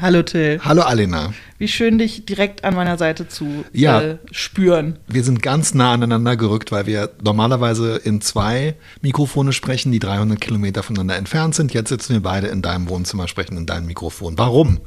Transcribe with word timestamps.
Hallo 0.00 0.22
Till. 0.22 0.60
Hallo 0.64 0.80
Alena. 0.82 1.34
Wie 1.58 1.68
schön, 1.68 1.98
dich 1.98 2.24
direkt 2.24 2.64
an 2.64 2.74
meiner 2.74 2.96
Seite 2.96 3.28
zu 3.28 3.64
Ja. 3.72 4.00
äh, 4.00 4.18
spüren. 4.30 4.98
Wir 5.08 5.22
sind 5.22 5.42
ganz 5.42 5.74
nah 5.74 5.92
aneinander 5.92 6.36
gerückt, 6.36 6.72
weil 6.72 6.86
wir 6.86 7.10
normalerweise 7.22 7.96
in 7.96 8.22
zwei 8.22 8.76
Mikrofone 9.02 9.52
sprechen, 9.52 9.92
die 9.92 9.98
300 9.98 10.40
Kilometer 10.40 10.82
voneinander 10.82 11.16
entfernt 11.16 11.54
sind. 11.54 11.74
Jetzt 11.74 11.90
sitzen 11.90 12.14
wir 12.14 12.22
beide 12.22 12.46
in 12.46 12.62
deinem 12.62 12.88
Wohnzimmer, 12.88 13.28
sprechen 13.28 13.58
in 13.58 13.66
deinem 13.66 13.86
Mikrofon. 13.86 14.38
Warum? 14.38 14.80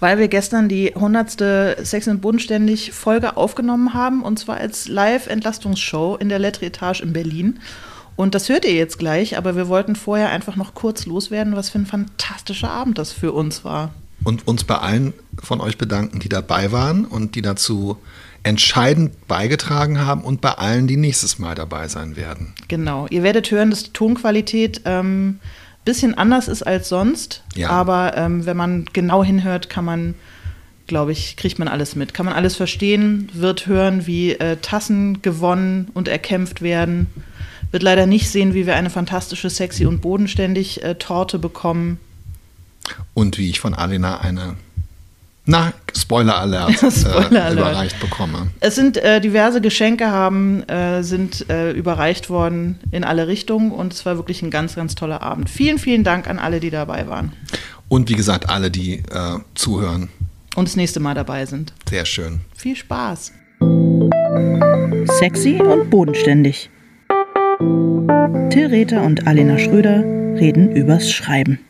Weil 0.00 0.18
wir 0.18 0.26
gestern 0.26 0.68
die 0.68 0.92
100. 0.92 1.86
Sex 1.86 2.08
und 2.08 2.20
Bodenständig 2.20 2.90
Folge 2.92 3.36
aufgenommen 3.36 3.94
haben 3.94 4.24
und 4.24 4.40
zwar 4.40 4.56
als 4.56 4.88
Live-Entlastungsshow 4.88 6.16
in 6.16 6.28
der 6.28 6.40
Lettre 6.40 6.66
Etage 6.66 7.00
in 7.02 7.12
Berlin. 7.12 7.60
Und 8.16 8.34
das 8.34 8.48
hört 8.48 8.64
ihr 8.64 8.74
jetzt 8.74 8.98
gleich, 8.98 9.38
aber 9.38 9.54
wir 9.54 9.68
wollten 9.68 9.94
vorher 9.94 10.30
einfach 10.30 10.56
noch 10.56 10.74
kurz 10.74 11.06
loswerden, 11.06 11.54
was 11.54 11.70
für 11.70 11.78
ein 11.78 11.86
fantastischer 11.86 12.70
Abend 12.70 12.98
das 12.98 13.12
für 13.12 13.30
uns 13.30 13.64
war. 13.64 13.92
Und 14.28 14.46
uns 14.46 14.64
bei 14.64 14.76
allen 14.76 15.14
von 15.42 15.62
euch 15.62 15.78
bedanken, 15.78 16.18
die 16.18 16.28
dabei 16.28 16.70
waren 16.70 17.06
und 17.06 17.34
die 17.34 17.40
dazu 17.40 17.96
entscheidend 18.42 19.26
beigetragen 19.26 20.04
haben 20.04 20.20
und 20.20 20.42
bei 20.42 20.50
allen, 20.50 20.86
die 20.86 20.98
nächstes 20.98 21.38
Mal 21.38 21.54
dabei 21.54 21.88
sein 21.88 22.14
werden. 22.14 22.52
Genau. 22.68 23.06
Ihr 23.08 23.22
werdet 23.22 23.50
hören, 23.50 23.70
dass 23.70 23.84
die 23.84 23.92
Tonqualität 23.94 24.82
ähm, 24.84 25.40
bisschen 25.86 26.12
anders 26.12 26.46
ist 26.46 26.62
als 26.62 26.90
sonst. 26.90 27.42
Ja. 27.54 27.70
Aber 27.70 28.18
ähm, 28.18 28.44
wenn 28.44 28.58
man 28.58 28.84
genau 28.92 29.24
hinhört, 29.24 29.70
kann 29.70 29.86
man, 29.86 30.14
glaube 30.86 31.12
ich, 31.12 31.38
kriegt 31.38 31.58
man 31.58 31.66
alles 31.66 31.96
mit. 31.96 32.12
Kann 32.12 32.26
man 32.26 32.34
alles 32.34 32.54
verstehen, 32.54 33.30
wird 33.32 33.66
hören, 33.66 34.06
wie 34.06 34.32
äh, 34.32 34.58
Tassen 34.60 35.22
gewonnen 35.22 35.88
und 35.94 36.06
erkämpft 36.06 36.60
werden. 36.60 37.06
Wird 37.70 37.82
leider 37.82 38.04
nicht 38.04 38.28
sehen, 38.28 38.52
wie 38.52 38.66
wir 38.66 38.76
eine 38.76 38.90
fantastische, 38.90 39.48
sexy 39.48 39.86
und 39.86 40.02
bodenständig 40.02 40.82
äh, 40.82 40.96
Torte 40.96 41.38
bekommen. 41.38 41.98
Und 43.14 43.38
wie 43.38 43.50
ich 43.50 43.60
von 43.60 43.74
Alena 43.74 44.20
eine, 44.20 44.56
na, 45.44 45.72
Spoiler-Alert 45.96 46.76
Spoiler 46.78 47.32
äh, 47.32 47.38
Alert. 47.38 47.52
überreicht 47.54 48.00
bekomme. 48.00 48.48
Es 48.60 48.74
sind 48.74 48.96
äh, 48.98 49.20
diverse 49.20 49.60
Geschenke 49.60 50.10
haben, 50.10 50.62
äh, 50.68 51.02
sind 51.02 51.48
äh, 51.50 51.72
überreicht 51.72 52.28
worden 52.30 52.78
in 52.90 53.04
alle 53.04 53.26
Richtungen 53.28 53.72
und 53.72 53.92
es 53.92 54.04
war 54.06 54.16
wirklich 54.16 54.42
ein 54.42 54.50
ganz, 54.50 54.74
ganz 54.76 54.94
toller 54.94 55.22
Abend. 55.22 55.48
Vielen, 55.50 55.78
vielen 55.78 56.04
Dank 56.04 56.28
an 56.28 56.38
alle, 56.38 56.60
die 56.60 56.70
dabei 56.70 57.08
waren 57.08 57.32
Und 57.88 58.08
wie 58.10 58.14
gesagt, 58.14 58.48
alle, 58.50 58.70
die 58.70 58.94
äh, 59.10 59.38
zuhören, 59.54 60.08
und 60.56 60.66
das 60.66 60.76
nächste 60.76 60.98
Mal 60.98 61.14
dabei 61.14 61.46
sind. 61.46 61.72
sehr 61.88 62.04
schön. 62.04 62.40
Viel 62.56 62.74
Spaß. 62.74 63.32
Sexy 65.18 65.60
und 65.60 65.88
bodenständig. 65.90 66.68
Till 68.50 68.66
Rether 68.66 69.02
und 69.02 69.26
Alena 69.26 69.58
Schröder 69.58 70.02
reden 70.40 70.72
übers 70.72 71.10
Schreiben. 71.10 71.60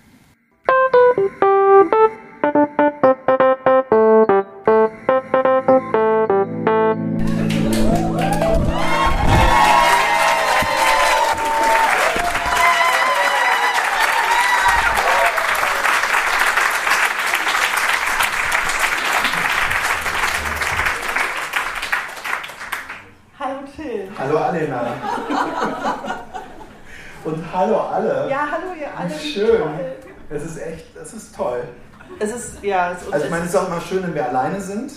Ja, 32.68 32.92
es, 32.92 33.12
Also 33.12 33.24
ich 33.24 33.30
meine, 33.30 33.44
es 33.44 33.50
ist 33.50 33.56
auch 33.56 33.66
immer 33.66 33.80
schön, 33.80 34.02
wenn 34.02 34.14
wir 34.14 34.28
alleine 34.28 34.60
sind. 34.60 34.92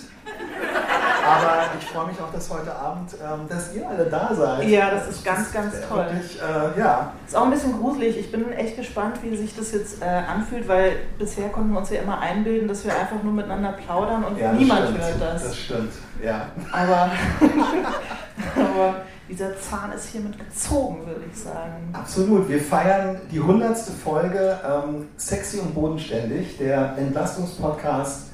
Aber 1.24 1.64
ich 1.78 1.86
freue 1.86 2.08
mich 2.08 2.20
auch, 2.20 2.32
dass 2.32 2.50
heute 2.50 2.74
Abend, 2.74 3.12
ähm, 3.14 3.48
dass 3.48 3.72
ihr 3.74 3.88
alle 3.88 4.06
da 4.06 4.34
seid. 4.34 4.68
Ja, 4.68 4.90
das 4.90 5.08
ist 5.08 5.24
ganz, 5.24 5.52
ganz 5.52 5.74
toll. 5.88 6.04
Wirklich, 6.04 6.40
äh, 6.40 6.78
ja. 6.78 7.12
ist 7.26 7.36
auch 7.36 7.44
ein 7.44 7.50
bisschen 7.50 7.78
gruselig. 7.78 8.18
Ich 8.18 8.32
bin 8.32 8.52
echt 8.52 8.76
gespannt, 8.76 9.18
wie 9.22 9.36
sich 9.36 9.56
das 9.56 9.72
jetzt 9.72 10.02
äh, 10.02 10.04
anfühlt, 10.04 10.66
weil 10.66 10.96
bisher 11.18 11.48
konnten 11.50 11.72
wir 11.72 11.78
uns 11.78 11.90
ja 11.90 12.02
immer 12.02 12.18
einbilden, 12.18 12.66
dass 12.66 12.84
wir 12.84 12.92
einfach 12.92 13.22
nur 13.22 13.32
miteinander 13.32 13.72
plaudern 13.72 14.24
und 14.24 14.36
ja 14.36 14.52
niemand 14.52 14.88
stimmt. 14.88 15.00
hört 15.00 15.20
das. 15.20 15.44
Das 15.44 15.58
stimmt, 15.58 15.92
ja. 16.22 16.48
Aber, 16.72 17.12
aber 18.56 18.94
dieser 19.32 19.58
Zahn 19.58 19.92
ist 19.92 20.08
hiermit 20.08 20.38
gezogen, 20.38 21.06
würde 21.06 21.22
ich 21.32 21.38
sagen. 21.38 21.88
Absolut. 21.94 22.50
Wir 22.50 22.60
feiern 22.60 23.18
die 23.30 23.40
hundertste 23.40 23.90
Folge 23.90 24.60
ähm, 24.62 25.08
Sexy 25.16 25.58
und 25.58 25.74
Bodenständig, 25.74 26.58
der 26.58 26.96
Entlastungspodcast 26.98 28.26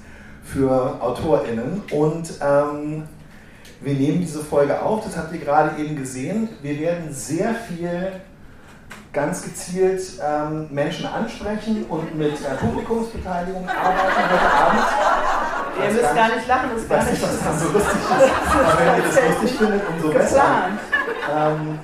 für 0.43 1.01
AutorInnen. 1.01 1.83
Und 1.93 2.33
ähm, 2.43 3.05
wir 3.81 3.95
nehmen 3.95 4.21
diese 4.21 4.41
Folge 4.41 4.83
auf, 4.83 5.05
das 5.05 5.17
habt 5.17 5.33
ihr 5.33 5.39
gerade 5.39 5.81
eben 5.81 5.95
gesehen. 5.95 6.49
Wir 6.63 6.81
werden 6.81 7.13
sehr 7.13 7.55
viel 7.55 8.11
ganz 9.13 9.43
gezielt 9.45 10.03
ähm, 10.21 10.67
Menschen 10.71 11.07
ansprechen 11.07 11.85
und 11.89 12.17
mit 12.17 12.33
äh, 12.33 12.55
Publikumsbeteiligung 12.61 13.69
arbeiten 13.69 14.33
heute 14.33 14.53
Abend. 14.53 15.28
Ihr 15.83 15.93
müsst 15.93 16.15
gar 16.15 16.15
gar 16.15 16.37
nicht 16.37 16.49
lachen, 16.49 16.71
das 16.73 16.79
ist 16.79 16.85
Ich 16.85 16.91
gar 16.91 16.99
weiß 16.99 17.11
nicht 17.11 17.23
was 17.23 17.45
da 17.45 17.59
so 17.59 17.73
lustig 17.73 17.99
ist, 17.99 18.55
aber 18.55 18.79
wenn 18.79 18.97
ihr 18.97 19.03
das 19.03 19.41
lustig 19.41 19.59
findet, 19.59 19.83
umso 19.89 20.09
besser. 20.11 20.45
Ähm, 21.35 21.79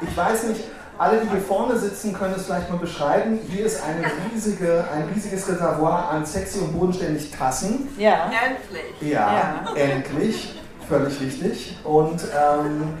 ich 0.00 0.16
weiß 0.16 0.42
nicht, 0.44 0.64
alle, 0.98 1.20
die 1.20 1.28
hier 1.28 1.40
vorne 1.40 1.76
sitzen, 1.76 2.12
können 2.12 2.34
es 2.36 2.46
vielleicht 2.46 2.70
mal 2.70 2.78
beschreiben. 2.78 3.40
Hier 3.48 3.66
ist 3.66 3.82
eine 3.82 4.04
riesige, 4.30 4.84
ein 4.92 5.08
riesiges 5.14 5.48
Reservoir 5.48 6.10
an 6.10 6.24
sexy 6.24 6.60
und 6.60 6.78
bodenständig 6.78 7.30
Tassen. 7.30 7.88
Ja. 7.98 8.26
Endlich. 8.26 9.12
Ja, 9.12 9.64
endlich. 9.74 10.60
Völlig 10.88 11.20
richtig. 11.20 11.78
Und 11.84 12.22
ähm, 12.22 12.94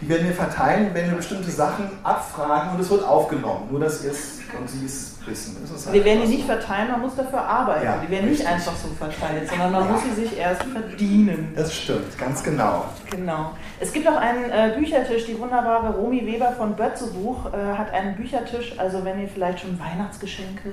die 0.00 0.08
werden 0.08 0.26
wir 0.28 0.34
verteilen, 0.34 0.90
wenn 0.94 1.08
wir 1.10 1.16
bestimmte 1.16 1.50
Sachen 1.50 1.90
abfragen 2.04 2.72
und 2.74 2.80
es 2.80 2.88
wird 2.90 3.04
aufgenommen. 3.04 3.68
Nur, 3.70 3.80
dass 3.80 4.04
ihr 4.04 4.12
es 4.12 4.38
und 4.58 4.68
sie 4.70 4.86
es 4.86 5.16
wissen. 5.26 5.56
Halt 5.84 5.92
Wir 5.92 6.04
werden 6.04 6.22
die 6.22 6.36
nicht 6.36 6.46
verteilen, 6.46 6.90
man 6.90 7.00
muss 7.02 7.14
dafür 7.16 7.42
arbeiten. 7.42 7.84
Ja, 7.84 7.98
die 7.98 8.10
werden 8.10 8.30
nicht 8.30 8.40
richtig. 8.40 8.48
einfach 8.48 8.72
so 8.76 8.88
verteilt, 8.98 9.48
sondern 9.48 9.72
man 9.72 9.84
Ja. 9.84 9.90
muss 9.92 10.02
sie 10.04 10.22
sich 10.24 10.38
erst 10.38 10.62
verdienen. 10.62 11.52
Das 11.54 11.74
stimmt, 11.74 12.16
ganz 12.16 12.42
genau. 12.42 12.84
Genau. 13.10 13.50
Es 13.80 13.92
gibt 13.92 14.08
auch 14.08 14.16
einen 14.16 14.44
äh, 14.50 14.72
Büchertisch, 14.78 15.26
die 15.26 15.38
wunderbare 15.38 15.90
Romy 15.94 16.24
Weber 16.26 16.52
von 16.52 16.74
Bötzebuch 16.76 17.52
äh, 17.52 17.76
hat 17.76 17.92
einen 17.92 18.16
Büchertisch, 18.16 18.74
also 18.78 19.04
wenn 19.04 19.20
ihr 19.20 19.28
vielleicht 19.28 19.60
schon 19.60 19.78
Weihnachtsgeschenke, 19.78 20.70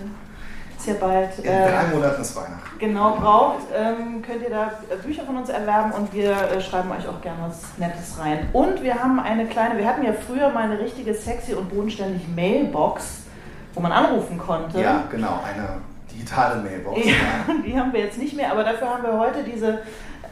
ja 0.87 0.93
bald, 0.99 1.37
In 1.39 1.45
äh, 1.45 1.71
drei 1.71 1.87
Monaten 1.93 2.21
ist 2.21 2.35
Weihnachten. 2.35 2.79
genau 2.79 3.15
braucht, 3.15 3.63
ähm, 3.75 4.21
könnt 4.21 4.41
ihr 4.43 4.49
da 4.49 4.71
äh, 4.89 4.95
Bücher 5.03 5.23
von 5.23 5.37
uns 5.37 5.49
erwerben 5.49 5.91
und 5.91 6.13
wir 6.13 6.31
äh, 6.31 6.61
schreiben 6.61 6.91
euch 6.91 7.07
auch 7.07 7.21
gerne 7.21 7.37
was 7.47 7.61
Nettes 7.77 8.17
rein. 8.19 8.47
Und 8.53 8.81
wir 8.83 8.95
haben 9.01 9.19
eine 9.19 9.45
kleine, 9.45 9.77
wir 9.77 9.87
hatten 9.87 10.03
ja 10.03 10.13
früher 10.13 10.49
mal 10.49 10.63
eine 10.63 10.79
richtige 10.79 11.13
sexy 11.13 11.53
und 11.53 11.69
bodenständig 11.69 12.27
Mailbox, 12.35 13.23
wo 13.73 13.81
man 13.81 13.91
anrufen 13.91 14.37
konnte. 14.37 14.79
Ja, 14.81 15.03
genau, 15.11 15.39
eine 15.43 15.67
digitale 16.11 16.61
Mailbox. 16.61 17.05
Ja, 17.05 17.13
die 17.65 17.77
haben 17.77 17.91
wir 17.93 18.01
jetzt 18.01 18.17
nicht 18.17 18.35
mehr, 18.35 18.51
aber 18.51 18.63
dafür 18.63 18.89
haben 18.89 19.03
wir 19.03 19.17
heute 19.19 19.43
diese, 19.43 19.79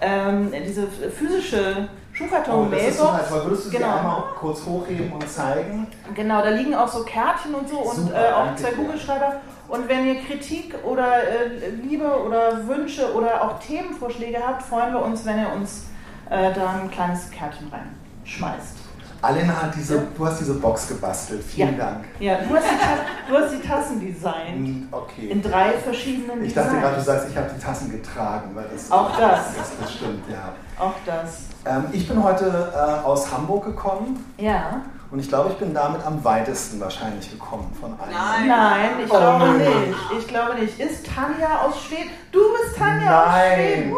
ähm, 0.01 0.51
diese 0.65 0.87
physische 0.87 1.89
Oh, 2.15 2.67
das 2.69 2.79
ist 2.83 2.99
total 2.99 3.25
Schuhkarton-Mailbox. 3.25 3.31
Würdest 3.45 3.65
du 3.65 3.69
sie 3.71 3.77
Genau. 3.77 3.97
einmal 3.97 4.23
kurz 4.39 4.63
hochheben 4.67 5.11
und 5.13 5.27
zeigen? 5.27 5.87
Genau, 6.13 6.43
da 6.43 6.49
liegen 6.49 6.75
auch 6.75 6.87
so 6.87 7.03
Kärtchen 7.03 7.55
und 7.55 7.67
so 7.67 7.77
und 7.79 7.95
Super, 7.95 8.29
äh, 8.29 8.31
auch 8.33 8.55
zwei. 8.55 8.69
Kugelschreiber. 8.69 9.37
Und 9.67 9.87
wenn 9.89 10.05
ihr 10.07 10.15
Kritik 10.21 10.75
oder 10.83 11.23
äh, 11.23 11.69
Liebe 11.81 12.05
oder 12.05 12.67
Wünsche 12.67 13.13
oder 13.13 13.41
auch 13.43 13.59
Themenvorschläge 13.59 14.37
habt, 14.45 14.61
freuen 14.63 14.93
wir 14.93 15.01
uns, 15.03 15.25
wenn 15.25 15.39
ihr 15.39 15.51
uns 15.53 15.85
äh, 16.29 16.53
da 16.53 16.79
ein 16.81 16.91
kleines 16.91 17.29
Kärtchen 17.31 17.71
reinschmeißt. 17.71 18.77
Alena 19.21 19.53
hat 19.61 19.73
diese, 19.73 20.05
du 20.17 20.25
hast 20.27 20.41
diese 20.41 20.55
Box 20.55 20.85
gebastelt. 20.89 21.41
Vielen 21.45 21.77
Ja. 21.77 21.85
Dank. 21.85 22.03
Ja, 22.19 22.35
du 22.39 22.53
hast 22.55 22.65
die, 22.65 23.31
du 23.31 23.37
hast 23.37 23.53
die 23.53 23.65
Tassen 23.65 23.99
designt. 24.01 24.49
Hm, 24.67 24.87
Okay. 24.91 25.27
In 25.29 25.41
drei 25.41 25.71
verschiedenen 25.71 26.43
Ich 26.43 26.53
dachte 26.53 26.67
Designs. 26.71 26.83
gerade, 26.83 26.95
du 26.97 27.01
sagst, 27.03 27.27
ich 27.29 27.37
habe 27.37 27.49
die 27.57 27.61
Tassen 27.63 27.91
getragen. 27.91 28.51
Weil 28.53 28.65
das, 28.73 28.91
Auch 28.91 29.17
das. 29.17 29.55
das. 29.55 29.71
Das 29.79 29.93
stimmt, 29.93 30.23
ja. 30.29 30.51
Auch 30.77 30.95
das. 31.05 31.43
Ähm, 31.65 31.85
ich 31.93 32.05
bin 32.05 32.21
heute 32.21 32.73
äh, 32.75 33.05
aus 33.05 33.31
Hamburg 33.31 33.63
gekommen 33.63 34.25
Ja. 34.37 34.81
Und 35.13 35.19
ich 35.19 35.27
glaube, 35.29 35.51
ich 35.51 35.57
bin 35.57 35.75
damit 35.75 36.03
am 36.03 36.23
weitesten 36.23 36.79
wahrscheinlich 36.79 37.29
gekommen 37.29 37.71
von 37.79 37.91
allen. 37.99 38.11
Nein. 38.11 38.47
Nein, 38.47 38.89
ich 39.05 39.11
Oh, 39.11 39.17
glaube 39.19 39.45
nein. 39.45 39.57
nicht. 39.59 39.99
Ich 40.17 40.27
glaube 40.27 40.55
nicht. 40.55 40.79
Ist 40.79 41.05
Tanja 41.05 41.61
aus 41.61 41.83
Schweden? 41.83 42.09
Du 42.31 42.39
bist 42.53 42.75
Tanja 42.75 43.21
aus 43.21 43.27
Nein. 43.27 43.53
Schweden. 43.59 43.93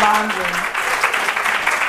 Wahnsinn. 0.00 0.52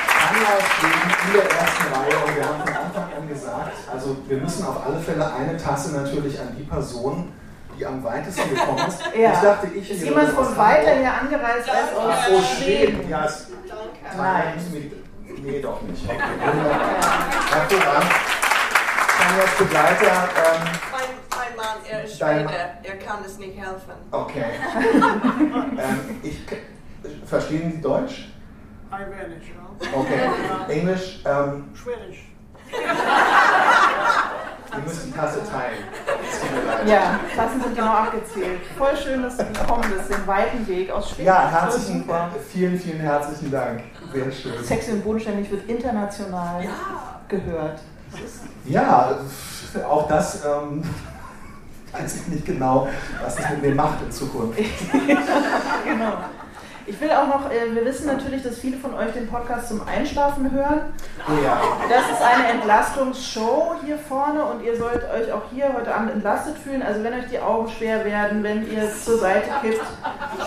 Tanja 0.08 0.48
aus 0.56 0.64
Schweden 0.78 1.10
in 1.26 1.32
der 1.32 1.50
ersten 1.50 1.86
Reihe 1.92 2.24
und 2.24 2.36
wir 2.36 2.44
haben 2.46 2.60
von 2.64 2.74
Anfang 2.76 3.08
an 3.20 3.28
gesagt, 3.28 3.72
also 3.92 4.16
wir 4.28 4.36
müssen 4.38 4.66
auf 4.66 4.84
alle 4.86 4.98
Fälle 5.00 5.32
eine 5.34 5.56
Tasse 5.56 5.92
natürlich 5.96 6.38
an 6.40 6.54
die 6.56 6.62
Person, 6.64 7.32
die 7.78 7.86
am 7.86 8.02
weitesten 8.02 8.50
gekommen 8.50 8.86
ist. 8.88 9.02
Ja. 9.16 9.32
Ich 9.32 9.38
dachte, 9.38 9.66
ich 9.68 9.90
Ist 9.90 10.04
jemand 10.04 10.28
von 10.30 10.56
weiter 10.56 10.94
hier 10.98 11.12
angereist 11.12 11.68
als 11.70 11.96
aus 11.96 12.14
oh, 12.30 12.42
Schweden? 12.42 13.08
Ja, 13.08 13.24
es, 13.24 13.48
Nein. 14.16 14.54
Nee, 15.42 15.60
doch 15.60 15.80
nicht. 15.82 16.04
Okay. 16.04 16.16
Hervorragend. 17.50 18.12
Tanjas 19.18 19.54
Begleiter. 19.58 20.06
Ähm, 20.06 20.62
Mein, 20.92 21.08
mein 21.30 21.56
Mann, 21.56 21.78
er 21.88 22.04
ist 22.04 22.18
Schwede, 22.18 22.50
er 22.82 22.96
kann 22.98 23.24
es 23.24 23.38
nicht 23.38 23.58
helfen. 23.58 23.92
okay. 24.10 24.44
ähm, 24.84 26.20
ich, 26.22 26.38
verstehen 27.24 27.72
Sie 27.72 27.80
Deutsch? 27.80 28.28
Ein 28.90 29.06
wenig, 29.10 29.48
ja. 29.48 29.98
Okay. 29.98 30.30
Englisch? 30.68 31.20
Ähm, 31.24 31.70
Schwedisch. 31.74 32.24
wir 34.76 34.84
müssen 34.84 35.12
die 35.12 35.18
Tasse 35.18 35.40
teilen. 35.50 36.88
Ja, 36.88 37.18
Klassen 37.32 37.60
sind 37.62 37.76
genau 37.76 37.92
abgezählt. 37.92 38.60
Voll 38.76 38.96
schön, 38.96 39.22
dass 39.22 39.36
du 39.36 39.44
gekommen 39.44 39.84
bist, 39.96 40.10
den 40.10 40.26
weiten 40.26 40.66
Weg 40.66 40.90
aus 40.90 41.10
Schweden. 41.10 41.26
Ja, 41.26 41.48
herzlichen, 41.50 42.00
super. 42.00 42.30
vielen, 42.52 42.78
vielen 42.78 43.00
herzlichen 43.00 43.50
Dank. 43.50 43.80
Sehr 44.12 44.32
schön. 44.32 44.64
Sexy 44.64 44.92
und 44.92 45.04
bodenständig 45.04 45.50
wird 45.50 45.68
international 45.68 46.64
gehört. 47.28 47.80
Das 48.12 48.20
ist 48.20 48.40
Ja, 48.66 49.18
auch 49.88 50.08
das 50.08 50.44
ähm, 50.44 50.82
weiß 51.92 52.16
ich 52.16 52.28
nicht 52.28 52.46
genau, 52.46 52.88
was 53.22 53.36
das 53.36 53.50
mit 53.50 53.62
mir 53.62 53.74
macht 53.74 54.02
in 54.02 54.10
Zukunft. 54.12 54.58
genau. 54.92 56.12
Ich 56.88 57.00
will 57.00 57.10
auch 57.10 57.26
noch, 57.26 57.50
äh, 57.50 57.74
wir 57.74 57.84
wissen 57.84 58.06
natürlich, 58.06 58.44
dass 58.44 58.58
viele 58.58 58.76
von 58.76 58.94
euch 58.94 59.12
den 59.12 59.26
Podcast 59.28 59.68
zum 59.68 59.80
Einschlafen 59.88 60.52
hören. 60.52 60.82
Ja. 61.44 61.60
Das 61.90 62.02
ist 62.12 62.22
eine 62.22 62.48
Entlastungsshow 62.52 63.74
hier 63.84 63.98
vorne 63.98 64.44
und 64.44 64.62
ihr 64.62 64.76
sollt 64.76 65.02
euch 65.10 65.32
auch 65.32 65.42
hier 65.52 65.72
heute 65.76 65.92
Abend 65.92 66.12
entlastet 66.12 66.56
fühlen. 66.58 66.82
Also 66.82 67.02
wenn 67.02 67.12
euch 67.14 67.26
die 67.28 67.40
Augen 67.40 67.68
schwer 67.68 68.04
werden, 68.04 68.42
wenn 68.44 68.70
ihr 68.70 68.88
zur 69.04 69.18
Seite 69.18 69.48
kippt, 69.62 69.82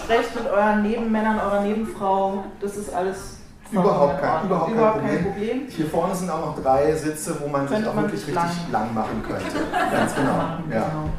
sprecht 0.03 0.33
mit 0.36 0.47
euren 0.50 0.81
Nebenmännern, 0.81 1.39
eurer 1.39 1.59
Nebenfrau. 1.62 2.45
Das 2.62 2.77
ist 2.77 2.94
alles 2.94 3.35
Überhaupt 3.71 4.19
kein, 4.21 4.30
Ordnung. 4.31 4.47
überhaupt 4.50 4.65
kein, 4.68 4.75
Überhaupt 4.77 4.97
Problem. 5.00 5.15
kein 5.24 5.31
Problem. 5.33 5.68
Hier 5.69 5.85
vorne 5.88 6.15
sind 6.15 6.30
auch 6.31 6.39
noch 6.56 6.63
drei 6.63 6.92
Sitze, 6.95 7.35
wo 7.42 7.47
man 7.50 7.68
sich 7.68 7.75
Könnte 7.75 7.89
auch 7.89 7.94
man 7.95 8.06
wirklich 8.06 8.21
sich 8.25 8.35
richtig 8.35 8.71
lang- 8.71 8.85
lang 8.85 8.94
machen 8.95 9.24
könnte. 9.27 9.45
Ganz 9.92 10.15
genau. 10.15 10.30
Ja. 10.31 10.56
Genau. 10.69 11.09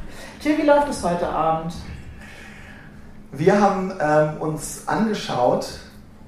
Jill, 0.40 0.56
wie 0.58 0.66
läuft 0.66 0.88
es 0.88 1.05
heute 1.05 1.28
Abend? 1.28 1.75
Wir 3.32 3.61
haben 3.61 3.93
ähm, 4.00 4.41
uns 4.41 4.82
angeschaut, 4.87 5.67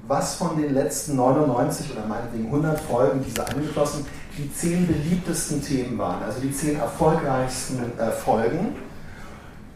was 0.07 0.35
von 0.35 0.55
den 0.61 0.73
letzten 0.73 1.17
99 1.17 1.91
oder 1.91 2.05
meinetwegen 2.05 2.45
100 2.45 2.79
Folgen, 2.79 3.23
diese 3.25 3.45
angeschlossen, 3.45 4.05
die 4.37 4.51
zehn 4.53 4.87
beliebtesten 4.87 5.61
Themen 5.61 5.97
waren, 5.97 6.23
also 6.23 6.39
die 6.39 6.51
zehn 6.51 6.79
erfolgreichsten 6.79 7.79
äh, 7.99 8.11
Folgen. 8.11 8.75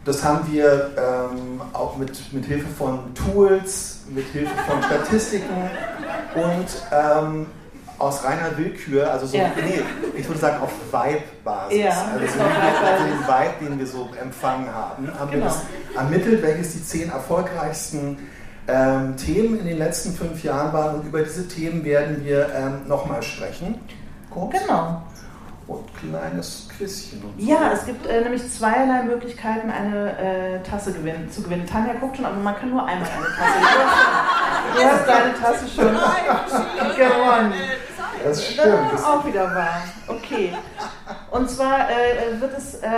Das 0.04 0.24
haben 0.24 0.50
wir 0.50 0.90
ähm, 0.96 1.60
auch 1.74 1.98
mit, 1.98 2.32
mit 2.32 2.46
Hilfe 2.46 2.68
von 2.68 3.00
Tools, 3.14 4.00
mit 4.08 4.24
Hilfe 4.28 4.54
von 4.66 4.82
Statistiken 4.82 5.70
und 6.34 6.66
ähm, 6.92 7.46
aus 7.98 8.22
reiner 8.24 8.56
Willkür, 8.56 9.10
also 9.10 9.26
so, 9.26 9.36
Ja. 9.36 9.50
nee, 9.56 9.80
ich 10.16 10.26
würde 10.28 10.40
sagen 10.40 10.62
auf 10.62 10.70
Vibe-Basis. 10.92 11.78
Ja, 11.78 11.90
also 12.12 12.26
so 12.26 12.38
Vibe-Basis. 12.38 13.06
den 13.06 13.20
Vibe, 13.26 13.64
den 13.70 13.78
wir 13.78 13.86
so 13.86 14.08
empfangen 14.20 14.72
haben, 14.72 15.08
haben 15.18 15.30
wir 15.32 15.38
Genau. 15.38 15.50
das 15.50 15.62
ermittelt, 15.96 16.42
welches 16.42 16.72
die 16.74 16.84
zehn 16.84 17.10
erfolgreichsten 17.10 18.18
ähm, 18.68 19.16
Themen 19.16 19.58
in 19.60 19.66
den 19.66 19.78
letzten 19.78 20.12
fünf 20.14 20.44
Jahren 20.44 20.72
waren. 20.72 21.00
Und 21.00 21.06
über 21.06 21.22
diese 21.22 21.48
Themen 21.48 21.84
werden 21.84 22.24
wir 22.24 22.48
ähm, 22.54 22.86
nochmal 22.86 23.22
sprechen. 23.22 23.80
Kurz. 24.30 24.52
Genau. 24.60 25.02
Und 25.68 25.84
kleines 25.98 26.66
Quizchen. 26.76 27.22
Und 27.22 27.40
so. 27.40 27.46
Ja, 27.46 27.72
es 27.72 27.84
gibt 27.84 28.06
äh, 28.06 28.22
nämlich 28.22 28.50
zweierlei 28.50 29.02
Möglichkeiten, 29.02 29.70
eine 29.70 30.18
äh, 30.18 30.62
Tasse 30.62 30.92
gewinnen, 30.94 31.30
zu 31.30 31.42
gewinnen. 31.42 31.66
Tanja 31.66 31.92
guckt 32.00 32.16
schon, 32.16 32.24
aber 32.24 32.36
man 32.36 32.56
kann 32.56 32.70
nur 32.70 32.84
einmal 32.86 33.06
eine 33.08 33.26
Tasse. 33.26 33.60
Hast, 33.60 34.80
du 34.82 34.84
hast 34.90 35.08
deine 35.08 35.34
Tasse 35.34 35.68
schon 35.68 35.94
gewonnen. 36.96 37.52
Das 38.24 38.38
Das 38.38 38.46
stimmt. 38.46 38.66
ist 38.66 38.92
Das, 38.94 39.04
auch 39.04 39.24
wieder 39.26 39.44
wahr. 39.54 39.82
Okay. 40.08 40.52
Und 41.30 41.50
zwar 41.50 41.88
äh, 41.90 42.40
wird 42.40 42.56
es 42.56 42.74
äh, 42.76 42.88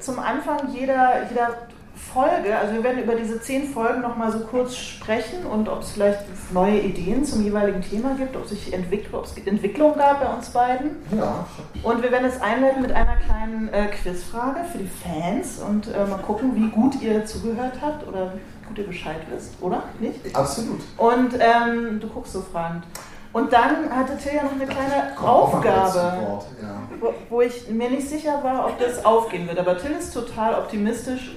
zum 0.00 0.18
Anfang 0.18 0.68
jeder, 0.72 1.22
jeder 1.30 1.50
Folge, 1.96 2.56
also 2.56 2.74
wir 2.74 2.84
werden 2.84 3.02
über 3.02 3.14
diese 3.14 3.40
zehn 3.40 3.68
Folgen 3.68 4.02
nochmal 4.02 4.30
so 4.30 4.40
kurz 4.40 4.76
sprechen 4.76 5.46
und 5.46 5.68
ob 5.68 5.80
es 5.80 5.92
vielleicht 5.92 6.20
neue 6.52 6.78
Ideen 6.80 7.24
zum 7.24 7.42
jeweiligen 7.42 7.80
Thema 7.82 8.14
gibt, 8.18 8.36
ob 8.36 8.46
sich 8.46 8.72
entwickelt, 8.72 9.14
ob 9.14 9.24
es 9.24 9.34
Entwicklung 9.46 9.94
gab 9.96 10.20
bei 10.20 10.32
uns 10.32 10.50
beiden. 10.50 10.96
ja, 11.16 11.46
Und 11.82 12.02
wir 12.02 12.10
werden 12.12 12.26
es 12.26 12.40
einleiten 12.40 12.82
mit 12.82 12.92
einer 12.92 13.16
kleinen 13.16 13.68
äh, 13.72 13.86
Quizfrage 13.86 14.60
für 14.70 14.78
die 14.78 14.88
Fans 14.88 15.58
und 15.66 15.88
äh, 15.88 16.04
mal 16.06 16.18
gucken, 16.18 16.54
wie 16.54 16.68
gut 16.68 17.00
ihr 17.00 17.24
zugehört 17.24 17.74
habt 17.80 18.06
oder 18.06 18.32
wie 18.34 18.68
gut 18.68 18.78
ihr 18.78 18.86
Bescheid 18.86 19.16
wisst, 19.30 19.54
oder? 19.60 19.82
Nicht? 19.98 20.36
absolut. 20.36 20.80
Und 20.98 21.34
ähm, 21.34 21.98
du 22.00 22.08
guckst 22.08 22.32
so 22.34 22.42
fragend. 22.42 22.84
Und 23.32 23.52
dann 23.52 23.90
hatte 23.90 24.16
Till 24.16 24.34
ja 24.34 24.44
noch 24.44 24.52
eine 24.52 24.64
kleine 24.66 25.18
Aufgabe, 25.20 26.26
Wort, 26.26 26.46
Ja. 26.62 26.78
wo, 27.00 27.12
wo 27.28 27.40
ich 27.42 27.68
mir 27.68 27.90
nicht 27.90 28.08
sicher 28.08 28.40
war, 28.42 28.66
ob 28.66 28.78
das 28.78 29.04
aufgehen 29.04 29.46
wird. 29.46 29.58
Aber 29.58 29.76
Till 29.76 29.90
ist 29.90 30.14
total 30.14 30.54
optimistisch, 30.54 31.36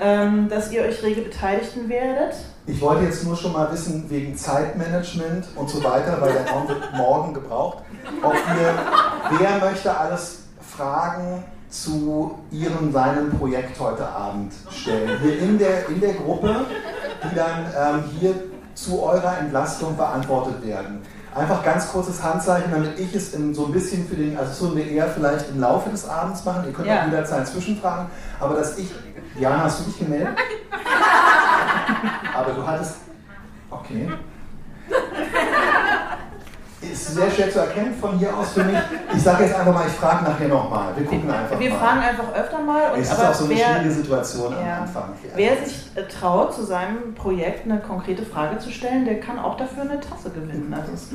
ähm, 0.00 0.48
dass 0.48 0.70
ihr 0.72 0.82
euch 0.82 1.02
rege 1.02 1.22
beteiligten 1.22 1.88
werdet. 1.88 2.34
Ich 2.66 2.80
wollte 2.80 3.04
jetzt 3.04 3.24
nur 3.24 3.36
schon 3.36 3.52
mal 3.52 3.70
wissen, 3.72 4.08
wegen 4.08 4.36
Zeitmanagement 4.36 5.46
und 5.56 5.68
so 5.68 5.82
weiter, 5.82 6.20
weil 6.20 6.32
der 6.32 6.48
Raum 6.50 6.68
wird 6.68 6.94
morgen 6.96 7.34
gebraucht, 7.34 7.78
ob 8.22 8.34
ihr, 8.34 9.38
wer 9.38 9.58
möchte 9.58 9.96
alles 9.96 10.42
Fragen 10.60 11.42
zu 11.68 12.38
ihrem, 12.50 12.92
seinem 12.92 13.30
Projekt 13.38 13.80
heute 13.80 14.06
Abend 14.06 14.52
stellen. 14.70 15.18
Hier 15.22 15.38
in 15.40 15.58
der, 15.58 15.88
in 15.88 16.00
der 16.00 16.12
Gruppe, 16.14 16.54
die 17.24 17.34
dann 17.34 17.66
ähm, 17.76 18.04
hier 18.20 18.34
zu 18.74 19.02
eurer 19.02 19.38
Entlastung 19.38 19.96
beantwortet 19.96 20.64
werden. 20.64 21.02
Einfach 21.34 21.64
ganz 21.64 21.90
kurzes 21.90 22.22
Handzeichen, 22.22 22.70
damit 22.70 22.98
ich 22.98 23.14
es 23.14 23.32
in 23.32 23.54
so 23.54 23.66
ein 23.66 23.72
bisschen 23.72 24.06
für 24.06 24.16
den, 24.16 24.36
also 24.36 24.66
würden 24.66 24.76
wir 24.76 24.86
eher 24.90 25.08
vielleicht 25.08 25.48
im 25.48 25.60
Laufe 25.60 25.88
des 25.88 26.06
Abends 26.06 26.44
machen. 26.44 26.64
Ihr 26.66 26.72
könnt 26.74 26.86
Ja. 26.88 27.00
auch 27.00 27.04
jederzeit 27.06 27.46
zwischenfragen, 27.48 28.06
aber 28.38 28.54
dass 28.56 28.76
ich, 28.76 28.90
Diana, 29.38 29.64
hast 29.64 29.80
du 29.80 29.84
dich 29.84 29.98
gemeldet? 29.98 30.28
Aber 32.34 32.52
du 32.52 32.66
hattest. 32.66 32.96
Okay. 33.70 34.08
Ist 36.82 37.14
sehr 37.14 37.30
schwer 37.30 37.50
zu 37.50 37.60
erkennen 37.60 37.94
von 37.98 38.18
hier 38.18 38.36
aus 38.36 38.52
für 38.52 38.64
mich. 38.64 38.76
Ich 39.14 39.22
sage 39.22 39.44
jetzt 39.44 39.54
einfach 39.54 39.72
mal, 39.72 39.86
ich 39.86 39.92
frage 39.92 40.24
nachher 40.24 40.48
nochmal. 40.48 40.88
Wir 40.96 41.06
gucken 41.06 41.30
einfach 41.30 41.58
Wir 41.58 41.70
mal. 41.70 41.78
fragen 41.78 42.00
einfach 42.00 42.34
öfter 42.34 42.58
mal. 42.60 42.90
Und, 42.92 43.00
es 43.00 43.12
ist 43.12 43.20
auch 43.24 43.32
so 43.34 43.44
eine 43.44 43.54
wer, 43.54 43.66
schwierige 43.66 43.90
Situation 43.92 44.52
Ja. 44.52 44.76
am 44.78 44.82
Anfang. 44.82 45.04
wer 45.34 45.56
sich 45.64 45.90
äh, 45.96 46.02
traut, 46.08 46.52
zu 46.54 46.64
seinem 46.64 47.14
Projekt 47.14 47.64
eine 47.64 47.78
konkrete 47.80 48.24
Frage 48.26 48.58
zu 48.58 48.70
stellen, 48.70 49.04
der 49.04 49.20
kann 49.20 49.38
auch 49.38 49.56
dafür 49.56 49.82
eine 49.82 50.00
Tasse 50.00 50.30
gewinnen. 50.30 50.74
Also 50.76 50.92
es, 50.92 51.08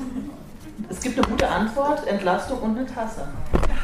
es 0.89 0.99
gibt 1.01 1.17
eine 1.19 1.27
gute 1.27 1.49
Antwort, 1.49 2.07
Entlastung 2.07 2.59
und 2.59 2.77
eine 2.77 2.85
Tasse. 2.87 3.27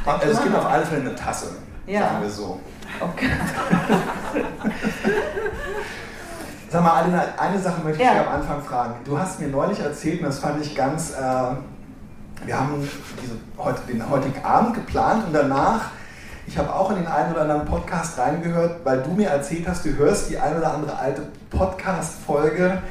Also 0.05 0.29
es 0.31 0.41
gibt 0.41 0.55
auf 0.55 0.65
alle 0.65 0.85
Fälle 0.85 1.01
eine 1.01 1.15
Tasse, 1.15 1.47
Ja. 1.85 1.99
sagen 2.01 2.21
wir 2.21 2.29
so. 2.29 2.59
Okay. 2.99 3.29
Sag 6.69 6.81
mal, 6.83 7.01
Alina, 7.03 7.23
eine 7.37 7.59
Sache 7.59 7.81
möchte 7.83 8.01
ich 8.01 8.07
Ja. 8.07 8.13
dir 8.15 8.27
am 8.27 8.35
Anfang 8.35 8.61
fragen. 8.63 8.95
Du 9.05 9.17
hast 9.17 9.39
mir 9.39 9.47
neulich 9.47 9.79
erzählt, 9.79 10.19
und 10.21 10.25
das 10.27 10.39
fand 10.39 10.63
ich 10.63 10.75
ganz. 10.75 11.11
Äh, 11.11 11.15
wir 12.45 12.59
haben 12.59 12.89
diese, 13.21 13.35
heute, 13.57 13.81
den 13.87 14.09
heutigen 14.09 14.43
Abend 14.43 14.73
geplant 14.75 15.27
und 15.27 15.33
danach, 15.33 15.91
ich 16.47 16.57
habe 16.57 16.73
auch 16.73 16.89
in 16.89 16.97
den 16.97 17.07
einen 17.07 17.31
oder 17.31 17.43
anderen 17.43 17.65
Podcast 17.65 18.17
reingehört, 18.17 18.83
weil 18.83 19.01
du 19.01 19.11
mir 19.11 19.29
erzählt 19.29 19.65
hast, 19.67 19.85
du 19.85 19.95
hörst 19.95 20.29
die 20.29 20.37
ein 20.39 20.57
oder 20.57 20.73
andere 20.73 20.97
alte 20.97 21.21
Podcast-Folge. 21.51 22.81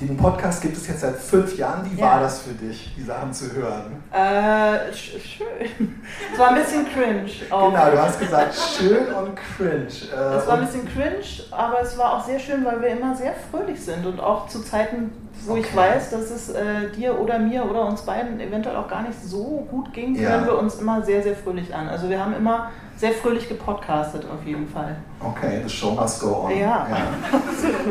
Den 0.00 0.14
Podcast 0.14 0.60
gibt 0.60 0.76
es 0.76 0.86
jetzt 0.88 1.00
seit 1.00 1.16
fünf 1.16 1.56
Jahren. 1.56 1.90
Wie 1.90 1.98
Ja. 1.98 2.06
war 2.06 2.20
das 2.20 2.40
für 2.40 2.52
dich, 2.52 2.94
die 2.98 3.02
Sachen 3.02 3.32
zu 3.32 3.50
hören? 3.52 4.02
Äh, 4.12 4.92
sch 4.92 5.12
schön. 5.38 6.02
Es 6.34 6.38
war 6.38 6.48
ein 6.48 6.56
bisschen 6.56 6.86
cringe. 6.86 7.30
Auch. 7.50 7.70
Genau, 7.70 7.90
du 7.92 8.02
hast 8.02 8.18
gesagt, 8.20 8.54
schön 8.54 9.06
und 9.14 9.30
cringe. 9.56 9.86
Äh, 9.86 10.36
Es 10.36 10.46
war 10.46 10.58
ein 10.58 10.66
bisschen 10.66 10.86
cringe, 10.86 11.24
aber 11.50 11.80
es 11.80 11.96
war 11.96 12.12
auch 12.18 12.26
sehr 12.26 12.38
schön, 12.38 12.62
weil 12.66 12.82
wir 12.82 12.88
immer 12.88 13.14
sehr 13.16 13.32
fröhlich 13.50 13.80
sind 13.82 14.04
und 14.04 14.20
auch 14.20 14.46
zu 14.48 14.62
Zeiten, 14.62 15.10
wo 15.44 15.56
ich 15.56 15.66
Okay. 15.66 15.76
weiß, 15.76 16.10
dass 16.10 16.30
es 16.30 16.48
äh, 16.50 16.90
dir 16.96 17.18
oder 17.20 17.38
mir 17.38 17.64
oder 17.68 17.86
uns 17.86 18.02
beiden 18.02 18.40
eventuell 18.40 18.76
auch 18.76 18.88
gar 18.88 19.02
nicht 19.02 19.20
so 19.22 19.66
gut 19.70 19.92
ging, 19.92 20.14
Ja. 20.14 20.30
hören 20.30 20.46
wir 20.46 20.58
uns 20.58 20.76
immer 20.76 21.02
sehr, 21.02 21.22
sehr 21.22 21.36
fröhlich 21.36 21.74
an. 21.74 21.88
Also 21.88 22.08
wir 22.08 22.18
haben 22.18 22.34
immer 22.34 22.70
sehr 22.96 23.12
fröhlich 23.12 23.48
gepodcastet 23.48 24.24
auf 24.24 24.44
jeden 24.46 24.66
Fall. 24.68 24.96
Okay, 25.20 25.60
the 25.62 25.68
show 25.68 25.90
must 25.92 26.20
go 26.20 26.46
on. 26.46 26.56
Ja. 26.58 26.86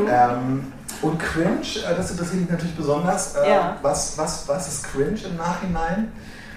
Ähm, 0.09 0.71
und 1.01 1.19
cringe, 1.19 1.61
äh, 1.89 1.95
das 1.95 2.11
interessiert 2.11 2.41
mich 2.41 2.49
natürlich 2.49 2.75
besonders. 2.75 3.35
Äh, 3.35 3.49
Ja. 3.49 3.77
was, 3.81 4.17
was, 4.17 4.47
was 4.47 4.67
ist 4.67 4.83
cringe 4.91 5.19
im 5.29 5.37
Nachhinein? 5.37 6.11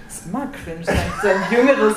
Das 0.07 0.17
ist 0.17 0.25
immer 0.27 0.47
cringe, 0.47 0.83
sein, 0.83 0.97
sein 1.21 1.35
jüngeres, 1.51 1.95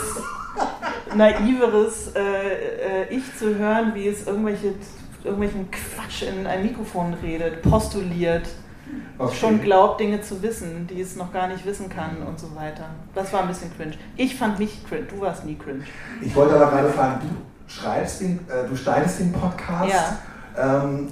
naiveres 1.14 2.12
äh, 2.14 3.02
äh, 3.04 3.14
Ich 3.14 3.36
zu 3.38 3.56
hören, 3.56 3.92
wie 3.94 4.08
es 4.08 4.26
irgendwelche, 4.26 4.74
irgendwelchen 5.24 5.70
Quatsch 5.70 6.22
in 6.22 6.46
ein 6.46 6.62
Mikrofon 6.62 7.14
redet, 7.22 7.62
postuliert. 7.62 8.48
Okay. 9.18 9.34
schon 9.36 9.60
glaubt, 9.62 10.00
Dinge 10.00 10.20
zu 10.20 10.42
wissen, 10.42 10.86
die 10.88 11.00
es 11.00 11.16
noch 11.16 11.32
gar 11.32 11.46
nicht 11.48 11.64
wissen 11.64 11.88
kann 11.88 12.22
und 12.26 12.38
so 12.40 12.54
weiter. 12.56 12.86
Das 13.14 13.32
war 13.32 13.42
ein 13.42 13.48
bisschen 13.48 13.70
cringe. 13.76 13.94
Ich 14.16 14.34
fand 14.36 14.58
nicht 14.58 14.86
cringe, 14.88 15.04
du 15.04 15.20
warst 15.20 15.44
nie 15.44 15.54
cringe. 15.56 15.84
Ich 16.20 16.34
wollte 16.34 16.54
aber 16.56 16.70
gerade 16.70 16.88
fragen, 16.90 17.20
du 17.22 17.70
schreibst 17.72 18.20
den, 18.20 18.40
äh, 18.48 18.68
du 18.68 18.76
schneidest 18.76 19.20
den 19.20 19.32
Podcast. 19.32 19.92
Ja. 20.56 20.82
Ähm, 20.84 21.08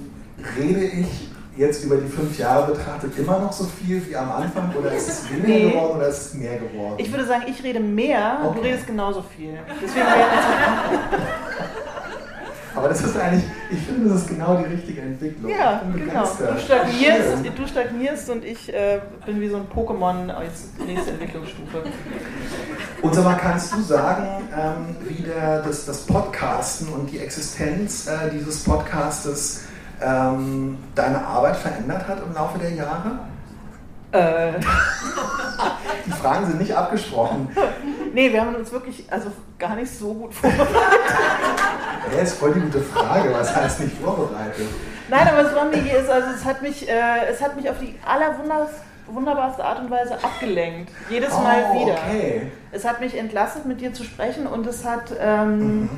rede 0.57 0.81
ich 0.85 1.29
jetzt 1.57 1.83
über 1.83 1.97
die 1.97 2.07
fünf 2.07 2.37
Jahre 2.39 2.71
betrachtet 2.71 3.17
immer 3.17 3.37
noch 3.39 3.51
so 3.51 3.65
viel 3.65 4.01
wie 4.07 4.15
am 4.15 4.31
Anfang 4.31 4.73
oder 4.73 4.93
ist 4.93 5.07
es 5.09 5.29
weniger 5.29 5.47
Nee. 5.47 5.69
geworden 5.71 5.97
oder 5.97 6.07
ist 6.07 6.27
es 6.27 6.33
mehr 6.35 6.57
geworden? 6.57 6.95
Ich 6.97 7.11
würde 7.11 7.25
sagen, 7.25 7.43
ich 7.47 7.61
rede 7.63 7.79
mehr, 7.81 8.39
Okay. 8.45 8.55
du 8.57 8.61
redest 8.65 8.87
genauso 8.87 9.21
viel. 9.21 9.57
Deswegen 9.81 10.05
Aber 12.75 12.87
das 12.87 13.01
ist 13.01 13.17
eigentlich, 13.17 13.43
ich 13.69 13.79
finde, 13.79 14.09
das 14.09 14.21
ist 14.21 14.29
genau 14.29 14.55
die 14.55 14.73
richtige 14.73 15.01
Entwicklung. 15.01 15.51
Ja, 15.51 15.81
genau. 15.93 16.23
Du 16.23 16.59
stagnierst, 16.59 17.57
du 17.57 17.67
stagnierst 17.67 18.29
und 18.29 18.45
ich 18.45 18.73
äh, 18.73 19.01
bin 19.25 19.41
wie 19.41 19.49
so 19.49 19.57
ein 19.57 19.67
Pokémon 19.67 20.29
als 20.29 20.69
nächste 20.85 21.11
Entwicklungsstufe. 21.11 21.83
Und 23.01 23.15
sag 23.15 23.25
mal, 23.25 23.35
kannst 23.35 23.73
du 23.73 23.81
sagen, 23.81 24.47
ähm, 24.57 24.95
wie 25.07 25.21
der, 25.23 25.61
das, 25.63 25.85
das 25.85 26.05
Podcasten 26.05 26.87
und 26.89 27.11
die 27.11 27.19
Existenz 27.19 28.07
äh, 28.07 28.29
dieses 28.31 28.63
Podcastes 28.63 29.65
ähm, 30.01 30.77
deine 30.95 31.25
Arbeit 31.25 31.57
verändert 31.57 32.07
hat 32.07 32.23
im 32.25 32.33
Laufe 32.33 32.57
der 32.57 32.71
Jahre? 32.71 33.19
Äh, 34.11 34.53
Die 36.05 36.11
Fragen 36.11 36.47
sind 36.47 36.59
nicht 36.59 36.75
abgesprochen. 36.75 37.49
nee, 38.13 38.31
wir 38.31 38.41
haben 38.41 38.55
uns 38.55 38.71
wirklich 38.71 39.05
also 39.11 39.31
gar 39.57 39.75
nicht 39.75 39.91
so 39.91 40.13
gut 40.13 40.33
vorbereitet. 40.33 40.75
Ja, 42.15 42.21
ist 42.21 42.33
voll 42.39 42.53
die 42.53 42.59
gute 42.61 42.81
Frage. 42.81 43.33
Was 43.33 43.55
heißt 43.55 43.81
nicht 43.81 43.97
vorbereitet? 43.97 44.67
Nein, 45.09 45.27
aber 45.27 45.47
es 45.47 45.55
war 45.55 45.65
mir 45.65 45.77
hier, 45.77 45.97
also 45.99 46.29
es 46.35 46.45
hat 46.45 46.61
mich, 46.61 46.87
äh, 46.89 47.25
es 47.29 47.41
hat 47.41 47.55
mich 47.55 47.69
auf 47.69 47.77
die 47.79 47.95
allerwunderbarste 48.05 49.63
Art 49.63 49.79
und 49.79 49.91
Weise 49.91 50.13
abgelenkt. 50.15 50.91
Jedes 51.09 51.31
Mal 51.33 51.65
Oh, 51.71 51.81
wieder. 51.81 51.93
Okay. 52.07 52.51
Es 52.71 52.85
hat 52.87 53.01
mich 53.01 53.17
entlastet, 53.17 53.65
mit 53.65 53.81
dir 53.81 53.93
zu 53.93 54.03
sprechen 54.03 54.47
und 54.47 54.65
es 54.67 54.85
hat 54.85 55.13
ähm, 55.19 55.89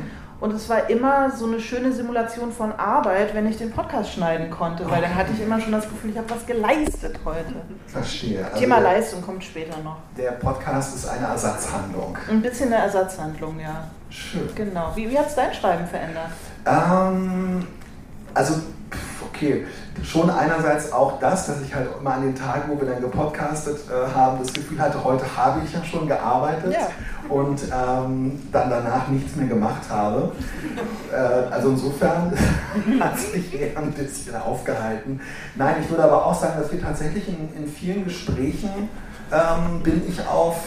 und 0.44 0.52
es 0.54 0.68
war 0.68 0.90
immer 0.90 1.32
so 1.32 1.46
eine 1.46 1.58
schöne 1.62 1.94
Simulation 1.94 2.52
von 2.52 2.74
Arbeit, 2.74 3.34
wenn 3.34 3.48
ich 3.48 3.56
den 3.56 3.72
Podcast 3.72 4.12
schneiden 4.12 4.52
konnte, 4.52 4.90
weil 4.92 5.02
dann 5.02 5.16
hatte 5.16 5.32
ich 5.32 5.42
immer 5.42 5.58
schon 5.62 5.72
das 5.72 5.88
Gefühl, 5.88 6.10
ich 6.10 6.18
habe 6.18 6.30
was 6.30 6.46
geleistet 6.46 7.18
heute. 7.24 7.54
Verstehe. 7.88 8.46
Also 8.46 8.60
Thema 8.60 8.80
Leistung 8.80 9.22
kommt 9.22 9.42
später 9.42 9.78
noch. 9.82 10.00
der 10.18 10.32
Podcast 10.32 10.96
ist 10.98 11.08
eine 11.08 11.28
Ersatzhandlung. 11.28 12.18
Ein 12.30 12.42
bisschen 12.42 12.74
eine 12.74 12.84
Ersatzhandlung, 12.84 13.58
ja. 13.58 13.88
Schön. 14.10 14.50
Genau. 14.54 14.92
Wie, 14.96 15.10
wie 15.10 15.18
hat 15.18 15.28
es 15.28 15.36
dein 15.36 15.54
Schreiben 15.54 15.88
verändert? 15.88 16.32
Ähm, 16.66 17.66
also, 18.34 18.56
okay, 19.30 19.66
schon 20.04 20.30
einerseits 20.30 20.92
auch 20.92 21.20
das, 21.20 21.48
dass 21.48 21.62
ich 21.62 21.74
halt 21.74 21.88
immer 22.00 22.14
an 22.14 22.24
den 22.24 22.36
Tagen, 22.36 22.72
wo 22.72 22.80
wir 22.80 22.88
dann 22.88 23.02
gepodcastet 23.02 23.80
äh, 23.90 24.14
haben, 24.16 24.40
das 24.40 24.52
Gefühl 24.54 24.80
hatte, 24.80 25.04
heute 25.04 25.24
habe 25.38 25.62
ich 25.64 25.74
ja 25.74 25.84
schon 25.84 26.08
gearbeitet 26.08 26.74
Ja. 26.74 26.88
und 27.30 27.62
ähm, 27.64 28.42
dann 28.52 28.70
danach 28.70 29.08
nichts 29.08 29.36
mehr 29.36 29.48
gemacht 29.48 29.84
habe. 29.90 30.32
Äh, 31.12 31.16
also 31.54 31.70
insofern 31.70 32.34
hat 33.00 33.20
sich 33.20 33.54
eher 33.54 33.78
ein 33.78 33.92
bisschen 33.92 34.36
aufgehalten. 34.36 35.22
Nein, 35.56 35.76
ich 35.84 35.90
würde 35.90 36.04
aber 36.04 36.26
auch 36.26 36.40
sagen, 36.40 36.54
dass 36.60 36.72
wir 36.72 36.82
tatsächlich 36.82 37.28
in, 37.28 37.50
in 37.56 37.68
vielen 37.70 38.04
Gesprächen 38.04 38.90
ähm, 39.32 39.82
bin 39.84 40.02
ich 40.08 40.26
auf 40.28 40.58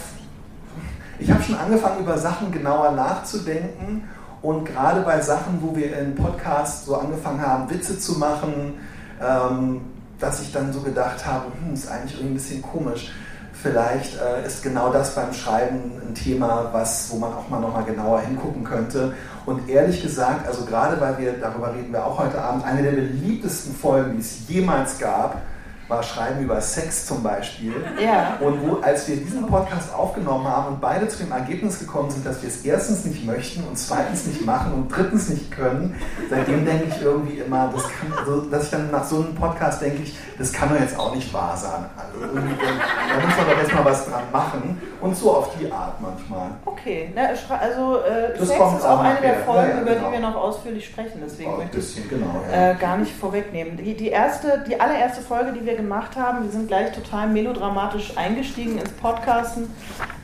ich 1.19 1.31
habe 1.31 1.41
schon 1.41 1.55
angefangen, 1.55 2.01
über 2.01 2.15
Sachen 2.15 2.51
genauer 2.51 2.91
nachzudenken. 2.91 4.03
Und 4.41 4.65
gerade 4.65 5.01
bei 5.01 5.19
Sachen, 5.21 5.59
wo 5.61 5.75
wir 5.75 5.97
im 5.97 6.15
Podcast 6.15 6.85
so 6.85 6.95
angefangen 6.95 7.41
haben, 7.41 7.69
Witze 7.69 7.97
zu 7.97 8.19
machen, 8.19 8.75
ähm, 9.21 9.81
dass 10.19 10.41
ich 10.41 10.51
dann 10.51 10.71
so 10.73 10.81
gedacht 10.81 11.25
habe, 11.25 11.45
hm, 11.63 11.73
ist 11.73 11.89
eigentlich 11.89 12.13
irgendwie 12.13 12.31
ein 12.31 12.33
bisschen 12.35 12.61
komisch. 12.61 13.11
Vielleicht 13.53 14.19
äh, 14.21 14.45
ist 14.45 14.61
genau 14.61 14.91
das 14.91 15.15
beim 15.15 15.33
Schreiben 15.33 15.91
ein 16.07 16.13
Thema, 16.13 16.69
was, 16.71 17.09
wo 17.11 17.17
man 17.17 17.33
auch 17.33 17.49
mal 17.49 17.59
nochmal 17.59 17.83
genauer 17.83 18.21
hingucken 18.21 18.63
könnte. 18.63 19.13
Und 19.47 19.67
ehrlich 19.67 20.03
gesagt, 20.03 20.47
also 20.47 20.65
gerade 20.65 21.01
weil 21.01 21.17
wir, 21.17 21.33
darüber 21.33 21.73
reden 21.73 21.91
wir 21.91 22.05
auch 22.05 22.19
heute 22.19 22.39
Abend, 22.39 22.65
eine 22.65 22.83
der 22.83 22.91
beliebtesten 22.91 23.73
Folgen, 23.73 24.13
die 24.13 24.19
es 24.19 24.47
jemals 24.47 24.99
gab, 24.99 25.41
war 25.87 26.03
Schreiben 26.03 26.41
über 26.41 26.59
Sex 26.61 27.05
zum 27.05 27.23
Beispiel. 27.23 27.73
Ja. 28.03 28.37
Und 28.39 28.61
wo, 28.67 28.81
als 28.81 29.07
wir 29.07 29.15
diesen 29.17 29.47
Podcast 29.47 29.93
aufgenommen 29.93 30.47
haben 30.47 30.67
und 30.73 30.81
beide 30.81 31.07
zu 31.07 31.23
dem 31.23 31.31
Ergebnis 31.31 31.79
gekommen 31.79 32.09
sind, 32.11 32.25
dass 32.25 32.41
wir 32.41 32.49
es 32.49 32.63
erstens 32.65 33.05
nicht 33.05 33.25
möchten 33.25 33.63
und 33.63 33.77
zweitens 33.77 34.25
nicht 34.25 34.45
machen 34.45 34.73
und 34.73 34.89
drittens 34.89 35.29
nicht 35.29 35.51
können, 35.51 35.95
seitdem 36.29 36.65
denke 36.65 36.85
ich 36.89 37.01
irgendwie 37.01 37.39
immer, 37.39 37.71
das 37.73 37.83
kann, 37.83 38.13
also, 38.19 38.41
dass 38.41 38.65
ich 38.65 38.69
dann 38.71 38.91
nach 38.91 39.05
so 39.05 39.17
einem 39.17 39.35
Podcast 39.35 39.81
denke 39.81 40.03
ich, 40.03 40.17
das 40.37 40.51
kann 40.53 40.69
doch 40.69 40.79
jetzt 40.79 40.99
auch 40.99 41.15
nicht 41.15 41.33
wahr 41.33 41.55
sein. 41.55 41.85
Also 41.97 42.19
irgendwie, 42.35 42.55
da 42.57 43.25
muss 43.25 43.37
man 43.37 43.49
doch 43.49 43.57
jetzt 43.61 43.73
mal 43.73 43.85
was 43.85 44.05
dran 44.05 44.23
machen. 44.31 44.81
Und 44.99 45.15
so 45.15 45.31
auf 45.31 45.49
die 45.57 45.71
Art 45.71 46.01
manchmal. 46.01 46.49
Okay, 46.65 47.11
Na, 47.15 47.27
also 47.59 47.99
äh, 47.99 48.37
Das 48.37 48.47
Sex 48.47 48.59
ist 48.77 48.85
auch 48.85 48.99
eine 48.99 49.19
der. 49.21 49.37
Folgen, 49.45 49.61
Ja, 49.69 49.75
ja, 49.75 49.81
über 49.81 49.91
genau. 49.93 50.07
die 50.07 50.13
wir 50.13 50.19
noch 50.19 50.35
ausführlich 50.35 50.85
sprechen. 50.85 51.21
Deswegen 51.23 51.51
Oh, 51.53 51.57
möchte 51.57 51.77
ich 51.77 52.09
genau. 52.09 52.41
Äh, 52.51 52.75
gar 52.75 52.97
nicht 52.97 53.13
vorwegnehmen. 53.15 53.77
Die, 53.77 53.95
die, 53.95 54.09
erste, 54.09 54.63
die 54.67 54.79
allererste 54.79 55.21
Folge, 55.21 55.53
die 55.53 55.65
wir 55.65 55.76
gemacht 55.77 56.15
haben, 56.17 56.43
wir 56.43 56.51
sind 56.51 56.67
gleich 56.67 56.91
total 56.91 57.27
melodramatisch 57.27 58.17
eingestiegen 58.17 58.77
ins 58.77 58.91
Podcasten 58.91 59.73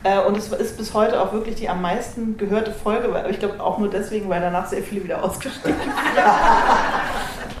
äh, 0.02 0.18
und 0.20 0.36
es 0.36 0.48
ist 0.52 0.76
bis 0.76 0.92
heute 0.92 1.20
auch 1.22 1.32
wirklich 1.32 1.54
die 1.54 1.68
am 1.68 1.80
meisten 1.80 2.36
gehörte 2.36 2.72
Folge, 2.72 3.12
weil- 3.12 3.30
ich 3.30 3.38
glaube 3.38 3.62
auch 3.62 3.78
nur 3.78 3.88
deswegen, 3.88 4.28
weil 4.28 4.40
danach 4.42 4.66
sehr 4.66 4.82
viele 4.82 5.02
wieder 5.04 5.24
ausgestiegen 5.24 5.74
sind. 5.80 5.92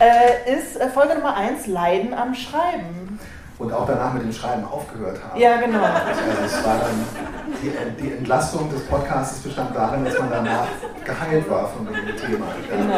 äh, 0.00 0.54
ist 0.58 0.76
äh, 0.78 0.88
Folge 0.90 1.14
Nummer 1.14 1.34
1, 1.36 1.66
Leiden 1.68 2.12
am 2.12 2.34
Schreiben. 2.34 3.18
Und 3.56 3.72
auch 3.72 3.86
danach 3.86 4.12
mit 4.12 4.24
dem 4.24 4.32
Schreiben 4.32 4.64
aufgehört 4.64 5.20
haben. 5.22 5.40
Ja, 5.40 5.56
genau. 5.58 5.78
Also 5.78 6.20
es 6.44 6.64
war 6.66 6.74
dann, 6.78 7.04
die, 7.62 8.02
die 8.02 8.12
Entlastung 8.12 8.68
des 8.68 8.84
Podcasts 8.88 9.38
bestand 9.42 9.74
darin, 9.76 10.04
dass 10.04 10.18
man 10.18 10.28
danach 10.28 10.66
geheilt 11.04 11.48
war 11.48 11.68
von 11.68 11.86
dem 11.86 11.94
Thema. 12.16 12.46
Genau. 12.68 12.94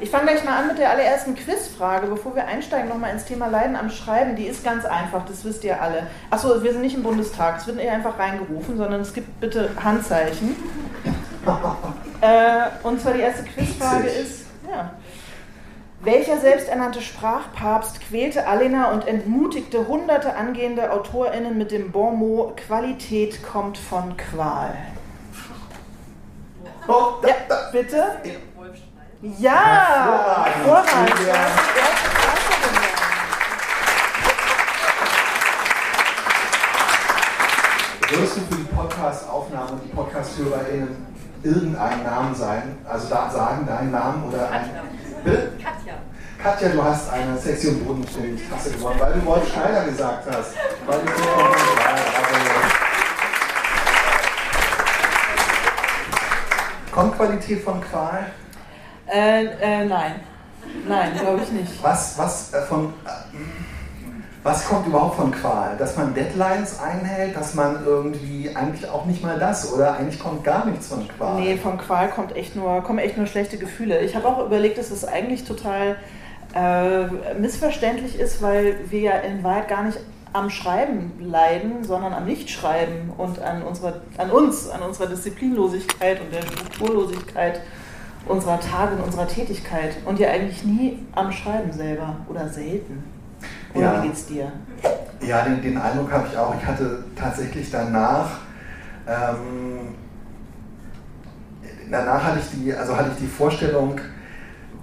Ich 0.00 0.10
fange 0.10 0.26
gleich 0.26 0.44
mal 0.44 0.56
an 0.58 0.68
mit 0.68 0.78
der 0.78 0.90
allerersten 0.90 1.34
Quizfrage, 1.34 2.06
bevor 2.06 2.36
wir 2.36 2.46
einsteigen 2.46 2.88
nochmal 2.88 3.12
ins 3.12 3.24
Thema 3.24 3.48
Leiden 3.48 3.74
am 3.74 3.90
Schreiben. 3.90 4.36
Die 4.36 4.46
ist 4.46 4.62
ganz 4.62 4.84
einfach, 4.84 5.26
das 5.26 5.44
wisst 5.44 5.64
ihr 5.64 5.82
alle. 5.82 6.06
Achso, 6.30 6.62
wir 6.62 6.72
sind 6.72 6.82
nicht 6.82 6.94
im 6.94 7.02
Bundestag, 7.02 7.58
es 7.58 7.66
wird 7.66 7.78
nicht 7.78 7.90
einfach 7.90 8.16
reingerufen, 8.16 8.76
sondern 8.76 9.00
es 9.00 9.12
gibt 9.12 9.40
bitte 9.40 9.70
Handzeichen. 9.82 10.54
äh, 12.20 12.86
und 12.86 13.00
zwar 13.00 13.14
die 13.14 13.20
erste 13.20 13.42
Quizfrage 13.44 14.08
ist, 14.08 14.44
ja. 14.70 14.92
Welcher 16.00 16.38
selbsternannte 16.38 17.02
Sprachpapst 17.02 18.00
quälte 18.00 18.46
Alena 18.46 18.92
und 18.92 19.08
entmutigte 19.08 19.88
hunderte 19.88 20.36
angehende 20.36 20.92
AutorInnen 20.92 21.58
mit 21.58 21.72
dem 21.72 21.90
Bonmot 21.90 22.56
Qualität 22.56 23.42
kommt 23.42 23.76
von 23.78 24.16
Qual? 24.16 24.76
Oh, 26.86 27.14
da, 27.20 27.28
Ja, 27.28 27.34
da. 27.48 27.68
bitte? 27.72 28.04
Ja! 29.20 30.44
Hervorragend. 30.44 30.54
Hervorragend! 30.54 31.26
Ja. 31.26 31.34
Würdest 38.10 38.36
du 38.36 38.40
für 38.42 38.54
die 38.54 38.74
Podcast-Aufnahme 38.74 39.72
und 39.72 39.82
die 39.82 39.88
Podcast-HörerInnen 39.88 41.06
irgendeinen 41.42 42.04
Namen 42.04 42.32
sein? 42.32 42.78
Also 42.88 43.08
da 43.08 43.28
sagen 43.28 43.66
deinen 43.66 43.90
Namen 43.90 44.22
oder 44.28 44.50
ein. 44.52 44.70
Bitte? 45.24 45.52
Katja. 45.60 45.94
Katja, 46.40 46.68
du 46.68 46.84
hast 46.84 47.10
eine 47.12 47.36
Sexy 47.36 47.68
und 47.70 47.88
bodenständig 47.88 48.48
Tasse 48.48 48.70
gewonnen, 48.70 49.00
weil 49.00 49.14
du 49.14 49.26
Wolf 49.26 49.52
Schneider 49.52 49.84
gesagt 49.84 50.28
hast. 50.30 50.54
Weil 50.86 51.00
du 51.00 51.06
so 51.08 51.24
Kommt 56.92 57.16
Qualität 57.16 57.64
von 57.64 57.80
Qual? 57.80 58.30
Äh, 59.12 59.44
äh, 59.44 59.84
nein. 59.84 60.20
Nein, 60.86 61.12
glaube 61.18 61.40
ich 61.42 61.50
nicht. 61.52 61.82
Was, 61.82 62.18
was, 62.18 62.52
äh, 62.52 62.62
von, 62.62 62.92
äh, 63.04 63.10
was 64.42 64.66
kommt 64.66 64.86
überhaupt 64.86 65.16
von 65.16 65.30
Qual? 65.30 65.76
Dass 65.78 65.96
man 65.96 66.14
Deadlines 66.14 66.78
einhält, 66.80 67.36
dass 67.36 67.54
man 67.54 67.84
irgendwie 67.84 68.50
eigentlich 68.54 68.88
auch 68.88 69.04
nicht 69.04 69.22
mal 69.22 69.38
das 69.38 69.72
oder 69.72 69.94
eigentlich 69.94 70.18
kommt 70.18 70.44
gar 70.44 70.66
nichts 70.66 70.88
von 70.88 71.06
Qual? 71.08 71.40
Nee, 71.40 71.56
von 71.56 71.78
Qual 71.78 72.08
kommt 72.10 72.36
echt 72.36 72.54
nur, 72.54 72.82
kommen 72.82 72.98
echt 72.98 73.16
nur 73.16 73.26
schlechte 73.26 73.58
Gefühle. 73.58 74.00
Ich 74.00 74.14
habe 74.14 74.28
auch 74.28 74.44
überlegt, 74.44 74.78
dass 74.78 74.90
es 74.90 75.04
eigentlich 75.04 75.44
total 75.44 75.96
äh, 76.54 77.06
missverständlich 77.38 78.18
ist, 78.18 78.42
weil 78.42 78.76
wir 78.88 79.00
ja 79.00 79.12
in 79.12 79.42
Wahrheit 79.42 79.68
gar 79.68 79.84
nicht 79.84 79.98
am 80.32 80.50
Schreiben 80.50 81.12
leiden, 81.20 81.84
sondern 81.84 82.12
am 82.12 82.26
Nichtschreiben 82.26 83.10
und 83.16 83.40
an, 83.40 83.62
unserer, 83.62 84.00
an 84.18 84.30
uns, 84.30 84.68
an 84.68 84.82
unserer 84.82 85.06
Disziplinlosigkeit 85.06 86.20
und 86.20 86.32
der 86.32 86.42
Strukturlosigkeit 86.42 87.60
unserer 88.28 88.60
Tage 88.60 88.96
und 88.96 89.02
unserer 89.04 89.26
Tätigkeit 89.28 89.96
und 90.04 90.18
ja 90.18 90.28
eigentlich 90.30 90.64
nie 90.64 90.98
am 91.14 91.30
Schreiben 91.32 91.72
selber 91.72 92.16
oder 92.28 92.48
selten. 92.48 93.02
Oder 93.74 93.94
Ja. 93.94 94.02
wie 94.02 94.08
geht's 94.08 94.26
dir? 94.26 94.52
Ja, 95.20 95.42
den, 95.42 95.60
den 95.62 95.76
Eindruck 95.78 96.10
habe 96.12 96.26
ich 96.30 96.36
auch. 96.38 96.54
Ich 96.60 96.66
hatte 96.66 97.04
tatsächlich 97.16 97.70
danach, 97.70 98.38
ähm, 99.06 99.94
danach 101.90 102.22
hatte 102.24 102.38
ich 102.40 102.50
die, 102.60 102.72
also 102.74 102.96
hatte 102.96 103.10
ich 103.14 103.18
die 103.18 103.26
Vorstellung, 103.26 104.00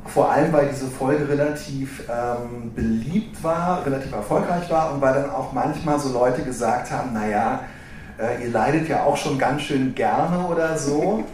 vor 0.05 0.31
allem 0.31 0.53
weil 0.53 0.67
diese 0.69 0.87
Folge 0.87 1.27
relativ 1.27 2.03
ähm, 2.09 2.73
beliebt 2.75 3.43
war, 3.43 3.85
relativ 3.85 4.11
erfolgreich 4.13 4.69
war 4.69 4.93
und 4.93 5.01
weil 5.01 5.13
dann 5.13 5.29
auch 5.31 5.51
manchmal 5.51 5.99
so 5.99 6.13
Leute 6.13 6.43
gesagt 6.43 6.91
haben, 6.91 7.13
naja, 7.13 7.61
äh, 8.19 8.43
ihr 8.43 8.51
leidet 8.51 8.87
ja 8.87 9.03
auch 9.03 9.17
schon 9.17 9.37
ganz 9.37 9.63
schön 9.63 9.95
gerne 9.95 10.45
oder 10.47 10.77
so. 10.77 11.23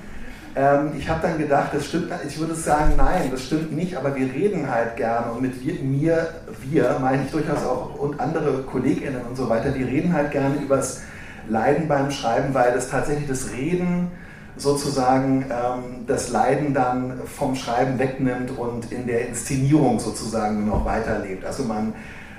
Ähm, 0.56 0.92
ich 0.98 1.08
habe 1.08 1.22
dann 1.22 1.38
gedacht, 1.38 1.70
das 1.74 1.86
stimmt, 1.86 2.12
ich 2.28 2.38
würde 2.38 2.56
sagen, 2.56 2.94
nein, 2.98 3.30
das 3.32 3.46
stimmt 3.46 3.72
nicht, 3.72 3.96
aber 3.96 4.16
wir 4.16 4.32
reden 4.34 4.70
halt 4.70 4.98
gerne 4.98 5.32
und 5.32 5.42
mit 5.42 5.64
wir, 5.64 5.76
mir, 5.82 6.28
wir 6.64 6.98
meine 7.00 7.24
ich 7.24 7.32
durchaus 7.32 7.64
auch 7.64 7.98
und 7.98 8.20
andere 8.20 8.64
KollegInnen 8.64 9.22
und 9.22 9.38
so 9.38 9.48
weiter, 9.50 9.72
die 9.72 9.84
reden 9.84 10.14
halt 10.14 10.32
gerne 10.32 10.56
übers 10.56 11.02
Leiden 11.48 11.88
beim 11.88 12.12
Schreiben, 12.12 12.54
weil 12.54 12.74
das 12.74 12.90
tatsächlich 12.90 13.28
das 13.28 13.52
Reden 13.52 14.12
sozusagen 14.58 15.46
ähm, 15.50 16.06
das 16.06 16.30
Leiden 16.30 16.74
dann 16.74 17.22
vom 17.26 17.56
Schreiben 17.56 17.98
wegnimmt 17.98 18.58
und 18.58 18.92
in 18.92 19.08
der 19.08 19.28
Inszenierung 19.30 20.00
sozusagen 20.00 20.66
nur 20.66 20.78
noch 20.80 20.86
weiterlebt. 20.86 21.46
Also 21.46 21.64
man, 21.64 21.94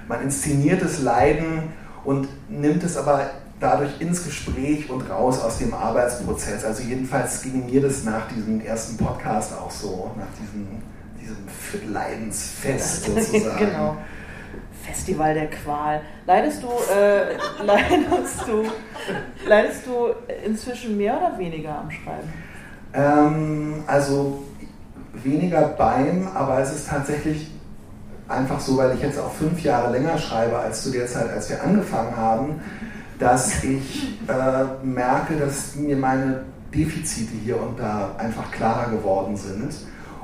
man 0.06 0.22
inszeniert 0.22 0.82
das 0.82 1.02
Leiden 1.02 1.62
und 2.04 2.28
nimmt 2.50 2.84
es 2.84 2.96
aber 2.96 3.30
dadurch 3.62 4.00
ins 4.00 4.24
Gespräch 4.24 4.90
und 4.90 5.08
raus 5.08 5.40
aus 5.40 5.58
dem 5.58 5.72
Arbeitsprozess. 5.72 6.64
Also 6.64 6.82
jedenfalls 6.82 7.42
ging 7.42 7.66
mir 7.66 7.80
das 7.80 8.04
nach 8.04 8.28
diesem 8.28 8.60
ersten 8.60 8.96
Podcast 8.96 9.52
auch 9.56 9.70
so, 9.70 10.10
nach 10.16 10.26
diesem, 10.40 10.82
diesem 11.20 11.92
Leidensfest 11.92 13.04
sozusagen. 13.06 13.58
genau. 13.58 13.96
Festival 14.82 15.32
der 15.32 15.48
Qual. 15.48 16.00
Leidest 16.26 16.62
du, 16.62 16.68
äh, 16.92 17.36
leidest 17.64 18.42
du, 18.48 18.64
leidest 19.46 19.86
du 19.86 20.08
inzwischen 20.44 20.96
mehr 20.96 21.16
oder 21.16 21.38
weniger 21.38 21.78
am 21.78 21.90
Schreiben? 21.90 22.32
Ähm, 22.92 23.84
also 23.86 24.42
weniger 25.12 25.68
beim, 25.68 26.26
aber 26.34 26.58
es 26.58 26.72
ist 26.72 26.88
tatsächlich 26.88 27.48
einfach 28.26 28.58
so, 28.58 28.76
weil 28.76 28.94
ich 28.96 29.02
jetzt 29.02 29.20
auch 29.20 29.32
fünf 29.32 29.62
Jahre 29.62 29.92
länger 29.92 30.18
schreibe 30.18 30.58
als 30.58 30.82
zu 30.82 30.90
der 30.90 31.06
Zeit, 31.06 31.30
als 31.30 31.48
wir 31.48 31.62
angefangen 31.62 32.16
haben, 32.16 32.60
dass 33.22 33.62
ich 33.62 34.18
äh, 34.28 34.84
merke, 34.84 35.36
dass 35.36 35.76
mir 35.76 35.96
meine 35.96 36.42
Defizite 36.74 37.32
hier 37.44 37.60
und 37.60 37.78
da 37.78 38.10
einfach 38.18 38.50
klarer 38.50 38.90
geworden 38.90 39.36
sind 39.36 39.72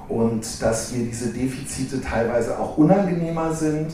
und 0.09 0.62
dass 0.62 0.90
mir 0.93 1.05
diese 1.05 1.28
Defizite 1.28 2.00
teilweise 2.00 2.59
auch 2.59 2.76
unangenehmer 2.76 3.52
sind 3.52 3.93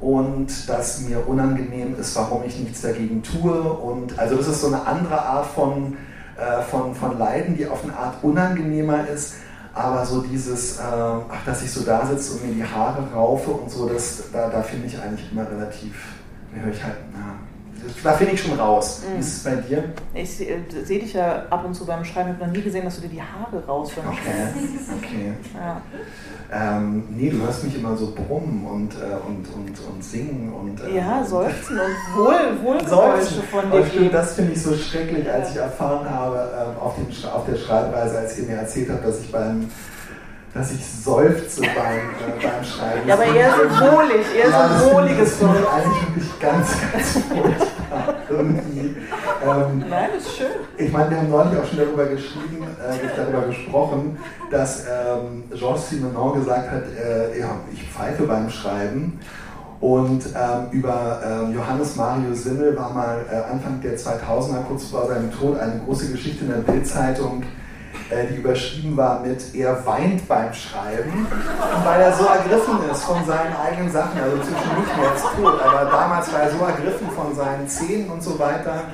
und 0.00 0.68
dass 0.68 1.00
mir 1.02 1.28
unangenehm 1.28 1.94
ist, 2.00 2.16
warum 2.16 2.42
ich 2.44 2.58
nichts 2.58 2.80
dagegen 2.80 3.22
tue. 3.22 3.52
Und 3.52 4.18
also 4.18 4.36
das 4.36 4.48
ist 4.48 4.60
so 4.62 4.68
eine 4.68 4.86
andere 4.86 5.20
Art 5.20 5.46
von, 5.46 5.96
äh, 6.38 6.62
von, 6.62 6.94
von 6.94 7.18
Leiden, 7.18 7.56
die 7.56 7.66
auf 7.66 7.84
eine 7.84 7.96
Art 7.96 8.14
unangenehmer 8.22 9.06
ist. 9.08 9.34
Aber 9.74 10.06
so 10.06 10.22
dieses, 10.22 10.78
äh, 10.78 10.82
ach, 10.82 11.44
dass 11.44 11.62
ich 11.62 11.70
so 11.70 11.84
da 11.84 12.06
sitze 12.06 12.32
und 12.34 12.46
mir 12.46 12.54
die 12.54 12.64
Haare 12.64 13.02
raufe 13.12 13.50
und 13.50 13.70
so, 13.70 13.88
das, 13.88 14.22
da, 14.32 14.48
da 14.48 14.62
finde 14.62 14.86
ich 14.86 14.98
eigentlich 14.98 15.30
immer 15.30 15.48
relativ, 15.50 16.14
mir 16.52 16.62
höre 16.62 16.72
ich 16.72 16.82
halt, 16.82 16.96
na, 17.12 17.34
da 18.02 18.12
finde 18.14 18.34
ich 18.34 18.42
schon 18.42 18.58
raus. 18.58 19.02
Wie 19.14 19.20
ist 19.20 19.36
es 19.38 19.44
bei 19.44 19.56
dir? 19.56 19.84
Ich 20.14 20.36
sehe 20.36 20.58
seh 20.84 20.98
dich 20.98 21.12
ja 21.12 21.44
ab 21.50 21.64
und 21.64 21.74
zu 21.74 21.84
beim 21.86 22.04
Schreiben. 22.04 22.30
Ich 22.30 22.36
habe 22.36 22.46
noch 22.46 22.56
nie 22.56 22.62
gesehen, 22.62 22.84
dass 22.84 22.96
du 22.96 23.02
dir 23.02 23.08
die 23.08 23.22
Haare 23.22 23.64
raus 23.66 23.90
beim 23.94 24.08
Okay, 24.08 24.22
okay. 24.98 25.32
Ja. 25.54 25.80
Ähm, 26.50 27.04
nee, 27.10 27.28
du 27.28 27.42
hörst 27.42 27.62
mich 27.64 27.76
immer 27.76 27.94
so 27.94 28.14
brummen 28.14 28.64
und, 28.64 28.94
äh, 28.94 29.16
und, 29.26 29.46
und, 29.54 29.78
und 29.92 30.02
singen 30.02 30.50
und. 30.52 30.80
Äh, 30.80 30.96
ja, 30.96 31.22
seufzen 31.22 31.78
und 31.78 32.16
Wohl, 32.18 32.34
Wohlgeräusche 32.62 33.42
von 33.50 33.70
dir 33.70 33.84
stimmt, 33.86 34.14
das 34.14 34.32
finde 34.34 34.52
ich 34.52 34.62
so 34.62 34.74
schrecklich, 34.74 35.30
als 35.30 35.50
ich 35.50 35.56
erfahren 35.56 36.08
habe 36.08 36.50
ähm, 36.58 36.78
auf, 36.80 36.94
dem, 36.94 37.08
Schra- 37.10 37.32
auf 37.34 37.44
der 37.44 37.56
Schreibweise, 37.56 38.16
als 38.18 38.38
ihr 38.38 38.46
mir 38.46 38.56
erzählt 38.56 38.88
habt, 38.90 39.04
dass 39.04 39.20
ich 39.20 39.30
beim 39.30 39.68
dass 40.58 40.72
ich 40.72 40.84
seufze 40.84 41.60
beim, 41.60 41.70
äh, 41.70 42.42
beim 42.42 42.64
Schreiben. 42.64 43.06
Ja, 43.06 43.14
aber 43.14 43.24
eher 43.26 43.50
so 43.52 43.96
wohlig, 43.96 44.26
eher 44.36 44.50
Ja, 44.50 44.78
so 44.78 44.90
ein 44.90 44.94
wohliges 44.94 45.38
Seufzen. 45.38 45.66
eigentlich 45.66 46.08
wirklich 46.08 46.40
ganz, 46.40 46.68
ganz 46.92 47.10
furchtbar. 47.28 48.14
Irgendwie. 48.28 48.96
Ähm, 49.46 49.84
Nein, 49.88 50.08
das 50.14 50.26
ist 50.26 50.36
schön. 50.36 50.46
ich 50.76 50.92
meine, 50.92 51.10
wir 51.10 51.18
haben 51.18 51.30
neulich 51.30 51.58
auch 51.60 51.64
schon 51.64 51.78
darüber 51.78 52.06
geschrieben, 52.06 52.64
äh, 52.64 53.16
darüber 53.16 53.46
gesprochen, 53.46 54.18
dass 54.50 54.84
ähm, 54.84 55.44
Georges 55.56 55.90
Simenon 55.90 56.40
gesagt 56.40 56.70
hat, 56.72 56.82
äh, 56.82 57.38
ja, 57.38 57.50
ich 57.72 57.88
pfeife 57.88 58.24
beim 58.24 58.50
Schreiben. 58.50 59.20
Und 59.80 60.24
ähm, 60.26 60.72
über 60.72 61.20
ähm, 61.24 61.54
Johannes 61.54 61.94
Mario 61.94 62.34
Simmel 62.34 62.76
war 62.76 62.92
mal 62.92 63.24
äh, 63.30 63.52
Anfang 63.52 63.80
der 63.80 63.96
2000er, 63.96 64.64
kurz 64.66 64.86
vor 64.86 65.06
seinem 65.06 65.30
Tod, 65.30 65.56
eine 65.60 65.80
große 65.84 66.10
Geschichte 66.10 66.44
in 66.44 66.50
der 66.50 66.72
Bildzeitung, 66.72 67.44
äh, 67.44 67.46
die 68.10 68.36
überschrieben 68.36 68.96
war 68.96 69.20
mit 69.20 69.54
Er 69.54 69.84
weint 69.86 70.26
beim 70.26 70.52
Schreiben, 70.54 71.26
weil 71.84 72.00
er 72.00 72.12
so 72.14 72.24
ergriffen 72.24 72.78
ist 72.90 73.04
von 73.04 73.24
seinen 73.26 73.54
eigenen 73.56 73.90
Sachen, 73.92 74.20
also 74.20 74.36
inzwischen 74.36 74.78
nicht 74.80 74.96
mehr 74.96 75.10
jetzt 75.10 75.24
tot, 75.36 75.60
aber 75.62 75.90
damals 75.90 76.32
war 76.32 76.40
er 76.42 76.50
so 76.50 76.64
ergriffen 76.64 77.08
von 77.10 77.34
seinen 77.34 77.68
Szenen 77.68 78.08
und 78.10 78.22
so 78.22 78.38
weiter. 78.38 78.84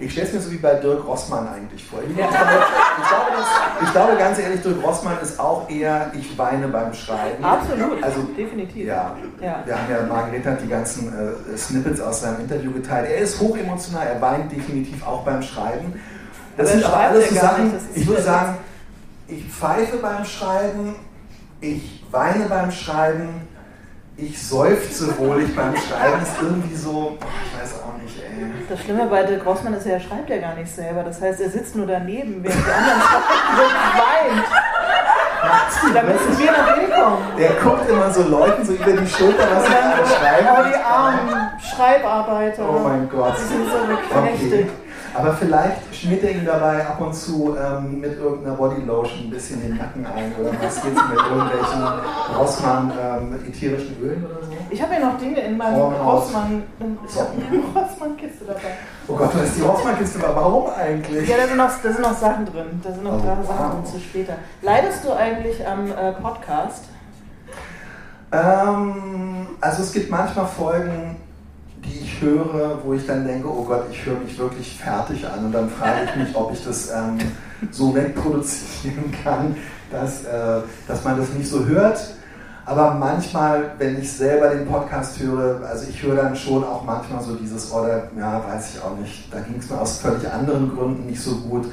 Ich 0.00 0.10
stelle 0.10 0.26
es 0.26 0.32
mir 0.32 0.40
so 0.40 0.50
wie 0.50 0.56
bei 0.56 0.74
Dirk 0.74 1.06
Rossmann 1.06 1.46
eigentlich 1.46 1.86
vor. 1.86 2.00
Ich, 2.08 2.16
glaube, 2.16 2.34
das, 2.34 3.86
ich 3.86 3.92
glaube 3.92 4.16
ganz 4.16 4.38
ehrlich, 4.38 4.60
Dirk 4.62 4.82
Rossmann 4.82 5.16
ist 5.22 5.38
auch 5.38 5.68
eher 5.70 6.10
Ich 6.18 6.36
weine 6.36 6.66
beim 6.68 6.92
Schreiben. 6.92 7.44
Absolut, 7.44 8.02
Also, 8.02 8.22
definitiv. 8.36 8.84
ja, 8.86 9.14
Ja. 9.40 9.62
wir 9.64 9.74
haben 9.74 9.86
ja, 9.90 10.02
Margarete 10.08 10.50
hat 10.50 10.60
die 10.62 10.66
ganzen 10.68 11.08
äh, 11.12 11.56
Snippets 11.56 12.00
aus 12.00 12.22
seinem 12.22 12.40
Interview 12.40 12.72
geteilt. 12.72 13.10
Er 13.10 13.18
ist 13.18 13.38
hochemotional, 13.40 14.06
er 14.08 14.20
weint 14.20 14.50
definitiv 14.50 15.06
auch 15.06 15.22
beim 15.24 15.40
Schreiben. 15.42 15.92
Das 16.56 16.72
sind 16.72 16.82
er 16.82 16.88
aber 16.88 16.96
alles 16.96 17.28
so 17.28 17.34
Sachen, 17.36 17.72
ich 17.94 18.06
würde 18.06 18.22
sagen, 18.22 18.56
ich 19.32 19.44
pfeife 19.50 19.96
beim 19.98 20.24
Schreiben, 20.24 20.94
ich 21.60 22.04
weine 22.10 22.46
beim 22.46 22.70
Schreiben, 22.70 23.48
ich 24.16 24.40
seufze 24.40 25.16
wohlig 25.18 25.54
beim 25.56 25.74
Schreiben. 25.76 26.22
Ist 26.22 26.36
irgendwie 26.40 26.74
so, 26.74 27.16
boah, 27.18 27.28
ich 27.46 27.60
weiß 27.60 27.82
auch 27.82 28.02
nicht, 28.02 28.18
ey. 28.18 28.52
Das 28.68 28.80
Schlimme 28.80 29.06
bei 29.06 29.22
Dirk 29.22 29.46
Rossmann 29.46 29.74
ist 29.74 29.86
ja, 29.86 29.92
er 29.92 30.00
schreibt 30.00 30.28
ja 30.28 30.38
gar 30.38 30.54
nicht 30.54 30.70
selber. 30.70 31.02
Das 31.02 31.20
heißt, 31.20 31.40
er 31.40 31.50
sitzt 31.50 31.74
nur 31.76 31.86
daneben, 31.86 32.42
während 32.44 32.66
die 32.66 32.70
anderen 32.70 33.00
schreiben 33.00 34.38
und 34.38 34.42
weint. 34.42 35.94
Da 35.94 36.02
müssen 36.02 36.38
wir 36.38 36.52
noch 36.52 36.76
hinkommen. 36.76 37.18
Der 37.36 37.50
guckt 37.54 37.88
immer 37.88 38.10
so 38.12 38.22
Leuten 38.22 38.64
so 38.64 38.74
über 38.74 38.92
die 38.92 39.06
Schulter, 39.06 39.44
was 39.50 39.64
sie 39.64 40.14
schreiben. 40.14 40.46
oh, 40.52 40.62
die 40.68 40.76
armen 40.76 41.50
Schreibarbeiter. 41.58 42.68
Oh 42.68 42.78
mein 42.78 43.08
Gott. 43.08 43.34
Die 43.38 43.48
sind 43.48 43.66
so 43.66 43.78
geknechtet. 43.88 44.68
Okay. 44.70 44.81
Aber 45.14 45.32
vielleicht 45.34 45.94
schmiert 45.94 46.24
er 46.24 46.30
ihm 46.30 46.46
dabei 46.46 46.86
ab 46.86 47.00
und 47.00 47.14
zu 47.14 47.54
ähm, 47.56 48.00
mit 48.00 48.16
irgendeiner 48.18 48.56
Bodylotion 48.56 49.24
ein 49.24 49.30
bisschen 49.30 49.60
den 49.60 49.76
Nacken 49.76 50.06
ein 50.06 50.32
oder 50.40 50.52
massiert 50.52 50.86
ihn 50.96 51.10
mit 51.10 51.18
irgendwelchen 51.18 51.82
Rossmann 52.38 52.92
ähm, 52.98 53.38
ätherischen 53.46 53.96
Ölen 54.00 54.24
oder 54.24 54.46
so. 54.46 54.52
Ich 54.70 54.82
habe 54.82 54.94
ja 54.94 55.00
noch 55.00 55.18
Dinge 55.18 55.40
in 55.40 55.56
meinem 55.58 55.80
raus. 55.80 56.24
Rossmann, 56.24 56.62
ich 57.06 57.18
habe 57.20 57.28
eine 57.32 57.62
Rossmann-Kiste 57.86 58.44
dabei. 58.46 58.60
Oh 59.06 59.14
Gott, 59.14 59.30
da 59.34 59.42
ist 59.42 59.56
die 59.58 59.60
Rossmann-Kiste, 59.62 60.26
aber 60.26 60.36
warum 60.40 60.70
eigentlich? 60.70 61.28
Ja, 61.28 61.36
da 61.36 61.46
sind, 61.46 61.56
noch, 61.58 61.70
da 61.82 61.92
sind 61.92 62.00
noch 62.00 62.16
Sachen 62.16 62.46
drin. 62.46 62.80
Da 62.82 62.92
sind 62.92 63.04
noch 63.04 63.12
Oh, 63.14 63.18
drei 63.18 63.42
Sachen 63.42 63.82
drin 63.82 63.86
zu 63.92 64.00
später. 64.00 64.34
Leidest 64.62 65.04
du 65.04 65.12
eigentlich 65.12 65.66
am 65.66 65.90
äh, 65.90 66.12
Podcast? 66.12 66.84
Ähm, 68.32 69.46
also 69.60 69.82
es 69.82 69.92
gibt 69.92 70.10
manchmal 70.10 70.46
Folgen, 70.46 71.16
die 71.84 72.00
ich 72.00 72.20
höre, 72.20 72.78
wo 72.84 72.94
ich 72.94 73.06
dann 73.06 73.26
denke, 73.26 73.48
oh 73.48 73.64
Gott, 73.64 73.84
ich 73.90 74.04
höre 74.06 74.18
mich 74.18 74.38
wirklich 74.38 74.78
fertig 74.78 75.26
an 75.26 75.46
und 75.46 75.52
dann 75.52 75.68
frage 75.68 76.04
ich 76.04 76.16
mich, 76.16 76.36
ob 76.36 76.52
ich 76.52 76.64
das 76.64 76.90
ähm, 76.90 77.18
so 77.70 77.94
wegproduzieren 77.94 79.12
kann, 79.24 79.56
dass, 79.90 80.24
äh, 80.24 80.60
dass 80.86 81.04
man 81.04 81.18
das 81.18 81.32
nicht 81.32 81.48
so 81.48 81.64
hört. 81.66 81.98
Aber 82.64 82.94
manchmal, 82.94 83.72
wenn 83.78 84.00
ich 84.00 84.12
selber 84.12 84.50
den 84.50 84.66
Podcast 84.66 85.18
höre, 85.18 85.66
also 85.66 85.86
ich 85.88 86.00
höre 86.00 86.14
dann 86.14 86.36
schon 86.36 86.62
auch 86.62 86.84
manchmal 86.84 87.20
so 87.22 87.34
dieses, 87.34 87.72
oder 87.72 88.04
ja, 88.16 88.44
weiß 88.46 88.74
ich 88.74 88.82
auch 88.82 88.96
nicht, 88.96 89.32
da 89.34 89.40
ging 89.40 89.56
es 89.58 89.68
mir 89.68 89.80
aus 89.80 89.98
völlig 89.98 90.30
anderen 90.30 90.74
Gründen 90.74 91.06
nicht 91.06 91.20
so 91.20 91.36
gut. 91.38 91.66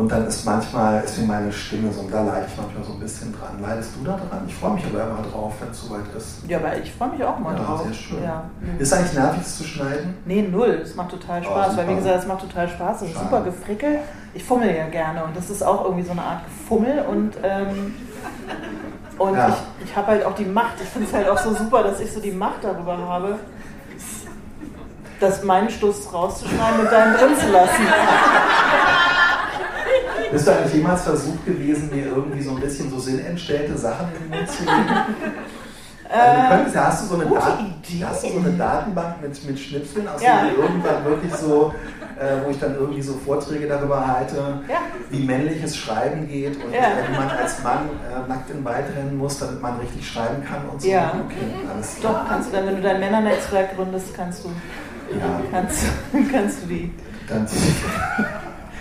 Und 0.00 0.10
dann 0.10 0.26
ist 0.26 0.46
manchmal, 0.46 1.04
ist 1.04 1.18
mir 1.18 1.26
meine 1.26 1.52
Stimme 1.52 1.92
so, 1.92 2.00
und 2.00 2.10
da 2.12 2.22
leide 2.22 2.46
ich 2.50 2.56
manchmal 2.56 2.82
so 2.84 2.94
ein 2.94 3.00
bisschen 3.00 3.34
dran. 3.38 3.60
Leidest 3.60 3.90
du 4.00 4.04
da 4.04 4.12
dran? 4.12 4.44
Ich 4.48 4.54
freue 4.54 4.72
mich 4.72 4.84
aber 4.86 5.02
immer 5.04 5.22
drauf, 5.30 5.52
wenn 5.60 5.68
es 5.70 5.82
soweit 5.82 6.00
ist. 6.16 6.38
Ja, 6.48 6.56
aber 6.56 6.78
ich 6.78 6.90
freue 6.94 7.10
mich 7.10 7.22
auch 7.22 7.38
mal 7.38 7.54
Ja, 7.54 7.62
drauf. 7.62 7.82
sehr 7.84 7.92
schön. 7.92 8.22
Ja. 8.24 8.44
Ist 8.78 8.92
eigentlich 8.94 9.12
nervig, 9.12 9.42
es 9.42 9.58
zu 9.58 9.64
schneiden? 9.64 10.16
Nee, 10.24 10.40
null. 10.40 10.80
Es 10.82 10.94
macht 10.94 11.10
total 11.10 11.42
Oh, 11.42 11.50
Spaß, 11.50 11.76
weil 11.76 11.88
wie 11.90 11.94
gesagt, 11.96 12.16
es 12.20 12.26
macht 12.26 12.40
total 12.40 12.66
Spaß. 12.70 13.02
Es 13.02 13.08
ist 13.08 13.14
Schade. 13.14 13.26
super 13.26 13.42
gefrickelt. 13.42 13.98
Ich 14.32 14.42
fummel 14.42 14.74
ja 14.74 14.86
gerne 14.88 15.22
und 15.24 15.36
das 15.36 15.50
ist 15.50 15.62
auch 15.62 15.84
irgendwie 15.84 16.04
so 16.04 16.12
eine 16.12 16.22
Art 16.22 16.40
Gefummel 16.46 17.04
und, 17.06 17.32
ähm, 17.42 17.94
und 19.18 19.34
Ja. 19.36 19.48
ich, 19.50 19.90
ich 19.90 19.94
habe 19.96 20.06
halt 20.06 20.24
auch 20.24 20.34
die 20.34 20.46
Macht. 20.46 20.80
Ich 20.82 20.88
finde 20.88 21.08
es 21.08 21.12
halt 21.14 21.28
auch 21.28 21.36
so 21.38 21.54
super, 21.54 21.82
dass 21.82 22.00
ich 22.00 22.10
so 22.10 22.20
die 22.20 22.32
Macht 22.32 22.62
darüber 22.64 22.96
habe, 22.96 23.38
das 25.20 25.44
meinen 25.44 25.68
Stuss 25.68 26.10
rauszuschneiden 26.10 26.80
und 26.80 26.90
deinen 26.90 27.14
drin 27.18 27.36
zu 27.38 27.50
lassen. 27.52 27.82
Bist 30.32 30.46
du 30.46 30.52
eigentlich 30.52 30.74
jemals 30.74 31.02
versucht 31.02 31.44
gewesen, 31.44 31.90
mir 31.92 32.06
irgendwie 32.06 32.42
so 32.42 32.50
ein 32.52 32.60
bisschen 32.60 32.90
so 32.90 32.98
sinnentstellte 32.98 33.76
Sachen 33.76 34.06
in 34.14 34.30
den 34.30 34.38
Mund 34.38 34.50
zu 34.50 34.62
legen? 34.64 34.74
Also, 36.12 36.48
könntest, 36.48 36.76
hast, 36.76 37.02
du 37.04 37.06
so 37.06 37.14
eine 37.14 37.22
Äh, 37.24 37.28
gute 37.28 37.40
Dat- 37.40 37.60
Idee. 37.60 38.04
hast 38.04 38.24
du 38.24 38.28
so 38.30 38.38
eine 38.40 38.50
Datenbank 38.50 39.22
mit, 39.22 39.44
mit 39.46 39.60
Schnipseln, 39.60 40.08
aus 40.08 40.20
Ja. 40.20 40.38
denen 40.42 40.56
du 40.56 40.62
irgendwann 40.62 41.04
wirklich 41.04 41.32
so, 41.34 41.72
äh, 42.18 42.44
wo 42.44 42.50
ich 42.50 42.58
dann 42.58 42.74
irgendwie 42.74 43.00
so 43.00 43.14
Vorträge 43.24 43.68
darüber 43.68 44.04
halte, 44.08 44.34
Ja. 44.68 44.78
wie 45.10 45.24
männliches 45.24 45.76
Schreiben 45.76 46.26
geht 46.26 46.56
und 46.64 46.74
Ja. 46.74 46.80
wie 47.08 47.16
man 47.16 47.30
als 47.30 47.62
Mann 47.62 47.88
äh, 48.12 48.28
nackt 48.28 48.50
in 48.50 48.64
Wald 48.64 48.86
rennen 48.96 49.18
muss, 49.18 49.38
damit 49.38 49.62
man 49.62 49.78
richtig 49.78 50.04
schreiben 50.10 50.42
kann 50.44 50.68
und 50.68 50.82
so. 50.82 50.88
Ja. 50.88 51.12
Okay, 51.26 51.36
alles 51.72 51.94
klar. 52.00 52.12
Doch, 52.24 52.28
kannst 52.28 52.50
du 52.50 52.56
dann, 52.56 52.66
wenn 52.66 52.74
du 52.74 52.82
dein 52.82 52.98
Männernetzwerk 52.98 53.76
gründest, 53.76 54.12
kannst 54.12 54.42
du, 54.42 54.48
Ja. 55.16 55.40
kannst, 55.52 55.84
kannst 56.32 56.62
du 56.64 56.66
die. 56.66 56.92
Dann, 57.28 57.46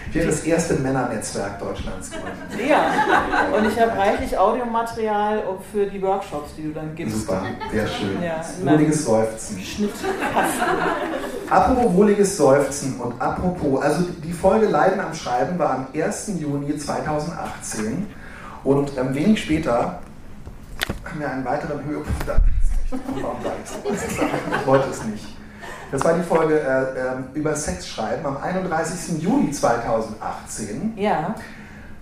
Ich 0.09 0.15
werde 0.15 0.31
das 0.31 0.41
erste 0.41 0.73
Männernetzwerk 0.75 1.59
Deutschlands 1.59 2.09
gründen. 2.09 2.67
Ja, 2.67 2.91
und 3.55 3.67
ich 3.67 3.79
habe 3.79 3.91
reichlich 3.91 4.35
Audiomaterial 4.35 5.43
für 5.71 5.85
die 5.85 6.01
Workshops, 6.01 6.55
die 6.57 6.63
du 6.63 6.73
dann 6.73 6.95
gibst. 6.95 7.21
Super, 7.21 7.43
sehr 7.71 7.87
schön. 7.87 8.23
Ja, 8.23 8.43
Wohliges 8.63 9.05
Seufzen. 9.05 9.59
Apropos 11.47 11.93
wohliges 11.93 12.37
Seufzen 12.37 12.99
und 12.99 13.21
apropos, 13.21 13.81
also 13.83 14.03
die 14.23 14.33
Folge 14.33 14.65
Leiden 14.65 14.99
am 14.99 15.13
Schreiben 15.13 15.59
war 15.59 15.71
am 15.71 15.87
1. 15.93 16.31
Juni 16.39 16.75
2018 16.75 18.07
und 18.63 18.97
ähm, 18.97 19.13
wenig 19.13 19.43
später 19.43 19.99
haben 21.05 21.19
wir 21.19 21.29
einen 21.29 21.45
weiteren 21.45 21.83
Höhepunkt. 21.85 22.25
Ich 22.91 24.65
wollte 24.65 24.89
es 24.89 25.03
nicht. 25.03 25.38
Das 25.91 26.03
war 26.03 26.13
die 26.13 26.23
Folge 26.23 26.59
äh, 26.59 26.99
äh, 26.99 27.15
über 27.33 27.55
Sex 27.55 27.87
schreiben 27.87 28.25
am 28.25 28.37
31. 28.37 29.21
Juli 29.23 29.51
2018. 29.51 30.93
Ja. 30.95 31.33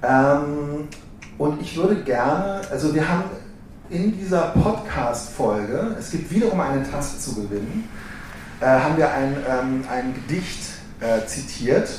Ähm, 0.04 0.90
und 1.38 1.62
ich 1.62 1.78
würde 1.78 2.04
gerne, 2.04 2.62
also 2.70 2.94
wir 2.94 3.08
haben 3.08 3.24
in 3.90 4.18
dieser 4.18 4.50
Podcast-Folge, 4.50 5.96
es 5.98 6.12
gibt 6.12 6.30
wiederum 6.32 6.60
eine 6.60 6.90
Tasse 6.90 7.18
zu 7.20 7.36
gewinnen, 7.36 7.88
äh, 8.60 8.66
haben 8.66 8.98
wir 8.98 9.10
ein, 9.12 9.38
ähm, 9.48 9.84
ein 9.90 10.14
Gedicht 10.14 10.60
äh, 11.00 11.26
zitiert, 11.26 11.90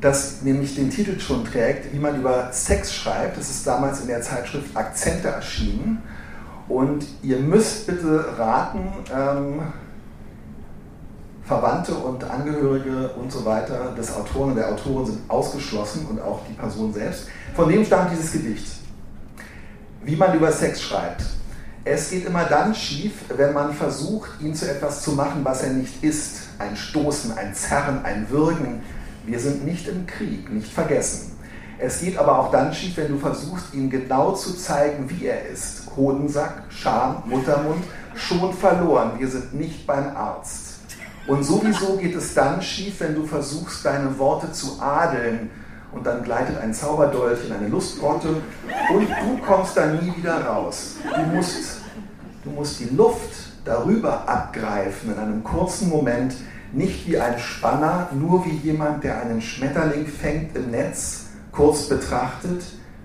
das 0.00 0.42
nämlich 0.42 0.76
den 0.76 0.90
Titel 0.90 1.18
schon 1.18 1.44
trägt, 1.44 1.92
wie 1.92 1.98
man 1.98 2.20
über 2.20 2.52
Sex 2.52 2.94
schreibt. 2.94 3.36
Das 3.36 3.50
ist 3.50 3.66
damals 3.66 4.00
in 4.00 4.06
der 4.06 4.22
Zeitschrift 4.22 4.76
Akzente 4.76 5.28
erschienen. 5.28 6.02
Und 6.68 7.04
ihr 7.22 7.38
müsst 7.38 7.86
bitte 7.86 8.38
raten, 8.38 8.92
ähm, 9.12 9.62
Verwandte 11.48 11.94
und 11.94 12.22
Angehörige 12.24 13.08
und 13.18 13.32
so 13.32 13.42
weiter 13.46 13.94
des 13.96 14.14
Autoren 14.14 14.50
und 14.50 14.56
der 14.56 14.70
Autorin 14.70 15.06
sind 15.06 15.30
ausgeschlossen 15.30 16.06
und 16.10 16.20
auch 16.20 16.40
die 16.46 16.52
Person 16.52 16.92
selbst. 16.92 17.26
Von 17.56 17.70
dem 17.70 17.86
stammt 17.86 18.12
dieses 18.12 18.32
Gedicht. 18.32 18.66
Wie 20.04 20.14
man 20.14 20.36
über 20.36 20.52
Sex 20.52 20.82
schreibt. 20.82 21.24
Es 21.86 22.10
geht 22.10 22.26
immer 22.26 22.44
dann 22.44 22.74
schief, 22.74 23.12
wenn 23.34 23.54
man 23.54 23.72
versucht, 23.72 24.28
ihn 24.42 24.54
zu 24.54 24.70
etwas 24.70 25.02
zu 25.02 25.12
machen, 25.12 25.40
was 25.42 25.62
er 25.62 25.70
nicht 25.70 26.04
ist. 26.04 26.50
Ein 26.58 26.76
Stoßen, 26.76 27.32
ein 27.38 27.54
Zerren, 27.54 28.04
ein 28.04 28.28
Würgen. 28.28 28.82
Wir 29.24 29.40
sind 29.40 29.64
nicht 29.64 29.88
im 29.88 30.06
Krieg, 30.06 30.52
nicht 30.52 30.70
vergessen. 30.70 31.32
Es 31.78 32.00
geht 32.00 32.18
aber 32.18 32.38
auch 32.40 32.50
dann 32.50 32.74
schief, 32.74 32.98
wenn 32.98 33.08
du 33.08 33.18
versuchst, 33.18 33.72
ihm 33.72 33.88
genau 33.88 34.32
zu 34.32 34.54
zeigen, 34.54 35.08
wie 35.08 35.26
er 35.26 35.48
ist. 35.48 35.84
Hodensack, 35.96 36.64
Scham, 36.68 37.22
Muttermund, 37.24 37.84
schon 38.14 38.52
verloren. 38.52 39.12
Wir 39.16 39.28
sind 39.28 39.54
nicht 39.54 39.86
beim 39.86 40.14
Arzt. 40.14 40.67
Und 41.28 41.44
sowieso 41.44 41.98
geht 41.98 42.16
es 42.16 42.32
dann 42.32 42.62
schief, 42.62 43.00
wenn 43.00 43.14
du 43.14 43.26
versuchst, 43.26 43.84
deine 43.84 44.18
Worte 44.18 44.50
zu 44.50 44.80
adeln. 44.80 45.50
Und 45.92 46.06
dann 46.06 46.22
gleitet 46.22 46.58
ein 46.58 46.72
Zauberdolch 46.72 47.46
in 47.46 47.52
eine 47.52 47.68
Lustgrotte 47.68 48.28
und 48.92 49.08
du 49.08 49.38
kommst 49.46 49.76
da 49.76 49.86
nie 49.86 50.14
wieder 50.16 50.44
raus. 50.44 50.96
Du 51.14 51.36
musst, 51.36 51.80
du 52.44 52.50
musst 52.50 52.80
die 52.80 52.94
Luft 52.94 53.30
darüber 53.64 54.28
abgreifen 54.28 55.12
in 55.12 55.18
einem 55.18 55.44
kurzen 55.44 55.88
Moment, 55.90 56.34
nicht 56.72 57.06
wie 57.06 57.18
ein 57.18 57.38
Spanner, 57.38 58.08
nur 58.12 58.44
wie 58.44 58.56
jemand, 58.56 59.04
der 59.04 59.20
einen 59.22 59.40
Schmetterling 59.40 60.06
fängt 60.06 60.56
im 60.56 60.70
Netz, 60.70 61.26
kurz 61.52 61.88
betrachtet, 61.88 62.62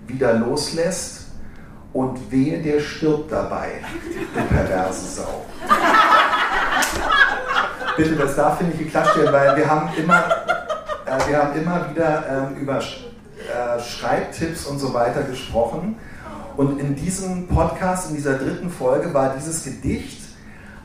wieder 0.08 0.34
loslässt 0.34 1.28
und 1.94 2.32
wehe, 2.32 2.62
der 2.62 2.82
stirbt 2.82 3.32
dabei, 3.32 3.82
du 4.34 4.42
perverse 4.54 5.06
Sau 5.06 5.46
bitte, 7.98 8.16
das 8.16 8.36
darf 8.36 8.60
hier 8.60 8.68
nicht 8.68 8.80
geklatscht 8.80 9.18
werden, 9.18 9.34
weil 9.34 9.56
wir 9.58 9.70
haben 9.70 9.90
immer, 9.98 10.20
äh, 11.06 11.30
wir 11.30 11.38
haben 11.38 11.60
immer 11.60 11.90
wieder 11.92 12.24
ähm, 12.30 12.62
über 12.62 12.78
äh, 12.80 13.80
Schreibtipps 13.80 14.66
und 14.66 14.80
so 14.80 14.94
weiter 14.94 15.24
gesprochen. 15.24 15.98
Und 16.56 16.80
in 16.80 16.96
diesem 16.96 17.48
Podcast, 17.48 18.10
in 18.10 18.16
dieser 18.16 18.36
dritten 18.36 18.70
Folge, 18.70 19.14
war 19.14 19.34
dieses 19.36 19.64
Gedicht 19.64 20.22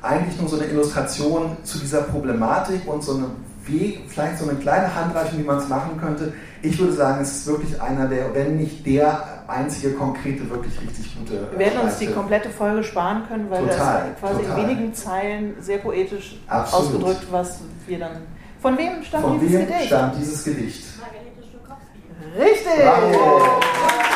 eigentlich 0.01 0.41
nur 0.41 0.49
so 0.49 0.57
eine 0.57 0.67
Illustration 0.67 1.57
zu 1.65 1.79
dieser 1.79 2.03
Problematik 2.03 2.87
und 2.87 3.03
so 3.03 3.17
eine 3.17 3.27
Weg, 3.67 4.05
vielleicht 4.09 4.39
so 4.39 4.49
eine 4.49 4.59
kleine 4.59 4.95
Handreichung, 4.95 5.41
wie 5.41 5.45
man 5.45 5.59
es 5.59 5.69
machen 5.69 6.01
könnte. 6.01 6.33
Ich 6.63 6.79
würde 6.79 6.95
sagen, 6.95 7.21
es 7.21 7.39
ist 7.39 7.47
wirklich 7.47 7.81
einer 7.83 8.07
der, 8.07 8.35
wenn 8.35 8.57
nicht 8.57 8.87
der 8.87 9.38
einzige 9.49 9.95
konkrete, 9.95 10.49
wirklich 10.49 10.81
richtig 10.81 11.17
gute. 11.19 11.51
Wir 11.51 11.59
werden 11.59 11.81
uns 11.81 11.99
die 11.99 12.07
komplette 12.09 12.51
Folge 12.51 12.85
sparen 12.85 13.23
können, 13.29 13.51
weil 13.51 13.67
total, 13.67 14.11
das 14.11 14.21
quasi 14.21 14.43
total. 14.45 14.59
in 14.59 14.69
wenigen 14.69 14.95
Zeilen 14.95 15.57
sehr 15.61 15.79
poetisch 15.79 16.37
Absolut. 16.47 16.87
ausgedrückt, 16.87 17.27
was 17.31 17.61
wir 17.87 17.99
dann. 17.99 18.23
Von 18.61 18.77
wem 18.77 19.03
stammt 19.03 19.25
Von 19.25 19.41
dieses 19.41 19.61
wem 19.61 19.67
Gedicht? 19.67 19.87
stammt 19.87 20.17
dieses 20.17 20.45
Gedicht? 20.45 20.85
Margarete 21.01 21.43
Stokowski. 21.49 22.39
Richtig! 22.39 22.85
Bravo! 22.85 24.08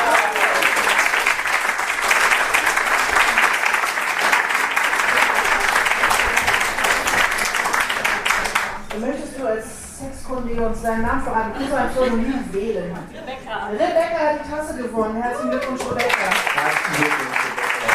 Sexkundige 10.43 10.67
uns 10.67 10.83
deinen 10.83 11.03
Namen 11.03 11.23
verraten? 11.23 11.53
Pseudonym 11.95 12.53
wählen. 12.53 12.93
Rebecca. 13.13 13.67
Rebecca 13.71 14.19
hat 14.19 14.41
die 14.45 14.51
Tasse 14.51 14.83
gewonnen. 14.83 15.23
Herzlichen 15.23 15.51
Glückwunsch, 15.51 15.81
Rebecca. 15.83 16.05
Herzlichen 16.05 16.97
Glückwunsch, 16.97 17.39
Rebecca. 17.45 17.93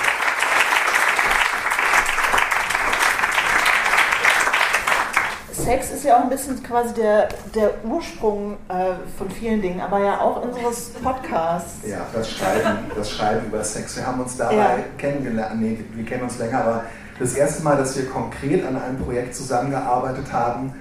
Sex 5.52 5.92
ist 5.92 6.06
ja 6.06 6.18
auch 6.18 6.24
ein 6.24 6.30
bisschen 6.30 6.62
quasi 6.64 6.94
der, 6.94 7.28
der 7.54 7.84
Ursprung 7.84 8.58
äh, 8.70 8.94
von 9.18 9.30
vielen 9.30 9.62
Dingen, 9.62 9.82
aber 9.82 10.00
ja 10.00 10.20
auch 10.22 10.42
unseres 10.42 10.92
Podcasts. 11.04 11.80
Ja, 11.86 12.06
das 12.14 12.32
Schreiben, 12.32 12.90
das 12.96 13.12
Schreiben 13.12 13.48
über 13.48 13.62
Sex. 13.64 13.98
Wir 13.98 14.08
haben 14.08 14.22
uns 14.22 14.38
dabei 14.38 14.56
Ja. 14.56 14.78
kennengelernt, 14.98 15.60
nee, 15.60 15.84
wir 15.94 16.06
kennen 16.06 16.24
uns 16.24 16.38
länger, 16.40 16.60
aber 16.62 16.84
das 17.20 17.34
erste 17.34 17.64
Mal, 17.64 17.76
dass 17.76 17.98
wir 17.98 18.08
konkret 18.10 18.66
an 18.66 18.80
einem 18.82 19.04
Projekt 19.04 19.36
zusammengearbeitet 19.36 20.32
haben, 20.32 20.74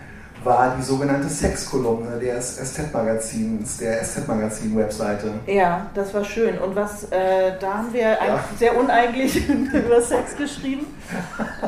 war 0.47 0.75
die 0.79 0.83
sogenannte 0.83 1.29
Sexkolumne 1.29 2.19
des 2.19 2.57
SZ-Magazins, 2.57 3.79
der 3.79 4.03
SZ-Magazin-Webseite. 4.03 5.33
Ja, 5.47 5.91
das 5.95 6.15
war 6.15 6.25
schön. 6.25 6.57
Und 6.59 6.77
was, 6.77 7.05
äh, 7.11 7.53
da 7.61 7.79
haben 7.79 7.93
wir 7.93 8.21
eigentlich 8.21 8.59
sehr 8.59 8.79
uneigentlich 8.79 9.49
über 9.73 10.01
Sex 10.01 10.37
geschrieben. 10.37 10.87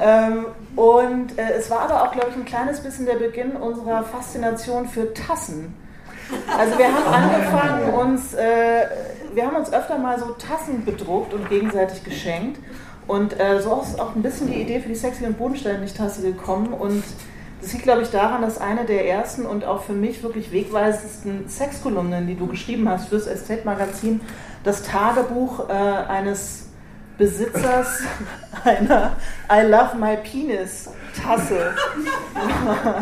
ähm, 0.00 0.46
und 0.76 1.36
äh, 1.38 1.52
es 1.58 1.68
war 1.70 1.80
aber 1.80 2.04
auch, 2.04 2.12
glaube 2.12 2.28
ich, 2.30 2.36
ein 2.36 2.44
kleines 2.44 2.80
bisschen 2.80 3.04
der 3.04 3.16
Beginn 3.16 3.52
unserer 3.52 4.04
Faszination 4.04 4.88
für 4.88 5.12
Tassen. 5.12 5.74
Also 6.56 6.78
wir 6.78 6.86
haben 6.86 7.06
angefangen, 7.06 7.94
uns, 7.94 8.34
äh, 8.34 8.86
wir 9.34 9.46
haben 9.46 9.56
uns 9.56 9.72
öfter 9.72 9.98
mal 9.98 10.18
so 10.18 10.26
Tassen 10.32 10.84
bedruckt 10.84 11.34
und 11.34 11.48
gegenseitig 11.48 12.04
geschenkt. 12.04 12.60
Und 13.08 13.40
äh, 13.40 13.60
so 13.62 13.82
ist 13.82 13.98
auch 13.98 14.14
ein 14.14 14.22
bisschen 14.22 14.48
die 14.48 14.60
Idee 14.60 14.80
für 14.80 14.88
die 14.90 14.94
Sexy 14.94 15.24
und 15.24 15.38
bodenständig 15.38 15.94
Tasse 15.94 16.20
gekommen. 16.20 16.74
Und 16.74 17.02
das 17.68 17.74
liegt, 17.74 17.84
glaube 17.84 18.00
ich, 18.00 18.08
daran, 18.08 18.40
dass 18.40 18.58
eine 18.58 18.86
der 18.86 19.06
ersten 19.06 19.44
und 19.44 19.66
auch 19.66 19.82
für 19.82 19.92
mich 19.92 20.22
wirklich 20.22 20.50
wegweisendsten 20.52 21.50
Sexkolumnen, 21.50 22.26
die 22.26 22.34
du 22.34 22.46
geschrieben 22.46 22.88
hast 22.88 23.10
fürs 23.10 23.26
SZ-Magazin, 23.26 24.22
das 24.64 24.84
Tagebuch 24.84 25.68
äh, 25.68 25.72
eines 25.72 26.70
Besitzers 27.18 28.04
einer 28.64 29.16
I 29.52 29.66
Love 29.66 29.96
My 29.98 30.16
Penis 30.16 30.88
Tasse, 31.22 31.74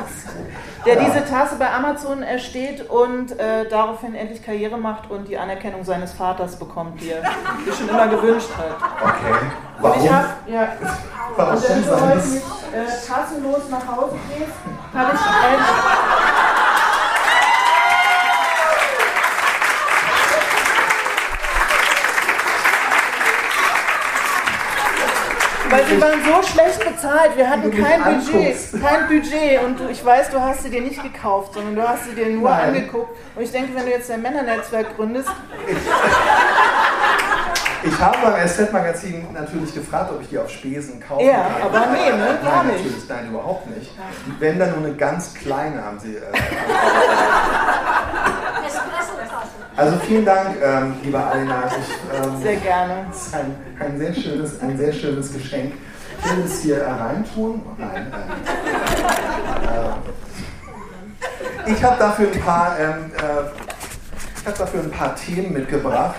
der 0.86 0.96
diese 1.04 1.24
Tasse 1.24 1.56
bei 1.58 1.70
Amazon 1.70 2.22
ersteht 2.22 2.88
und 2.88 3.38
äh, 3.38 3.68
daraufhin 3.68 4.14
endlich 4.14 4.42
Karriere 4.42 4.78
macht 4.78 5.10
und 5.10 5.28
die 5.28 5.36
Anerkennung 5.36 5.84
seines 5.84 6.12
Vaters 6.12 6.56
bekommt, 6.56 7.00
die 7.00 7.10
er 7.10 7.22
sich 7.64 7.74
schon 7.74 7.88
immer 7.88 8.06
gewünscht 8.08 8.50
hat. 8.56 8.76
Okay. 9.02 9.34
Und 9.78 9.82
Warum? 9.82 10.04
ich 10.04 10.10
habe, 10.10 10.28
ja, 10.46 10.68
Warum 11.36 11.54
und 11.54 11.68
wenn 11.68 11.82
du 11.82 12.00
heute 12.00 12.28
nicht 12.28 12.46
äh, 12.72 13.06
tassenlos 13.06 13.68
nach 13.70 13.86
Hause 13.86 14.16
gehst, 14.28 14.52
habe 14.94 15.12
ich 15.14 15.20
ein. 15.20 16.35
Weil 25.70 25.84
sie 25.86 26.00
waren 26.00 26.20
so 26.24 26.42
schlecht 26.46 26.84
bezahlt, 26.84 27.36
wir 27.36 27.48
hatten 27.50 27.70
kein 27.70 28.02
Budget, 28.02 28.56
kein 28.82 29.08
Budget 29.08 29.62
und 29.64 29.80
du, 29.80 29.88
ich 29.90 30.04
weiß, 30.04 30.30
du 30.30 30.40
hast 30.40 30.62
sie 30.62 30.70
dir 30.70 30.82
nicht 30.82 31.02
gekauft, 31.02 31.54
sondern 31.54 31.74
du 31.74 31.88
hast 31.88 32.04
sie 32.04 32.14
dir 32.14 32.26
nur 32.28 32.50
Nein. 32.50 32.68
angeguckt. 32.68 33.16
Und 33.34 33.42
ich 33.42 33.50
denke, 33.50 33.74
wenn 33.74 33.84
du 33.84 33.90
jetzt 33.90 34.10
ein 34.10 34.22
Männernetzwerk 34.22 34.96
gründest, 34.96 35.28
Ich 37.84 37.98
habe 38.00 38.16
beim 38.22 38.48
SZ-Magazin 38.48 39.26
natürlich 39.32 39.72
gefragt, 39.74 40.10
ob 40.12 40.20
ich 40.20 40.28
die 40.28 40.38
auf 40.38 40.50
Spesen 40.50 41.00
kaufen 41.00 41.24
Ja, 41.26 41.46
kann. 41.60 41.62
aber 41.62 41.86
nee, 41.92 42.10
ne? 42.10 42.38
Gar 42.42 42.64
nein, 42.64 42.72
nicht. 42.74 42.84
Natürlich, 42.84 43.08
nein, 43.08 43.28
überhaupt 43.28 43.66
nicht. 43.76 43.90
Wenn 44.40 44.58
dann 44.58 44.70
nur 44.70 44.78
eine 44.86 44.94
ganz 44.96 45.34
kleine 45.34 45.84
haben 45.84 45.98
sie. 46.00 46.16
Äh. 46.16 46.20
also 49.76 49.98
vielen 49.98 50.24
Dank, 50.24 50.56
ähm, 50.62 50.94
lieber 51.02 51.26
Alina. 51.26 51.64
Ich, 51.66 52.24
ähm, 52.24 52.42
sehr 52.42 52.56
gerne. 52.56 53.06
Das 53.08 53.26
ist 53.26 53.34
ein, 53.34 53.54
ein, 53.78 53.98
sehr 53.98 54.14
schönes, 54.14 54.60
ein 54.60 54.78
sehr 54.78 54.92
schönes 54.92 55.32
Geschenk. 55.32 55.74
Ich 56.18 56.36
will 56.36 56.44
es 56.44 56.60
hier 56.60 56.86
reintun. 56.86 57.62
Nein. 57.78 58.12
Äh, 61.66 61.70
ich 61.70 61.82
habe 61.82 61.98
dafür 61.98 62.28
ein 62.32 62.40
paar, 62.40 62.78
ähm, 62.78 63.12
äh, 63.16 63.50
ich 64.40 64.46
hab 64.46 64.56
dafür 64.56 64.80
ein 64.80 64.90
paar 64.90 65.14
Themen 65.16 65.52
mitgebracht, 65.52 66.14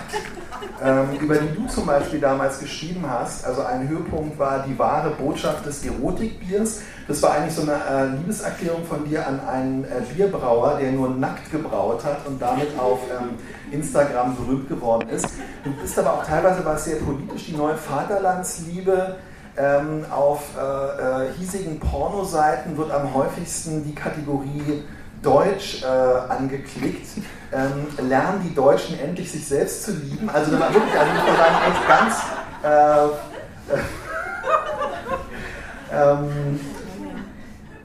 ähm, 0.82 1.18
über 1.20 1.36
die 1.36 1.54
du 1.54 1.66
zum 1.66 1.86
Beispiel 1.86 2.20
damals 2.20 2.60
geschrieben 2.60 3.04
hast. 3.08 3.44
Also 3.44 3.62
ein 3.62 3.88
Höhepunkt 3.88 4.38
war 4.38 4.64
die 4.66 4.78
wahre 4.78 5.10
Botschaft 5.10 5.66
des 5.66 5.84
Erotikbiers. 5.84 6.80
Das 7.06 7.22
war 7.22 7.32
eigentlich 7.32 7.54
so 7.54 7.62
eine 7.62 7.72
äh, 7.72 8.16
Liebeserklärung 8.16 8.84
von 8.84 9.04
dir 9.04 9.26
an 9.26 9.40
einen 9.40 9.84
äh, 9.84 10.02
Bierbrauer, 10.14 10.78
der 10.78 10.92
nur 10.92 11.10
nackt 11.10 11.50
gebraut 11.50 12.04
hat 12.04 12.26
und 12.26 12.40
damit 12.40 12.78
auf 12.78 13.00
ähm, 13.10 13.30
Instagram 13.72 14.36
berühmt 14.36 14.68
geworden 14.68 15.08
ist. 15.08 15.26
Du 15.64 15.72
bist 15.72 15.98
aber 15.98 16.14
auch 16.14 16.24
teilweise 16.24 16.64
was 16.64 16.84
sehr 16.84 16.96
politisch, 16.96 17.46
die 17.46 17.56
neue 17.56 17.76
Vaterlandsliebe. 17.76 19.16
Ähm, 19.60 20.04
auf 20.08 20.56
äh, 20.56 20.60
äh, 20.60 21.32
hiesigen 21.36 21.80
Pornoseiten 21.80 22.76
wird 22.76 22.92
am 22.92 23.12
häufigsten 23.12 23.84
die 23.84 23.94
Kategorie 23.94 24.84
Deutsch 25.22 25.82
äh, 25.82 25.86
angeklickt. 25.86 27.06
Ähm, 27.52 28.08
lernen 28.08 28.42
die 28.46 28.54
Deutschen 28.54 28.98
endlich 28.98 29.32
sich 29.32 29.46
selbst 29.46 29.84
zu 29.84 29.92
lieben? 29.92 30.28
Also 30.28 30.52
da 30.52 30.60
war 30.60 30.74
wirklich, 30.74 30.92
also 30.92 31.12
ich 31.12 31.28
muss 31.28 31.36
sagen, 31.38 31.56
echt 31.70 31.88
ganz 31.88 32.14
äh, 32.62 33.06
äh, 33.74 33.80
ähm, 36.12 36.60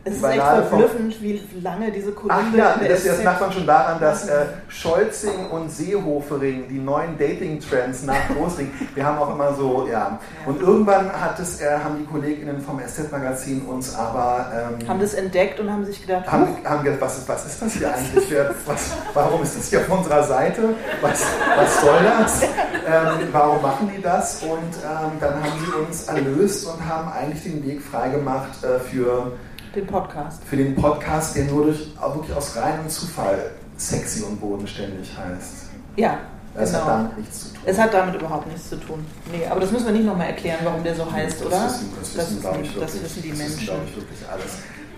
Es 0.06 0.18
ist 0.18 0.24
echt 0.24 0.42
verblüffend, 0.42 1.22
wie 1.22 1.42
lange 1.62 1.90
diese 1.90 2.12
Kolumne 2.12 2.44
Ach 2.52 2.58
ja, 2.58 2.76
das, 2.88 3.06
das 3.06 3.24
merkt 3.24 3.40
man 3.40 3.52
schon 3.54 3.66
daran, 3.66 4.02
dass 4.02 4.28
äh, 4.28 4.46
Scholzing 4.68 5.50
und 5.50 5.72
Seehofering, 5.72 6.68
die 6.68 6.80
neuen 6.80 7.18
Dating-Trends 7.18 8.04
nach 8.04 8.28
Großring, 8.36 8.70
wir 8.96 9.06
haben 9.06 9.18
auch 9.18 9.34
immer 9.34 9.54
so, 9.54 9.88
ja. 9.90 10.20
Und 10.46 10.62
irgendwann 10.62 11.10
hat 11.14 11.40
es, 11.40 11.62
äh, 11.62 11.78
haben 11.82 11.98
die 12.00 12.06
KollegInnen 12.06 12.60
vom 12.60 12.82
SZ-Magazin 12.86 13.62
uns 13.62 13.96
aber 13.96 14.52
ähm, 14.82 14.88
haben 14.90 15.00
das 15.00 15.14
entdeckt 15.14 15.60
und 15.62 15.72
haben 15.72 15.86
sich 15.86 16.02
gedacht, 16.02 16.30
haben, 16.30 16.58
haben 16.66 16.84
gedacht, 16.84 17.02
was 17.02 17.20
ist, 17.20 17.30
was 17.30 17.46
ist 17.46 17.62
das 17.62 17.74
hier 17.74 17.94
eigentlich? 17.94 18.26
Für, 18.26 18.54
was, 18.66 18.92
warum 19.14 19.42
ist 19.42 19.58
das 19.58 19.70
hier 19.70 19.80
auf 19.80 19.90
unserer 19.90 20.24
Seite? 20.24 20.76
Was, 21.02 21.24
was 21.56 21.82
soll 21.82 22.00
das? 22.04 22.44
Ähm, 22.44 23.30
warum 23.32 23.62
machen 23.62 23.90
die 23.96 24.02
das? 24.02 24.44
Und 24.44 24.52
ähm, 24.52 25.12
dann 25.22 25.36
haben 25.36 25.66
sie 25.66 25.72
uns 25.72 26.04
erlöst 26.04 26.68
und 26.68 26.86
haben 26.86 27.10
eigentlich 27.12 27.44
den 27.44 27.66
Weg 27.66 27.82
freigemacht 27.82 28.64
äh, 28.64 28.80
für 28.80 29.32
den 29.76 29.88
Podcast. 29.88 30.44
für 30.44 30.58
den 30.58 30.76
Podcast, 30.76 31.36
der 31.36 31.46
nur 31.46 31.66
durch, 31.66 31.88
auch 32.00 32.16
wirklich 32.16 32.36
aus 32.36 32.56
reinem 32.56 32.88
Zufall 32.90 33.52
sexy 33.78 34.24
und 34.24 34.40
bodenständig 34.40 35.10
heißt. 35.18 35.66
Ja, 35.96 36.20
Das 36.54 36.74
hat 36.74 36.82
genau. 36.84 36.94
damit 36.98 37.18
nichts 37.18 37.40
zu 37.40 37.50
tun. 37.50 37.58
Es 37.66 37.78
hat 37.80 37.94
damit 37.94 38.16
überhaupt 38.16 38.48
nichts 38.48 38.70
zu 38.70 38.76
tun. 38.78 39.06
Nee, 39.32 39.46
aber 39.50 39.60
das 39.62 39.72
müssen 39.72 39.86
wir 39.88 39.94
nicht 39.94 40.06
nochmal 40.06 40.28
erklären, 40.28 40.60
warum 40.64 40.84
der 40.84 40.96
so 40.96 41.12
heißt, 41.12 41.40
das 41.42 41.48
oder? 41.48 41.66
Wissen, 41.66 41.90
das 42.00 42.16
wissen, 42.18 42.42
glaube 42.42 42.60
ich, 42.62 42.68
das 42.76 42.94
wirklich, 42.94 43.04
wissen 43.04 43.22
die 43.24 43.30
das 43.30 43.38
Menschen. 43.40 43.56
Wissen, 43.56 43.66
glaube 43.66 43.82
ich, 43.88 43.96
wirklich 43.96 44.30
alles. 44.32 44.52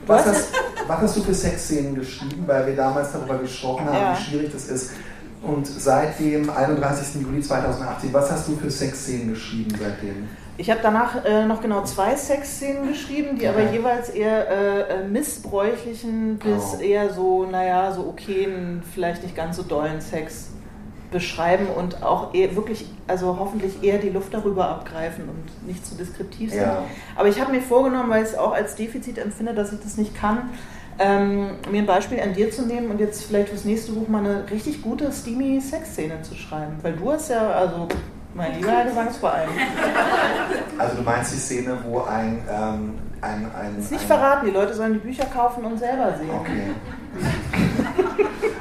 Was 0.08 0.26
hast 0.26 0.36
hast, 0.36 0.50
was 0.88 0.98
hast 1.00 1.18
du 1.18 1.22
für 1.24 1.34
Sexszenen 1.34 1.96
geschrieben? 1.96 2.44
Weil 2.46 2.68
wir 2.68 2.76
damals 2.76 3.12
darüber 3.12 3.38
gesprochen 3.40 3.86
haben, 3.86 3.96
Ja. 3.96 4.18
wie 4.18 4.24
schwierig 4.24 4.52
das 4.52 4.66
ist. 4.66 4.92
Und 5.44 5.68
seit 5.68 6.20
dem 6.20 6.50
31. 6.50 7.22
Juli 7.22 7.42
2018, 7.42 8.12
was 8.14 8.32
hast 8.32 8.48
du 8.48 8.56
für 8.56 8.72
Sexszenen 8.72 9.30
geschrieben 9.30 9.76
seitdem? 9.80 10.28
Ich 10.58 10.72
habe 10.72 10.80
danach 10.82 11.24
äh, 11.26 11.46
noch 11.46 11.62
genau 11.62 11.84
zwei 11.84 12.16
Sexszenen 12.16 12.88
geschrieben, 12.88 13.38
die 13.38 13.48
aber 13.48 13.60
Okay. 13.60 13.74
jeweils 13.74 14.10
eher 14.10 14.50
äh, 14.50 14.80
äh, 15.02 15.08
missbräuchlichen 15.08 16.38
bis 16.38 16.76
Oh. 16.78 16.82
eher 16.82 17.14
so, 17.14 17.46
naja, 17.46 17.92
so 17.92 18.08
okayen, 18.08 18.82
vielleicht 18.94 19.22
nicht 19.24 19.36
ganz 19.36 19.58
so 19.58 19.64
dollen 19.64 20.02
Sex 20.02 20.48
beschreiben 21.12 21.68
und 21.68 22.02
auch 22.04 22.34
eher 22.34 22.56
wirklich, 22.56 22.90
also 23.08 23.38
hoffentlich 23.40 23.84
eher 23.84 24.00
die 24.00 24.10
Luft 24.10 24.34
darüber 24.34 24.68
abgreifen 24.70 25.26
und 25.30 25.68
nicht 25.68 25.86
zu 25.86 25.96
deskriptiv 25.96 26.52
sind. 26.52 26.62
Ja. 26.62 26.84
Aber 27.16 27.28
ich 27.30 27.40
habe 27.40 27.52
mir 27.52 27.62
vorgenommen, 27.62 28.10
weil 28.10 28.24
ich 28.24 28.30
es 28.30 28.38
auch 28.38 28.54
als 28.54 28.76
Defizit 28.76 29.18
empfinde, 29.18 29.54
dass 29.54 29.72
ich 29.72 29.80
das 29.82 29.98
nicht 29.98 30.16
kann, 30.16 30.50
ähm, 31.00 31.52
mir 31.70 31.80
ein 31.80 31.86
Beispiel 31.86 32.20
an 32.20 32.34
dir 32.34 32.52
zu 32.52 32.64
nehmen 32.64 32.90
und 32.90 33.00
jetzt 33.00 33.24
vielleicht 33.26 33.50
fürs 33.50 33.66
nächste 33.66 33.92
Buch 33.92 34.08
mal 34.08 34.20
eine 34.20 34.50
richtig 34.50 34.82
gute, 34.82 35.12
steamy 35.12 35.60
Sexszene 35.60 36.22
zu 36.22 36.36
schreiben. 36.36 36.78
Weil 36.82 36.94
du 36.94 37.12
hast 37.12 37.30
ja, 37.30 37.50
also 37.52 37.88
mein 38.34 38.56
lieber 38.56 38.84
Gesangsverein, 38.86 39.50
Also 40.78 40.98
du 40.98 41.04
meinst 41.04 41.34
die 41.34 41.38
Szene, 41.38 41.78
wo 41.86 42.02
ein... 42.02 42.42
Ähm, 42.50 42.94
ein, 43.22 43.50
ein 43.60 43.80
ist 43.80 43.92
nicht 43.92 44.02
ein, 44.02 44.08
verraten, 44.08 44.46
die 44.46 44.52
Leute 44.52 44.74
sollen 44.74 44.94
die 44.94 45.00
Bücher 45.00 45.26
kaufen 45.26 45.66
und 45.66 45.80
selber 45.80 46.14
sehen. 46.18 46.30
Okay. 46.30 46.76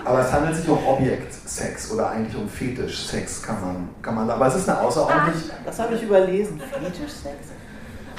Aber 0.04 0.20
es 0.20 0.32
handelt 0.32 0.56
sich 0.56 0.68
um 0.68 0.78
Objektsex 0.86 1.90
oder 1.92 2.10
eigentlich 2.10 2.36
um 2.36 2.48
Fetischsex, 2.48 3.42
kann 3.42 3.60
man, 3.60 3.88
kann 4.00 4.14
man. 4.14 4.30
Aber 4.30 4.46
es 4.46 4.56
ist 4.56 4.68
eine 4.68 4.80
außerordentlich. 4.80 5.50
Das 5.64 5.78
habe 5.78 5.94
ich 5.94 6.02
überlesen. 6.02 6.60
Fetischsex? 6.60 7.36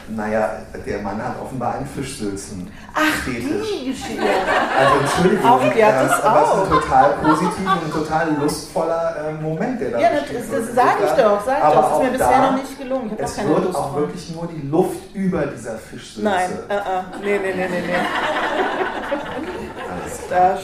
Naja, 0.07 0.51
der 0.85 0.99
Mann 1.01 1.17
hat 1.23 1.35
offenbar 1.41 1.75
einen 1.75 1.87
Fischsülzen. 1.87 2.71
Ach, 2.93 3.01
Fetisch. 3.23 3.67
die 3.81 3.89
Geschichte. 3.91 4.21
Also 4.77 4.99
Entschuldigung, 4.99 5.49
Auch, 5.49 5.59
die 5.61 5.83
hat 5.83 5.95
äh, 6.05 6.07
das 6.07 6.23
aber 6.23 6.41
es 6.41 6.47
ist 6.47 6.53
auch. 6.53 6.63
ein 6.63 6.69
total 6.69 7.09
positiver 7.23 7.79
und 7.83 7.91
total 7.93 8.33
lustvoller 8.39 9.15
äh, 9.29 9.33
Moment, 9.41 9.81
der 9.81 9.89
da 9.91 9.99
Ja, 9.99 10.09
das, 10.11 10.21
beschrieben 10.21 10.45
das, 10.51 10.75
sage 10.75 10.97
ich 11.05 11.11
doch, 11.23 11.45
sag 11.45 11.57
ich 11.57 11.63
doch. 11.63 11.81
Das 11.81 11.91
ist 11.91 12.03
mir 12.03 12.11
bisher 12.11 12.29
da, 12.29 12.51
noch 12.51 12.57
nicht 12.57 12.77
gelungen. 12.79 13.11
Ich 13.17 13.19
Es 13.23 13.35
keine 13.35 13.49
wird 13.49 13.63
Lust 13.65 13.77
auch 13.77 13.83
drauf. 13.91 13.95
wirklich 13.97 14.35
nur 14.35 14.47
die 14.47 14.67
Luft 14.67 15.15
über 15.15 15.45
dieser 15.47 15.77
Fischsülze. 15.77 16.23
Nein, 16.23 16.49
äh, 16.69 16.75
äh. 16.75 16.79
nee, 17.23 17.39
nee, 17.39 17.53
nee, 17.55 17.67
nee, 17.67 17.83
nee. 17.87 17.93
Da 20.29 20.57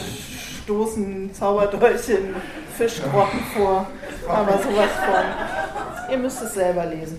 stoßen 0.64 1.34
Zauberdolche 1.34 2.12
in 2.14 2.34
Fischgrotten 2.76 3.40
vor. 3.56 3.86
Aber 4.28 4.52
sowas 4.52 4.90
von. 5.04 6.12
Ihr 6.12 6.18
müsst 6.18 6.42
es 6.42 6.54
selber 6.54 6.86
lesen. 6.86 7.18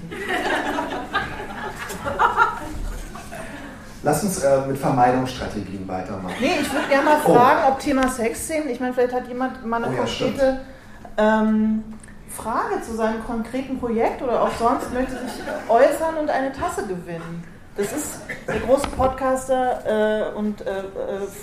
Lass 4.04 4.24
uns 4.24 4.44
äh, 4.44 4.62
mit 4.68 4.78
Vermeidungsstrategien 4.78 5.88
weitermachen. 5.88 6.36
Nee, 6.40 6.52
ich 6.62 6.72
würde 6.74 6.88
gerne 6.90 7.06
mal 7.06 7.18
Oh. 7.26 7.34
fragen, 7.34 7.60
ob 7.72 7.80
Thema 7.80 8.08
Sexszenen, 8.10 8.70
ich 8.70 8.80
meine, 8.80 8.94
vielleicht 8.94 9.14
hat 9.14 9.28
jemand 9.28 9.66
mal 9.66 9.78
eine 9.84 9.88
Oh 9.88 9.92
ja, 9.92 9.98
konkrete 10.04 10.60
ähm, 11.18 11.84
Frage 12.30 12.82
zu 12.82 12.96
seinem 12.96 13.24
konkreten 13.24 13.80
Projekt 13.80 14.22
oder 14.22 14.42
auch 14.42 14.52
sonst 14.60 14.94
möchte 14.94 15.12
sich 15.14 15.42
äußern 15.70 16.16
und 16.20 16.30
eine 16.30 16.52
Tasse 16.52 16.86
gewinnen. 16.86 17.44
Das 17.78 17.92
ist 17.92 18.20
der 18.48 18.60
große 18.60 18.88
Podcaster 18.90 20.30
äh, 20.32 20.36
und 20.36 20.62
äh, 20.62 20.70
äh, 20.80 20.84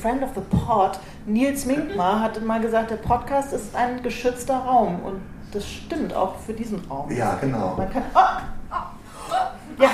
Friend 0.01 0.23
of 0.23 0.31
the 0.37 0.43
Pod, 0.43 0.99
Nils 1.27 1.65
Minkmar, 1.67 2.21
hat 2.21 2.41
mal 2.45 2.61
gesagt, 2.61 2.91
der 2.91 2.97
Podcast 2.97 3.53
ist 3.53 3.75
ein 3.75 4.01
geschützter 4.03 4.59
Raum. 4.59 5.01
Und 5.03 5.21
das 5.53 5.67
stimmt 5.67 6.15
auch 6.15 6.37
für 6.39 6.53
diesen 6.53 6.85
Raum. 6.89 7.11
Ja, 7.11 7.37
genau. 7.41 7.75
Man 7.77 7.91
kann. 7.93 8.03
Oh, 8.15 8.19
ja, 9.83 9.89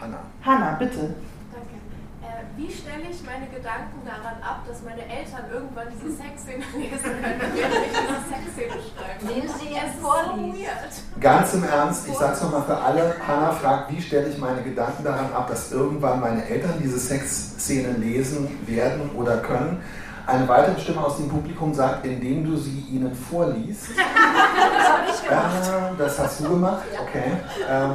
Hanna. 0.00 0.18
Hanna, 0.48 0.76
bitte. 0.78 1.14
Danke. 1.52 1.76
Äh, 2.24 2.26
wie 2.56 2.72
stelle 2.72 3.04
ich 3.10 3.22
meine 3.22 3.46
Gedanken 3.48 4.00
daran 4.06 4.40
ab, 4.42 4.64
dass 4.66 4.82
meine 4.82 5.02
Eltern 5.02 5.44
irgendwann 5.52 5.88
diese 5.92 6.10
Sexszene 6.16 6.64
lesen 6.74 7.02
können, 7.20 7.40
während 7.54 7.74
ich 7.84 7.92
diese 7.92 8.24
Sexszene 8.32 8.80
schreibe? 8.88 9.20
Indem 9.34 9.48
sie 9.50 9.76
Es 9.76 9.94
es 9.94 10.00
vorliest. 10.00 10.58
weird. 10.58 11.20
Ganz 11.20 11.52
im 11.52 11.64
Ernst, 11.64 12.08
ich 12.08 12.14
sag's 12.16 12.40
nochmal 12.42 12.62
für 12.62 12.78
alle. 12.78 13.14
Hanna 13.26 13.50
fragt, 13.52 13.92
wie 13.92 14.00
stelle 14.00 14.28
ich 14.30 14.38
meine 14.38 14.62
Gedanken 14.62 15.04
daran 15.04 15.30
ab, 15.34 15.48
dass 15.48 15.70
irgendwann 15.70 16.18
meine 16.20 16.42
Eltern 16.48 16.80
diese 16.82 16.98
Sexszene 16.98 17.92
lesen 17.98 18.48
werden 18.66 19.10
oder 19.16 19.36
können. 19.38 19.82
Eine 20.28 20.46
weitere 20.46 20.78
Stimme 20.78 21.02
aus 21.04 21.16
dem 21.16 21.28
Publikum 21.30 21.72
sagt, 21.72 22.04
indem 22.04 22.44
du 22.44 22.56
sie 22.56 22.84
ihnen 22.92 23.14
vorliest. 23.14 23.88
Das 23.98 24.88
habe 24.88 25.02
ich 25.10 25.22
gemacht. 25.28 25.52
Ja, 25.66 25.90
das 25.98 26.18
hast 26.18 26.40
du 26.40 26.48
gemacht, 26.50 26.82
okay. 27.00 27.32
Ähm, 27.68 27.92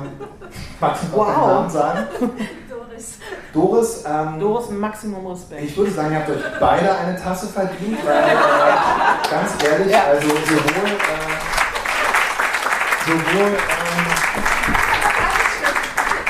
magst 0.80 1.04
du 1.04 1.08
noch 1.08 1.18
Wow. 1.18 1.28
deinen 1.36 1.48
Namen 1.56 1.70
sagen? 1.70 2.00
Doris. 2.70 3.18
Doris, 3.54 4.04
ähm, 4.08 4.40
Doris, 4.40 4.70
Maximum 4.70 5.28
Respekt. 5.28 5.64
ich 5.64 5.78
würde 5.78 5.92
sagen, 5.92 6.12
ihr 6.12 6.18
habt 6.20 6.30
euch 6.30 6.44
beide 6.60 6.96
eine 6.96 7.22
Tasse 7.22 7.48
verdient, 7.48 7.98
weil 8.06 8.16
äh, 8.24 9.30
ganz 9.30 9.52
ehrlich, 9.64 9.92
Ja. 9.92 10.04
also 10.10 10.28
sowohl, 10.28 10.90
äh, 10.90 11.34
sowohl 13.06 13.48
ähm, 13.48 14.06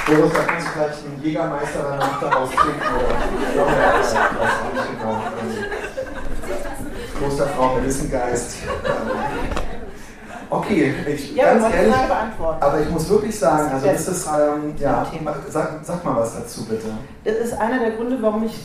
Doris, 0.05 0.33
da 0.33 0.39
kannst 0.43 0.67
du 0.67 0.71
vielleicht 0.73 1.05
einen 1.05 1.21
Jägermeister 1.23 1.79
danach 1.91 2.19
daraus 2.19 2.49
trinken 2.51 2.81
oder 3.55 3.65
ja, 3.77 3.99
ich 3.99 4.05
weiß 4.05 4.15
auch 4.15 4.73
nicht 4.73 4.99
genau. 4.99 5.21
Klosterfrau 7.23 7.75
Melissengeist. 7.75 8.57
Ähm, 8.63 9.51
okay, 10.49 10.93
ich, 11.07 11.35
Ja, 11.35 11.53
ganz 11.53 11.73
ehrlich, 11.73 11.95
aber 12.59 12.81
ich 12.81 12.89
muss 12.89 13.09
wirklich 13.09 13.37
sagen, 13.39 13.71
also 13.71 13.87
das 13.87 14.07
ist, 14.07 14.27
ähm, 14.27 14.73
ja, 14.77 15.07
sag, 15.49 15.79
sag 15.83 16.03
mal 16.03 16.17
was 16.17 16.35
dazu 16.35 16.65
bitte. 16.65 16.87
Das 17.23 17.35
ist 17.35 17.53
einer 17.53 17.79
der 17.79 17.91
Gründe, 17.91 18.17
warum 18.21 18.43
ich 18.43 18.59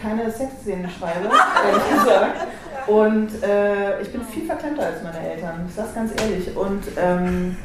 keine 0.00 0.30
Sexszenen 0.30 0.88
schreibe, 0.90 1.28
ehrlich 1.66 1.98
gesagt. 1.98 2.46
Und 2.86 3.42
äh, 3.42 4.00
ich 4.02 4.12
bin 4.12 4.22
viel 4.22 4.44
verklemmter 4.44 4.86
als 4.86 5.02
meine 5.02 5.18
Eltern, 5.18 5.64
ich 5.68 5.74
sag's 5.74 5.94
ganz 5.94 6.12
ehrlich. 6.20 6.54
Und 6.56 6.84
ähm, 6.96 7.56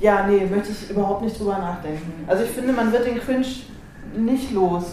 ja, 0.00 0.26
nee, 0.26 0.44
möchte 0.44 0.72
ich 0.72 0.90
überhaupt 0.90 1.22
nicht 1.22 1.38
drüber 1.38 1.58
nachdenken. 1.58 2.24
Also 2.26 2.42
ich 2.42 2.50
finde, 2.50 2.72
man 2.72 2.92
wird 2.92 3.06
den 3.06 3.20
Cringe 3.20 3.46
nicht 4.14 4.52
los. 4.52 4.84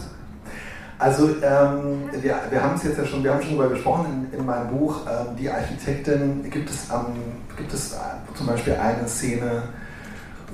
Also 1.00 1.30
ähm, 1.30 2.10
wir, 2.12 2.42
wir 2.50 2.62
haben 2.62 2.76
es 2.76 2.84
jetzt 2.84 2.98
ja 2.98 3.06
schon, 3.06 3.24
wir 3.24 3.34
haben 3.34 3.42
schon 3.42 3.58
darüber 3.58 3.74
gesprochen 3.74 4.28
in, 4.34 4.40
in 4.40 4.46
meinem 4.46 4.68
Buch, 4.78 4.98
ähm, 5.08 5.34
die 5.38 5.50
Architektin, 5.50 6.44
gibt 6.50 6.70
es, 6.70 6.90
ähm, 6.90 7.16
gibt 7.56 7.74
es 7.74 7.94
äh, 7.94 7.98
zum 8.36 8.48
Beispiel 8.48 8.74
eine 8.74 9.08
Szene, 9.08 9.64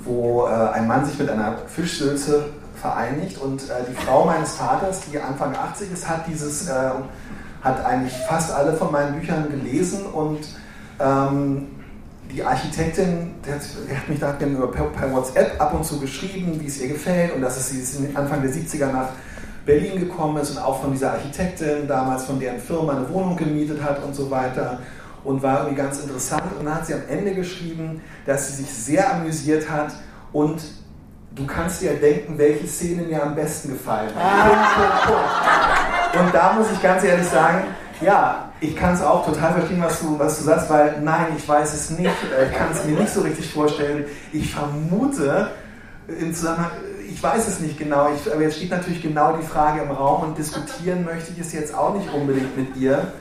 wo 0.03 0.45
äh, 0.45 0.51
ein 0.51 0.88
Mann 0.88 1.03
sich 1.03 1.17
mit 1.17 1.31
einer 1.31 1.58
Fischsülze 1.67 2.45
vereinigt 2.79 3.41
und 3.41 3.63
äh, 3.63 3.73
die 3.89 3.95
Frau 3.95 4.25
meines 4.25 4.53
Vaters, 4.53 5.01
die 5.12 5.19
Anfang 5.19 5.55
80 5.55 5.91
ist, 5.91 6.08
hat 6.08 6.27
dieses, 6.27 6.69
äh, 6.69 6.91
hat 7.63 7.84
eigentlich 7.84 8.13
fast 8.29 8.51
alle 8.51 8.73
von 8.73 8.91
meinen 8.91 9.19
Büchern 9.19 9.49
gelesen 9.49 10.05
und 10.05 10.41
ähm, 10.99 11.69
die 12.31 12.43
Architektin, 12.43 13.34
die 13.43 13.51
hat, 13.51 13.62
die 13.89 13.97
hat 13.97 14.08
mich 14.08 14.19
da 14.19 14.31
per, 14.34 14.84
per, 14.84 15.12
WhatsApp 15.12 15.60
ab 15.60 15.73
und 15.73 15.84
zu 15.84 15.99
geschrieben, 15.99 16.60
wie 16.62 16.67
es 16.67 16.79
ihr 16.79 16.89
gefällt 16.89 17.34
und 17.34 17.41
dass 17.41 17.58
es 17.58 17.69
sie 17.69 18.15
Anfang 18.15 18.43
der 18.43 18.51
70er 18.51 18.91
nach 18.91 19.10
Berlin 19.65 19.99
gekommen 19.99 20.38
ist 20.38 20.51
und 20.51 20.60
auch 20.60 20.82
von 20.82 20.91
dieser 20.91 21.13
Architektin 21.13 21.88
damals 21.88 22.25
von 22.25 22.39
deren 22.39 22.60
Firma 22.60 22.93
eine 22.97 23.10
Wohnung 23.10 23.36
gemietet 23.36 23.84
hat 23.84 24.04
und 24.04 24.13
so 24.15 24.30
weiter 24.30 24.80
und 25.23 25.41
war 25.41 25.62
irgendwie 25.62 25.75
ganz 25.75 25.99
interessant. 25.99 26.43
Und 26.58 26.65
dann 26.65 26.75
hat 26.75 26.86
sie 26.86 26.93
am 26.93 27.01
Ende 27.10 27.34
geschrieben, 27.34 28.01
dass 28.25 28.47
sie 28.47 28.63
sich 28.63 28.71
sehr 28.71 29.13
amüsiert 29.13 29.69
hat 29.69 29.93
und 30.32 30.62
du 31.34 31.45
kannst 31.45 31.82
dir 31.82 31.95
denken, 31.95 32.38
welche 32.38 32.67
Szene 32.67 33.04
mir 33.04 33.23
am 33.23 33.36
besten 33.36 33.69
gefallen 33.69 34.12
hat. 34.15 34.51
Und 36.19 36.34
da 36.34 36.54
muss 36.54 36.67
ich 36.71 36.82
ganz 36.82 37.04
ehrlich 37.04 37.28
sagen, 37.28 37.63
ja, 38.01 38.49
ich 38.62 38.75
kann 38.75 38.93
es 38.93 39.01
auch 39.01 39.25
total 39.25 39.54
verstehen, 39.54 39.82
was 39.82 39.99
du, 39.99 40.17
was 40.17 40.38
du 40.38 40.43
sagst, 40.45 40.69
weil 40.69 41.01
nein, 41.01 41.28
ich 41.38 41.47
weiß 41.47 41.73
es 41.73 41.89
nicht, 41.91 42.10
ich 42.12 42.58
kann 42.58 42.71
es 42.71 42.86
mir 42.86 42.99
nicht 42.99 43.13
so 43.13 43.21
richtig 43.21 43.51
vorstellen. 43.51 44.06
Ich 44.32 44.54
vermute 44.54 45.51
im 46.08 46.34
Zusammenhang, 46.34 46.71
ich 47.09 47.21
weiß 47.21 47.47
es 47.47 47.59
nicht 47.59 47.77
genau, 47.77 48.09
ich, 48.13 48.31
aber 48.31 48.41
jetzt 48.41 48.57
steht 48.57 48.71
natürlich 48.71 49.01
genau 49.01 49.35
die 49.37 49.45
Frage 49.45 49.81
im 49.81 49.91
Raum 49.91 50.23
und 50.23 50.37
diskutieren 50.37 51.05
möchte 51.05 51.31
ich 51.31 51.39
es 51.39 51.53
jetzt 51.53 51.73
auch 51.73 51.93
nicht 51.93 52.11
unbedingt 52.13 52.57
mit 52.57 52.75
dir. 52.75 53.13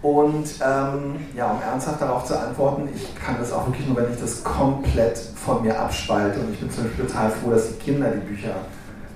Und 0.00 0.46
ähm, 0.64 1.16
ja, 1.34 1.50
um 1.50 1.60
ernsthaft 1.60 2.00
darauf 2.00 2.24
zu 2.24 2.38
antworten, 2.38 2.88
ich 2.94 3.14
kann 3.16 3.36
das 3.40 3.52
auch 3.52 3.66
wirklich 3.66 3.86
nur, 3.88 3.96
wenn 3.96 4.12
ich 4.12 4.20
das 4.20 4.44
komplett 4.44 5.18
von 5.18 5.62
mir 5.62 5.78
abspalte. 5.78 6.38
Und 6.38 6.52
ich 6.52 6.60
bin 6.60 6.70
zum 6.70 6.84
Beispiel 6.84 7.06
total 7.06 7.30
froh, 7.30 7.50
dass 7.50 7.68
die 7.68 7.74
Kinder 7.74 8.10
die 8.10 8.20
Bücher, 8.20 8.54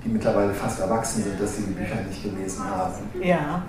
die 0.04 0.08
mittlerweile 0.08 0.52
fast 0.52 0.80
erwachsen 0.80 1.22
sind, 1.22 1.40
dass 1.40 1.56
sie 1.56 1.62
die 1.62 1.72
Bücher 1.72 1.94
nicht 2.08 2.22
gelesen 2.22 2.64
haben. 2.68 2.94
Ja. 3.20 3.62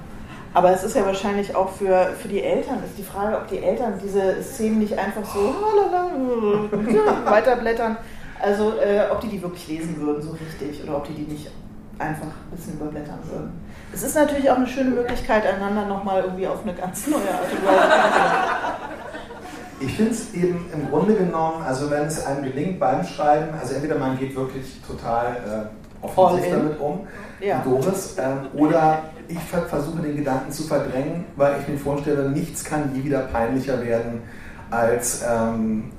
Aber 0.56 0.72
es 0.72 0.84
ist 0.84 0.96
ja 0.96 1.06
wahrscheinlich 1.06 1.56
auch 1.56 1.70
für, 1.70 2.12
für 2.20 2.28
die 2.28 2.42
Eltern, 2.44 2.78
ist 2.84 2.98
die 2.98 3.04
Frage, 3.04 3.38
ob 3.38 3.48
die 3.48 3.60
Eltern 3.60 4.00
diese 4.04 4.42
Szenen 4.44 4.80
nicht 4.80 4.98
einfach 4.98 5.24
so 5.26 5.54
weiterblättern. 7.26 7.98
Also 8.44 8.74
äh, 8.74 9.10
ob 9.10 9.22
die 9.22 9.30
die 9.30 9.42
wirklich 9.42 9.70
lesen 9.70 9.96
würden, 10.02 10.22
so 10.22 10.32
richtig, 10.32 10.84
oder 10.84 10.98
ob 10.98 11.08
die 11.08 11.14
die 11.14 11.32
nicht 11.32 11.50
einfach 11.98 12.28
ein 12.28 12.56
bisschen 12.56 12.74
überblättern 12.74 13.20
würden. 13.32 13.54
Es 13.94 14.04
ist 14.04 14.16
natürlich 14.16 14.52
auch 14.52 14.58
eine 14.58 14.68
schöne 14.68 14.90
Möglichkeit, 14.90 15.46
einander 15.46 15.86
nochmal 15.86 16.24
irgendwie 16.24 16.48
auf 16.48 16.62
eine 16.64 16.74
ganz 16.74 17.08
neue 17.08 17.22
Art 17.22 17.50
und 17.50 17.66
Weise 17.66 17.80
Ich 19.80 19.94
finde 19.94 20.12
es 20.12 20.34
eben 20.34 20.66
im 20.74 20.90
Grunde 20.90 21.16
genommen, 21.16 21.64
also 21.64 21.90
wenn 21.90 22.04
es 22.04 22.26
einem 22.26 22.44
gelingt 22.44 22.82
beim 22.82 23.06
Schreiben, 23.06 23.58
also 23.58 23.76
entweder 23.76 23.98
man 23.98 24.20
geht 24.20 24.36
wirklich 24.36 24.82
total 24.86 25.70
äh, 26.02 26.06
offensiv 26.06 26.52
damit 26.52 26.78
um, 26.82 27.08
ja. 27.40 27.62
Doris, 27.64 28.18
äh, 28.18 28.58
oder 28.58 29.04
ich 29.30 29.40
versuche 29.40 30.02
den 30.02 30.18
Gedanken 30.18 30.52
zu 30.52 30.64
verdrängen, 30.64 31.24
weil 31.38 31.62
ich 31.62 31.68
mir 31.70 31.78
vorstelle, 31.78 32.30
nichts 32.30 32.66
kann 32.66 32.92
je 32.94 33.06
wieder 33.06 33.20
peinlicher 33.20 33.82
werden 33.82 34.22
als 34.70 35.24
ähm, 35.26 35.94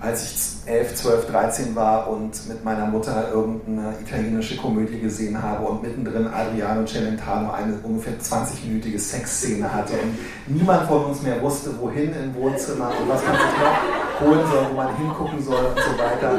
als 0.00 0.24
ich 0.64 0.72
11, 0.72 0.94
12, 0.94 1.26
13 1.30 1.76
war 1.76 2.08
und 2.08 2.46
mit 2.48 2.64
meiner 2.64 2.86
Mutter 2.86 3.30
irgendeine 3.32 3.94
italienische 4.00 4.56
Komödie 4.56 5.00
gesehen 5.00 5.42
habe 5.42 5.66
und 5.66 5.82
mittendrin 5.82 6.28
Adriano 6.28 6.84
Celentano 6.84 7.50
eine 7.52 7.74
ungefähr 7.82 8.14
20-minütige 8.18 8.98
Sexszene 8.98 9.72
hatte 9.72 9.94
und 9.94 10.16
niemand 10.46 10.86
von 10.88 11.06
uns 11.06 11.22
mehr 11.22 11.40
wusste, 11.42 11.70
wohin 11.80 12.12
im 12.14 12.34
Wohnzimmer 12.34 12.90
und 13.00 13.08
was 13.08 13.22
man 13.24 13.34
sich 13.34 13.44
noch 13.44 14.20
holen 14.20 14.46
soll, 14.50 14.66
wo 14.70 14.74
man 14.76 14.96
hingucken 14.96 15.42
soll 15.42 15.64
und 15.64 15.78
so 15.80 15.98
weiter. 15.98 16.38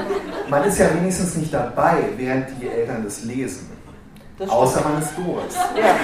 Man 0.49 0.63
ist 0.63 0.77
ja 0.77 0.93
wenigstens 0.93 1.35
nicht 1.35 1.53
dabei, 1.53 2.03
während 2.17 2.47
die 2.61 2.67
Eltern 2.67 3.03
das 3.03 3.23
lesen. 3.23 3.69
Das 4.37 4.49
Außer 4.49 4.81
man 4.81 5.01
ist 5.01 5.11
Doris. 5.17 5.55
Ja. 5.75 5.95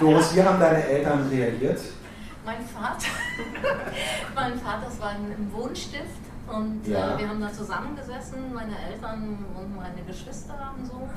Doris, 0.00 0.34
wie 0.34 0.42
haben 0.42 0.58
deine 0.58 0.84
Eltern 0.84 1.28
reagiert? 1.30 1.80
Mein 2.44 2.56
Vater, 2.74 3.06
mein 4.34 4.58
Vater 4.58 4.90
war 5.00 5.12
im 5.14 5.52
Wohnstift 5.52 6.26
und 6.48 6.86
äh, 6.86 6.92
ja. 6.92 7.14
äh, 7.14 7.18
wir 7.18 7.28
haben 7.28 7.40
da 7.40 7.52
zusammengesessen, 7.52 8.54
meine 8.54 8.78
Eltern 8.78 9.44
und 9.56 9.76
meine 9.76 10.02
Geschwister 10.06 10.74
und 10.78 10.86
so. 10.86 10.94
Und, 10.94 11.10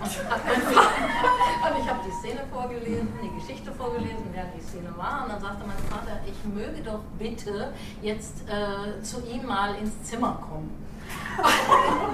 und 0.02 1.80
ich 1.80 1.90
habe 1.90 2.00
die 2.06 2.12
Szene 2.12 2.40
vorgelesen, 2.52 3.08
die 3.22 3.40
Geschichte 3.40 3.72
vorgelesen, 3.72 4.24
wer 4.32 4.44
die 4.56 4.60
Szene 4.60 4.92
war. 4.96 5.22
Und 5.24 5.32
dann 5.32 5.40
sagte 5.40 5.64
mein 5.66 5.78
Vater, 5.88 6.20
ich 6.26 6.44
möge 6.44 6.82
doch 6.82 7.00
bitte 7.18 7.72
jetzt 8.02 8.42
äh, 8.48 9.02
zu 9.02 9.22
ihm 9.26 9.46
mal 9.46 9.74
ins 9.76 10.02
Zimmer 10.02 10.38
kommen. 10.48 10.70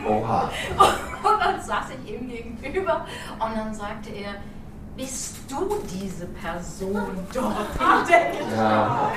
Oha. 0.07 0.51
Und 1.23 1.41
dann 1.41 1.61
saß 1.61 1.87
ich 1.91 2.13
ihm 2.13 2.29
gegenüber 2.29 3.07
und 3.39 3.57
dann 3.57 3.73
sagte 3.75 4.11
er, 4.11 4.37
bist 5.01 5.37
du 5.49 5.79
diese 5.89 6.27
Person 6.27 6.95
dort 7.35 8.11
Ja. 8.57 9.11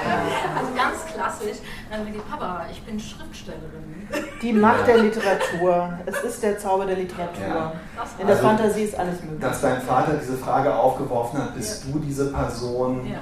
Also 0.55 0.73
ganz 0.75 1.13
klassisch. 1.13 1.57
Dann 1.91 2.05
die 2.05 2.19
Papa, 2.19 2.65
ich 2.71 2.81
bin 2.83 2.99
Schriftstellerin. 2.99 4.07
Die 4.41 4.53
Macht 4.53 4.87
der 4.87 4.99
Literatur. 4.99 5.93
Es 6.05 6.23
ist 6.23 6.43
der 6.43 6.57
Zauber 6.57 6.85
der 6.85 6.97
Literatur. 6.97 7.47
Ja. 7.47 7.73
In 8.17 8.27
der 8.27 8.35
also, 8.35 8.47
Fantasie 8.47 8.83
ist 8.83 8.97
alles 8.97 9.21
möglich. 9.21 9.41
Dass 9.41 9.61
dein 9.61 9.81
Vater 9.81 10.13
diese 10.21 10.37
Frage 10.37 10.73
aufgeworfen 10.73 11.39
hat, 11.39 11.55
bist 11.55 11.85
ja. 11.85 11.91
du 11.91 11.99
diese 11.99 12.31
Person? 12.31 13.05
Ja. 13.05 13.19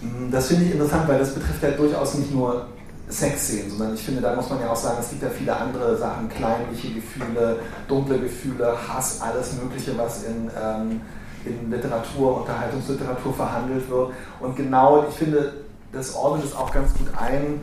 Hm, 0.00 0.30
das 0.30 0.48
finde 0.48 0.64
ich 0.64 0.72
interessant, 0.72 1.06
weil 1.06 1.18
das 1.18 1.34
betrifft 1.34 1.62
ja 1.62 1.70
durchaus 1.70 2.14
nicht 2.14 2.32
nur 2.32 2.66
Sexszenen, 3.08 3.70
sondern 3.70 3.94
ich 3.94 4.02
finde, 4.02 4.22
da 4.22 4.34
muss 4.34 4.48
man 4.48 4.60
ja 4.60 4.70
auch 4.70 4.76
sagen, 4.76 4.96
es 5.00 5.10
gibt 5.10 5.22
ja 5.22 5.28
viele 5.28 5.54
andere 5.54 5.96
Sachen, 5.98 6.28
kleinliche 6.28 6.94
Gefühle, 6.94 7.58
dunkle 7.86 8.18
Gefühle, 8.18 8.74
Hass, 8.88 9.20
alles 9.20 9.52
Mögliche, 9.54 9.96
was 9.98 10.24
in 10.24 10.50
ähm, 10.60 11.00
in 11.46 11.70
Literatur, 11.70 12.40
Unterhaltungsliteratur 12.40 13.34
verhandelt 13.34 13.88
wird. 13.88 14.12
Und 14.40 14.56
genau, 14.56 15.06
ich 15.08 15.14
finde, 15.14 15.54
das 15.92 16.14
ordnet 16.14 16.46
es 16.46 16.54
auch 16.54 16.72
ganz 16.72 16.94
gut 16.94 17.08
ein. 17.18 17.60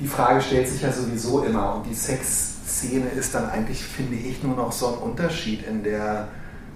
Die 0.00 0.06
Frage 0.06 0.40
stellt 0.40 0.68
sich 0.68 0.82
ja 0.82 0.92
sowieso 0.92 1.42
immer 1.44 1.76
und 1.76 1.86
die 1.86 1.94
Sexszene 1.94 3.08
ist 3.08 3.34
dann 3.34 3.48
eigentlich, 3.48 3.82
finde 3.82 4.16
ich, 4.16 4.42
nur 4.42 4.56
noch 4.56 4.72
so 4.72 4.88
ein 4.88 4.94
Unterschied 4.94 5.66
in 5.66 5.82
der 5.82 6.28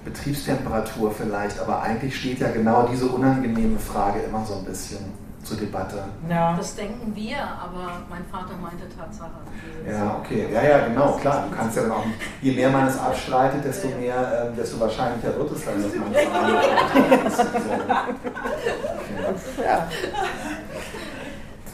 Betriebstemperatur 0.04 1.12
vielleicht, 1.12 1.58
aber 1.60 1.82
eigentlich 1.82 2.18
steht 2.18 2.40
ja 2.40 2.50
genau 2.50 2.88
diese 2.90 3.06
unangenehme 3.06 3.78
Frage 3.78 4.20
immer 4.20 4.44
so 4.46 4.54
ein 4.54 4.64
bisschen 4.64 4.98
zur 5.42 5.56
Debatte. 5.56 6.04
Ja. 6.28 6.54
Das 6.56 6.76
denken 6.76 7.14
wir, 7.14 7.38
aber 7.38 8.02
mein 8.08 8.24
Vater 8.30 8.56
meinte 8.60 8.84
Tatsache. 8.88 9.30
Ja, 9.88 10.16
okay. 10.20 10.48
Ja, 10.52 10.62
ja, 10.62 10.86
genau, 10.86 11.12
klar. 11.12 11.46
Du 11.48 11.56
kannst 11.56 11.76
ja 11.76 11.82
dann 11.82 11.92
auch, 11.92 12.04
je 12.42 12.52
mehr 12.52 12.70
man 12.70 12.86
es 12.86 12.98
abstreitet, 12.98 13.64
desto 13.64 13.88
mehr, 13.88 14.48
ähm, 14.48 14.56
desto 14.56 14.78
wahrscheinlicher 14.80 15.36
wird 15.36 15.52
es 15.52 15.64
dann, 15.64 15.82
dass 15.82 15.94
man 15.94 16.12
es 16.12 17.38
okay. 17.38 17.58
ja. 19.64 19.88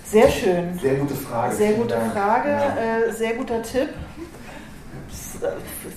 Sehr 0.04 0.28
schön. 0.30 0.78
Sehr 0.78 0.94
gute 0.94 1.14
Frage. 1.14 1.54
Sehr 1.56 1.72
gute 1.72 1.96
Frage, 2.12 2.48
ja. 2.50 2.76
äh, 2.76 3.12
sehr 3.12 3.34
guter 3.34 3.60
Tipp. 3.62 3.88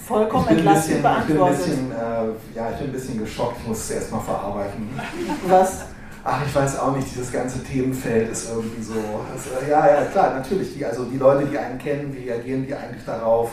Vollkommen 0.05 0.47
entlastend 0.47 1.01
beantwortet. 1.01 1.59
Ich 1.59 1.65
bin, 1.65 1.91
ein 1.91 1.91
bisschen, 1.91 1.91
äh, 1.91 2.57
ja, 2.57 2.71
ich 2.71 2.77
bin 2.77 2.87
ein 2.87 2.91
bisschen 2.91 3.19
geschockt, 3.19 3.57
ich 3.61 3.67
muss 3.67 3.77
es 3.79 3.91
erstmal 3.91 4.21
verarbeiten. 4.21 4.99
Was? 5.47 5.85
Ach, 6.23 6.41
ich 6.45 6.53
weiß 6.53 6.79
auch 6.79 6.95
nicht, 6.95 7.07
dieses 7.11 7.31
ganze 7.31 7.63
Themenfeld 7.63 8.31
ist 8.31 8.49
irgendwie 8.49 8.81
so. 8.81 8.93
Also, 8.93 9.49
ja, 9.69 9.87
ja, 9.87 10.05
klar, 10.05 10.33
natürlich. 10.35 10.73
Die, 10.73 10.85
also 10.85 11.05
die 11.05 11.17
Leute, 11.17 11.45
die 11.45 11.57
einen 11.57 11.77
kennen, 11.77 12.15
wie 12.15 12.29
reagieren 12.29 12.65
die 12.65 12.73
eigentlich 12.73 13.05
darauf? 13.05 13.51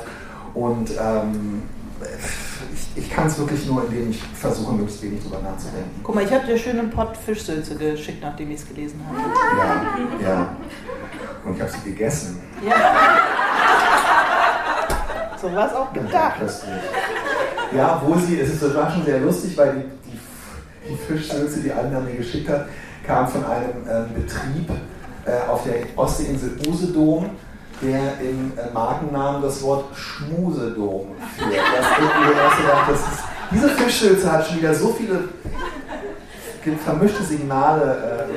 Und 0.54 0.90
ähm, 0.98 1.62
ich, 2.74 3.04
ich 3.04 3.10
kann 3.10 3.26
es 3.26 3.38
wirklich 3.38 3.66
nur, 3.66 3.84
indem 3.84 4.10
ich 4.10 4.22
versuche, 4.22 4.72
möglichst 4.72 5.02
wenig 5.02 5.22
drüber 5.22 5.40
nachzudenken. 5.42 6.00
Guck 6.02 6.14
mal, 6.14 6.24
ich 6.24 6.32
habe 6.32 6.46
dir 6.46 6.58
schön 6.58 6.78
einen 6.78 6.90
Pott 6.90 7.16
Fischsülze 7.16 7.76
geschickt, 7.76 8.22
nachdem 8.22 8.50
ich 8.50 8.60
es 8.60 8.68
gelesen 8.68 9.00
habe. 9.06 9.18
Ja, 10.22 10.28
ja. 10.28 10.56
Und 11.44 11.54
ich 11.54 11.60
habe 11.60 11.70
sie 11.70 11.90
gegessen. 11.90 12.40
Ja. 12.66 12.74
So 15.40 15.54
war 15.54 15.66
es 15.66 15.74
auch 15.74 15.92
gedacht. 15.92 16.40
Ja, 17.74 18.00
wo 18.04 18.14
sie, 18.18 18.40
es 18.40 18.50
ist, 18.50 18.62
das 18.62 18.74
war 18.74 18.90
schon 18.90 19.04
sehr 19.04 19.20
lustig, 19.20 19.56
weil 19.56 19.74
die 19.74 20.05
die 20.88 20.96
Fischsülze, 20.96 21.60
die 21.60 21.72
Anna 21.72 22.00
mir 22.00 22.14
geschickt 22.14 22.48
hat, 22.48 22.66
kam 23.06 23.28
von 23.28 23.44
einem 23.44 23.86
äh, 23.86 24.20
Betrieb 24.20 24.70
äh, 25.24 25.48
auf 25.48 25.64
der 25.64 25.74
Ostseeinsel 25.96 26.58
Usedom, 26.68 27.30
der 27.82 28.20
im 28.20 28.52
äh, 28.56 28.72
Markennamen 28.72 29.42
das 29.42 29.62
Wort 29.62 29.84
Schmusedom 29.96 31.08
führt. 31.36 31.52
Das, 32.88 32.88
das 32.88 33.00
ist, 33.00 33.22
diese 33.52 33.68
Fischsülze 33.68 34.32
hat 34.32 34.46
schon 34.46 34.58
wieder 34.58 34.74
so 34.74 34.88
viele 34.88 35.28
vermischte 36.84 37.22
Signale. 37.22 38.28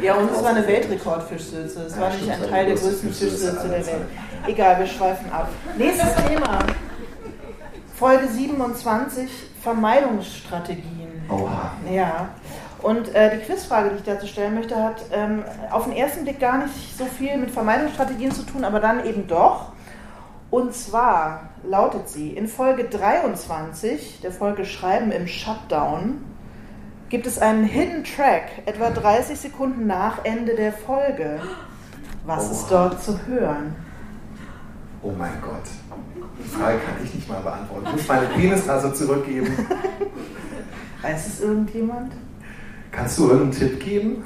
Äh, 0.00 0.04
ja, 0.04 0.14
und 0.14 0.30
es 0.30 0.42
war 0.42 0.50
eine 0.50 0.66
Weltrekordfischsülze. 0.66 1.82
Es 1.82 1.94
ja, 1.94 2.00
war 2.00 2.10
nämlich 2.10 2.32
ein 2.32 2.50
Teil 2.50 2.66
der 2.66 2.74
größten 2.74 3.12
Fischsülze 3.12 3.68
der 3.68 3.86
Welt. 3.86 4.06
Egal, 4.46 4.78
wir 4.80 4.86
schweifen 4.86 5.30
ab. 5.30 5.48
Nächstes 5.78 6.14
Thema. 6.26 6.58
Folge 7.94 8.28
27, 8.28 9.30
Vermeidungsstrategien. 9.62 11.05
Oha. 11.28 11.72
Ja. 11.90 12.28
Und 12.82 13.14
äh, 13.14 13.36
die 13.38 13.44
Quizfrage, 13.44 13.90
die 13.90 13.96
ich 13.96 14.02
dazu 14.04 14.26
stellen 14.26 14.54
möchte, 14.54 14.76
hat 14.82 15.02
ähm, 15.12 15.42
auf 15.70 15.84
den 15.84 15.92
ersten 15.94 16.24
Blick 16.24 16.38
gar 16.38 16.58
nicht 16.58 16.96
so 16.96 17.04
viel 17.06 17.36
mit 17.38 17.50
Vermeidungsstrategien 17.50 18.32
zu 18.32 18.42
tun, 18.42 18.64
aber 18.64 18.80
dann 18.80 19.04
eben 19.04 19.26
doch. 19.26 19.72
Und 20.50 20.74
zwar 20.74 21.50
lautet 21.64 22.08
sie 22.08 22.30
in 22.30 22.46
Folge 22.46 22.84
23 22.84 24.20
der 24.22 24.30
Folge 24.30 24.64
Schreiben 24.64 25.10
im 25.10 25.26
Shutdown 25.26 26.24
gibt 27.08 27.26
es 27.26 27.38
einen 27.38 27.64
Hidden 27.64 28.04
Track, 28.04 28.44
etwa 28.66 28.90
30 28.90 29.38
Sekunden 29.38 29.86
nach 29.86 30.24
Ende 30.24 30.54
der 30.54 30.72
Folge. 30.72 31.40
Was 32.24 32.48
Oh. 32.48 32.52
ist 32.52 32.66
dort 32.68 33.02
zu 33.02 33.26
hören? 33.26 33.74
Oh 35.02 35.12
mein 35.16 35.40
Gott. 35.40 35.62
Die 36.44 36.48
Frage 36.48 36.78
kann 36.78 36.94
ich 37.04 37.14
nicht 37.14 37.28
mal 37.28 37.40
beantworten. 37.40 37.86
Ich 37.86 37.92
muss 37.92 38.08
meine 38.08 38.26
Penisnase 38.26 38.92
zurückgeben. 38.92 39.46
Weiß 41.02 41.26
es 41.26 41.40
irgendjemand? 41.40 42.12
Kannst 42.90 43.18
du 43.18 43.28
irgendeinen 43.28 43.52
Tipp 43.52 43.84
geben? 43.84 44.24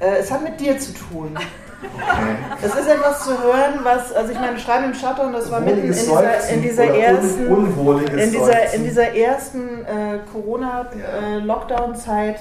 Äh, 0.00 0.18
es 0.18 0.30
hat 0.30 0.42
mit 0.42 0.60
dir 0.60 0.78
zu 0.78 0.92
tun. 0.92 1.38
Okay. 1.80 2.36
Es 2.60 2.74
ist 2.74 2.88
etwas 2.88 3.24
zu 3.24 3.40
hören, 3.40 3.78
was, 3.84 4.12
also 4.12 4.32
ich 4.32 4.40
meine, 4.40 4.58
Schreiben 4.58 4.86
im 4.86 4.94
Schatten, 4.94 5.26
und 5.26 5.32
das 5.32 5.48
war 5.50 5.60
mitten 5.60 5.82
in 5.82 5.92
dieser, 5.92 6.48
in 6.48 6.62
dieser 6.62 6.92
ersten, 6.92 7.46
in 8.18 8.32
dieser, 8.32 8.74
in 8.74 8.82
dieser 8.84 9.14
ersten 9.14 9.84
äh. 9.84 10.18
Corona-Lockdown-Zeit 10.32 12.40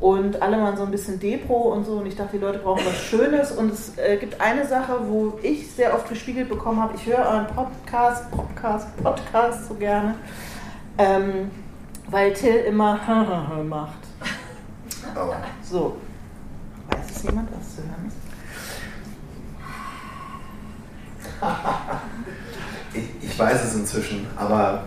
und 0.00 0.42
alle 0.42 0.60
waren 0.60 0.76
so 0.76 0.82
ein 0.82 0.90
bisschen 0.90 1.20
Depro 1.20 1.72
und 1.72 1.86
so 1.86 1.92
und 1.92 2.06
ich 2.06 2.16
dachte, 2.16 2.36
die 2.36 2.42
Leute 2.42 2.58
brauchen 2.58 2.84
was 2.84 2.96
Schönes 2.96 3.52
und 3.52 3.72
es 3.72 3.96
äh, 3.96 4.16
gibt 4.16 4.40
eine 4.40 4.66
Sache, 4.66 5.02
wo 5.08 5.38
ich 5.40 5.70
sehr 5.70 5.94
oft 5.94 6.08
gespiegelt 6.08 6.48
bekommen 6.48 6.82
habe, 6.82 6.94
ich 6.96 7.06
höre 7.06 7.24
euren 7.26 7.46
Podcast, 7.46 8.28
Podcast, 8.32 8.88
Podcast 9.02 9.68
so 9.68 9.74
gerne, 9.74 10.16
ähm, 10.98 11.52
weil 12.14 12.32
Till 12.32 12.54
immer 12.68 13.00
macht. 13.68 13.98
Oh. 15.16 15.34
So. 15.68 15.96
Weiß 16.88 17.10
es 17.10 17.22
jemand, 17.24 17.48
was 17.50 17.74
zu 17.74 17.82
hören 17.82 18.06
ist? 18.06 18.16
Ich, 22.96 23.28
ich 23.28 23.36
weiß 23.36 23.64
es 23.64 23.74
inzwischen, 23.74 24.24
aber 24.36 24.84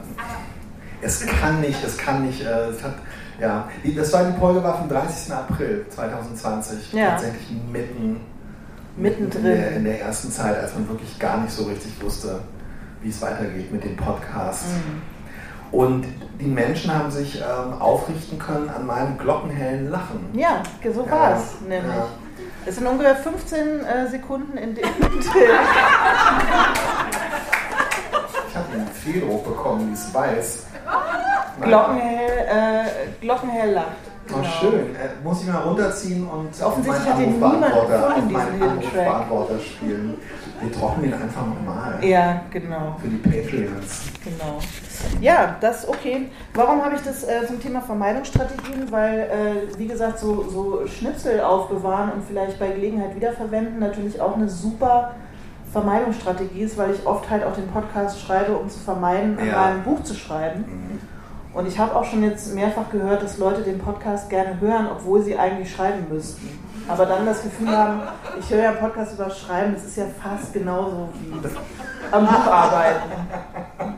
es 1.02 1.26
kann 1.26 1.60
nicht, 1.60 1.84
es 1.84 1.98
kann 1.98 2.26
nicht, 2.26 2.40
äh, 2.42 2.70
es 2.70 2.82
hat, 2.82 2.94
ja, 3.38 3.68
das 3.84 4.14
war 4.14 4.24
die 4.24 4.40
Folge 4.40 4.64
war 4.64 4.78
vom 4.78 4.88
30. 4.88 5.34
April 5.34 5.86
2020, 5.90 6.94
Ja. 6.94 7.10
tatsächlich 7.10 7.50
mitten, 7.70 8.22
Mittendrin. 8.96 9.44
In 9.46 9.52
der, 9.52 9.72
in 9.72 9.84
der 9.84 10.02
ersten 10.04 10.32
Zeit, 10.32 10.58
als 10.58 10.74
man 10.76 10.88
wirklich 10.88 11.20
gar 11.20 11.42
nicht 11.42 11.52
so 11.52 11.66
richtig 11.66 12.02
wusste, 12.02 12.40
wie 13.02 13.10
es 13.10 13.22
weitergeht 13.22 13.74
mit 13.74 13.84
dem 13.84 13.98
Podcast. 13.98 14.68
Mhm. 14.68 15.17
Und 15.72 16.06
die 16.40 16.46
Menschen 16.48 16.94
haben 16.94 17.12
sich 17.12 17.42
ähm, 17.42 17.74
aufrichten 17.80 18.40
können 18.40 18.70
an 18.70 18.86
meinem 18.86 19.18
glockenhellen 19.18 19.90
Lachen. 19.90 20.30
Ja, 20.34 20.64
so 20.94 21.10
war 21.10 21.36
es 21.36 21.60
nämlich. 21.62 21.94
ja. 21.94 22.08
Es 22.66 22.76
sind 22.76 22.86
ungefähr 22.86 23.16
15 23.16 23.86
äh, 23.86 24.08
Sekunden, 24.10 24.58
in 24.58 24.76
Till 24.76 24.84
Ich 28.50 28.56
habe 28.56 28.74
einen 28.74 28.88
Fehldruck 28.88 29.46
bekommen, 29.46 29.90
wie 29.90 29.94
es 29.94 30.14
weiß. 30.14 30.66
Glockenhell, 31.62 32.48
äh, 32.50 32.86
Glockenhell 33.22 33.74
lacht. 33.74 33.88
Oh, 34.30 34.44
schön. 34.60 34.96
Äh, 34.96 35.10
muss 35.24 35.42
ich 35.42 35.48
mal 35.48 35.62
runterziehen 35.62 36.28
und 36.28 36.62
auf 36.62 36.74
Offensichtlich 36.74 37.06
meinen 37.06 37.14
hat 37.14 37.20
den 37.20 37.44
Anrufbeantworter, 37.44 38.16
auf 38.16 38.30
meinen. 38.30 38.64
Anrufbeantworter 38.64 39.60
spielen. 39.60 40.18
Wir 40.62 40.72
trocken 40.72 41.04
ihn 41.06 41.14
einfach 41.14 41.46
nochmal. 41.46 42.00
Ja, 42.04 42.42
genau, 42.50 42.96
Für 43.00 43.08
die 43.10 43.18
Patreons. 43.18 44.02
genau. 44.24 44.60
Ja, 45.22 45.56
das 45.62 45.88
okay. 45.88 46.30
Warum 46.54 46.84
habe 46.84 46.96
ich 46.96 47.02
das 47.02 47.24
äh, 47.24 47.46
zum 47.46 47.62
Thema 47.62 47.82
Vermeidungsstrategien? 47.82 48.92
Weil, 48.92 49.20
äh, 49.20 49.78
wie 49.78 49.88
gesagt, 49.88 50.18
so, 50.20 50.50
so 50.50 50.88
Schnipsel 50.88 51.42
aufbewahren 51.42 52.12
und 52.14 52.24
vielleicht 52.28 52.60
bei 52.60 52.70
Gelegenheit 52.70 53.16
wiederverwenden 53.16 53.80
natürlich 53.80 54.20
auch 54.20 54.36
eine 54.36 54.50
super 54.50 55.14
Vermeidungsstrategie 55.72 56.62
ist, 56.62 56.78
weil 56.78 56.92
ich 56.94 57.06
oft 57.06 57.30
halt 57.30 57.44
auch 57.44 57.54
den 57.54 57.68
Podcast 57.68 58.22
schreibe, 58.22 58.58
um 58.58 58.70
zu 58.70 58.80
vermeiden, 58.80 59.38
an 59.40 59.48
Ja. 59.48 59.62
meinem 59.62 59.84
Buch 59.84 60.02
zu 60.04 60.16
schreiben. 60.16 60.62
Mhm. 60.68 61.00
Und 61.54 61.68
ich 61.68 61.78
habe 61.80 61.96
auch 61.96 62.04
schon 62.04 62.24
jetzt 62.24 62.54
mehrfach 62.54 62.90
gehört, 62.92 63.22
dass 63.24 63.38
Leute 63.38 63.62
den 63.62 63.80
Podcast 63.80 64.30
gerne 64.30 64.60
hören, 64.60 64.88
obwohl 64.92 65.22
sie 65.22 65.38
eigentlich 65.38 65.72
schreiben 65.72 66.06
müssten. 66.12 66.48
Aber 66.88 67.06
dann 67.06 67.26
das 67.26 67.44
Gefühl 67.44 67.76
haben, 67.76 68.02
ich 68.40 68.50
höre 68.50 68.64
ja 68.64 68.70
einen 68.70 68.80
Podcast 68.80 69.14
über 69.14 69.30
Schreiben, 69.30 69.74
das 69.74 69.86
ist 69.86 69.98
ja 69.98 70.06
fast 70.22 70.54
genauso 70.54 71.10
wie 71.20 71.40
am 72.12 72.26
Buch 72.26 72.48
arbeiten. 72.48 73.97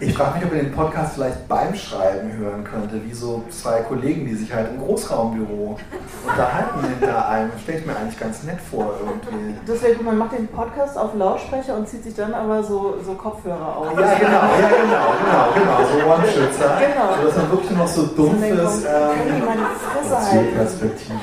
Ich 0.00 0.14
frage 0.14 0.36
mich, 0.38 0.44
ob 0.46 0.52
ihr 0.54 0.62
den 0.62 0.72
Podcast 0.72 1.14
vielleicht 1.14 1.48
beim 1.48 1.74
Schreiben 1.74 2.32
hören 2.36 2.64
könnte, 2.64 3.02
wie 3.04 3.12
so 3.14 3.42
zwei 3.50 3.80
Kollegen, 3.80 4.26
die 4.26 4.34
sich 4.34 4.52
halt 4.52 4.68
im 4.70 4.78
Großraumbüro 4.80 5.78
unterhalten 6.26 6.80
hinter 6.88 7.28
einem. 7.28 7.50
Stelle 7.62 7.78
ich 7.78 7.86
mir 7.86 7.96
eigentlich 7.96 8.18
ganz 8.18 8.42
nett 8.42 8.58
vor 8.70 8.94
irgendwie. 9.00 9.54
Das 9.66 9.82
wäre 9.82 9.94
gut, 9.94 10.04
man 10.04 10.18
macht 10.18 10.32
den 10.32 10.48
Podcast 10.48 10.98
auf 10.98 11.14
Lautsprecher 11.14 11.76
und 11.76 11.88
zieht 11.88 12.04
sich 12.04 12.14
dann 12.14 12.34
aber 12.34 12.62
so, 12.62 12.96
so 13.04 13.14
Kopfhörer 13.14 13.76
auf. 13.76 13.86
Ja, 13.98 14.14
genau, 14.14 14.30
ja, 14.30 14.68
genau, 14.68 15.06
genau, 15.24 15.46
genau, 15.54 15.78
so 15.90 16.14
One-Schützer. 16.14 16.78
Genau. 16.78 17.16
So 17.20 17.26
dass 17.28 17.36
man 17.36 17.50
wirklich 17.50 17.70
noch 17.70 17.88
so 17.88 18.02
dumpfes. 18.06 18.40
können 18.40 19.22
die 19.26 19.32
Ähm, 19.32 19.44
meine 19.46 19.66
Fresse 19.92 20.16
halten. 20.16 20.46
Zielperspektive. 20.46 21.18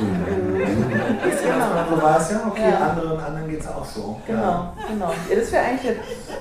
Genau. 1.44 1.96
So 1.96 2.02
war 2.02 2.18
es 2.20 2.32
ja, 2.32 2.42
okay, 2.48 2.70
Ja. 2.72 2.90
anderen, 2.90 3.20
anderen 3.20 3.50
geht 3.50 3.60
es 3.62 3.68
auch 3.68 3.86
so. 3.86 4.20
Ja. 4.28 4.34
Genau, 4.34 4.74
genau. 4.90 5.14
Ja, 5.30 5.36
das 5.40 5.52
wäre 5.52 5.64
eigentlich 5.66 5.82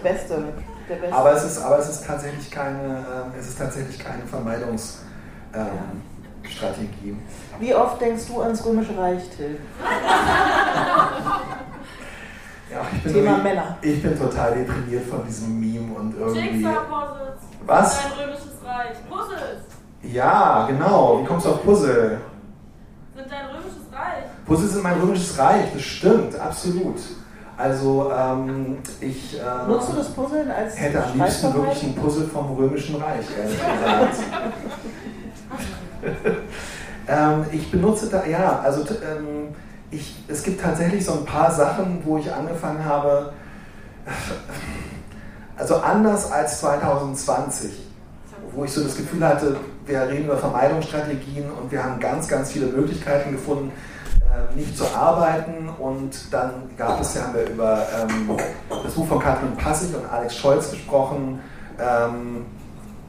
der 0.03 0.09
beste. 0.11 0.45
Aber 1.11 1.33
es 1.33 1.45
ist, 1.45 1.59
aber 1.63 1.79
es 1.79 1.89
ist 1.89 2.07
tatsächlich 2.07 2.51
keine, 2.51 2.99
ähm, 2.99 3.33
es 3.39 3.49
ist 3.49 3.59
tatsächlich 3.59 3.99
keine 3.99 4.25
Vermeidungsstrategie. 4.27 5.01
Ähm, 5.55 6.03
Strategie. 6.51 7.17
Wie 7.61 7.75
oft 7.75 8.01
denkst 8.01 8.25
du 8.27 8.41
ans 8.43 8.65
Römische 8.65 8.97
Reich, 8.99 9.23
Till? 9.37 9.59
ja, 12.71 12.81
ich 12.95 13.03
bin 13.03 13.13
Thema 13.13 13.31
irgendwie- 13.31 13.43
Männer. 13.49 13.77
Ich 13.83 14.03
bin 14.03 14.19
total 14.19 14.55
deprimiert 14.55 15.07
von 15.09 15.25
diesem 15.27 15.61
Meme 15.61 15.95
und 15.95 16.17
irgendwie. 16.19 16.67
Was? 17.67 18.05
Ein 18.05 18.13
römisches 18.13 18.53
Reich. 18.65 18.97
Puzzles 19.09 19.63
Ja, 20.03 20.67
genau. 20.67 21.21
Wie 21.23 21.27
kommst 21.27 21.47
du 21.47 21.51
auf 21.51 21.63
Puzzle? 21.65 22.19
sind 23.15 23.33
ein 23.33 23.47
römisches 23.47 23.93
Reich. 23.93 24.25
Puzzle 24.47 24.69
sind 24.69 24.83
mein 24.83 24.99
römisches 25.01 25.39
Reich, 25.39 25.73
das 25.73 25.83
stimmt, 25.83 26.35
absolut. 26.41 26.97
Also 27.63 28.11
ich 29.01 29.35
ich 29.35 29.41
äh, 29.41 29.69
Nutzt 29.69 29.91
du 29.91 29.97
das 29.97 30.09
Puzzeln 30.09 30.51
als 30.51 30.77
hätte 30.81 31.05
am 31.05 31.17
liebsten 31.17 31.55
wirklich 31.55 31.83
ein 31.85 31.95
Puzzle 31.95 32.27
vom 32.27 32.57
römischen 32.57 32.97
Reich, 32.97 33.25
ehrlich 33.39 33.59
gesagt. 33.61 34.17
ähm, 37.09 37.45
ich 37.53 37.71
benutze 37.71 38.09
da, 38.09 38.27
ja, 38.27 38.59
also 38.65 38.81
ähm, 38.81 39.55
ich, 39.93 40.17
es 40.27 40.43
gibt 40.43 40.61
tatsächlich 40.61 41.05
so 41.05 41.13
ein 41.13 41.25
paar 41.25 41.53
Sachen, 41.53 42.03
wo 42.05 42.19
ich 42.19 42.33
angefangen 42.33 42.85
habe, 42.85 43.33
also 45.57 45.77
anders 45.77 46.33
als 46.33 46.59
2020, 46.59 47.71
wo 48.57 48.65
ich 48.65 48.73
so 48.73 48.83
das 48.83 48.97
Gefühl 48.97 49.25
hatte, 49.25 49.57
wir 49.87 50.09
reden 50.09 50.25
über 50.25 50.37
Vermeidungsstrategien 50.37 51.49
und 51.53 51.71
wir 51.71 51.85
haben 51.85 52.01
ganz, 52.01 52.27
ganz 52.27 52.51
viele 52.51 52.67
Möglichkeiten 52.67 53.31
gefunden, 53.31 53.71
nicht 54.55 54.77
zu 54.77 54.85
arbeiten. 54.95 55.69
Und 55.79 56.33
dann 56.33 56.51
gab 56.77 57.01
es 57.01 57.15
ja, 57.15 57.23
haben 57.23 57.35
wir 57.35 57.49
über 57.49 57.87
ähm, 58.01 58.37
das 58.83 58.93
Buch 58.95 59.07
von 59.07 59.19
Katrin 59.19 59.57
Passig 59.57 59.95
und 59.95 60.11
Alex 60.11 60.37
Scholz 60.37 60.71
gesprochen. 60.71 61.41
Ähm, 61.79 62.47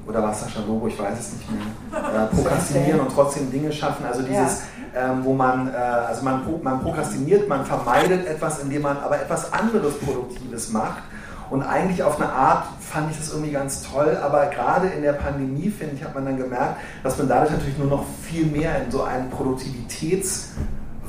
oder 0.07 0.21
war 0.21 0.31
es 0.31 0.41
Sascha 0.41 0.59
Lobo, 0.67 0.87
ich 0.87 0.99
weiß 0.99 1.17
es 1.17 1.33
nicht 1.33 1.49
mehr. 1.49 2.23
Äh, 2.23 2.35
prokrastinieren 2.35 2.99
und 2.99 3.09
trotzdem 3.13 3.49
Dinge 3.51 3.71
schaffen. 3.71 4.05
Also 4.05 4.21
dieses, 4.21 4.63
ähm, 4.95 5.23
wo 5.23 5.33
man, 5.33 5.73
äh, 5.73 5.77
also 5.77 6.23
man, 6.23 6.41
man 6.61 6.81
prokrastiniert, 6.81 7.47
man 7.47 7.65
vermeidet 7.65 8.27
etwas, 8.27 8.59
indem 8.59 8.81
man 8.81 8.97
aber 8.97 9.21
etwas 9.21 9.53
anderes 9.53 9.97
Produktives 9.99 10.71
macht. 10.71 11.03
Und 11.49 11.61
eigentlich 11.61 12.03
auf 12.03 12.19
eine 12.19 12.31
Art 12.31 12.65
fand 12.79 13.11
ich 13.11 13.17
das 13.17 13.29
irgendwie 13.29 13.51
ganz 13.51 13.83
toll, 13.83 14.17
aber 14.21 14.47
gerade 14.47 14.87
in 14.87 15.03
der 15.03 15.13
Pandemie, 15.13 15.69
finde 15.69 15.95
ich, 15.95 16.03
hat 16.03 16.15
man 16.15 16.25
dann 16.25 16.37
gemerkt, 16.37 16.77
dass 17.03 17.17
man 17.17 17.27
dadurch 17.27 17.51
natürlich 17.51 17.77
nur 17.77 17.87
noch 17.87 18.05
viel 18.23 18.45
mehr 18.47 18.83
in 18.83 18.91
so 18.91 19.03
einen 19.03 19.29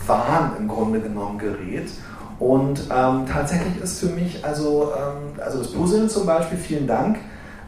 Produktivitätswahn 0.05 0.53
im 0.59 0.69
Grunde 0.69 1.01
genommen 1.01 1.39
gerät. 1.39 1.91
Und 2.39 2.81
ähm, 2.91 3.27
tatsächlich 3.31 3.81
ist 3.83 4.01
für 4.01 4.07
mich, 4.07 4.45
also, 4.45 4.93
ähm, 4.97 5.41
also 5.41 5.59
das 5.59 5.73
Puzzeln 5.73 6.09
zum 6.09 6.27
Beispiel, 6.27 6.59
vielen 6.59 6.87
Dank, 6.87 7.19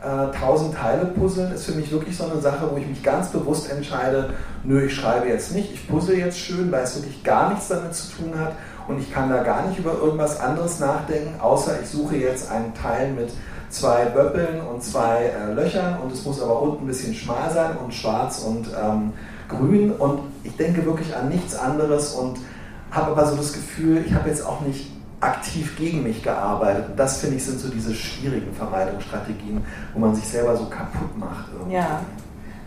äh, 0.02 0.06
1000 0.06 0.74
Teile 0.74 1.06
Puzzeln 1.06 1.52
ist 1.52 1.66
für 1.66 1.72
mich 1.72 1.90
wirklich 1.90 2.16
so 2.16 2.24
eine 2.24 2.40
Sache, 2.40 2.68
wo 2.70 2.76
ich 2.76 2.86
mich 2.86 3.02
ganz 3.02 3.28
bewusst 3.28 3.70
entscheide, 3.70 4.30
nö, 4.64 4.84
ich 4.84 4.94
schreibe 4.94 5.28
jetzt 5.28 5.54
nicht, 5.54 5.72
ich 5.72 5.88
puzzle 5.88 6.18
jetzt 6.18 6.38
schön, 6.38 6.70
weil 6.72 6.82
es 6.82 6.96
wirklich 6.96 7.22
gar 7.22 7.50
nichts 7.50 7.68
damit 7.68 7.94
zu 7.94 8.16
tun 8.16 8.32
hat 8.38 8.52
und 8.88 9.00
ich 9.00 9.12
kann 9.12 9.30
da 9.30 9.42
gar 9.42 9.66
nicht 9.66 9.78
über 9.78 9.94
irgendwas 9.94 10.40
anderes 10.40 10.80
nachdenken, 10.80 11.40
außer 11.40 11.80
ich 11.80 11.88
suche 11.88 12.16
jetzt 12.16 12.50
einen 12.50 12.74
Teil 12.74 13.12
mit 13.12 13.30
zwei 13.70 14.04
Böppeln 14.06 14.60
und 14.60 14.82
zwei 14.82 15.30
äh, 15.30 15.52
Löchern 15.52 15.98
und 16.00 16.12
es 16.12 16.24
muss 16.24 16.42
aber 16.42 16.60
unten 16.60 16.84
ein 16.84 16.86
bisschen 16.88 17.14
schmal 17.14 17.50
sein 17.52 17.76
und 17.82 17.94
schwarz 17.94 18.40
und 18.40 18.68
ähm, 18.80 19.12
grün 19.48 19.92
und 19.92 20.20
ich 20.44 20.56
denke 20.56 20.84
wirklich 20.84 21.14
an 21.16 21.28
nichts 21.28 21.54
anderes 21.54 22.14
und 22.14 22.38
habe 22.90 23.12
aber 23.12 23.26
so 23.26 23.36
das 23.36 23.52
Gefühl, 23.52 24.02
ich 24.06 24.12
habe 24.14 24.28
jetzt 24.28 24.44
auch 24.44 24.60
nicht 24.62 24.90
aktiv 25.20 25.76
gegen 25.76 26.02
mich 26.02 26.22
gearbeitet. 26.22 26.90
Und 26.90 26.96
das 26.98 27.18
finde 27.18 27.36
ich 27.36 27.44
sind 27.44 27.58
so 27.58 27.68
diese 27.68 27.94
schwierigen 27.94 28.52
Vermeidungsstrategien, 28.54 29.62
wo 29.94 29.98
man 30.00 30.14
sich 30.14 30.26
selber 30.26 30.56
so 30.56 30.66
kaputt 30.66 31.16
macht. 31.18 31.46
irgendwie. 31.52 31.74
Ja. 31.76 32.00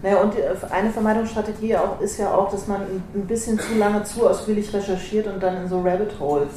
Naja, 0.01 0.17
und 0.21 0.33
die- 0.33 0.73
eine 0.73 0.89
Vermeidungsstrategie 0.91 1.75
auch, 1.75 1.99
ist 1.99 2.17
ja 2.17 2.31
auch, 2.33 2.49
dass 2.51 2.67
man 2.67 2.81
ein 3.13 3.27
bisschen 3.27 3.59
zu 3.59 3.75
lange 3.77 4.03
zu 4.03 4.27
ausführlich 4.27 4.73
recherchiert 4.73 5.27
und 5.27 5.43
dann 5.43 5.57
in 5.57 5.67
so 5.69 5.81
Rabbit 5.81 6.17
Holes. 6.19 6.49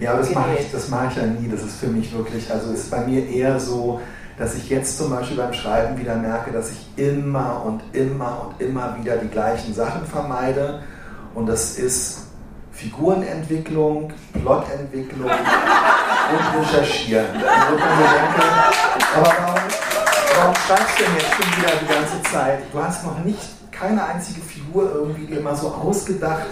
Ja, 0.00 0.16
das 0.16 0.32
mache 0.32 0.50
ich, 0.60 0.70
das 0.70 0.88
mache 0.88 1.08
ich 1.10 1.16
ja 1.16 1.26
nie. 1.26 1.48
Das 1.48 1.62
ist 1.62 1.76
für 1.76 1.88
mich 1.88 2.16
wirklich, 2.16 2.48
also 2.52 2.70
ist 2.72 2.88
bei 2.90 3.04
mir 3.04 3.26
eher 3.28 3.58
so, 3.58 4.00
dass 4.38 4.54
ich 4.54 4.68
jetzt 4.68 4.96
zum 4.96 5.10
Beispiel 5.10 5.36
beim 5.36 5.52
Schreiben 5.52 5.98
wieder 5.98 6.14
merke, 6.14 6.52
dass 6.52 6.70
ich 6.70 6.86
immer 6.96 7.64
und 7.64 7.82
immer 7.92 8.46
und 8.46 8.64
immer 8.64 8.96
wieder 9.00 9.16
die 9.16 9.28
gleichen 9.28 9.74
Sachen 9.74 10.06
vermeide. 10.06 10.82
Und 11.34 11.46
das 11.46 11.76
ist 11.76 12.28
Figurenentwicklung, 12.72 14.12
Plotentwicklung 14.40 15.30
und 15.30 16.60
Recherchieren. 16.60 17.32
Mir 17.32 17.40
denke, 17.40 18.42
aber 19.16 19.26
warum, 19.26 19.60
warum 20.36 20.54
schreibst 20.54 20.98
du 20.98 21.02
denn 21.02 21.14
jetzt 21.14 21.34
schon 21.34 21.60
wieder 21.60 21.72
die 21.80 21.86
ganze 21.92 22.22
Zeit? 22.30 22.60
Du 22.72 22.82
hast 22.82 23.04
noch 23.04 23.18
nicht 23.24 23.72
keine 23.72 24.04
einzige 24.04 24.40
Figur 24.40 24.92
irgendwie 24.94 25.38
mal 25.40 25.56
so 25.56 25.68
ausgedacht, 25.68 26.46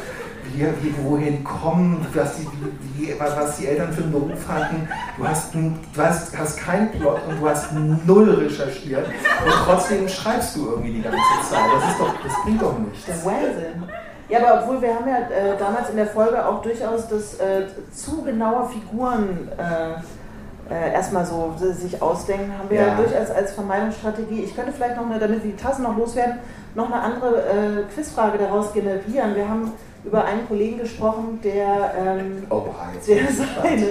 wie, 0.57 0.64
wie 0.82 0.94
wohin 1.04 1.44
kommen, 1.44 2.07
was 2.14 2.36
die, 2.36 2.46
wie, 2.94 3.14
was 3.18 3.57
die 3.59 3.66
Eltern 3.66 3.92
für 3.92 4.02
einen 4.02 4.12
Beruf 4.12 4.48
hatten. 4.48 4.88
Du 5.16 5.28
hast, 5.28 5.54
du 5.54 5.72
hast, 5.96 6.36
hast 6.36 6.59
keinen 6.59 6.90
Plot 6.92 7.20
und 7.28 7.40
du 7.40 7.48
hast 7.48 7.72
null 7.72 8.30
recherchiert 8.30 9.07
und 9.07 9.52
trotzdem 9.64 10.09
schreibst 10.09 10.57
du 10.57 10.70
irgendwie 10.70 10.94
die 10.94 11.02
ganze 11.02 11.18
Zeit. 11.48 11.61
Das, 11.74 11.90
ist 11.90 12.00
doch, 12.00 12.14
das 12.22 12.32
bringt 12.42 12.62
doch 12.62 12.78
nichts. 12.78 13.07
Der 13.07 13.24
Wahnsinn. 13.24 13.82
Ja, 14.28 14.40
aber 14.40 14.62
obwohl 14.62 14.82
wir 14.82 14.94
haben 14.94 15.09
ja 15.09 15.18
äh, 15.18 15.57
damals 15.57 15.90
in 15.90 15.96
der 15.96 16.09
Folge 16.09 16.44
auch 16.44 16.61
durchaus 16.61 17.07
das 17.09 17.34
äh, 17.34 17.66
zu 17.92 18.22
genaue 18.22 18.68
Figuren 18.68 19.48
äh, 19.57 20.72
äh 20.72 20.92
erstmal 20.94 21.24
so 21.24 21.54
sich 21.57 22.02
ausdenken, 22.02 22.52
haben 22.59 22.68
wir 22.68 22.80
ja. 22.80 22.86
ja 22.88 22.96
durchaus 22.96 23.30
als 23.30 23.52
Vermeidungsstrategie. 23.52 24.42
Ich 24.42 24.57
könnte 24.57 24.72
vielleicht 24.72 24.96
noch, 24.96 25.09
eine, 25.09 25.20
damit 25.20 25.44
wir 25.44 25.52
die 25.52 25.57
Tassen 25.57 25.84
noch 25.84 25.96
loswerden, 25.96 26.38
noch 26.74 26.90
eine 26.90 27.00
andere 27.00 27.42
äh, 27.42 27.94
Quizfrage 27.94 28.38
daraus 28.38 28.72
generieren. 28.72 29.36
Wir 29.36 29.48
haben 29.48 29.72
über 30.07 30.24
einen 30.24 30.46
Kollegen 30.46 30.78
gesprochen, 30.78 31.40
der, 31.42 31.94
ähm, 31.98 32.44
oh, 32.48 32.64
der, 33.07 33.24
seine, 33.32 33.86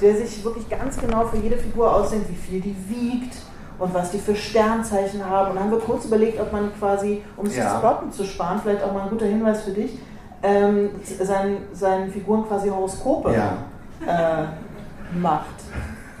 der 0.00 0.16
sich 0.16 0.44
wirklich 0.44 0.68
ganz 0.68 0.98
genau 0.98 1.26
für 1.26 1.36
jede 1.36 1.56
Figur 1.56 1.94
ausdenkt, 1.94 2.28
wie 2.30 2.34
viel 2.34 2.60
die 2.60 2.76
wiegt 2.88 3.36
und 3.78 3.92
was 3.92 4.10
die 4.10 4.18
für 4.18 4.34
Sternzeichen 4.34 5.24
haben. 5.24 5.50
Und 5.50 5.56
dann 5.56 5.64
haben 5.64 5.72
wir 5.72 5.80
kurz 5.80 6.06
überlegt, 6.06 6.40
ob 6.40 6.52
man 6.52 6.72
quasi, 6.78 7.22
um 7.36 7.46
sich 7.46 7.58
ja. 7.58 7.72
das 7.72 7.80
Plotten 7.80 8.12
zu 8.12 8.24
sparen, 8.24 8.60
vielleicht 8.62 8.82
auch 8.82 8.92
mal 8.92 9.02
ein 9.02 9.10
guter 9.10 9.26
Hinweis 9.26 9.62
für 9.62 9.72
dich, 9.72 9.98
ähm, 10.42 10.90
seinen, 11.20 11.58
seinen 11.72 12.10
Figuren 12.10 12.46
quasi 12.46 12.68
Horoskope 12.68 13.32
ja. 13.32 13.58
äh, 14.06 15.18
macht. 15.18 15.46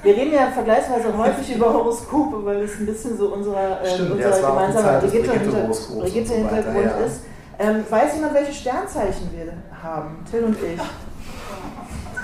Wir 0.02 0.14
reden 0.14 0.34
ja 0.34 0.48
vergleichsweise 0.48 1.16
häufig 1.16 1.56
über 1.56 1.72
Horoskope, 1.72 2.44
weil 2.44 2.62
es 2.62 2.78
ein 2.78 2.84
bisschen 2.84 3.16
so 3.16 3.28
unserer, 3.28 3.80
äh, 3.82 3.88
Stimmt, 3.88 4.12
unser 4.12 4.40
ja, 4.40 4.50
gemeinsamer 4.50 4.98
Brigitte-Hintergrund 4.98 6.00
Brigitte 6.00 6.34
ja. 6.34 7.06
ist. 7.06 7.22
Ähm, 7.58 7.84
weiß 7.88 8.14
jemand, 8.16 8.34
welche 8.34 8.52
Sternzeichen 8.52 9.30
wir 9.32 9.52
haben? 9.82 10.24
Till 10.30 10.44
und 10.44 10.56
ich. 10.62 10.80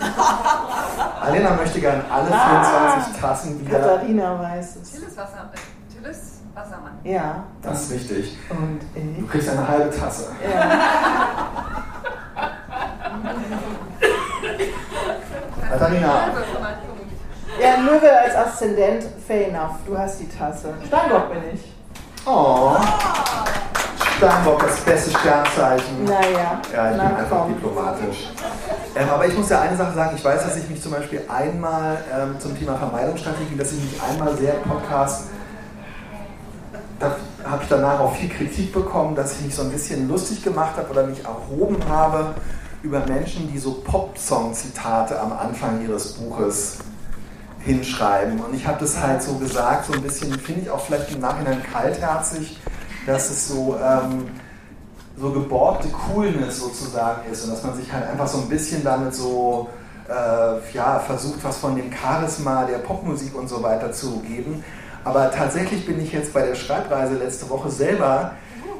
Alena 1.21 1.55
möchte 1.55 1.81
gerne 1.81 2.03
alle 2.11 2.27
24 2.27 2.39
ah, 2.41 3.05
Tassen 3.21 3.61
wieder. 3.61 3.79
Katharina 3.79 4.39
weiß 4.41 4.77
es. 4.77 4.91
Till 4.93 5.03
ist, 5.03 5.17
Wasser, 5.17 5.51
Till 5.93 6.11
ist 6.11 6.41
Wassermann. 6.55 6.99
Ja. 7.05 7.45
Das 7.63 7.83
ist 7.83 7.93
richtig. 7.93 8.39
Und 8.49 8.81
ich? 8.95 9.19
Du 9.19 9.27
kriegst 9.27 9.49
eine 9.51 9.69
halbe 9.69 9.91
Tasse. 9.95 10.31
Ja. 10.43 10.61
Katharina. 15.71 16.33
Ja, 17.61 17.77
Löwe 17.77 18.11
als 18.11 18.35
Aszendent, 18.35 19.05
fair 19.27 19.49
enough. 19.49 19.77
Du 19.87 19.97
hast 19.97 20.19
die 20.21 20.29
Tasse. 20.29 20.75
Steinbock 20.87 21.31
bin 21.33 21.43
ich. 21.53 21.73
Oh. 22.27 22.77
Steinbock, 24.21 24.63
das 24.63 24.81
beste 24.81 25.19
Sternzeichen. 25.19 26.05
Naja. 26.05 26.61
Ja, 26.75 26.91
ich 26.91 26.99
bin 26.99 27.17
einfach 27.17 27.47
diplomatisch. 27.47 28.29
Ähm, 28.95 29.09
aber 29.09 29.27
ich 29.27 29.35
muss 29.35 29.49
ja 29.49 29.63
eine 29.63 29.75
Sache 29.75 29.95
sagen, 29.95 30.13
ich 30.15 30.23
weiß, 30.23 30.45
dass 30.45 30.57
ich 30.59 30.69
mich 30.69 30.83
zum 30.83 30.93
Beispiel 30.93 31.23
einmal 31.27 32.05
ähm, 32.15 32.39
zum 32.39 32.59
Thema 32.59 32.77
Vermeidungsstrategie, 32.77 33.57
dass 33.57 33.73
ich 33.73 33.83
mich 33.83 34.03
einmal 34.03 34.37
sehr 34.37 34.57
im 34.57 34.63
Podcast, 34.69 35.25
da 36.99 37.17
habe 37.45 37.63
ich 37.63 37.69
danach 37.71 37.99
auch 37.99 38.15
viel 38.15 38.29
Kritik 38.29 38.75
bekommen, 38.75 39.15
dass 39.15 39.39
ich 39.39 39.47
mich 39.47 39.55
so 39.55 39.63
ein 39.63 39.71
bisschen 39.71 40.07
lustig 40.07 40.45
gemacht 40.45 40.77
habe 40.77 40.91
oder 40.91 41.07
mich 41.07 41.25
erhoben 41.25 41.79
habe 41.89 42.35
über 42.83 43.01
Menschen, 43.07 43.51
die 43.51 43.59
so 43.59 43.73
Pop-Song-Zitate 43.73 45.19
am 45.19 45.33
Anfang 45.33 45.83
ihres 45.83 46.13
Buches 46.13 46.77
hinschreiben. 47.61 48.39
Und 48.41 48.55
ich 48.55 48.67
habe 48.67 48.81
das 48.81 49.01
halt 49.01 49.23
so 49.23 49.37
gesagt, 49.37 49.87
so 49.87 49.95
ein 49.95 50.03
bisschen, 50.03 50.31
finde 50.39 50.61
ich 50.61 50.71
auch 50.71 50.85
vielleicht 50.85 51.11
im 51.11 51.21
Nachhinein 51.21 51.63
kaltherzig, 51.73 52.61
dass 53.07 53.31
es 53.31 53.49
so, 53.49 53.77
ähm, 53.83 54.29
so 55.17 55.31
geborgte 55.31 55.89
Coolness 55.89 56.61
sozusagen 56.61 57.31
ist 57.31 57.45
und 57.45 57.51
dass 57.51 57.63
man 57.63 57.75
sich 57.77 57.93
halt 57.93 58.09
einfach 58.09 58.27
so 58.27 58.39
ein 58.39 58.49
bisschen 58.49 58.83
damit 58.85 59.15
so 59.15 59.69
äh, 60.09 60.75
ja, 60.75 60.99
versucht, 60.99 61.43
was 61.43 61.59
von 61.59 61.77
dem 61.77 61.93
Charisma 61.93 62.65
der 62.65 62.79
Popmusik 62.79 63.35
und 63.35 63.49
so 63.49 63.63
weiter 63.63 63.93
zu 63.93 64.21
geben. 64.21 64.65
Aber 65.05 65.31
tatsächlich 65.31 65.87
bin 65.87 66.01
ich 66.01 66.13
jetzt 66.13 66.33
bei 66.33 66.45
der 66.45 66.55
Schreibreise 66.55 67.15
letzte 67.15 67.49
Woche 67.49 67.71
selber 67.71 68.33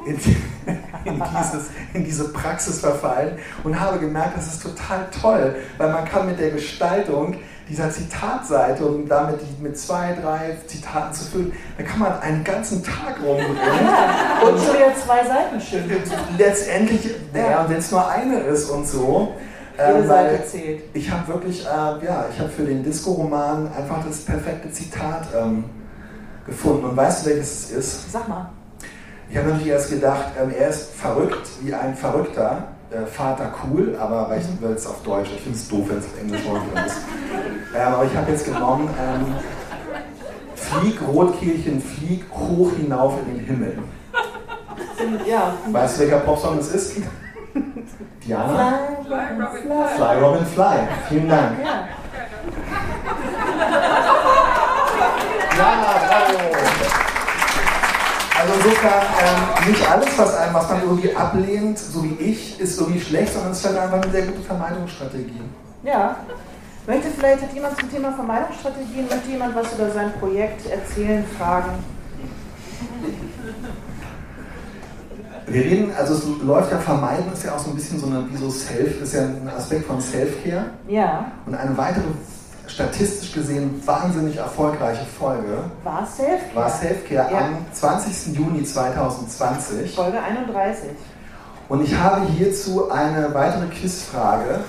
in, 0.05 0.15
in, 1.05 1.23
dieses, 1.39 1.69
in 1.93 2.03
diese 2.03 2.29
Praxis 2.29 2.79
verfallen 2.79 3.37
und 3.63 3.79
habe 3.79 3.99
gemerkt, 3.99 4.37
das 4.37 4.47
ist 4.47 4.63
total 4.63 5.07
toll, 5.21 5.55
weil 5.77 5.91
man 5.91 6.05
kann 6.05 6.27
mit 6.27 6.39
der 6.39 6.51
Gestaltung 6.51 7.35
dieser 7.71 7.89
Zitatseite 7.89 8.85
und 8.85 9.07
damit 9.07 9.39
die 9.41 9.63
mit 9.63 9.77
zwei, 9.77 10.13
drei 10.21 10.57
Zitaten 10.67 11.13
zu 11.13 11.23
füllen, 11.25 11.53
da 11.77 11.83
kann 11.83 11.99
man 11.99 12.19
einen 12.19 12.43
ganzen 12.43 12.83
Tag 12.83 13.17
rumbringen. 13.23 13.55
Ja. 13.55 14.41
Und 14.47 14.59
schon 14.59 14.75
wieder 14.75 14.93
zwei 14.95 15.23
Seiten 15.25 15.61
schön. 15.61 15.89
Letztendlich, 16.37 17.15
naja, 17.33 17.65
wenn 17.67 17.77
es 17.77 17.89
nur 17.91 18.07
eine 18.07 18.39
ist 18.39 18.69
und 18.69 18.87
so. 18.87 19.33
Jede 19.77 19.99
ähm, 19.99 20.07
Seite 20.07 20.45
zählt. 20.45 20.83
Ich 20.93 21.09
habe 21.09 21.27
wirklich, 21.27 21.65
äh, 21.65 21.67
ja, 21.67 22.25
ich 22.31 22.39
habe 22.39 22.49
für 22.49 22.63
den 22.63 22.83
Disco-Roman 22.83 23.71
einfach 23.73 24.05
das 24.05 24.19
perfekte 24.19 24.71
Zitat 24.71 25.27
ähm, 25.35 25.65
gefunden. 26.45 26.85
Und 26.85 26.97
weißt 26.97 27.25
du, 27.25 27.29
welches 27.29 27.71
es 27.71 27.71
ist? 27.71 28.11
Sag 28.11 28.27
mal. 28.27 28.49
Ich 29.29 29.37
habe 29.37 29.47
natürlich 29.47 29.71
erst 29.71 29.89
gedacht, 29.89 30.25
ähm, 30.41 30.51
er 30.57 30.69
ist 30.69 30.93
verrückt 30.93 31.47
wie 31.61 31.73
ein 31.73 31.95
Verrückter 31.95 32.67
äh, 32.91 33.05
Vater 33.05 33.53
cool, 33.63 33.95
aber 33.99 34.29
weil 34.29 34.73
es 34.73 34.85
auf 34.85 35.01
Deutsch, 35.03 35.29
ich 35.35 35.41
finde 35.41 35.57
es 35.57 35.67
doof, 35.67 35.85
wenn 35.87 35.97
es 35.97 36.05
auf 36.05 36.19
Englisch 36.19 36.41
drin 36.43 36.85
ist. 36.85 36.97
Ähm, 37.75 37.93
aber 37.93 38.05
ich 38.05 38.15
habe 38.15 38.31
jetzt 38.31 38.45
genommen, 38.45 38.89
ähm, 38.99 39.35
flieg 40.55 40.99
Rotkehlchen, 41.07 41.81
flieg 41.81 42.25
hoch 42.31 42.71
hinauf 42.77 43.13
in 43.25 43.37
den 43.37 43.45
Himmel. 43.45 43.79
Ja. 45.25 45.53
Weißt 45.71 45.97
du, 45.97 46.01
welcher 46.01 46.19
Popsong 46.19 46.57
das 46.57 46.67
ist? 46.69 46.97
Diana? 48.25 48.79
Fly, 49.05 49.17
Robin, 49.17 49.61
fly. 49.61 49.95
Fly, 49.95 50.19
Robin, 50.19 50.45
Fly. 50.45 50.77
Vielen 51.09 51.29
Dank. 51.29 51.51
Ja. 51.63 51.87
Ja, 55.57 55.73
bravo. 56.07 57.00
Also 58.51 58.67
insofern, 58.67 59.03
ähm, 59.23 59.71
nicht 59.71 59.89
alles, 59.89 60.17
was, 60.17 60.35
einem, 60.35 60.53
was 60.53 60.69
man 60.69 60.81
irgendwie 60.81 61.15
ablehnt, 61.15 61.79
so 61.79 62.03
wie 62.03 62.15
ich, 62.15 62.59
ist 62.59 62.79
irgendwie 62.79 62.99
schlecht, 62.99 63.33
sondern 63.33 63.51
es 63.51 63.59
ist 63.59 63.65
halt 63.65 63.77
einfach 63.77 64.01
eine 64.01 64.11
sehr 64.11 64.23
gute 64.23 64.41
Vermeidungsstrategie. 64.41 65.41
Ja. 65.83 66.17
Möchte 66.85 67.09
vielleicht, 67.11 67.43
hat 67.43 67.53
jemand 67.53 67.79
zum 67.79 67.89
Thema 67.89 68.11
Vermeidungsstrategien, 68.11 69.07
möchte 69.07 69.29
jemand 69.29 69.55
was 69.55 69.73
über 69.73 69.89
sein 69.91 70.11
Projekt 70.19 70.69
erzählen, 70.69 71.23
fragen? 71.37 71.71
Wir 75.47 75.63
reden, 75.63 75.93
also 75.97 76.13
es 76.15 76.25
läuft 76.43 76.71
ja, 76.71 76.77
Vermeiden 76.77 77.31
ist 77.31 77.45
ja 77.45 77.55
auch 77.55 77.59
so 77.59 77.69
ein 77.69 77.75
bisschen 77.75 77.99
so 77.99 78.07
eine, 78.07 78.29
wie 78.29 78.37
so 78.37 78.49
Self, 78.49 79.01
ist 79.01 79.13
ja 79.13 79.21
ein 79.21 79.49
Aspekt 79.55 79.85
von 79.85 80.01
Self-Care. 80.01 80.65
Ja. 80.87 81.31
Und 81.45 81.55
eine 81.55 81.77
weitere 81.77 82.03
statistisch 82.71 83.33
gesehen 83.33 83.81
wahnsinnig 83.85 84.37
erfolgreiche 84.37 85.05
Folge. 85.05 85.63
War 85.83 86.05
Selfcare. 86.05 86.55
War 86.55 86.69
Selfcare 86.69 87.31
ja. 87.31 87.37
am 87.39 87.65
20. 87.71 88.35
Juni 88.35 88.63
2020. 88.63 89.95
Folge 89.95 90.21
31. 90.21 90.89
Und 91.69 91.83
ich 91.83 91.95
habe 91.95 92.25
hierzu 92.25 92.89
eine 92.91 93.33
weitere 93.33 93.67
Quizfrage. 93.67 94.61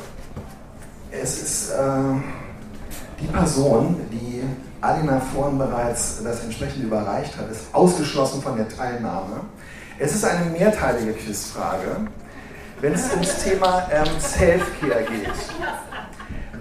Es 1.10 1.42
ist 1.42 1.70
äh, 1.70 1.74
die 3.20 3.26
Person, 3.26 4.00
die 4.10 4.42
Alina 4.80 5.20
vorhin 5.20 5.58
bereits 5.58 6.22
das 6.22 6.42
entsprechend 6.42 6.84
überreicht 6.84 7.36
hat, 7.36 7.50
ist 7.50 7.72
ausgeschlossen 7.72 8.42
von 8.42 8.56
der 8.56 8.68
Teilnahme. 8.68 9.40
Es 9.98 10.14
ist 10.14 10.24
eine 10.24 10.50
mehrteilige 10.50 11.12
Quizfrage, 11.12 12.08
wenn 12.80 12.94
es 12.94 13.10
ums 13.12 13.44
Thema 13.44 13.86
ähm, 13.92 14.06
Self-Care 14.18 15.04
geht. 15.04 15.28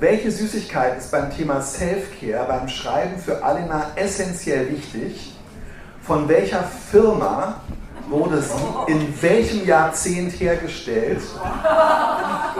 Welche 0.01 0.31
Süßigkeit 0.31 0.97
ist 0.97 1.11
beim 1.11 1.29
Thema 1.29 1.61
Self-Care, 1.61 2.47
beim 2.47 2.67
Schreiben 2.67 3.19
für 3.19 3.43
Alina 3.43 3.91
essentiell 3.95 4.67
wichtig? 4.71 5.35
Von 6.01 6.27
welcher 6.27 6.63
Firma 6.63 7.61
wurde 8.09 8.41
sie 8.41 8.91
in 8.91 9.21
welchem 9.21 9.63
Jahrzehnt 9.63 10.31
hergestellt? 10.39 11.21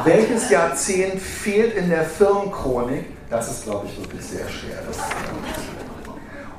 Welches 0.04 0.52
Jahrzehnt 0.52 1.20
fehlt 1.20 1.74
in 1.74 1.90
der 1.90 2.04
Firmenchronik? 2.04 3.06
Das 3.32 3.50
ist, 3.50 3.64
glaube 3.64 3.88
ich, 3.88 4.00
wirklich 4.00 4.24
sehr 4.24 4.48
schwer. 4.48 4.78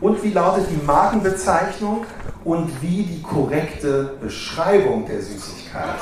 und 0.01 0.21
wie 0.25 0.33
lautet 0.33 0.67
die 0.69 0.85
Markenbezeichnung 0.85 2.07
und 2.43 2.83
wie 2.83 3.05
die 3.05 3.23
korrekte 3.23 4.15
Beschreibung 4.21 5.07
der 5.07 5.23
Süßigkeit? 5.23 5.95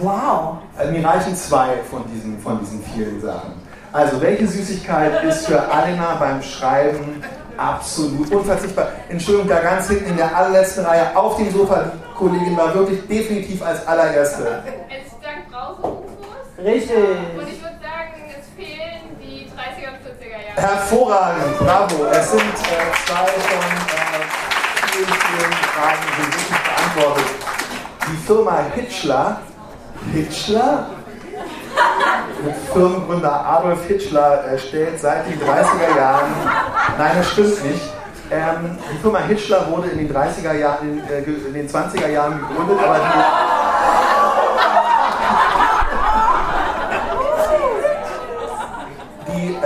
Wow! 0.00 0.58
Also 0.76 0.92
mir 0.92 1.04
reichen 1.04 1.34
zwei 1.34 1.78
von 1.90 2.04
diesen, 2.14 2.38
von 2.38 2.60
diesen 2.60 2.80
vielen 2.94 3.20
Sachen. 3.20 3.57
Also, 3.92 4.20
welche 4.20 4.46
Süßigkeit 4.46 5.24
ist 5.24 5.46
für 5.46 5.60
Alina 5.70 6.16
beim 6.16 6.42
Schreiben 6.42 7.22
absolut 7.56 8.30
unverzichtbar. 8.30 8.88
Entschuldigung, 9.08 9.48
da 9.48 9.60
ganz 9.60 9.88
hinten 9.88 10.10
in 10.10 10.16
der 10.16 10.34
allerletzten 10.36 10.84
Reihe 10.84 11.16
auf 11.16 11.36
dem 11.36 11.50
Sofa, 11.50 11.84
die 11.92 12.14
Kollegin 12.14 12.56
war 12.56 12.74
wirklich 12.74 13.06
definitiv 13.06 13.62
als 13.62 13.86
allererste. 13.86 14.62
Es 14.88 15.12
stand 15.18 15.50
Brause-UFOs. 15.50 16.64
Richtig. 16.64 16.96
Und 16.96 17.48
ich 17.48 17.60
würde 17.60 17.78
sagen, 17.80 18.14
es 18.38 18.46
fehlen 18.56 19.16
die 19.20 19.46
30er 19.46 19.90
und 19.90 20.00
40er 20.04 20.56
Jahre. 20.56 20.68
Hervorragend, 20.68 21.58
bravo. 21.58 22.04
Es 22.10 22.30
sind 22.30 22.40
äh, 22.40 23.06
zwei 23.06 23.26
von 23.26 23.64
äh, 23.64 24.18
vielen, 24.92 25.06
vielen 25.06 25.52
Fragen, 25.52 26.04
die 26.16 26.22
wirklich 26.22 26.48
beantwortet. 26.62 27.30
Die 28.06 28.26
Firma 28.26 28.64
Hitchler, 28.74 29.40
Hitchler? 30.12 30.86
Firmengründer 32.72 33.46
Adolf 33.46 33.86
Hitchler 33.86 34.44
äh, 34.52 34.58
stellt 34.58 35.00
seit 35.00 35.26
den 35.26 35.40
30er 35.40 35.96
Jahren, 35.96 36.30
nein, 36.96 37.12
das 37.16 37.30
stimmt 37.30 37.64
nicht. 37.64 37.82
Ähm, 38.30 38.78
die 38.92 38.98
Firma 38.98 39.20
Hitchler 39.20 39.66
wurde 39.70 39.88
in 39.88 39.98
den 39.98 40.14
30er 40.14 40.52
Jahren, 40.54 40.88
in, 40.88 40.98
äh, 41.08 41.22
in 41.22 41.54
den 41.54 41.68
20er 41.68 42.08
Jahren 42.08 42.38
gegründet, 42.38 42.78
aber 42.84 42.98
die, 42.98 44.07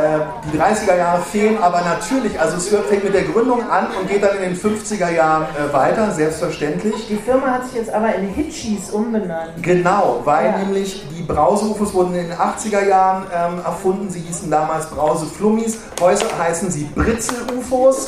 die, 0.03 0.51
äh, 0.51 0.53
die 0.53 0.59
30er 0.59 0.97
Jahre 0.97 1.23
fehlen 1.23 1.59
aber 1.63 1.81
natürlich, 1.83 2.39
also 2.41 2.57
es 2.57 2.71
hört, 2.71 2.87
fängt 2.87 3.05
mit 3.05 3.15
der 3.15 3.23
Gründung 3.23 3.69
an 3.71 3.89
und 4.01 4.09
geht 4.09 4.23
dann 4.23 4.37
in 4.37 4.43
den 4.43 4.57
50er 4.57 5.11
Jahren 5.11 5.45
äh, 5.57 5.73
weiter, 5.73 6.11
selbstverständlich. 6.13 7.07
Die 7.09 7.17
Firma 7.17 7.49
hat 7.53 7.65
sich 7.67 7.75
jetzt 7.75 7.93
aber 7.93 8.15
in 8.15 8.29
Hitchis 8.29 8.91
umbenannt. 8.91 9.53
Genau, 9.63 10.21
weil 10.25 10.47
Ja. 10.47 10.59
nämlich 10.59 11.05
die 11.17 11.23
Brause-UFOs 11.23 11.95
wurden 11.95 12.15
in 12.15 12.29
den 12.29 12.37
80er 12.37 12.87
Jahren 12.87 13.25
ähm, 13.35 13.59
erfunden. 13.65 14.11
Sie 14.11 14.21
hießen 14.21 14.51
damals 14.51 14.87
Brause-Flummis, 14.87 15.79
heute 16.01 16.27
heißen 16.39 16.71
sie 16.71 16.85
Britzel-UFOs. 16.95 18.07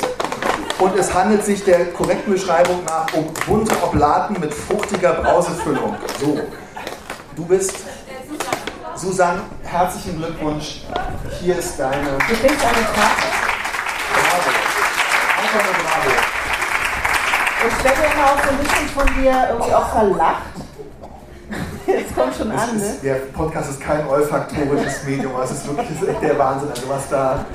Und 0.79 0.97
es 0.99 1.13
handelt 1.13 1.45
sich 1.45 1.63
der 1.63 1.85
korrekten 1.93 2.33
Beschreibung 2.33 2.83
nach 2.85 3.07
um 3.13 3.25
bunte 3.47 3.73
Oblaten 3.81 4.37
mit 4.41 4.53
fruchtiger 4.53 5.13
Brausefüllung. 5.13 5.95
So, 6.19 6.37
du 7.37 7.45
bist 7.45 7.73
Susanne, 8.95 9.41
herzlichen 9.63 10.17
Glückwunsch. 10.17 10.81
Hier 11.41 11.57
ist 11.59 11.77
deine 11.77 12.17
Du 12.17 12.33
kriegst 12.33 12.65
eine 12.65 12.85
Karte. 12.95 13.27
Bravo. 14.13 14.51
Einfach 15.41 15.63
nur 15.65 15.73
Bravo. 15.83 16.11
Ich 17.67 17.83
werde 17.83 18.01
ja 18.17 18.25
auch 18.25 18.43
so 18.43 18.49
ein 18.49 18.57
bisschen 18.57 18.87
von 18.89 19.05
dir 19.15 19.47
irgendwie 19.49 19.73
auch 19.73 19.89
verlacht. 19.89 20.41
Jetzt 21.87 22.15
kommt 22.15 22.35
schon 22.35 22.51
Es 22.51 22.61
an, 22.61 22.77
ne? 22.77 22.85
ist, 22.85 23.03
der 23.03 23.15
Podcast 23.15 23.69
ist 23.71 23.81
kein 23.81 24.07
olfaktorisches 24.07 25.03
Medium, 25.03 25.33
es 25.43 25.51
ist 25.51 25.67
wirklich 25.67 25.89
ist 25.91 26.07
echt 26.07 26.21
der 26.21 26.39
Wahnsinn. 26.39 26.69
Also 26.69 26.89
was 26.89 27.09
da 27.09 27.45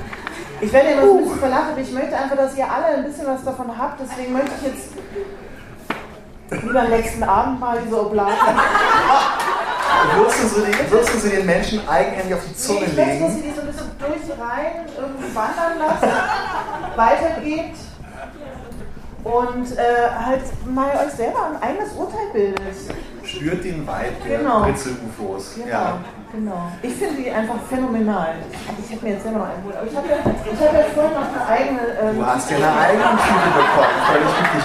Ich 0.61 0.71
werde 0.71 0.89
immer 0.91 1.01
so 1.05 1.11
ein 1.11 1.23
bisschen 1.23 1.39
verlacht, 1.39 1.65
aber 1.71 1.81
ich 1.81 1.91
möchte 1.91 2.15
einfach, 2.15 2.37
dass 2.37 2.55
ihr 2.55 2.71
alle 2.71 2.97
ein 2.97 3.03
bisschen 3.03 3.25
was 3.25 3.43
davon 3.43 3.77
habt. 3.77 3.99
Deswegen 3.99 4.33
möchte 4.33 4.51
ich 4.61 4.67
jetzt 4.67 6.63
lieber 6.63 6.81
am 6.81 6.89
nächsten 6.89 7.23
Abend 7.23 7.59
mal 7.59 7.79
diese 7.83 7.99
Oblaten. 7.99 8.35
Würdest 10.15 10.43
du, 10.43 10.47
so 10.47 10.65
die, 10.65 10.91
würdest 10.91 11.13
du 11.13 11.19
sie 11.19 11.29
den 11.29 11.45
Menschen 11.45 11.87
eigenhändig 11.87 12.33
auf 12.35 12.41
die 12.47 12.55
Zunge 12.55 12.79
Nee, 12.81 12.85
ich 12.87 12.95
möchte, 12.95 13.19
dass 13.23 13.35
ihr 13.35 13.35
legen? 13.35 13.43
die 13.43 13.51
so 13.55 13.61
ein 13.61 13.67
bisschen 13.67 13.91
durch 13.99 14.39
rein 14.39 14.85
irgendwie 14.97 15.35
wandern 15.35 15.73
lasst, 15.79 16.97
weitergebt 16.97 17.77
und 19.23 19.77
äh, 19.77 20.09
halt 20.25 20.41
mal 20.65 20.89
euch 21.05 21.13
selber 21.13 21.45
ein 21.51 21.61
eigenes 21.61 21.91
Urteil 21.93 22.27
bildet. 22.33 22.75
Spürt 23.23 23.63
den 23.63 23.81
Vibe 23.87 24.15
der 24.27 24.39
Genau. 24.39 24.61
Britzel-UFOs. 24.63 25.55
Genau, 25.55 25.67
Ja. 25.69 25.97
genau. 26.33 26.71
Ich 26.81 26.93
finde 26.95 27.21
die 27.21 27.29
einfach 27.31 27.55
phänomenal. 27.69 28.33
Ich 28.83 28.91
habe 28.95 29.05
mir 29.05 29.13
jetzt 29.13 29.23
selber 29.23 29.39
noch 29.39 29.45
einen 29.49 29.61
geholt, 29.61 29.75
aber 29.77 29.87
ich 29.87 29.95
habe 29.95 30.07
ja, 30.09 30.15
ich 30.15 30.59
hab 30.59 30.73
ja 30.73 30.83
vorhin 30.95 31.13
noch 31.13 31.27
eine 31.33 31.47
eigene. 31.47 31.79
Ähm, 32.01 32.15
Du 32.17 32.25
hast 32.25 32.49
ja 32.49 32.57
eine 32.57 32.79
eigene 32.79 33.03
Tüte 33.03 33.49
bekommen, 33.53 33.95
völlig 34.11 34.27
richtig. 34.41 34.63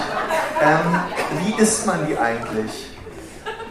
Ähm, 0.63 1.01
wie 1.45 1.63
isst 1.63 1.87
man 1.87 2.07
die 2.07 2.17
eigentlich? 2.17 2.96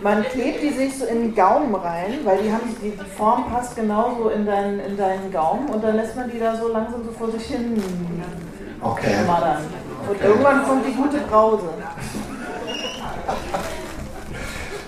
Man 0.05 0.21
klebt 0.21 0.61
die 0.61 0.69
sich 0.69 0.99
so 0.99 1.05
in 1.05 1.19
den 1.19 1.35
Gaumen 1.35 1.73
rein, 1.73 2.19
weil 2.25 2.37
die, 2.37 2.51
haben, 2.51 2.75
die, 2.79 2.93
Form 3.17 3.51
passt 3.51 3.75
genauso 3.75 4.29
in 4.29 4.45
deinen, 4.45 4.79
in 4.79 4.95
deinen 4.95 5.31
Gaumen 5.31 5.67
und 5.69 5.83
dann 5.83 5.95
lässt 5.95 6.15
man 6.15 6.29
die 6.29 6.37
da 6.37 6.55
so 6.55 6.67
langsam 6.67 7.03
so 7.03 7.11
vor 7.11 7.31
sich 7.31 7.47
hin 7.47 7.81
Okay. 8.81 9.15
schmattern. 9.23 9.63
Und 10.07 10.21
irgendwann 10.21 10.63
kommt 10.63 10.85
die 10.85 10.93
gute 10.93 11.17
Brause. 11.21 11.69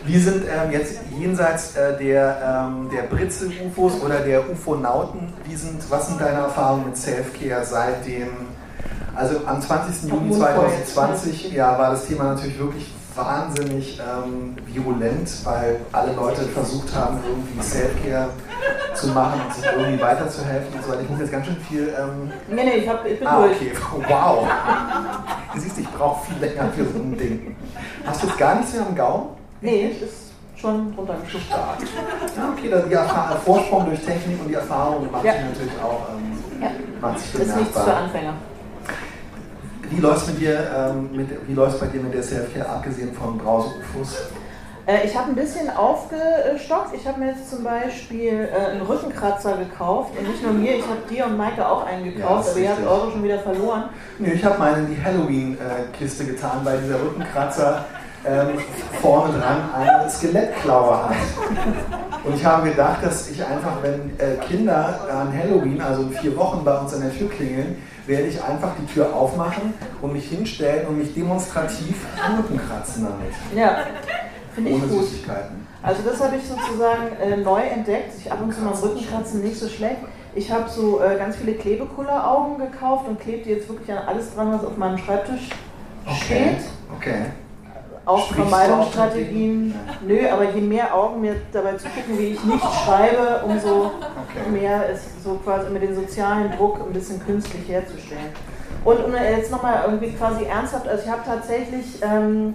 Wir 0.06 0.20
sind 0.20 0.44
ähm, 0.44 0.72
jetzt 0.72 1.00
jenseits 1.20 1.76
äh, 1.76 1.98
der, 1.98 2.68
ähm, 2.70 2.88
der 2.94 3.02
Britzel-UFOs 3.02 4.00
oder 4.04 4.20
der 4.20 4.48
UFOnauten. 4.48 5.34
Wie 5.46 5.56
sind, 5.56 5.82
was 5.90 6.10
sind 6.10 6.22
deine 6.22 6.42
Erfahrungen 6.42 6.86
mit 6.86 6.98
Selfcare 6.98 7.66
seit 7.66 8.06
dem, 8.06 8.28
also 9.16 9.38
am 9.48 9.60
20. 9.60 10.12
Juni 10.12 10.32
2020 10.32 11.54
ja, 11.54 11.76
war 11.76 11.90
das 11.90 12.06
Thema 12.06 12.26
natürlich 12.26 12.60
wirklich 12.60 12.97
wahnsinnig 13.18 14.00
ähm, 14.00 14.56
virulent, 14.66 15.30
weil 15.44 15.82
alle 15.92 16.14
Leute 16.14 16.42
versucht 16.44 16.94
haben, 16.96 17.20
irgendwie 17.28 17.62
Selfcare 17.62 18.30
zu 18.94 19.08
machen 19.08 19.42
und 19.46 19.54
sich 19.56 19.66
irgendwie 19.66 20.02
weiterzuhelfen 20.02 20.74
und 20.76 20.84
so 20.84 20.90
weiter. 20.92 21.02
Ich 21.02 21.10
muss 21.10 21.20
jetzt 21.20 21.32
ganz 21.32 21.46
schön 21.48 21.58
viel 21.58 21.94
ähm, 22.00 22.32
Nee, 22.50 22.64
nee, 22.64 22.72
ich, 22.78 22.88
hab, 22.90 23.06
ich 23.06 23.20
bin 23.20 23.28
Ah, 23.28 23.42
durch. 23.42 23.56
okay. 23.58 23.72
Wow. 24.08 24.48
Du 25.54 25.60
siehst, 25.60 25.78
ich 25.80 25.90
brauche 25.90 26.26
viel 26.26 26.38
länger 26.48 26.70
für 26.72 26.86
so 26.86 27.00
ein 27.00 27.18
Ding. 27.18 27.56
Hast 28.06 28.24
du 28.24 28.28
jetzt 28.28 28.38
gar 28.38 28.56
nichts 28.56 28.74
mehr 28.74 28.86
am 28.86 28.96
Gaumen? 28.96 29.26
Nee, 29.62 29.96
ist 30.02 30.32
schon 30.56 30.94
runtergeschubst. 30.98 31.48
Stark. 31.48 31.78
Ja, 32.36 32.50
okay, 32.56 32.70
dann 32.70 32.88
die 32.90 32.94
Erfahrung, 32.96 33.38
Vorsprung 33.46 33.86
durch 33.86 34.00
Technik 34.04 34.40
und 34.42 34.48
die 34.48 34.54
Erfahrung 34.56 35.12
macht 35.12 35.24
Ja. 35.26 35.34
sich 35.34 35.42
natürlich 35.44 35.74
auch 35.84 36.08
ähm, 36.14 36.62
Ja. 36.62 36.70
macht 37.02 37.20
sich 37.20 37.34
Ist 37.42 37.56
nichts 37.56 37.74
für 37.74 37.80
bemerkbar. 37.80 38.04
Anfänger. 38.04 38.34
Wie 39.90 40.02
läuft 40.02 40.28
mit 40.28 40.40
dir, 40.40 40.60
ähm, 40.76 41.10
mit, 41.16 41.30
wie 41.48 41.54
läuft's 41.54 41.80
bei 41.80 41.88
dir 41.88 42.02
mit 42.02 42.14
der 42.14 42.24
Selfcare, 42.24 42.68
abgesehen 42.68 43.14
von 43.14 43.38
Brause-UFOs? 43.38 44.18
Äh, 44.86 45.06
ich 45.06 45.16
habe 45.18 45.30
ein 45.30 45.36
bisschen 45.36 45.70
aufgestockt. 45.70 46.94
Ich 46.96 47.08
habe 47.08 47.20
mir 47.20 47.28
jetzt 47.32 47.50
zum 47.50 47.64
Beispiel 47.64 48.50
äh, 48.52 48.72
einen 48.72 48.82
Rückenkratzer 48.82 49.58
gekauft. 49.58 50.12
Und 50.18 50.30
nicht 50.30 50.44
nur 50.44 50.54
mir, 50.54 50.78
ich 50.78 50.84
habe 50.84 51.02
dir 51.10 51.26
und 51.26 51.38
Maike 51.38 51.68
auch 51.68 51.86
einen 51.86 52.06
Ja, 52.06 52.12
gekauft, 52.12 52.48
ist 52.48 52.52
aber 52.52 52.60
ihr 52.60 52.70
habt 52.70 52.88
eure 52.88 53.12
schon 53.12 53.24
wieder 53.24 53.40
verloren. 53.40 53.84
Nee, 54.20 54.34
ich 54.34 54.44
habe 54.44 54.58
meine 54.58 54.78
in 54.80 54.96
die 54.96 55.04
Halloween-Kiste 55.04 56.26
getan, 56.26 56.62
weil 56.64 56.80
dieser 56.82 57.02
Rückenkratzer 57.02 57.86
ähm, 58.28 58.60
vorne 59.02 59.40
dran 59.40 59.70
eine 59.74 60.10
Skelettklaue 60.10 61.10
hat. 61.10 61.16
Und 62.24 62.36
ich 62.36 62.44
habe 62.44 62.70
gedacht, 62.70 63.04
dass 63.04 63.30
ich 63.30 63.44
einfach, 63.44 63.82
wenn 63.82 64.12
äh, 64.20 64.36
Kinder 64.46 65.00
an 65.10 65.32
Halloween, 65.38 65.80
also 65.82 66.04
in 66.04 66.12
vier 66.12 66.36
Wochen 66.36 66.64
bei 66.64 66.78
uns 66.78 66.94
an 66.94 67.02
der 67.02 67.14
Tür 67.14 67.30
klingeln, 67.30 67.78
werde 68.06 68.28
ich 68.28 68.44
einfach 68.44 68.72
die 68.82 68.94
Tür 68.94 69.14
aufmachen 69.14 69.74
und 70.02 70.14
mich 70.14 70.30
hinstellen 70.30 70.88
und 70.88 70.98
mich 70.98 71.14
demonstrativ 71.14 72.06
Rücken 72.38 72.60
kratzen 72.68 73.06
damit. 73.06 73.34
Ja, 73.56 73.80
finde 74.54 74.72
ich 74.72 74.76
Ohne 74.76 74.88
gut. 74.88 75.04
Süßigkeiten. 75.04 75.68
Also 75.84 76.02
das 76.04 76.22
habe 76.22 76.36
ich 76.36 76.44
sozusagen 76.44 77.16
äh, 77.22 77.38
neu 77.38 77.62
entdeckt. 77.62 78.14
Ich 78.18 78.32
ab 78.32 78.40
und 78.42 78.54
zu 78.54 78.62
mal 78.62 78.74
am 78.74 78.80
Rücken 78.80 79.06
kratzen, 79.08 79.42
nicht 79.42 79.58
so 79.58 79.68
schlecht. 79.68 79.98
Ich 80.36 80.52
habe 80.52 80.70
so 80.70 81.02
äh, 81.02 81.18
ganz 81.18 81.38
viele 81.38 81.54
Klebekulleraugen 81.54 82.58
gekauft 82.58 83.08
und 83.08 83.20
klebe 83.20 83.44
die 83.44 83.52
jetzt 83.52 83.70
wirklich 83.70 83.92
an 83.92 84.06
alles 84.08 84.34
dran, 84.34 84.52
was 84.52 84.66
auf 84.66 84.78
meinem 84.78 84.98
Schreibtisch 84.98 85.50
steht. 86.24 86.60
Okay. 86.96 87.26
Auch 88.08 88.34
Vermeidungsstrategien. 88.34 89.76
Nö, 90.08 90.18
aber 90.32 90.46
je 90.46 90.62
mehr 90.62 90.96
Augen 90.96 91.20
mir 91.22 91.36
dabei 91.52 91.74
zugucken, 91.74 92.18
wie 92.18 92.28
ich 92.34 92.44
nicht 92.44 92.64
schreibe, 92.64 93.44
umso 93.46 93.92
Okay. 94.30 94.50
mehr 94.52 94.90
ist 94.90 95.24
so 95.24 95.36
quasi 95.44 95.70
mit 95.72 95.82
dem 95.84 95.94
sozialen 95.94 96.52
Druck 96.58 96.80
ein 96.86 96.94
bisschen 96.94 97.24
künstlich 97.26 97.68
herzustellen. 97.68 98.32
Und 98.86 99.04
um 99.04 99.14
jetzt 99.14 99.52
nochmal 99.52 99.84
irgendwie 99.86 100.12
quasi 100.14 100.46
ernsthaft, 100.46 100.88
also 100.88 101.04
ich 101.04 101.10
habe 101.12 101.22
tatsächlich, 101.26 102.02
ähm, 102.02 102.54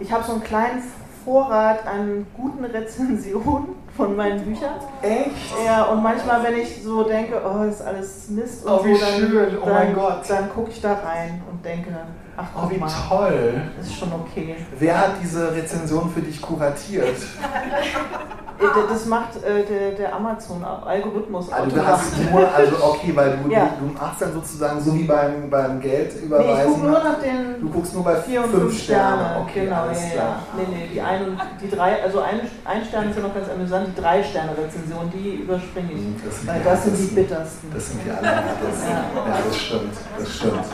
ich 0.00 0.10
habe 0.12 0.24
so 0.24 0.32
einen 0.32 0.42
kleinen 0.42 0.82
Vorrat 1.24 1.86
an 1.86 2.26
guten 2.36 2.64
Rezensionen 2.64 3.68
von 3.96 4.16
meinen 4.16 4.40
Büchern. 4.42 4.74
Echt? 5.02 5.30
Ja, 5.64 5.84
und 5.84 6.02
manchmal, 6.02 6.42
wenn 6.42 6.58
ich 6.58 6.82
so 6.82 7.04
denke, 7.04 7.40
oh, 7.44 7.64
das 7.64 7.76
ist 7.76 7.82
alles 7.86 8.28
Mist 8.30 8.66
und 8.66 8.72
Oh, 8.72 8.84
wie 8.84 8.94
so, 8.96 9.00
dann, 9.06 9.14
schön. 9.20 9.58
Oh 9.62 9.66
dann, 9.66 9.74
mein 9.74 9.94
Gott. 9.94 10.22
dann 10.28 10.50
gucke 10.52 10.70
ich 10.70 10.80
da 10.80 10.94
rein 10.94 11.40
und 11.50 11.64
denke, 11.64 11.90
ach 12.36 12.44
Oh, 12.54 12.60
guck 12.62 12.70
wie 12.72 12.78
mal, 12.78 12.90
toll. 13.08 13.60
das 13.78 13.86
ist 13.86 13.98
schon 13.98 14.12
okay. 14.12 14.56
Wer 14.78 14.98
hat 14.98 15.10
diese 15.22 15.54
Rezension 15.54 16.10
für 16.12 16.20
dich 16.20 16.40
kuratiert? 16.40 17.16
Äh, 18.60 18.64
Das 18.92 19.06
macht 19.06 19.42
äh, 19.42 19.64
der, 19.64 19.90
der 19.92 20.14
Amazon-Algorithmus. 20.14 21.50
Also 21.52 21.74
du 21.74 21.84
hast 21.84 22.16
nur, 22.30 22.54
also 22.54 22.76
okay, 22.84 23.10
weil 23.14 23.36
du, 23.42 23.50
Ja. 23.50 23.70
du, 23.80 23.86
du 23.88 23.92
machst 23.94 24.22
dann 24.22 24.32
sozusagen 24.32 24.80
so 24.80 24.94
wie 24.94 25.02
beim, 25.02 25.50
beim 25.50 25.80
Geld 25.80 26.12
Nee, 26.14 26.18
ich 26.20 26.24
überweisen. 26.26 26.72
gucke 26.74 26.86
nur 26.86 26.98
nach 27.02 27.18
den 27.20 27.60
du 27.60 27.68
guckst 27.70 27.92
nur 27.94 28.04
bei 28.04 28.16
vier 28.16 28.44
und 28.44 28.50
fünf 28.50 28.62
fünf 28.64 28.82
Sterne. 28.84 29.40
Okay, 29.42 29.64
genau, 29.64 29.82
alles 29.82 30.02
ja, 30.04 30.10
klar. 30.10 30.26
ja. 30.28 30.38
Nee, 30.56 30.76
nee, 30.76 30.88
die 30.92 31.00
ein 31.00 31.24
und 31.30 31.38
die 31.60 31.70
drei, 31.70 32.02
also 32.04 32.20
ein, 32.20 32.40
ein 32.64 32.84
Stern 32.84 33.10
ist 33.10 33.16
ja 33.16 33.22
noch 33.22 33.34
ganz 33.34 33.48
amüsant, 33.50 33.88
die 33.96 34.00
drei 34.00 34.22
Sterne 34.22 34.50
Rezension, 34.56 35.10
die 35.12 35.42
überspringe 35.42 35.90
ich. 35.92 36.24
Das 36.24 36.38
sind 36.38 36.48
weil 36.48 36.58
die 36.60 36.64
das 36.64 36.84
sind 36.84 36.96
die 36.98 37.14
bittersten. 37.16 37.70
Das 37.74 37.88
sind 37.90 38.00
die 38.06 38.10
allerhärtesten. 38.10 38.90
Ja. 38.90 39.28
Ja, 39.28 39.38
das 39.44 39.56
stimmt. 39.58 39.94
Das 40.18 40.28
stimmt. 40.36 40.64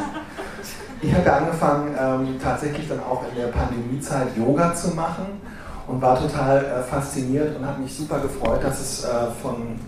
Ich 1.00 1.14
hatte 1.14 1.32
angefangen, 1.32 1.94
ähm, 2.00 2.40
tatsächlich 2.42 2.88
dann 2.88 3.00
auch 3.00 3.22
in 3.30 3.40
der 3.40 3.48
Pandemiezeit 3.48 4.36
Yoga 4.36 4.74
zu 4.74 4.94
machen 4.94 5.40
und 5.86 6.02
war 6.02 6.20
total 6.20 6.64
äh, 6.64 6.82
fasziniert 6.82 7.56
und 7.56 7.64
habe 7.64 7.82
mich 7.82 7.94
super 7.94 8.18
gefreut, 8.18 8.64
dass 8.64 8.80
es 8.80 9.04
äh, 9.04 9.08
von 9.40 9.78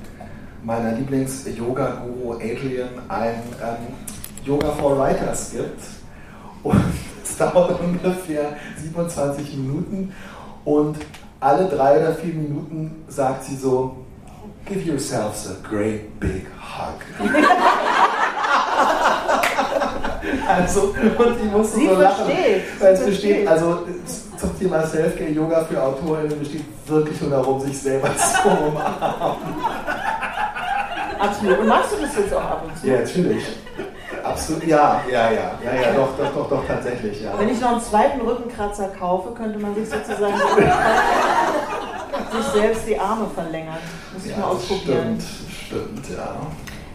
meiner 0.63 0.93
Lieblings-Yoga-Guru 0.93 2.35
Adrian 2.35 2.91
ein 3.09 3.43
ähm, 3.61 3.95
Yoga 4.45 4.71
for 4.73 4.99
Writers 4.99 5.51
gibt. 5.53 5.81
Und 6.63 6.81
es 7.25 7.37
dauert 7.37 7.81
ungefähr 7.81 8.57
27 8.77 9.57
Minuten. 9.57 10.13
Und 10.65 10.97
alle 11.41 11.69
drei 11.69 11.99
oder 11.99 12.15
vier 12.15 12.35
Minuten 12.35 13.05
sagt 13.09 13.45
sie 13.45 13.57
so, 13.57 13.97
give 14.67 14.89
yourselves 14.89 15.49
a 15.49 15.69
great 15.69 16.21
big 16.21 16.47
hug. 16.61 17.01
also, 20.55 20.94
und 21.18 21.36
ich 21.44 21.53
musste 21.53 21.78
Sie 21.78 21.86
so 21.86 21.94
lachen. 21.94 22.24
versteht, 22.26 22.62
Weil 22.80 22.92
es 22.94 23.05
besteht, 23.05 23.48
also 23.48 23.78
zum 24.36 24.59
Thema 24.59 24.86
Selfcare-Yoga 24.86 25.64
für 25.64 25.82
Autorinnen 25.82 26.38
besteht 26.38 26.64
wirklich 26.86 27.20
nur 27.20 27.30
darum, 27.30 27.61
sich 27.61 27.78
selber 27.78 28.09
zu 28.16 28.48
umarmen. 28.48 29.36
Absolut. 31.18 31.59
Und 31.59 31.68
machst 31.68 31.92
du 31.92 31.96
das 32.03 32.16
jetzt 32.16 32.34
auch 32.34 32.40
ab 32.44 32.64
und 32.66 32.78
zu? 32.78 32.86
Ja, 32.86 33.01
natürlich. 33.01 33.44
Absolut, 34.22 34.64
ja, 34.64 35.03
ja, 35.11 35.30
ja, 35.30 35.53
ja, 35.64 35.74
ja, 35.74 35.92
doch, 35.94 36.16
doch, 36.16 36.32
doch, 36.34 36.48
doch, 36.51 36.66
tatsächlich, 36.66 37.22
ja. 37.22 37.32
Wenn 37.38 37.48
ich 37.48 37.61
noch 37.61 37.72
einen 37.72 37.80
zweiten 37.80 38.20
Rückenkratzer 38.20 38.88
kaufe, 38.98 39.32
könnte 39.34 39.59
man 39.59 39.74
sich 39.74 39.88
sozusagen 39.88 40.34
sich 42.32 42.44
selbst 42.53 42.86
die 42.86 42.98
Arme 42.98 43.26
verlängern. 43.34 43.78
Muss 44.12 44.24
ich 44.26 44.32
ja, 44.32 44.38
mal 44.38 44.44
ausprobieren. 44.46 45.18
Stimmt, 45.66 46.05
stimmt, 46.05 46.18
ja. 46.18 46.36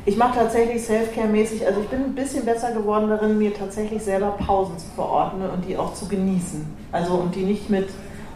Ich 0.08 0.18
mache 0.18 0.38
tatsächlich 0.38 0.84
Selfcare-mäßig, 0.84 1.66
also 1.66 1.82
ich 1.82 1.88
bin 1.88 2.04
ein 2.04 2.14
bisschen 2.14 2.46
besser 2.46 2.72
geworden 2.72 3.10
darin, 3.10 3.40
mir 3.40 3.56
tatsächlich 3.56 4.04
selber 4.04 4.36
Pausen 4.38 4.78
zu 4.78 4.86
verordnen 4.96 5.50
und 5.50 5.66
die 5.68 5.76
auch 5.76 5.96
zu 5.96 6.08
genießen. 6.08 6.64
Also 6.92 7.16
und 7.16 7.34
die 7.34 7.42
nicht 7.42 7.72
mit 7.72 7.90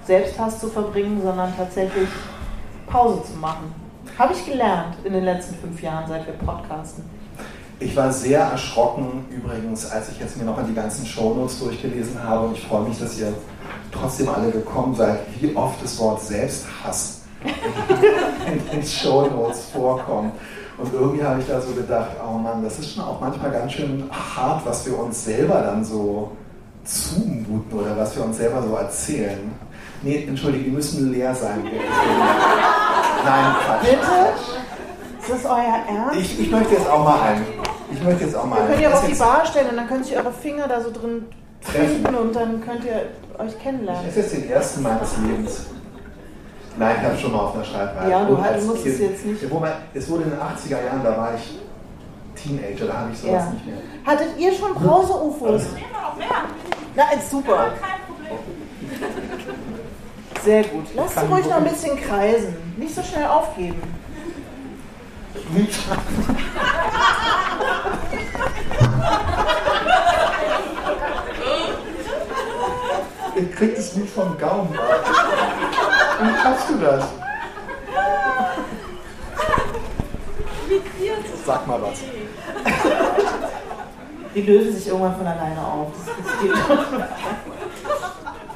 Selbsthass 0.03 0.59
zu 0.59 0.67
verbringen, 0.67 1.21
sondern 1.23 1.55
tatsächlich 1.55 2.09
Pause 2.87 3.21
zu 3.21 3.37
machen. 3.37 3.71
Habe 4.17 4.33
ich 4.33 4.43
gelernt 4.47 4.95
in 5.03 5.13
den 5.13 5.23
letzten 5.23 5.53
fünf 5.53 5.79
Jahren, 5.83 6.09
seit 6.09 6.25
wir 6.25 6.33
podcasten. 6.33 7.03
Ich 7.79 7.95
war 7.95 8.11
sehr 8.11 8.39
erschrocken 8.39 9.25
übrigens, 9.29 9.91
als 9.91 10.09
ich 10.09 10.19
jetzt 10.19 10.37
mir 10.37 10.45
nochmal 10.45 10.65
die 10.65 10.73
ganzen 10.73 11.05
Shownotes 11.05 11.59
durchgelesen 11.59 12.21
habe 12.21 12.47
und 12.47 12.57
ich 12.57 12.65
freue 12.65 12.89
mich, 12.89 12.97
dass 12.97 13.19
ihr 13.19 13.31
trotzdem 13.91 14.27
alle 14.27 14.49
gekommen 14.49 14.95
seid, 14.95 15.19
wie 15.39 15.55
oft 15.55 15.81
das 15.83 15.99
Wort 15.99 16.19
Selbsthass 16.19 17.21
in 18.47 18.69
den 18.71 18.83
Shownotes 18.83 19.65
vorkommt. 19.65 20.33
Und 20.81 20.93
irgendwie 20.93 21.23
habe 21.23 21.39
ich 21.41 21.47
da 21.47 21.59
so 21.59 21.73
gedacht, 21.73 22.09
oh 22.25 22.37
Mann, 22.37 22.63
das 22.63 22.79
ist 22.79 22.93
schon 22.93 23.03
auch 23.03 23.19
manchmal 23.19 23.51
ganz 23.51 23.73
schön 23.73 24.09
hart, 24.11 24.65
was 24.65 24.85
wir 24.85 24.97
uns 24.97 25.25
selber 25.25 25.55
dann 25.61 25.83
so 25.83 26.31
zumuten 26.85 27.79
oder 27.79 27.97
was 27.97 28.15
wir 28.15 28.23
uns 28.23 28.37
selber 28.37 28.61
so 28.63 28.75
erzählen. 28.75 29.51
Nee, 30.01 30.25
entschuldige, 30.27 30.63
die 30.65 30.71
müssen 30.71 31.11
leer 31.11 31.35
sein. 31.35 31.61
Nein, 33.25 33.55
Quatsch. 33.65 33.81
Bitte? 33.81 35.21
Ist 35.21 35.43
das 35.43 35.51
euer 35.51 35.83
Ernst? 35.89 36.15
Ich, 36.19 36.39
ich 36.39 36.49
möchte 36.49 36.73
jetzt 36.75 36.89
auch 36.89 37.03
mal 37.03 37.21
ein. 37.21 37.45
Ich 37.91 38.01
möchte 38.03 38.23
jetzt 38.23 38.35
auch 38.35 38.45
mal 38.45 38.61
die 38.79 38.87
auch 38.87 38.91
Das 38.91 39.01
auf 39.01 39.07
die 39.07 39.15
Bar 39.15 39.45
stellen 39.45 39.69
und 39.71 39.75
dann 39.77 39.87
können 39.87 40.03
sich 40.03 40.15
eure 40.15 40.31
Finger 40.31 40.67
da 40.67 40.79
so 40.79 40.91
drin 40.91 41.25
Treffen. 41.61 42.15
und 42.15 42.35
dann 42.35 42.61
könnt 42.61 42.85
ihr 42.85 43.07
euch 43.37 43.51
Das 43.53 43.59
kennenlernen. 43.61 44.07
ist 44.07 44.15
jetzt 44.15 44.33
den 44.33 44.49
ersten 44.49 44.81
meines 44.83 45.17
Lebens. 45.17 45.65
Nein, 46.77 46.95
ich 46.99 47.05
habe 47.07 47.17
schon 47.17 47.31
mal 47.31 47.39
auf 47.39 47.55
einer 47.55 47.63
Schreibreihe. 47.65 48.09
Ja, 48.11 48.23
du 48.25 48.41
halt- 48.41 48.61
du 48.61 48.65
musst 48.67 48.85
es 48.85 48.99
jetzt 48.99 49.25
nicht- 49.25 49.49
Wobei, 49.51 49.71
es 49.93 50.09
wurde 50.09 50.23
in 50.23 50.29
den 50.31 50.39
80er 50.39 50.83
Jahren, 50.83 51.03
da 51.03 51.17
war 51.17 51.33
ich 51.35 51.59
Teenager, 52.41 52.85
da 52.85 52.93
habe 52.99 53.11
ich 53.11 53.19
sowas 53.19 53.33
Ja. 53.45 53.51
nicht 53.51 53.65
mehr. 53.65 53.75
Hattet 54.05 54.37
ihr 54.37 54.53
schon 54.53 54.73
Brause-UFOs? 54.75 55.63
Na, 56.95 57.03
ist 57.17 57.29
super. 57.31 57.65
Sehr 60.43 60.63
gut. 60.63 60.85
Lasst 60.95 61.19
sie 61.19 61.25
ruhig 61.25 61.45
noch 61.47 61.57
ein 61.57 61.63
bisschen 61.65 61.99
kreisen. 61.99 62.55
Nicht 62.77 62.95
so 62.95 63.01
schnell 63.03 63.25
aufgeben. 63.27 63.81
Ihr 73.35 73.51
kriegt 73.51 73.77
es 73.77 73.95
nicht 73.95 74.09
vom 74.13 74.37
Gaumen 74.37 74.77
ab. 74.77 75.05
Wie 76.21 76.37
schaffst 76.41 76.69
du 76.69 76.75
das? 76.77 77.03
Sag 81.45 81.67
mal 81.67 81.81
was. 81.81 81.99
Die 84.35 84.41
lösen 84.41 84.75
sich 84.75 84.87
irgendwann 84.87 85.15
von 85.15 85.25
alleine 85.25 85.59
auf. 85.59 85.87
Das, 85.93 86.05
das 86.23 86.39
geht. 86.41 86.51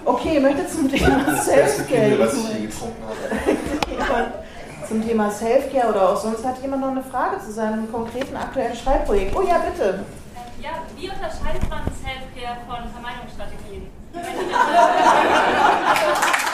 Okay, 0.05 0.35
ich 0.37 0.41
möchte 0.41 0.67
zum 0.67 0.89
Thema 0.91 1.19
Das 1.25 1.27
was 1.27 1.47
ich 1.47 1.53
Selfcare. 1.53 2.09
getrunken 2.09 2.73
habe. 4.09 4.33
Zum 4.87 5.01
Thema 5.07 5.31
Selfcare 5.31 5.87
oder 5.89 6.09
auch 6.09 6.17
sonst 6.17 6.45
hat 6.45 6.61
jemand 6.61 6.81
noch 6.81 6.91
eine 6.91 7.01
Frage 7.03 7.39
zu 7.39 7.51
seinem 7.53 7.89
konkreten 7.91 8.35
aktuellen 8.35 8.75
Schreibprojekt. 8.75 9.33
Oh 9.35 9.41
ja, 9.41 9.57
bitte. 9.59 10.03
Ja, 10.61 10.71
wie 10.97 11.09
unterscheidet 11.09 11.67
man 11.69 11.83
Selfcare 12.03 12.57
von 12.67 12.83
Vermeidungsstrategien? 12.91 13.87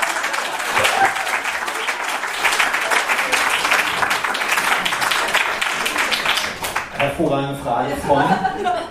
Hervorragende 7.00 7.56
Frage 7.56 7.95
von 7.95 8.24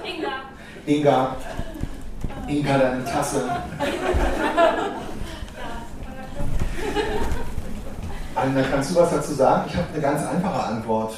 Inga. 0.03 0.31
Inga. 0.87 1.37
Inga, 2.47 2.79
deine 2.79 3.05
Tasse. 3.05 3.45
Alina, 8.35 8.63
kannst 8.71 8.91
du 8.91 8.97
was 8.97 9.11
dazu 9.11 9.35
sagen? 9.35 9.65
Ich 9.69 9.77
habe 9.77 9.87
eine 9.93 10.01
ganz 10.01 10.27
einfache 10.27 10.67
Antwort. 10.69 11.17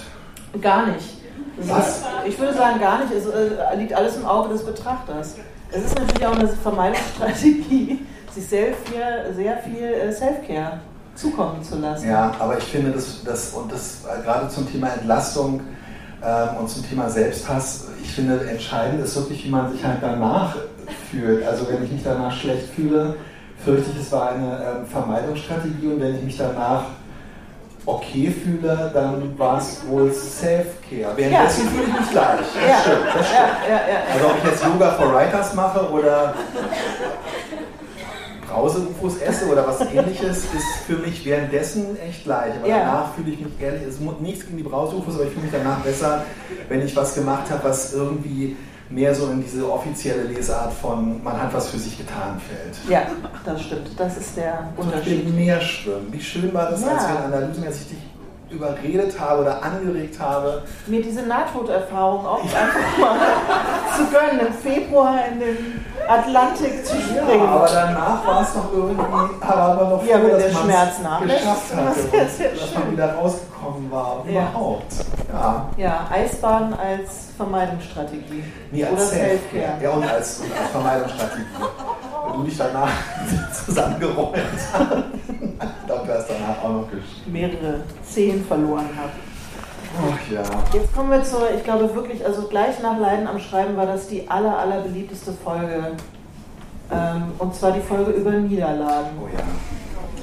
Gar 0.61 0.87
nicht. 0.87 1.19
Was? 1.59 2.03
Ich 2.27 2.37
würde 2.37 2.55
sagen, 2.55 2.81
gar 2.81 3.05
nicht. 3.05 3.13
Es 3.13 3.27
äh, 3.27 3.77
liegt 3.77 3.93
alles 3.93 4.17
im 4.17 4.27
Auge 4.27 4.49
des 4.49 4.67
Betrachters. 4.67 5.37
Es 5.71 5.85
ist 5.85 5.97
natürlich 5.97 6.27
auch 6.27 6.35
eine 6.35 6.49
Vermeidungsstrategie, 6.49 8.05
sich 8.35 8.49
sehr 8.49 8.75
viel, 8.75 9.35
sehr 9.37 9.59
viel 9.59 9.85
äh, 9.85 10.13
Selfcare 10.13 10.81
zukommen 11.15 11.63
zu 11.63 11.79
lassen. 11.79 12.09
Ja, 12.09 12.33
aber 12.41 12.59
ich 12.59 12.65
finde, 12.65 12.91
das, 12.91 13.23
das 13.23 13.51
und 13.51 13.71
das 13.71 13.99
äh, 14.05 14.23
gerade 14.23 14.49
zum 14.49 14.69
Thema 14.69 14.89
Entlastung 14.89 15.61
und 16.59 16.69
zum 16.69 16.89
Thema 16.89 17.09
Selbsthass, 17.09 17.89
ich 18.03 18.13
finde, 18.13 18.47
entscheidend 18.49 19.03
ist 19.03 19.17
wirklich, 19.17 19.45
wie 19.45 19.51
man 19.51 19.73
sich 19.73 19.85
halt 19.85 19.99
danach 20.03 20.55
fühlt. 21.11 21.47
Also 21.47 21.67
wenn 21.69 21.83
ich 21.85 21.93
mich 21.93 22.03
danach 22.03 22.33
schlecht 22.37 22.69
fühle, 22.75 23.15
fürchte 23.65 23.91
ich, 23.95 24.03
es 24.03 24.13
war 24.13 24.31
eine 24.31 24.57
ähm, 24.81 24.87
Vermeidungsstrategie 24.87 25.87
und 25.87 26.01
wenn 26.01 26.17
ich 26.17 26.23
mich 26.23 26.37
danach 26.39 26.83
okay 27.87 28.31
fühle, 28.31 28.91
dann 28.93 29.39
war 29.39 29.59
es 29.59 29.81
wohl 29.87 30.13
Self-Care. 30.13 31.17
Währenddessen 31.17 31.69
fühle 31.69 31.85
ich 31.89 32.01
mich 32.01 32.13
leicht. 32.13 32.39
Das 32.55 32.69
Ja. 32.69 32.81
stimmt, 32.83 33.07
das 33.07 33.27
stimmt. 33.27 33.49
Ja, 33.69 33.75
ja, 33.75 33.81
ja. 33.93 34.01
Also 34.15 34.27
ob 34.27 34.37
ich 34.39 34.51
jetzt 34.51 34.65
Yoga 34.65 34.91
for 34.93 35.15
Writers 35.15 35.55
mache 35.55 35.91
oder 35.91 36.35
Brause-UFOs 38.51 39.19
esse 39.21 39.47
oder 39.47 39.67
was 39.67 39.81
ähnliches, 39.93 40.39
ist 40.55 40.85
für 40.87 40.97
mich 40.97 41.25
währenddessen 41.25 41.99
echt 42.01 42.25
gleich. 42.25 42.53
Aber 42.59 42.69
Ja. 42.69 42.79
danach 42.81 43.15
fühle 43.15 43.31
ich 43.33 43.41
mich 43.41 43.53
ehrlich, 43.61 43.83
es 43.89 44.01
muss 44.01 44.15
nichts 44.21 44.45
gegen 44.45 44.57
die 44.59 44.63
Brause-UFOs, 44.63 45.15
aber 45.15 45.25
ich 45.25 45.31
fühle 45.31 45.43
mich 45.45 45.53
danach 45.53 45.79
besser, 45.81 46.25
wenn 46.69 46.83
ich 46.85 46.95
was 46.97 47.15
gemacht 47.15 47.51
habe, 47.51 47.65
was 47.65 47.93
irgendwie 47.95 48.57
mehr 48.89 49.15
so 49.15 49.31
in 49.31 49.41
diese 49.43 49.71
offizielle 49.71 50.25
Lesart 50.25 50.73
von 50.73 51.23
man 51.23 51.41
hat 51.41 51.55
was 51.55 51.69
für 51.69 51.79
sich 51.79 51.97
getan 51.97 52.41
fällt. 52.41 52.77
Ja, 52.91 53.03
das 53.45 53.63
stimmt. 53.63 53.89
Das 53.97 54.17
ist 54.17 54.37
der 54.37 54.69
Zum 54.77 54.87
Unterschied. 54.87 55.33
mehr 55.33 55.61
schwimmen. 55.61 56.09
Wie 56.11 56.21
schön 56.21 56.53
war 56.53 56.71
das, 56.73 56.81
Ja. 56.83 56.89
als 56.89 57.03
wir 57.09 57.11
in 57.19 57.33
Analysen, 57.33 57.65
als 57.65 57.77
ich 57.83 57.89
dich 57.91 57.99
überredet 58.51 59.19
habe 59.19 59.43
oder 59.43 59.63
angeregt 59.63 60.19
habe, 60.19 60.63
Mir 60.87 61.03
diese 61.03 61.23
Nahtoderfahrung 61.23 62.27
auch 62.27 62.43
einfach 62.43 62.99
mal 62.99 63.17
zu 63.97 64.05
gönnen, 64.11 64.47
im 64.47 64.53
Februar 64.55 65.17
in 65.33 65.39
den 65.41 65.85
Atlantik 66.09 66.85
zu 66.85 66.97
springen. 67.01 67.45
Ja, 67.45 67.49
aber 67.49 67.69
danach 67.73 68.27
war 68.27 68.43
es 68.43 68.53
doch 68.55 68.73
irgendwie, 68.73 69.03
aber 69.41 69.85
noch 69.91 70.05
Ja, 70.05 70.19
froh, 70.19 70.29
dass 70.31 70.43
der 70.43 70.51
Schmerz 70.51 70.97
geschafft 71.23 71.63
das 71.71 71.87
hatte 71.87 72.01
sehr, 72.11 72.23
und 72.23 72.31
sehr 72.31 72.51
dass 72.51 72.75
man 72.75 72.83
schön. 72.83 72.93
wieder 72.93 73.15
rausgekommen 73.15 73.91
war 73.91 74.25
Ja. 74.27 74.31
überhaupt. 74.49 74.93
Ja, 75.33 75.69
Ja, 75.77 76.07
Eisbaden 76.11 76.75
als 76.75 77.29
Vermeidungsstrategie. 77.37 78.43
nee, 78.73 78.83
als 78.85 78.93
Oder. 78.93 79.03
Selfcare. 79.03 79.73
Ja, 79.83 79.91
und 79.91 80.03
als, 80.11 80.41
und 80.41 80.53
als 80.53 80.71
Vermeidungsstrategie. 80.73 81.45
Du 82.41 82.47
dich 82.47 82.57
danach 82.57 82.89
zusammengerollt 83.67 84.41
ich 85.61 85.87
glaube, 85.87 86.07
du 86.07 86.15
hast 86.15 86.31
danach 86.31 86.65
auch 86.65 86.71
noch 86.71 86.87
geschrieben. 86.91 87.33
Mehrere 87.33 87.81
Zehen 88.03 88.43
verloren 88.47 88.89
habe. 88.97 89.13
Ach 89.99 90.33
ja. 90.33 90.43
Jetzt 90.73 90.95
kommen 90.95 91.11
wir 91.11 91.23
zur, 91.23 91.51
ich 91.55 91.63
glaube 91.63 91.95
wirklich, 91.95 92.25
also 92.25 92.49
gleich 92.49 92.81
nach 92.81 92.99
Leiden 92.99 93.27
am 93.27 93.39
Schreiben 93.39 93.77
war 93.77 93.85
das 93.85 94.09
die 94.09 94.27
aller, 94.31 94.59
aller 94.59 94.81
beliebteste 94.81 95.33
Folge. 95.33 95.93
Ähm, 96.91 97.25
und 97.39 97.55
zwar 97.55 97.73
die 97.73 97.81
Folge 97.81 98.13
über 98.13 98.31
Niederlagen. 98.31 99.11
Oh 99.23 99.29
ja. 99.37 99.45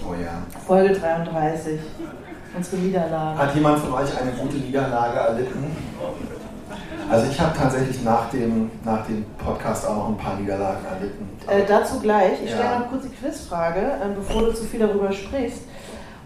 Oh 0.09 0.15
ja. 0.19 0.41
Folge 0.65 0.93
33. 0.93 1.79
Unsere 2.55 2.77
Niederlagen. 2.77 3.37
Hat 3.37 3.53
jemand 3.53 3.77
von 3.77 3.93
euch 3.93 4.09
eine 4.19 4.31
gute 4.31 4.55
Niederlage 4.55 5.19
erlitten? 5.19 5.75
Also 7.09 7.31
ich 7.31 7.39
habe 7.39 7.57
tatsächlich 7.57 8.03
nach 8.03 8.29
dem, 8.31 8.69
nach 8.83 9.05
dem 9.05 9.25
Podcast 9.37 9.87
auch 9.87 9.95
noch 9.95 10.07
ein 10.09 10.17
paar 10.17 10.35
Niederlagen 10.35 10.85
erlitten. 10.85 11.29
Äh, 11.47 11.65
dazu 11.67 11.99
gleich. 11.99 12.33
Ich 12.43 12.51
Ja. 12.51 12.57
stelle 12.57 12.79
noch 12.79 12.89
kurz 12.89 13.03
die 13.03 13.09
Quizfrage, 13.15 13.79
äh, 13.79 14.09
bevor 14.15 14.41
du 14.43 14.53
zu 14.53 14.63
viel 14.65 14.79
darüber 14.81 15.11
sprichst. 15.11 15.61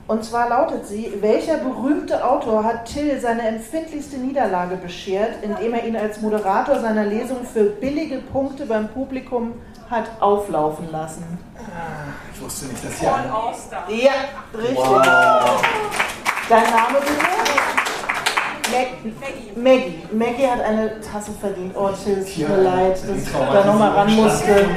Und 0.07 0.25
zwar 0.25 0.49
lautet 0.49 0.87
sie, 0.87 1.13
welcher 1.21 1.57
berühmte 1.57 2.25
Autor 2.27 2.63
hat 2.63 2.85
Till 2.85 3.19
seine 3.21 3.43
empfindlichste 3.47 4.17
Niederlage 4.17 4.75
beschert, 4.75 5.35
indem 5.41 5.73
er 5.73 5.85
ihn 5.85 5.95
als 5.95 6.19
Moderator 6.21 6.79
seiner 6.79 7.05
Lesung 7.05 7.45
für 7.45 7.63
billige 7.63 8.17
Punkte 8.17 8.65
beim 8.65 8.89
Publikum 8.89 9.53
hat 9.89 10.05
auflaufen 10.19 10.91
lassen? 10.91 11.23
Ich 12.33 12.41
wusste 12.41 12.65
nicht, 12.65 12.83
dass 12.83 12.99
hier 12.99 13.09
Paul. 13.09 13.31
Auster. 13.31 13.83
Ja, 13.87 14.11
richtig. 14.57 14.77
Wow. 14.77 15.61
Dein 16.49 16.63
Name 16.63 16.97
bitte? 16.99 17.80
Mag 18.71 18.87
Maggie. 19.55 20.03
Maggie 20.11 20.47
hat 20.47 20.61
eine 20.61 20.99
Tasse 21.01 21.31
verdient. 21.39 21.75
Oh, 21.75 21.89
Till, 21.89 22.19
es 22.19 22.33
tut 22.33 22.49
mir 22.49 22.57
leid, 22.63 22.93
dass 22.93 23.03
die 23.03 23.11
ich 23.17 23.31
da 23.31 23.65
nochmal 23.65 23.91
ran 23.91 24.15
musste. 24.15 24.69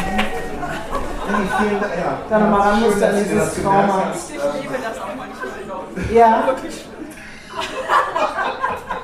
Da 2.29 2.39
noch 2.39 2.51
mal 2.51 2.61
ran 2.61 2.81
musste 2.81 3.09
an 3.09 3.15
dieses 3.17 3.55
Trauma. 3.63 4.13
Ich 4.13 4.63
liebe 4.63 4.75
das 4.83 4.99
auch 4.99 5.15
manchmal. 5.17 6.15
Ja. 6.15 6.49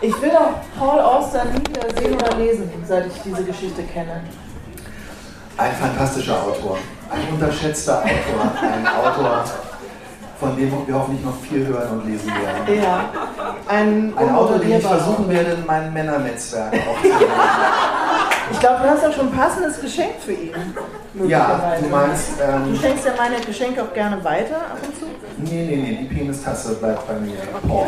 Ich 0.03 0.22
will 0.22 0.30
auch 0.30 0.55
Paul 0.78 0.99
Auster 1.01 1.45
nie 1.45 1.61
wieder 1.61 2.01
sehen 2.01 2.14
oder 2.14 2.36
lesen, 2.36 2.70
seit 2.86 3.07
ich 3.07 3.22
diese 3.22 3.45
Geschichte 3.45 3.82
kenne. 3.82 4.22
Ein 5.57 5.72
fantastischer 5.72 6.43
Autor, 6.43 6.78
ein 7.11 7.34
unterschätzter 7.34 7.99
Autor, 7.99 8.53
ein 8.62 8.86
Autor, 8.86 9.45
von 10.41 10.57
dem 10.57 10.72
wir 10.86 10.95
hoffentlich 10.95 11.24
noch 11.24 11.38
viel 11.43 11.66
hören 11.66 12.01
und 12.01 12.07
lesen 12.11 12.26
werden. 12.28 12.82
Ja. 12.82 13.11
Ein, 13.68 14.12
Ein 14.16 14.34
Autor, 14.34 14.59
den 14.59 14.78
ich 14.78 14.84
versuchen 14.86 15.28
werde, 15.28 15.53
in 15.53 15.66
meinem 15.66 15.93
Männernetzwerk 15.93 16.72
aufzunehmen. 16.74 17.20
Ich 18.53 18.59
glaube, 18.59 18.82
du 18.82 18.91
hast 18.91 19.03
ja 19.03 19.12
schon 19.12 19.28
ein 19.28 19.32
passendes 19.36 19.80
Geschenk 19.80 20.12
für 20.24 20.32
ihn. 20.32 20.51
Ja, 21.28 21.74
du 21.80 21.88
meinst, 21.88 22.30
Du 22.38 22.43
ähm, 22.43 22.76
schenkst 22.80 23.05
ja 23.05 23.12
meine 23.16 23.41
Geschenke 23.45 23.82
auch 23.82 23.93
gerne 23.95 24.22
weiter 24.24 24.57
ab 24.57 24.78
und 24.82 24.99
zu. 24.99 25.05
nee, 25.38 25.66
nee, 25.66 25.76
nee, 25.76 25.99
die 26.09 26.14
Penistasse 26.14 26.74
bleibt 26.74 27.07
bei 27.07 27.14
mir, 27.14 27.36
Paul. 27.68 27.86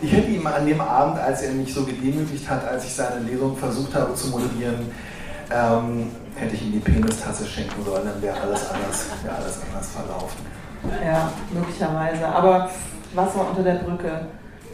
Ich 0.00 0.12
hätte 0.12 0.28
ihm 0.30 0.46
an 0.46 0.66
dem 0.66 0.80
Abend, 0.80 1.18
als 1.20 1.42
er 1.42 1.52
mich 1.52 1.72
so 1.72 1.84
gedemütigt 1.84 2.48
hat, 2.48 2.66
als 2.66 2.84
ich 2.84 2.94
seine 2.94 3.20
Lesung 3.20 3.56
versucht 3.56 3.94
habe 3.94 4.14
zu 4.14 4.28
moderieren, 4.28 4.90
ähm, 5.50 6.10
hätte 6.36 6.54
ich 6.54 6.62
ihm 6.62 6.72
die 6.72 6.78
Penistasse 6.80 7.46
schenken 7.46 7.84
sollen, 7.84 8.04
dann 8.06 8.20
wäre 8.22 8.40
alles 8.40 8.68
anders, 8.70 9.06
wäre 9.22 9.36
alles 9.36 9.60
anders 9.68 9.88
verlaufen. 9.90 10.40
Ja, 11.04 11.32
möglicherweise. 11.52 12.26
Aber 12.26 12.68
Wasser 13.14 13.46
unter 13.48 13.62
der 13.62 13.74
Brücke. 13.76 14.26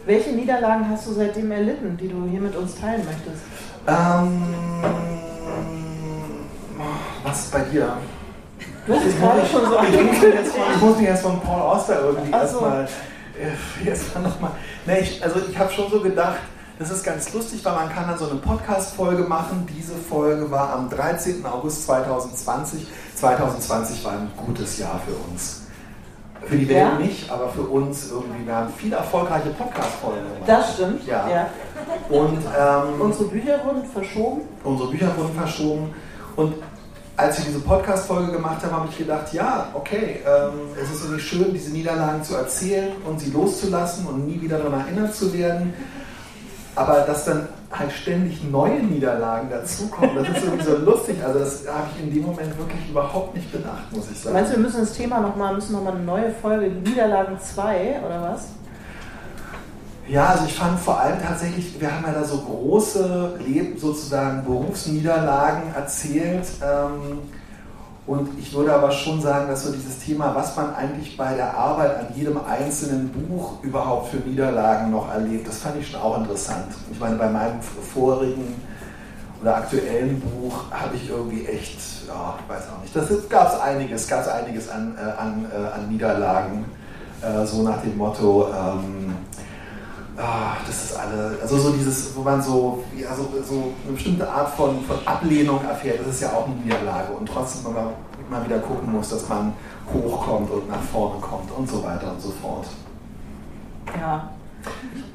Welche 0.06 0.30
Niederlagen 0.30 0.88
hast 0.88 1.06
du 1.06 1.12
seitdem 1.12 1.50
erlitten, 1.52 1.96
die 1.96 2.08
du 2.08 2.26
hier 2.30 2.40
mit 2.40 2.56
uns 2.56 2.76
teilen 2.80 3.04
möchtest? 3.04 3.42
Ähm, 3.86 4.42
was 7.24 7.38
ist 7.44 7.52
bei 7.52 7.60
dir? 7.60 7.92
Du 8.86 8.94
hast 8.94 9.04
es 9.04 9.16
gerade 9.18 9.44
schon 9.44 9.66
so 9.66 9.76
Ich 9.82 9.82
muss 9.82 9.90
mich 9.90 10.00
angekündigt. 10.00 10.54
ich 10.74 10.80
muss 10.80 10.96
mich 10.96 11.06
jetzt 11.08 11.22
von 11.22 11.40
Paul 11.40 11.60
Auster 11.60 12.00
irgendwie 12.00 12.32
Ach 12.32 12.48
so. 12.48 12.60
erstmal 12.60 12.88
äh, 13.84 13.88
erstmal 13.88 14.22
nochmal. 14.24 14.50
Ne, 14.86 15.00
ich, 15.00 15.22
also 15.22 15.40
ich 15.48 15.58
habe 15.58 15.70
schon 15.70 15.90
so 15.90 16.00
gedacht, 16.00 16.38
das 16.78 16.90
ist 16.90 17.04
ganz 17.04 17.32
lustig, 17.34 17.62
weil 17.64 17.74
man 17.74 17.88
kann 17.90 18.06
dann 18.08 18.16
so 18.18 18.30
eine 18.30 18.38
Podcast-Folge 18.40 19.24
machen. 19.24 19.66
Diese 19.76 19.94
Folge 19.94 20.50
war 20.50 20.72
am 20.72 20.88
13. 20.88 21.44
August 21.44 21.84
2020. 21.84 22.86
2020 23.16 24.04
war 24.04 24.12
ein 24.12 24.30
gutes 24.36 24.78
Jahr 24.78 25.00
für 25.04 25.14
uns. 25.30 25.62
Für 26.46 26.56
die 26.56 26.68
Welt 26.68 26.78
Ja? 26.78 26.98
nicht, 26.98 27.30
aber 27.30 27.48
für 27.50 27.62
uns 27.62 28.10
irgendwie. 28.10 28.46
Wir 28.46 28.54
haben 28.54 28.72
viele 28.76 28.96
erfolgreiche 28.96 29.50
Podcast-Folgen 29.50 30.18
gemacht. 30.18 30.42
Das 30.46 30.74
stimmt. 30.74 31.06
Ja. 31.06 31.28
ja. 31.28 31.46
Und 32.08 32.38
ähm, 32.38 33.00
Unsere 33.00 33.24
Bücher 33.24 33.60
wurden 33.64 33.84
verschoben. 33.84 34.40
unsere 34.64 34.90
Bücher 34.90 35.10
wurden 35.16 35.34
verschoben. 35.36 35.94
Und 36.36 36.54
als 37.16 37.38
wir 37.38 37.46
diese 37.46 37.58
Podcast-Folge 37.60 38.30
gemacht 38.32 38.62
haben, 38.62 38.72
habe 38.72 38.88
ich 38.90 38.96
gedacht, 38.98 39.32
ja, 39.32 39.68
okay, 39.74 40.20
ähm, 40.24 40.52
es 40.80 40.88
ist 40.90 41.02
irgendwie 41.04 41.20
schön, 41.20 41.52
diese 41.52 41.72
Niederlagen 41.72 42.22
zu 42.22 42.36
erzählen 42.36 42.92
und 43.04 43.18
sie 43.18 43.30
loszulassen 43.32 44.06
und 44.06 44.26
nie 44.28 44.40
wieder 44.40 44.58
daran 44.58 44.80
erinnert 44.80 45.14
zu 45.14 45.32
werden. 45.32 45.74
Aber 46.74 47.00
dass 47.00 47.24
dann 47.24 47.48
halt 47.70 47.92
ständig 47.92 48.42
neue 48.44 48.80
Niederlagen 48.82 49.50
dazukommen, 49.50 50.16
das 50.16 50.28
ist 50.28 50.44
irgendwie 50.44 50.64
so 50.64 50.76
lustig. 50.84 51.16
Also 51.24 51.40
das 51.40 51.66
habe 51.66 51.88
ich 51.94 52.04
in 52.04 52.14
dem 52.14 52.22
Moment 52.22 52.56
wirklich 52.56 52.88
überhaupt 52.88 53.34
nicht 53.34 53.50
bedacht, 53.52 53.90
muss 53.90 54.10
ich 54.10 54.18
sagen. 54.18 54.34
Meinst 54.34 54.52
du, 54.52 54.56
wir 54.56 54.62
müssen 54.62 54.80
das 54.80 54.92
Thema 54.92 55.20
nochmal, 55.20 55.54
müssen 55.54 55.72
nochmal 55.72 55.94
eine 55.94 56.04
neue 56.04 56.30
Folge, 56.30 56.70
Niederlagen 56.70 57.38
2 57.40 58.00
oder 58.06 58.22
was? 58.22 58.46
Ja, 60.08 60.28
also 60.28 60.46
ich 60.46 60.54
fand 60.54 60.80
vor 60.80 60.98
allem 60.98 61.20
tatsächlich, 61.20 61.78
wir 61.78 61.94
haben 61.94 62.04
ja 62.06 62.12
da 62.12 62.24
so 62.24 62.38
große 62.38 63.38
Leben, 63.46 63.78
sozusagen 63.78 64.42
Berufsniederlagen 64.42 65.74
erzählt. 65.74 66.46
Ähm, 66.62 67.18
und 68.08 68.38
ich 68.38 68.54
würde 68.54 68.72
aber 68.72 68.90
schon 68.90 69.20
sagen, 69.20 69.48
dass 69.48 69.64
so 69.64 69.72
dieses 69.72 69.98
Thema, 69.98 70.34
was 70.34 70.56
man 70.56 70.74
eigentlich 70.74 71.14
bei 71.14 71.34
der 71.34 71.54
Arbeit 71.54 71.98
an 71.98 72.06
jedem 72.16 72.40
einzelnen 72.42 73.10
Buch 73.10 73.62
überhaupt 73.62 74.08
für 74.08 74.16
Niederlagen 74.16 74.90
noch 74.90 75.12
erlebt, 75.12 75.46
das 75.46 75.58
fand 75.58 75.78
ich 75.78 75.90
schon 75.90 76.00
auch 76.00 76.16
interessant. 76.16 76.68
Ich 76.90 76.98
meine, 76.98 77.16
bei 77.16 77.28
meinem 77.28 77.60
vorigen 77.60 78.54
oder 79.42 79.56
aktuellen 79.56 80.20
Buch 80.20 80.64
habe 80.70 80.96
ich 80.96 81.10
irgendwie 81.10 81.44
echt, 81.46 81.78
ja, 82.08 82.34
ich 82.42 82.48
weiß 82.48 82.62
auch 82.74 82.82
nicht, 82.82 82.96
das 82.96 83.28
gab 83.28 83.52
es 83.52 83.60
einiges, 83.60 84.08
gab 84.08 84.22
es 84.22 84.28
einiges 84.28 84.70
an, 84.70 84.96
äh, 84.96 85.02
an, 85.02 85.46
äh, 85.52 85.74
an 85.74 85.88
Niederlagen, 85.90 86.64
äh, 87.20 87.44
so 87.44 87.62
nach 87.62 87.82
dem 87.82 87.98
Motto, 87.98 88.48
ähm, 88.48 89.16
ah, 90.18 90.56
das 90.66 90.84
ist 90.84 90.96
alle, 90.98 91.38
also 91.40 91.58
so 91.58 91.70
dieses, 91.70 92.14
wo 92.16 92.22
man 92.22 92.42
so, 92.42 92.84
ja, 92.96 93.14
so, 93.14 93.28
so 93.42 93.72
eine 93.84 93.92
bestimmte 93.94 94.28
Art 94.28 94.50
von, 94.54 94.82
von 94.84 94.96
Ablehnung 95.06 95.64
erfährt, 95.64 96.00
das 96.00 96.14
ist 96.14 96.22
ja 96.22 96.32
auch 96.32 96.46
eine 96.46 96.56
Niederlage 96.56 97.12
und 97.12 97.26
trotzdem 97.26 97.70
immer, 97.70 97.92
immer 98.28 98.44
wieder 98.44 98.58
gucken 98.58 98.92
muss, 98.92 99.08
dass 99.10 99.28
man 99.28 99.52
hochkommt 99.92 100.50
und 100.50 100.68
nach 100.68 100.82
vorne 100.92 101.20
kommt 101.20 101.50
und 101.56 101.68
so 101.68 101.82
weiter 101.82 102.12
und 102.12 102.20
so 102.20 102.32
fort. 102.42 102.66
Ja. 103.98 104.30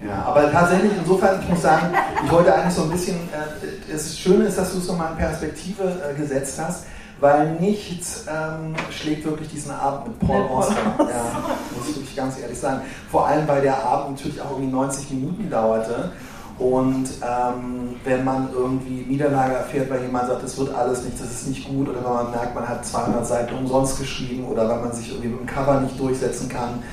Ja, 0.08 0.24
aber 0.26 0.52
tatsächlich, 0.52 0.92
insofern, 0.98 1.42
ich 1.42 1.50
muss 1.50 1.62
sagen, 1.62 1.94
ich 2.24 2.32
wollte 2.32 2.54
eigentlich 2.54 2.74
so 2.74 2.84
ein 2.84 2.90
bisschen, 2.90 3.16
äh, 3.16 3.92
das 3.92 4.18
Schöne 4.18 4.46
ist, 4.46 4.58
dass 4.58 4.72
du 4.72 4.80
es 4.80 4.88
nochmal 4.88 5.12
in 5.12 5.18
Perspektive 5.18 5.84
äh, 5.84 6.20
gesetzt 6.20 6.60
hast, 6.60 6.86
weil 7.20 7.52
nichts 7.60 8.26
ähm, 8.28 8.76
schlägt 8.92 9.26
wirklich 9.26 9.50
diesen 9.50 9.72
Abend 9.72 10.08
mit 10.08 10.20
Paul 10.20 10.44
Auster. 10.48 10.76
Ja, 10.98 11.50
muss 11.78 11.90
ich 11.90 11.96
wirklich 11.96 12.16
ganz 12.16 12.40
ehrlich 12.40 12.60
sagen. 12.60 12.82
Vor 13.10 13.28
allem, 13.28 13.48
weil 13.48 13.62
der 13.62 13.84
Abend 13.84 14.18
natürlich 14.18 14.42
auch 14.42 14.52
irgendwie 14.52 14.72
90 14.72 15.10
Minuten 15.12 15.50
dauerte. 15.50 16.12
Und 16.60 17.10
ähm, 17.22 17.96
wenn 18.04 18.24
man 18.24 18.50
irgendwie 18.54 19.06
Niederlage 19.10 19.56
erfährt, 19.56 19.90
weil 19.90 20.04
jemand 20.04 20.28
sagt, 20.28 20.44
das 20.44 20.58
wird 20.58 20.74
alles 20.74 21.04
nicht, 21.04 21.20
das 21.20 21.32
ist 21.32 21.48
nicht 21.48 21.68
gut, 21.68 21.90
oder 21.90 22.04
wenn 22.04 22.14
man 22.14 22.32
merkt, 22.32 22.54
man 22.54 22.68
hat 22.68 22.86
200 22.86 23.26
Seiten 23.26 23.56
umsonst 23.56 24.00
geschrieben, 24.00 24.46
oder 24.46 24.70
wenn 24.70 24.82
man 24.82 24.94
sich 24.94 25.10
irgendwie 25.10 25.30
mit 25.30 25.40
dem 25.40 25.46
Cover 25.48 25.82
nicht 25.82 26.00
durchsetzen 26.00 26.50
kann, 26.50 26.84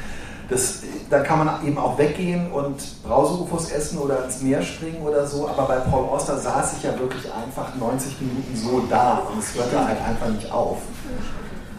das, 0.51 0.81
da 1.09 1.21
kann 1.21 1.39
man 1.39 1.67
eben 1.67 1.79
auch 1.79 1.97
weggehen 1.97 2.51
und 2.53 3.03
Brauseufos 3.05 3.71
essen 3.71 3.99
oder 3.99 4.25
ins 4.25 4.43
Meer 4.43 4.63
springen 4.63 5.03
oder 5.07 5.27
so, 5.27 5.49
aber 5.49 5.63
bei 5.63 5.77
Paul 5.77 6.07
Auster 6.09 6.37
saß 6.39 6.75
ich 6.77 6.83
ja 6.83 6.99
wirklich 6.99 7.25
einfach 7.33 7.75
90 7.77 8.21
Minuten 8.21 8.57
so 8.57 8.83
da 8.91 9.23
und 9.33 9.39
es 9.39 9.55
hörte 9.55 9.79
halt 9.87 9.99
einfach 10.07 10.29
nicht 10.29 10.51
auf. 10.53 10.79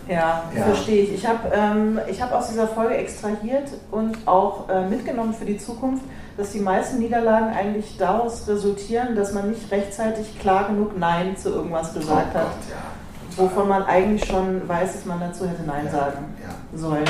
Ja, 0.07 0.43
Ja. 0.55 0.63
verstehe 0.63 1.03
ich. 1.03 1.13
Ich 1.13 1.27
habe 1.27 1.39
ähm, 1.53 1.99
ich 2.09 2.21
hab 2.21 2.33
aus 2.33 2.47
dieser 2.49 2.67
Folge 2.67 2.95
extrahiert 2.95 3.69
und 3.91 4.17
auch 4.25 4.67
äh, 4.69 4.87
mitgenommen 4.89 5.33
für 5.33 5.45
die 5.45 5.57
Zukunft, 5.57 6.03
dass 6.37 6.51
die 6.51 6.59
meisten 6.59 6.99
Niederlagen 6.99 7.53
eigentlich 7.55 7.97
daraus 7.97 8.47
resultieren, 8.47 9.15
dass 9.15 9.33
man 9.33 9.49
nicht 9.51 9.69
rechtzeitig 9.71 10.39
klar 10.39 10.67
genug 10.67 10.97
Nein 10.97 11.37
zu 11.37 11.49
irgendwas 11.49 11.93
gesagt 11.93 12.29
Oh 12.33 12.37
hat, 12.39 12.45
Gott, 12.45 12.51
ja. 12.71 13.43
wovon 13.43 13.67
man 13.69 13.83
eigentlich 13.83 14.25
schon 14.25 14.67
weiß, 14.67 14.93
dass 14.93 15.05
man 15.05 15.19
dazu 15.19 15.47
hätte 15.47 15.63
Nein 15.63 15.89
sagen 15.91 16.33
Ja. 16.41 16.77
sollen. 16.77 17.05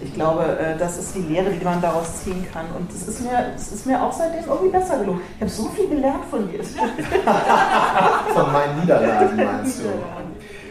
Ich 0.00 0.14
glaube, 0.14 0.44
äh, 0.58 0.78
das 0.78 0.96
ist 0.98 1.14
die 1.14 1.22
Lehre, 1.22 1.50
die 1.50 1.64
man 1.64 1.80
daraus 1.80 2.22
ziehen 2.22 2.46
kann. 2.52 2.66
Und 2.78 2.90
es 2.92 3.08
ist 3.08 3.20
mir, 3.20 3.52
es 3.56 3.72
ist 3.72 3.86
mir 3.86 4.00
auch 4.00 4.12
seitdem 4.12 4.44
irgendwie 4.48 4.70
besser 4.70 4.98
gelungen. 4.98 5.20
Ich 5.36 5.40
habe 5.40 5.50
so 5.50 5.64
viel 5.70 5.88
gelernt 5.88 6.24
von 6.30 6.48
dir. 6.50 6.60
Von 8.34 8.52
meinen 8.52 8.80
Niederlagen 8.80 9.36
meinst 9.36 9.80
du? 9.80 9.88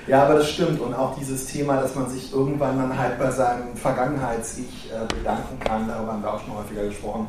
Ja, 0.07 0.23
aber 0.23 0.35
das 0.35 0.49
stimmt. 0.49 0.79
Und 0.79 0.93
auch 0.93 1.15
dieses 1.17 1.47
Thema, 1.47 1.81
dass 1.81 1.93
man 1.95 2.09
sich 2.09 2.31
irgendwann 2.31 2.77
dann 2.77 2.97
halt 2.97 3.19
bei 3.19 3.29
seinem 3.29 3.75
Vergangenheits-Ich 3.75 4.91
äh, 4.91 5.13
bedanken 5.13 5.59
kann, 5.59 5.87
darüber 5.87 6.13
haben 6.13 6.23
wir 6.23 6.33
auch 6.33 6.39
schon 6.39 6.55
häufiger 6.55 6.85
gesprochen, 6.85 7.27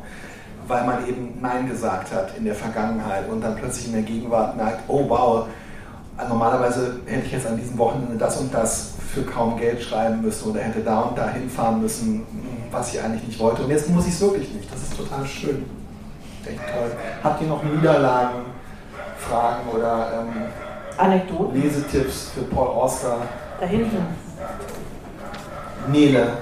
weil 0.67 0.85
man 0.85 1.05
eben 1.05 1.37
Nein 1.41 1.67
gesagt 1.67 2.13
hat 2.13 2.37
in 2.37 2.45
der 2.45 2.55
Vergangenheit 2.55 3.27
und 3.29 3.41
dann 3.41 3.55
plötzlich 3.55 3.87
in 3.87 3.93
der 3.93 4.03
Gegenwart 4.03 4.55
merkt, 4.55 4.83
oh 4.87 5.03
wow, 5.09 5.47
normalerweise 6.29 7.01
hätte 7.05 7.25
ich 7.25 7.31
jetzt 7.33 7.47
an 7.47 7.57
diesem 7.57 7.77
Wochenende 7.77 8.15
das 8.17 8.37
und 8.37 8.53
das 8.53 8.93
für 9.13 9.23
kaum 9.23 9.57
Geld 9.57 9.81
schreiben 9.81 10.21
müssen 10.21 10.51
oder 10.51 10.61
hätte 10.61 10.81
da 10.81 11.01
und 11.01 11.17
da 11.17 11.29
hinfahren 11.29 11.81
müssen, 11.81 12.25
was 12.71 12.93
ich 12.93 13.01
eigentlich 13.01 13.23
nicht 13.23 13.39
wollte. 13.39 13.63
Und 13.63 13.69
jetzt 13.69 13.89
muss 13.89 14.05
ich 14.07 14.13
es 14.13 14.21
wirklich 14.21 14.53
nicht. 14.53 14.71
Das 14.71 14.81
ist 14.81 14.95
total 14.95 15.25
schön. 15.25 15.65
Echt 16.45 16.59
toll. 16.59 16.91
Habt 17.23 17.41
ihr 17.41 17.47
noch 17.47 17.63
Niederlagen, 17.63 18.45
Fragen 19.17 19.67
oder 19.69 20.21
ähm, 20.21 20.43
Anekdoten 20.97 21.61
Lesetipps 21.61 22.31
für 22.33 22.41
Paul 22.41 22.67
Auster? 22.67 23.17
da 23.59 23.65
hinten. 23.65 24.05
Nele. 25.87 26.37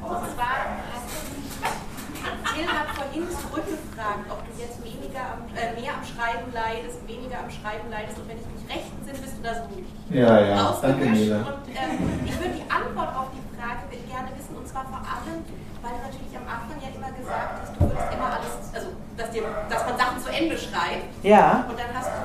Und 0.00 0.24
zwar 0.34 0.56
hast 0.88 1.04
du, 1.04 2.54
Till 2.54 2.66
hat 2.66 2.88
vorhin 2.96 3.28
zurückgefragt, 3.28 4.24
ob 4.30 4.40
du 4.46 4.52
jetzt 4.56 4.80
weniger 4.82 5.20
am, 5.36 5.44
mehr 5.52 5.92
am 5.92 6.04
Schreiben 6.04 6.48
leidest, 6.52 7.06
weniger 7.06 7.44
am 7.44 7.50
Schreiben 7.50 7.90
leidest 7.90 8.16
und 8.18 8.28
wenn 8.28 8.38
ich 8.40 8.48
mich 8.48 8.64
recht 8.72 8.88
entsinne, 8.96 9.18
bist 9.20 9.36
du 9.36 9.42
da 9.42 9.54
so 9.54 9.68
ja, 10.10 10.40
ja. 10.40 10.78
Danke, 10.80 11.04
Nela. 11.10 11.36
Und 11.36 11.68
ähm, 11.68 12.20
ich 12.24 12.34
würde 12.38 12.54
die 12.56 12.70
Antwort 12.70 13.10
auf 13.16 13.28
die 13.32 13.44
Frage 13.56 13.88
gerne 14.08 14.28
wissen, 14.36 14.56
und 14.56 14.66
zwar 14.66 14.84
vor 14.84 15.02
allem, 15.04 15.44
weil 15.82 15.92
du 15.92 16.00
natürlich 16.08 16.34
am 16.36 16.46
Anfang 16.48 16.78
ja 16.80 16.90
immer 16.94 17.12
gesagt 17.12 17.60
hast, 17.60 17.72
du 17.76 17.80
würdest 17.86 18.08
immer 18.12 18.28
alles, 18.32 18.54
also 18.72 18.88
dass, 19.16 19.30
dir, 19.30 19.42
dass 19.68 19.82
man 19.86 19.96
Sachen 19.98 20.18
zu 20.22 20.30
Ende 20.32 20.56
schreibt. 20.56 21.12
Ja. 21.22 21.64
Und 21.68 21.78
dann 21.78 21.92
hast 21.94 22.08
du 22.08 22.22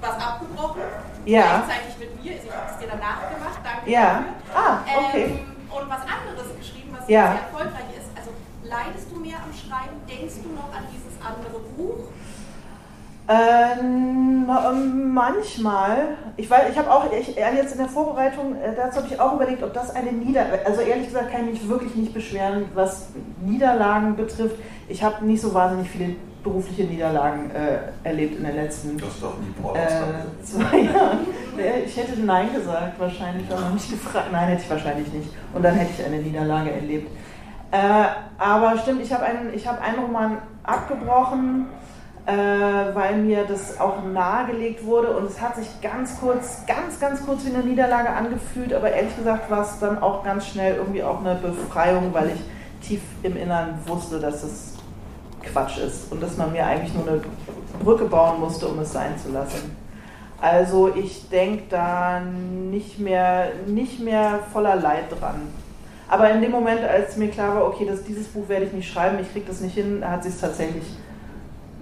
was 0.00 0.16
abgebrochen. 0.20 0.82
Ja. 1.24 1.64
Gleichzeitig 1.64 1.94
mit 1.98 2.10
mir, 2.22 2.32
also 2.36 2.46
ich 2.48 2.54
habe 2.54 2.68
es 2.68 2.76
dir 2.78 2.88
danach 2.92 3.20
gemacht, 3.32 3.60
danke 3.64 3.90
ja. 3.90 4.24
dafür. 4.52 4.52
Ah, 4.52 4.72
okay. 4.84 5.24
Ähm, 5.24 5.54
und 5.72 5.84
was 5.88 6.02
anderes 6.04 6.48
geschrieben, 6.60 6.92
was 6.92 7.08
ja. 7.08 7.32
sehr 7.32 7.40
erfolgreich 7.48 7.90
ist. 7.96 8.08
Also 8.12 8.30
leidest 8.62 9.08
du 9.10 9.16
mehr 9.18 9.40
am 9.40 9.52
Schreiben? 9.56 9.96
Denkst 10.04 10.44
du 10.44 10.52
noch 10.52 10.70
an 10.70 10.84
dieses 10.92 11.16
andere 11.24 11.58
Buch? 11.76 12.12
Ähm, 13.26 14.46
manchmal. 15.14 16.16
Ich 16.36 16.50
weiß, 16.50 16.70
ich 16.70 16.78
habe 16.78 16.90
auch 16.90 17.10
ich, 17.10 17.38
äh, 17.38 17.56
jetzt 17.56 17.72
in 17.72 17.78
der 17.78 17.88
Vorbereitung, 17.88 18.56
äh, 18.56 18.74
dazu 18.76 18.98
habe 18.98 19.08
ich 19.10 19.18
auch 19.18 19.34
überlegt, 19.34 19.62
ob 19.62 19.72
das 19.72 19.94
eine 19.94 20.12
Niederlage, 20.12 20.66
also 20.66 20.82
ehrlich 20.82 21.06
gesagt 21.06 21.30
kann 21.30 21.46
ich 21.46 21.62
mich 21.62 21.68
wirklich 21.68 21.94
nicht 21.94 22.12
beschweren, 22.12 22.66
was 22.74 23.08
Niederlagen 23.42 24.16
betrifft. 24.16 24.56
Ich 24.88 25.02
habe 25.02 25.24
nicht 25.24 25.40
so 25.40 25.54
wahnsinnig 25.54 25.88
viele 25.88 26.16
berufliche 26.42 26.84
Niederlagen 26.84 27.50
äh, 27.52 28.06
erlebt 28.06 28.36
in 28.36 28.44
den 28.44 28.56
letzten 28.56 28.98
Das 28.98 29.18
doch 29.20 29.34
nie 29.38 29.78
äh, 29.78 30.42
zwei 30.42 30.78
Jahren. 30.80 31.20
Ich 31.86 31.96
hätte 31.96 32.20
Nein 32.20 32.52
gesagt, 32.54 33.00
wahrscheinlich, 33.00 33.48
wenn 33.48 33.60
man 33.60 33.74
mich 33.74 33.90
gefragt. 33.90 34.26
Nein, 34.30 34.48
hätte 34.48 34.62
ich 34.62 34.70
wahrscheinlich 34.70 35.10
nicht. 35.12 35.30
Und 35.54 35.62
dann 35.62 35.74
hätte 35.74 35.92
ich 35.98 36.04
eine 36.04 36.18
Niederlage 36.18 36.72
erlebt. 36.72 37.10
Äh, 37.70 37.76
aber 38.36 38.76
stimmt, 38.78 39.00
ich 39.00 39.12
habe 39.12 39.24
einen, 39.24 39.54
ich 39.54 39.66
hab 39.66 39.82
einen 39.82 39.98
Roman 39.98 40.38
abgebrochen, 40.62 41.66
äh, 42.26 42.32
weil 42.32 43.16
mir 43.16 43.44
das 43.44 43.78
auch 43.78 44.02
nahegelegt 44.04 44.84
wurde 44.84 45.14
und 45.16 45.26
es 45.26 45.40
hat 45.40 45.56
sich 45.56 45.68
ganz 45.82 46.18
kurz, 46.18 46.64
ganz, 46.66 46.98
ganz 46.98 47.24
kurz 47.24 47.44
wie 47.44 47.54
eine 47.54 47.62
Niederlage 47.62 48.08
angefühlt, 48.08 48.72
aber 48.72 48.90
ehrlich 48.90 49.14
gesagt 49.16 49.50
war 49.50 49.62
es 49.62 49.78
dann 49.78 50.02
auch 50.02 50.24
ganz 50.24 50.46
schnell 50.46 50.76
irgendwie 50.76 51.02
auch 51.02 51.20
eine 51.20 51.34
Befreiung, 51.34 52.14
weil 52.14 52.30
ich 52.30 52.88
tief 52.88 53.02
im 53.22 53.36
Innern 53.36 53.78
wusste, 53.86 54.20
dass 54.20 54.42
es 54.42 54.74
Quatsch 55.42 55.78
ist 55.78 56.10
und 56.10 56.22
dass 56.22 56.36
man 56.38 56.52
mir 56.52 56.64
eigentlich 56.64 56.94
nur 56.94 57.06
eine 57.06 57.20
Brücke 57.82 58.06
bauen 58.06 58.40
musste, 58.40 58.68
um 58.68 58.78
es 58.78 58.92
sein 58.92 59.18
zu 59.18 59.30
lassen. 59.30 59.76
Also 60.40 60.94
ich 60.94 61.28
denke 61.28 61.64
da 61.68 62.20
nicht 62.20 62.98
mehr, 62.98 63.48
nicht 63.66 64.00
mehr 64.00 64.40
voller 64.52 64.76
Leid 64.76 65.04
dran. 65.20 65.42
Aber 66.08 66.30
in 66.30 66.42
dem 66.42 66.50
Moment, 66.50 66.82
als 66.84 67.16
mir 67.16 67.28
klar 67.28 67.54
war, 67.56 67.66
okay, 67.66 67.86
das, 67.86 68.04
dieses 68.04 68.28
Buch 68.28 68.48
werde 68.48 68.66
ich 68.66 68.72
nicht 68.72 68.90
schreiben, 68.90 69.18
ich 69.20 69.30
kriege 69.32 69.46
das 69.46 69.60
nicht 69.60 69.74
hin, 69.74 70.02
hat 70.06 70.22
sich 70.22 70.38
tatsächlich 70.38 70.84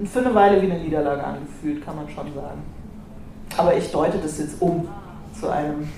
für 0.05 0.21
eine 0.21 0.35
Weile 0.35 0.61
wie 0.63 0.71
eine 0.71 0.81
Niederlage 0.81 1.23
angefühlt, 1.23 1.85
kann 1.85 1.97
man 1.97 2.09
schon 2.09 2.33
sagen. 2.35 2.63
Aber 3.57 3.77
ich 3.77 3.91
deute 3.91 4.19
das 4.19 4.39
jetzt 4.39 4.61
um 4.61 4.89
zu 5.39 5.49
einem, 5.49 5.89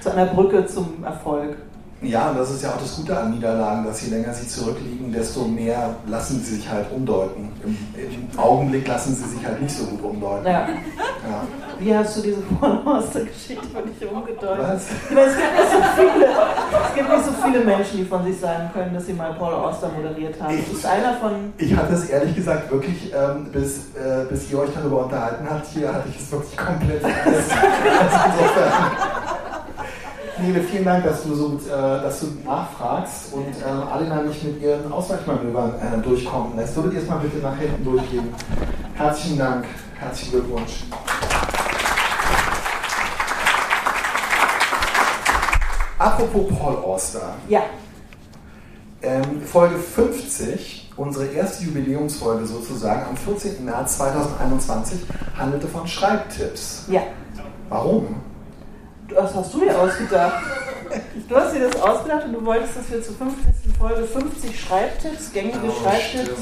zu 0.00 0.12
einer 0.12 0.26
Brücke 0.26 0.66
zum 0.66 1.04
Erfolg. 1.04 1.56
Ja, 2.02 2.30
und 2.30 2.38
das 2.38 2.50
ist 2.50 2.62
ja 2.62 2.70
auch 2.70 2.78
das 2.78 2.96
Gute 2.96 3.16
an 3.16 3.30
Niederlagen, 3.30 3.84
dass 3.84 4.02
je 4.02 4.10
länger 4.10 4.34
sie 4.34 4.48
zurückliegen, 4.48 5.12
desto 5.12 5.44
mehr 5.46 5.94
lassen 6.06 6.40
sie 6.42 6.56
sich 6.56 6.68
halt 6.68 6.86
umdeuten. 6.90 7.50
Im, 7.64 7.76
im 7.94 8.38
Augenblick 8.38 8.86
lassen 8.88 9.14
sie 9.14 9.24
sich 9.36 9.46
halt 9.46 9.62
nicht 9.62 9.74
so 9.76 9.84
gut 9.86 10.02
umdeuten. 10.02 10.46
Ja. 10.46 10.68
Ja. 10.68 11.44
Wie 11.78 11.94
hast 11.96 12.16
du 12.16 12.22
diese 12.22 12.40
Pornoster-Geschichte 12.40 13.66
für 13.72 13.82
dich 13.82 14.10
umgedeutet? 14.10 14.58
Was? 14.66 14.82
Es 14.82 15.36
gibt, 15.36 15.52
nicht 15.54 15.70
so 15.70 15.82
viele, 15.96 16.26
es 16.26 16.94
gibt 16.94 17.08
nicht 17.08 17.24
so 17.24 17.30
viele 17.44 17.64
Menschen, 17.64 17.96
die 17.98 18.04
von 18.04 18.24
sich 18.24 18.38
sagen 18.40 18.70
können, 18.72 18.94
dass 18.94 19.06
sie 19.06 19.12
mal 19.12 19.32
Paul 19.34 19.54
Auster 19.54 19.88
moderiert 19.96 20.40
haben. 20.42 20.54
Ich- 20.58 20.72
ist 20.72 20.86
einer 20.86 21.14
von. 21.14 21.52
Ich 21.58 21.76
hatte 21.76 21.94
es 21.94 22.04
ehrlich 22.10 22.34
gesagt 22.34 22.70
wirklich, 22.70 23.12
ähm, 23.14 23.46
bis, 23.52 23.78
äh, 23.94 24.24
bis 24.28 24.50
ihr 24.50 24.58
euch 24.58 24.70
darüber 24.74 25.04
unterhalten 25.04 25.46
habt, 25.48 25.66
hier 25.68 25.92
hatte 25.92 26.08
ich 26.08 26.20
es 26.20 26.30
wirklich 26.32 26.56
komplett 26.56 27.00
vergessen. 27.00 27.52
Also 28.02 28.16
insofern. 28.26 28.72
Nele, 30.42 30.60
vielen 30.64 30.84
Dank, 30.84 31.04
dass 31.04 31.22
du, 31.22 31.34
so, 31.36 31.60
äh, 31.68 31.70
dass 31.70 32.20
du 32.20 32.26
nachfragst 32.44 33.32
und 33.32 33.46
ähm, 33.46 33.82
Alina 33.92 34.22
mich 34.22 34.42
mit 34.42 34.60
ihren 34.60 34.90
Ausweichmanövern 34.90 35.74
äh, 35.74 36.02
durchkommen 36.02 36.56
lässt. 36.56 36.74
Würdet 36.74 36.94
ihr 36.94 37.02
es 37.02 37.08
mal 37.08 37.18
bitte 37.18 37.36
nach 37.38 37.56
hinten 37.56 37.84
durchgehen? 37.84 38.28
Herzlichen 38.94 39.38
Dank, 39.38 39.66
herzlichen 40.00 40.32
Glückwunsch. 40.32 40.84
Apropos 45.98 46.58
Paul 46.58 46.76
Auster. 46.76 47.34
Ja. 47.48 47.60
Ähm, 49.02 49.42
Folge 49.42 49.76
50, 49.76 50.90
unsere 50.96 51.26
erste 51.26 51.64
Jubiläumsfolge 51.64 52.46
sozusagen, 52.46 53.06
am 53.08 53.16
14. 53.16 53.64
März 53.64 53.98
2021, 53.98 55.02
handelte 55.38 55.68
von 55.68 55.86
Schreibtipps. 55.86 56.86
Ja. 56.88 57.02
Warum? 57.68 58.31
Was 59.14 59.34
hast 59.34 59.54
du 59.54 59.60
dir 59.60 59.78
ausgedacht? 59.78 60.42
Du 61.28 61.36
hast 61.36 61.54
dir 61.54 61.68
das 61.70 61.80
ausgedacht 61.80 62.26
und 62.26 62.32
du 62.34 62.44
wolltest, 62.44 62.76
dass 62.76 62.90
wir 62.90 63.02
zur 63.02 63.14
50. 63.16 63.76
Folge 63.78 64.04
50 64.04 64.60
Schreibtipps, 64.60 65.32
gängige 65.32 65.58
Oh, 65.66 65.82
Schreibtipps. 65.82 66.40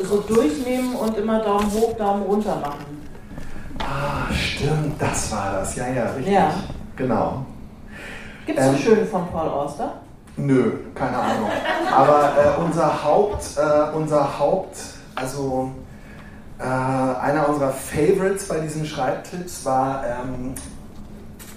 Oh 0.00 0.04
so 0.04 0.20
durchnehmen 0.20 0.94
und 0.94 1.16
immer 1.18 1.40
Daumen 1.40 1.70
hoch, 1.72 1.96
Daumen 1.96 2.22
runter 2.22 2.56
machen. 2.56 3.02
Ah, 3.80 4.32
stimmt, 4.32 5.00
das 5.00 5.32
war 5.32 5.52
das. 5.52 5.74
Ja, 5.76 5.88
ja, 5.88 6.04
richtig. 6.12 6.32
Ja. 6.32 6.54
Genau. 6.96 7.44
Gibt 8.46 8.58
es 8.58 8.66
Ähm, 8.66 8.72
so 8.72 8.78
schöne 8.78 9.06
von 9.06 9.26
Paul 9.28 9.48
Auster? 9.48 9.94
Nö, 10.36 10.72
keine 10.94 11.16
Ahnung. 11.16 11.50
Aber 11.94 12.32
äh, 12.36 12.60
unser 12.64 13.04
Haupt, 13.04 13.44
äh, 13.56 13.96
unser 13.96 14.38
Haupt, 14.38 14.76
also 15.14 15.72
äh, 16.58 16.62
einer 16.64 17.48
unserer 17.48 17.72
Favorites 17.72 18.48
bei 18.48 18.60
diesen 18.60 18.86
Schreibtipps 18.86 19.64
war 19.64 20.04
ähm, 20.06 20.54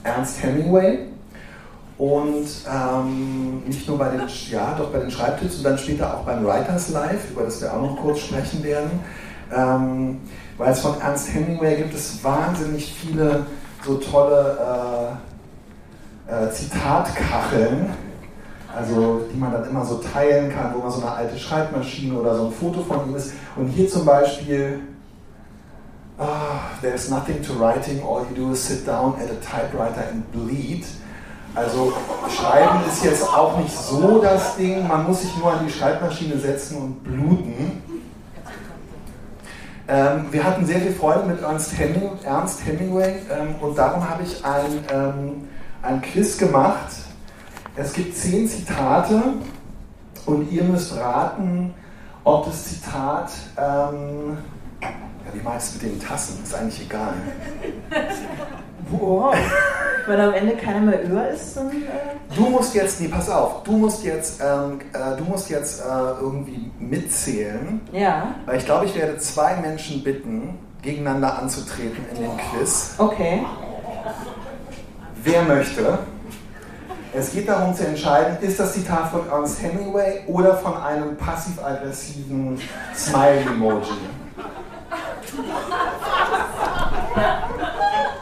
Ernst 0.06 0.41
Hemingway. 0.41 0.99
Und 1.97 2.45
ähm, 2.70 3.64
nicht 3.66 3.88
nur 3.88 3.97
bei 3.97 4.10
den, 4.10 4.22
ja, 4.51 4.76
doch 4.78 4.91
bei 4.91 4.99
den 4.99 5.10
Schreibtipps 5.10 5.58
und 5.58 5.64
dann 5.64 5.78
später 5.78 6.14
auch 6.14 6.24
beim 6.24 6.45
Writers 6.45 6.89
Live, 6.89 7.32
über 7.32 7.43
das 7.43 7.62
wir 7.62 7.74
auch 7.74 7.82
noch 7.82 7.97
kurz 7.97 8.20
sprechen 8.20 8.64
werden. 8.64 8.91
Ähm, 9.56 10.20
weil 10.58 10.72
es 10.72 10.80
von 10.82 10.99
Ernst 10.99 11.34
Hemingway 11.34 11.78
gibt 11.78 11.93
es 11.93 12.22
wahnsinnig 12.24 12.93
viele 12.93 13.45
so 13.86 13.95
tolle 13.95 14.58
äh, 16.28 16.34
äh, 16.34 16.51
Zitatkacheln, 16.51 17.93
also 18.76 19.22
die 19.32 19.38
man 19.38 19.53
dann 19.53 19.70
immer 19.70 19.86
so 19.86 19.95
teilen 19.95 20.51
kann, 20.51 20.74
wo 20.74 20.80
man 20.80 20.91
so 20.91 21.01
eine 21.01 21.12
alte 21.12 21.38
Schreibmaschine 21.38 22.20
oder 22.20 22.36
so 22.36 22.47
ein 22.47 22.51
Foto 22.51 22.82
von 22.82 23.08
ihm 23.08 23.16
ist. 23.16 23.34
Und 23.56 23.68
hier 23.68 23.88
zum 23.88 24.06
Beispiel, 24.06 24.82
ah, 26.20 26.78
there's 26.82 27.09
nothing 27.09 27.41
to 27.43 27.53
writing, 27.53 28.01
all 28.01 28.26
you 28.30 28.36
do 28.36 28.51
is 28.51 28.61
sit 28.61 28.86
down 28.86 29.20
at 29.20 29.30
a 29.30 29.36
typewriter 29.41 30.01
and 30.01 30.32
bleed. 30.32 30.86
Also 31.55 31.93
Schreiben 32.30 32.86
ist 32.86 33.03
jetzt 33.05 33.24
auch 33.24 33.57
nicht 33.57 33.76
so 33.76 34.20
das 34.22 34.57
Ding, 34.57 34.88
man 34.88 35.05
muss 35.05 35.22
sich 35.22 35.38
nur 35.38 35.53
an 35.53 35.66
die 35.66 35.72
Schreibmaschine 35.72 36.38
setzen 36.38 36.78
und 36.78 37.03
bluten. 37.03 37.82
Ähm, 39.88 40.26
wir 40.32 40.43
hatten 40.43 40.66
sehr 40.66 40.82
viel 40.82 40.93
Freude 40.93 41.26
mit 41.26 41.41
Ernst, 41.41 41.78
Heming, 41.78 42.11
Ernst 42.24 42.66
Hemingway 42.66 43.22
ähm, 43.32 43.55
und 43.61 43.78
darum 43.78 44.09
habe 44.09 44.24
ich 44.24 44.43
ein, 44.43 44.84
ähm, 44.91 45.47
ein 45.82 46.01
Quiz 46.01 46.38
gemacht. 46.38 46.91
Es 47.76 47.93
gibt 47.93 48.18
zehn 48.18 48.47
Zitate 48.47 49.22
und 50.26 50.51
ihr 50.51 50.63
müsst 50.63 50.97
raten, 50.97 51.74
ob 52.24 52.45
das 52.45 52.66
Zitat, 52.66 53.32
ähm, 53.57 54.38
ja, 55.26 55.34
wie 55.34 55.44
meinst 55.44 55.76
du 55.82 55.86
mit 55.86 55.94
den 55.94 56.00
Tassen? 56.08 56.44
Ist 56.44 56.56
eigentlich 56.56 56.82
egal. 56.82 57.14
Wow. 58.92 59.36
Wenn 60.06 60.20
am 60.22 60.34
Ende 60.34 60.56
keiner 60.56 60.82
mehr 60.82 61.02
über 61.02 61.28
ist, 61.30 61.58
dann. 61.58 61.70
Äh, 61.70 62.36
Du 62.36 62.50
musst 62.50 62.76
jetzt, 62.76 63.02
nee, 63.02 63.08
pass 63.08 63.30
auf, 63.30 63.64
du 63.64 63.72
musst 63.72 64.04
jetzt, 64.04 64.42
ähm, 64.42 64.80
äh, 64.94 65.18
du 65.18 65.24
musst 65.24 65.50
jetzt 65.50 65.82
äh, 65.82 65.84
irgendwie 66.22 66.70
mitzählen, 66.80 67.82
ja, 67.92 68.36
weil 68.46 68.58
ich 68.58 68.66
glaube, 68.66 68.86
ich 68.86 68.96
werde 68.96 69.18
zwei 69.18 69.56
Menschen 69.56 70.04
bitten, 70.04 70.60
gegeneinander 70.82 71.40
anzutreten 71.40 72.06
in 72.14 72.22
den 72.22 72.32
Quiz. 72.38 72.94
okay. 72.98 73.44
Wer 75.24 75.42
möchte? 75.44 75.98
Es 77.14 77.32
geht 77.32 77.48
darum 77.48 77.74
zu 77.74 77.88
entscheiden, 77.88 78.38
ist 78.42 78.60
das 78.60 78.74
Zitat 78.74 79.10
von 79.10 79.22
Ernst 79.30 79.62
Hemingway 79.62 80.20
oder 80.28 80.56
von 80.58 80.76
einem 80.76 81.16
passiv-aggressiven 81.16 82.60
Smile-Emoji. 82.94 83.94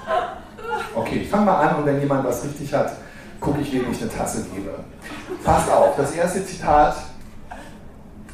Okay, 0.95 1.22
ich 1.24 1.30
fange 1.30 1.45
mal 1.45 1.68
an 1.68 1.76
und 1.78 1.86
wenn 1.86 1.99
jemand 1.99 2.26
was 2.26 2.43
richtig 2.43 2.74
hat, 2.74 2.91
gucke 3.39 3.62
ich, 3.62 3.72
wem 3.74 3.91
ich 3.91 4.01
eine 4.01 4.12
Tasse 4.12 4.45
gebe. 4.54 4.72
Passt 5.43 5.72
auf, 5.72 5.95
das 5.95 6.12
erste 6.12 6.45
Zitat, 6.45 6.95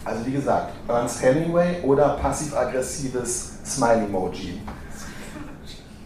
also 0.03 0.25
wie 0.25 0.33
gesagt, 0.33 0.73
Ernst 0.87 1.21
Hemingway 1.21 1.81
oder 1.83 2.09
passiv-aggressives 2.21 3.53
Smile-Emoji. 3.65 4.61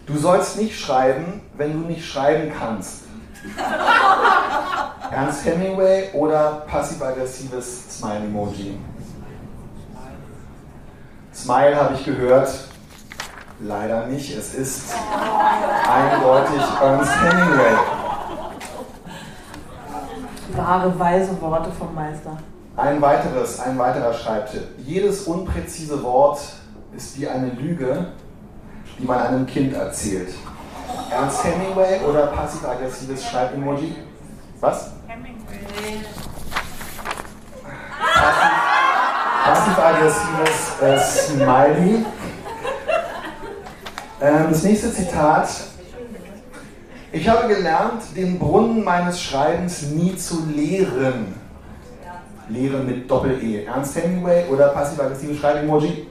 Du 0.05 0.17
sollst 0.17 0.57
nicht 0.57 0.79
schreiben, 0.79 1.41
wenn 1.57 1.73
du 1.73 1.87
nicht 1.87 2.05
schreiben 2.05 2.51
kannst. 2.57 3.03
Ernst 5.11 5.45
Hemingway 5.45 6.09
oder 6.13 6.63
passiv-aggressives 6.67 7.97
Smile-Emoji? 7.97 8.77
Smile 11.33 11.75
habe 11.75 11.95
ich 11.95 12.05
gehört. 12.05 12.49
Leider 13.59 14.07
nicht. 14.07 14.35
Es 14.37 14.53
ist 14.53 14.93
eindeutig 15.89 16.61
Ernst 16.81 17.11
Hemingway. 17.21 17.73
Wahre, 20.55 20.99
weise 20.99 21.41
Worte 21.41 21.71
vom 21.71 21.95
Meister. 21.95 22.37
Ein 22.75 23.01
weiteres, 23.01 23.59
ein 23.59 23.77
weiterer 23.77 24.13
Schreibtipp. 24.13 24.63
Jedes 24.79 25.21
unpräzise 25.23 26.01
Wort 26.03 26.39
ist 26.95 27.19
wie 27.19 27.27
eine 27.27 27.49
Lüge, 27.51 28.07
die 28.99 29.05
man 29.05 29.19
einem 29.19 29.45
Kind 29.45 29.73
erzählt. 29.73 30.33
Ernst 31.09 31.43
Hemingway 31.43 32.01
oder 32.07 32.27
passiv-aggressives 32.27 33.25
Schreibemoji? 33.25 33.95
Was? 34.59 34.91
Hemingway. 35.07 36.03
Passiv-aggressives 39.43 40.81
äh, 40.81 40.97
Smiley. 40.99 42.05
Ähm, 44.21 44.45
das 44.49 44.63
nächste 44.63 44.93
Zitat. 44.93 45.49
Ich 47.11 47.27
habe 47.27 47.53
gelernt, 47.53 48.03
den 48.15 48.39
Brunnen 48.39 48.83
meines 48.85 49.21
Schreibens 49.21 49.83
nie 49.83 50.15
zu 50.15 50.45
leeren. 50.45 51.35
Leeren 52.47 52.85
mit 52.85 53.11
Doppel-E. 53.11 53.65
Ernst 53.65 53.97
Hemingway 53.97 54.47
oder 54.49 54.69
passiv-aggressives 54.69 55.37
Schreibemoji? 55.39 56.07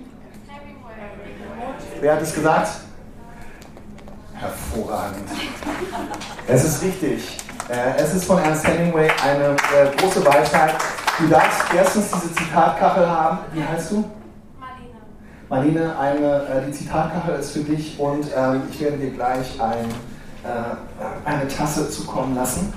Wer 2.00 2.14
hat 2.14 2.22
es 2.22 2.34
gesagt? 2.34 2.68
Hervorragend. 4.34 5.28
Es 6.46 6.64
ist 6.64 6.82
richtig. 6.82 7.38
Äh, 7.68 7.96
es 7.96 8.12
ist 8.12 8.24
von 8.26 8.38
Ernst 8.38 8.66
Hemingway 8.66 9.08
eine 9.24 9.56
äh, 9.56 9.96
große 9.96 10.24
Weisheit. 10.26 10.74
Du 11.22 11.28
darfst 11.28 11.72
erstens 11.72 12.10
diese 12.10 12.34
Zitatkachel 12.34 13.08
haben. 13.08 13.38
Wie 13.52 13.62
heißt 13.62 13.92
du? 13.92 14.04
Marlene. 14.58 14.96
Marlene, 15.48 15.96
eine, 15.96 16.42
äh, 16.48 16.66
die 16.66 16.72
Zitatkachel 16.72 17.36
ist 17.36 17.52
für 17.52 17.60
dich 17.60 17.96
und 18.00 18.26
ähm, 18.36 18.62
ich 18.68 18.80
werde 18.80 18.96
dir 18.96 19.10
gleich 19.12 19.60
ein, 19.60 19.84
äh, 20.42 21.24
eine 21.24 21.46
Tasse 21.46 21.88
zukommen 21.90 22.34
lassen. 22.34 22.72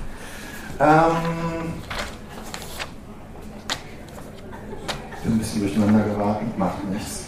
Ähm, 0.78 1.72
bin 5.24 5.32
ein 5.32 5.38
bisschen 5.38 5.62
durcheinander 5.62 6.04
geraten, 6.04 6.54
macht 6.56 6.84
nichts. 6.88 7.24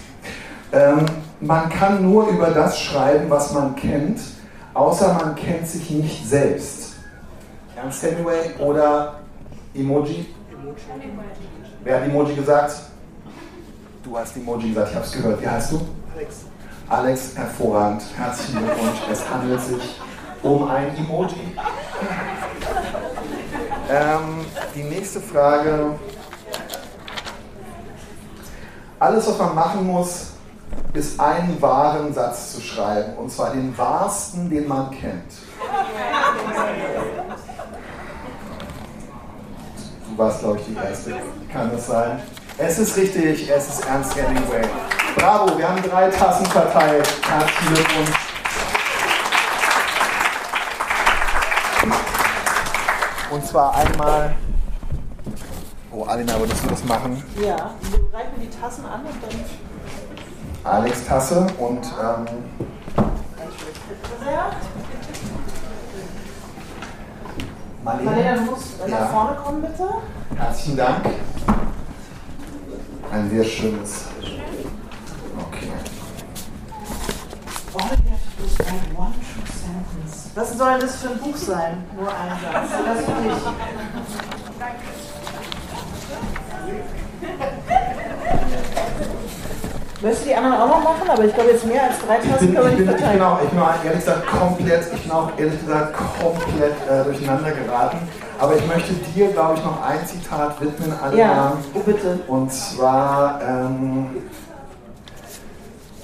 Ähm, 0.71 1.05
man 1.41 1.69
kann 1.69 2.01
nur 2.01 2.29
über 2.29 2.51
das 2.51 2.79
schreiben, 2.79 3.29
was 3.29 3.53
man 3.53 3.75
kennt, 3.75 4.21
außer 4.73 5.15
man 5.15 5.35
kennt 5.35 5.67
sich 5.67 5.91
nicht 5.91 6.29
selbst. 6.29 6.95
Ernst 7.75 8.05
Hemingway 8.05 8.55
oder 8.61 9.19
Emoji? 9.75 10.38
Wer 11.85 11.97
hat 11.97 12.09
Emoji 12.09 12.35
gesagt? 12.35 12.73
Du 14.03 14.19
hast 14.19 14.37
Emoji 14.37 14.71
gesagt, 14.71 14.91
ich 14.91 14.97
habe 14.97 15.07
es 15.07 15.13
gehört. 15.13 15.43
Wie 15.43 15.49
heißt 15.49 15.73
du? 15.73 15.81
Alex. 16.15 16.37
Alex, 16.89 17.37
hervorragend. 17.37 18.03
Herzlichen 18.17 18.59
Glückwunsch. 18.65 18.99
Es 19.11 19.31
handelt 19.31 19.61
sich 19.61 20.01
um 20.43 20.69
ein 20.69 20.97
Emoji. 20.97 21.57
Ähm, 23.91 24.45
die 24.75 24.83
nächste 24.83 25.21
Frage. 25.21 25.95
Alles, 28.99 29.29
was 29.29 29.39
man 29.39 29.55
machen 29.55 29.87
muss, 29.87 30.33
ist 30.93 31.21
einen 31.21 31.61
wahren 31.63 32.13
Satz 32.13 32.55
zu 32.55 32.61
schreiben. 32.61 33.17
Und 33.17 33.31
zwar 33.31 33.53
den 33.53 33.77
wahrsten, 33.77 34.51
den 34.51 34.67
man 34.67 34.91
kennt. 34.91 35.33
Du 40.19 40.25
warst, 40.25 40.41
glaube 40.41 40.59
ich, 40.59 40.67
die 40.67 40.75
Erste. 40.75 41.15
Kann 41.53 41.71
das 41.71 41.87
sein? 41.87 42.21
Es 42.59 42.77
ist 42.81 42.97
richtig, 42.97 43.49
es 43.49 43.69
ist 43.69 43.87
Ernst 43.87 44.17
Hemingway. 44.17 44.63
Bravo, 45.15 45.57
wir 45.57 45.69
haben 45.69 45.81
drei 45.81 46.09
Tassen 46.11 46.45
verteilt. 46.47 47.09
Herzlichen 47.23 47.75
Glückwunsch. 47.75 48.11
Und 53.31 53.47
zwar 53.47 53.77
einmal. 53.77 54.35
Oh, 55.93 56.03
Alina, 56.03 56.37
würdest 56.41 56.65
du 56.65 56.69
das 56.69 56.83
machen? 56.83 57.23
Ja, 57.41 57.71
wir 57.83 58.19
reichen 58.19 58.41
die 58.41 58.61
Tassen 58.61 58.87
an 58.87 59.03
und 59.03 59.23
dann. 59.23 59.45
Alex 60.65 61.07
Tasse 61.07 61.47
und 61.61 61.87
ähm, 62.03 62.27
Marlene. 67.85 68.11
Marlene, 68.11 68.35
du 68.39 68.43
musst 68.51 68.81
äh, 68.85 68.91
Ja. 68.91 69.01
nach 69.01 69.11
vorne 69.11 69.37
kommen, 69.37 69.63
bitte. 69.63 69.85
Herzlichen 70.37 70.77
Dank. 70.77 71.07
Ein 73.11 73.31
sehr 73.31 73.45
schönes. 73.45 74.05
Okay. 74.21 75.73
All 77.75 77.81
you 77.81 77.89
have 77.89 77.97
to 77.97 78.43
do 78.43 78.45
is 78.45 78.59
write 78.59 78.99
one 78.99 79.13
true 79.15 79.47
sentence. 79.47 80.31
Was 80.35 80.57
soll 80.59 80.79
das 80.79 80.97
für 80.97 81.11
ein 81.11 81.19
Buch 81.19 81.37
sein? 81.37 81.85
Nur 81.97 82.09
ein 82.09 82.31
Satz. 82.41 82.71
Das 82.85 83.05
für 83.05 83.23
dich. 83.23 83.33
Möchtest 90.01 90.25
du 90.27 90.29
die 90.29 90.35
anderen 90.37 90.61
auch 90.61 90.69
noch 90.69 90.85
machen? 90.85 91.11
Aber 91.11 91.25
ich 91.25 91.35
glaube, 91.35 91.51
jetzt 91.51 91.67
mehr 91.67 91.83
als 91.83 91.99
drei 91.99 92.19
Ich 92.23 92.31
Tassen 92.31 92.47
bin, 92.47 92.55
können 92.55 92.67
wir 92.67 92.73
ich, 92.73 92.79
nicht 92.79 92.87
bin, 92.87 92.89
ich, 92.89 92.97
bin 92.97 92.99
verteilen. 92.99 93.23
auch, 93.23 93.43
ich 93.43 93.49
bin 93.49 93.59
auch 93.59 93.85
ehrlich 93.85 94.05
gesagt 94.05 94.27
komplett, 94.27 94.93
ich 94.95 95.03
bin 95.03 95.11
auch 95.13 95.31
ehrlich 95.37 95.61
gesagt 95.61 95.97
komplett 96.21 96.75
äh, 96.89 97.05
durcheinander 97.05 97.51
geraten. 97.51 97.99
Aber 98.39 98.55
ich 98.55 98.67
möchte 98.69 98.93
dir, 98.95 99.33
glaube 99.33 99.55
ich, 99.55 99.65
noch 99.65 99.83
ein 99.85 100.07
Zitat 100.07 100.61
widmen, 100.61 100.93
Alina. 101.03 101.19
Ja, 101.21 101.53
oh 101.75 101.81
bitte. 101.81 102.21
Und 102.29 102.53
zwar, 102.53 103.41
ähm, 103.43 104.07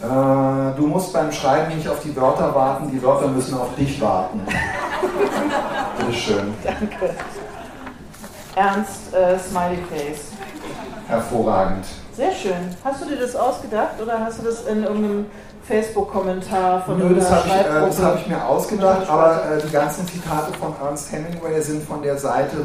äh, 0.03 0.77
du 0.77 0.87
musst 0.89 1.13
beim 1.13 1.31
Schreiben 1.31 1.77
nicht 1.77 1.89
auf 1.89 2.01
die 2.01 2.17
Wörter 2.17 2.53
warten, 2.53 2.91
die 2.91 3.01
Wörter 3.01 3.29
müssen 3.29 3.57
auf 3.57 3.77
dich 3.77 4.01
warten. 4.01 4.41
Bitteschön. 5.99 6.53
Danke. 6.65 7.15
Ernst 8.57 9.15
äh, 9.15 9.39
Smiley 9.39 9.79
Face. 9.89 10.33
Hervorragend. 11.07 11.85
Sehr 12.17 12.33
schön. 12.33 12.77
Hast 12.85 13.03
du 13.03 13.09
dir 13.09 13.17
das 13.17 13.35
ausgedacht 13.35 14.01
oder 14.01 14.21
hast 14.21 14.39
du 14.39 14.45
das 14.45 14.65
in 14.67 14.85
irgendeinem 14.85 15.27
Facebook-Kommentar 15.67 16.83
von 16.85 16.99
Nö, 16.99 17.15
das 17.15 17.29
habe 17.29 17.49
ich, 17.49 17.55
äh, 17.55 18.03
hab 18.05 18.21
ich 18.21 18.27
mir 18.29 18.45
ausgedacht, 18.45 19.09
aber 19.09 19.43
äh, 19.51 19.62
die 19.67 19.73
ganzen 19.73 20.07
Zitate 20.07 20.57
von 20.59 20.75
Ernst 20.81 21.11
Hemingway 21.11 21.61
sind 21.61 21.83
von 21.83 22.03
der 22.03 22.17
Seite 22.17 22.59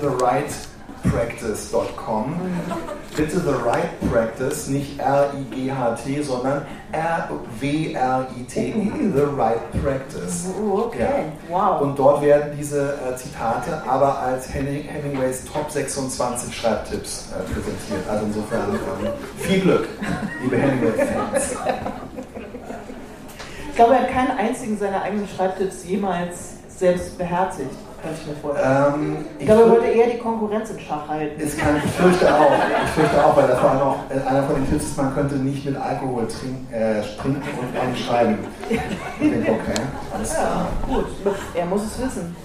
therightpractice.com. 1.04 2.36
Bitte 3.16 3.39
The 3.39 3.54
Right 3.66 4.12
Practice, 4.12 4.68
nicht 4.68 5.00
R-I-G-H-T, 5.00 6.22
sondern 6.22 6.66
R-W-R-I-T-E, 6.91 8.91
The 9.14 9.24
Right 9.36 9.72
Practice. 9.84 10.45
Oh, 10.62 10.84
okay. 10.86 11.26
Ja. 11.50 11.50
Wow. 11.50 11.82
Und 11.82 12.00
dort 12.00 12.22
werden 12.22 12.52
diese 12.58 12.93
äh, 12.93 13.16
Zitate 13.16 13.82
aber 13.88 14.20
als 14.20 14.54
Henning, 14.54 14.84
Hemingways 14.84 15.45
Top 15.45 15.72
26 15.72 16.56
Schreibtipps 16.56 17.30
äh, 17.32 17.41
präsentiert. 17.43 18.08
Also 18.10 18.26
insofern 18.26 18.70
ähm, 18.72 19.12
viel 19.38 19.62
Glück, 19.62 19.88
liebe 20.43 20.58
Hemingway-Fans. 20.58 21.56
Ich 23.70 23.76
glaube, 23.76 23.95
er 23.95 24.02
hat 24.02 24.12
keinen 24.12 24.38
einzigen 24.38 24.78
seiner 24.78 25.02
eigenen 25.02 25.28
Schreibtipps 25.28 25.86
jemals 25.86 26.56
selbst 26.68 27.18
beherzigt. 27.18 27.72
Kann 28.02 28.12
ich 28.14 28.28
mir 28.28 28.36
vorstellen. 28.36 28.93
Ähm, 28.95 29.26
ich 29.39 29.45
glaube, 29.45 29.64
er 29.64 29.72
wollte 29.72 29.88
eher 29.88 30.08
die 30.08 30.18
Konkurrenz 30.18 30.70
in 30.70 30.80
Schach 30.80 31.08
halten. 31.08 31.41
Es 31.41 31.58
kann, 31.58 31.78
ich 31.78 31.91
fürchte 31.91 32.34
auch. 32.34 32.52
Ich 32.86 32.89
fürchte 32.91 33.26
auch, 33.26 33.36
weil 33.36 33.47
das 33.47 33.62
war 33.62 33.74
noch 33.76 33.97
äh, 34.10 34.28
einer 34.28 34.43
von 34.43 34.56
den 34.56 34.70
Tipps 34.70 34.86
ist, 34.86 34.97
man 34.97 35.14
könnte 35.14 35.36
nicht 35.36 35.66
mit 35.66 35.76
Alkohol 35.76 36.28
trink, 36.28 36.72
äh, 36.72 37.01
trinken 37.20 37.42
und 37.42 37.76
dann 37.76 37.96
schreiben. 37.96 38.38
Denke, 39.20 39.51
okay, 39.51 39.82
alles 40.13 40.34
klar. 40.34 40.67
Ja, 40.88 40.93
gut. 40.93 41.05
Er 41.54 41.66
muss 41.66 41.82
es 41.84 42.01
wissen. 42.01 42.36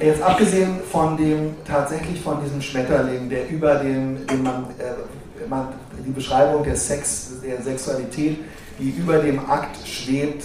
Jetzt 0.00 0.22
abgesehen 0.22 0.80
von 0.90 1.16
dem, 1.16 1.56
tatsächlich 1.64 2.20
von 2.20 2.42
diesem 2.42 2.60
Schmetterling, 2.60 3.28
der 3.28 3.48
über 3.48 3.76
dem, 3.76 4.26
den 4.26 4.42
man, 4.42 4.66
äh, 4.78 5.48
man, 5.48 5.68
die 6.04 6.10
Beschreibung 6.10 6.62
der 6.62 6.76
Sex, 6.76 7.40
der 7.44 7.62
Sexualität, 7.62 8.38
die 8.78 8.90
über 8.90 9.18
dem 9.18 9.38
Akt 9.50 9.76
schwebt, 9.86 10.44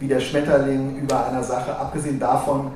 wie 0.00 0.08
der 0.08 0.20
Schmetterling 0.20 0.98
über 0.98 1.26
einer 1.26 1.42
Sache, 1.42 1.76
abgesehen 1.76 2.20
davon, 2.20 2.72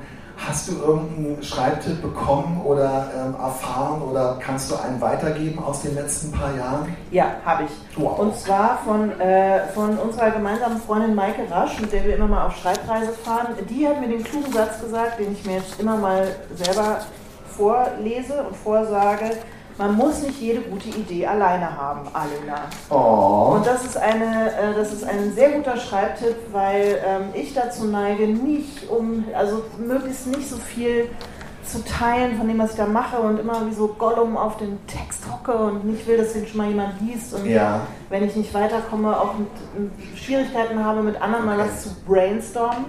hast 0.47 0.67
du 0.67 0.73
irgendeinen 0.73 1.41
Schreibtipp 1.41 2.01
bekommen 2.01 2.61
oder 2.63 3.11
ähm, 3.15 3.35
erfahren 3.35 4.01
oder 4.01 4.37
kannst 4.39 4.71
du 4.71 4.75
einen 4.75 4.99
weitergeben 4.99 5.63
aus 5.63 5.81
den 5.81 5.95
letzten 5.95 6.31
paar 6.31 6.55
Jahren? 6.55 6.95
Ja, 7.11 7.35
habe 7.45 7.63
ich. 7.63 7.71
Wow. 7.97 8.19
Und 8.19 8.35
zwar 8.35 8.79
von, 8.85 9.19
äh, 9.19 9.67
von 9.69 9.97
unserer 9.97 10.31
gemeinsamen 10.31 10.81
Freundin 10.81 11.15
Maike 11.15 11.49
Rasch, 11.49 11.79
mit 11.79 11.93
der 11.93 12.03
wir 12.03 12.15
immer 12.15 12.27
mal 12.27 12.47
auf 12.47 12.57
Schreibreise 12.57 13.13
fahren. 13.13 13.47
Die 13.69 13.87
hat 13.87 14.01
mir 14.01 14.09
den 14.09 14.23
klugen 14.23 14.51
Satz 14.51 14.81
gesagt, 14.81 15.19
den 15.19 15.33
ich 15.33 15.45
mir 15.45 15.57
jetzt 15.57 15.79
immer 15.79 15.97
mal 15.97 16.27
selber 16.55 16.99
vorlese 17.55 18.43
und 18.43 18.55
vorsage. 18.55 19.31
Man 19.77 19.95
muss 19.95 20.21
nicht 20.21 20.39
jede 20.39 20.61
gute 20.61 20.89
Idee 20.89 21.25
alleine 21.25 21.75
haben, 21.75 22.01
Alina. 22.13 22.61
Oh. 22.89 23.55
Und 23.55 23.65
das 23.65 23.83
ist, 23.85 23.97
eine, 23.97 24.51
äh, 24.51 24.73
das 24.75 24.93
ist 24.93 25.03
ein 25.03 25.33
sehr 25.33 25.51
guter 25.51 25.77
Schreibtipp, 25.77 26.35
weil 26.51 26.99
ähm, 27.05 27.21
ich 27.33 27.53
dazu 27.55 27.85
neige, 27.85 28.27
nicht 28.27 28.87
um, 28.89 29.25
also 29.35 29.63
möglichst 29.79 30.27
nicht 30.27 30.47
so 30.47 30.57
viel 30.57 31.09
zu 31.65 31.83
teilen 31.85 32.37
von 32.37 32.47
dem, 32.47 32.59
was 32.59 32.71
ich 32.71 32.77
da 32.77 32.85
mache 32.85 33.17
und 33.17 33.39
immer 33.39 33.65
wie 33.67 33.73
so 33.73 33.87
Gollum 33.87 34.35
auf 34.37 34.57
den 34.57 34.77
Text 34.85 35.23
hocke 35.31 35.53
und 35.55 35.85
nicht 35.85 36.05
will, 36.05 36.17
dass 36.17 36.33
den 36.33 36.45
schon 36.45 36.57
mal 36.57 36.67
jemand 36.67 36.99
liest 37.01 37.33
und 37.33 37.45
Ja. 37.45 37.81
wenn 38.09 38.23
ich 38.25 38.35
nicht 38.35 38.53
weiterkomme, 38.53 39.17
auch 39.19 39.33
mit, 39.39 39.47
mit 39.79 40.17
Schwierigkeiten 40.19 40.83
habe, 40.83 41.01
mit 41.01 41.19
anderen 41.21 41.45
mal 41.45 41.57
Okay. 41.59 41.69
was 41.71 41.83
zu 41.83 41.89
brainstormen. 42.05 42.85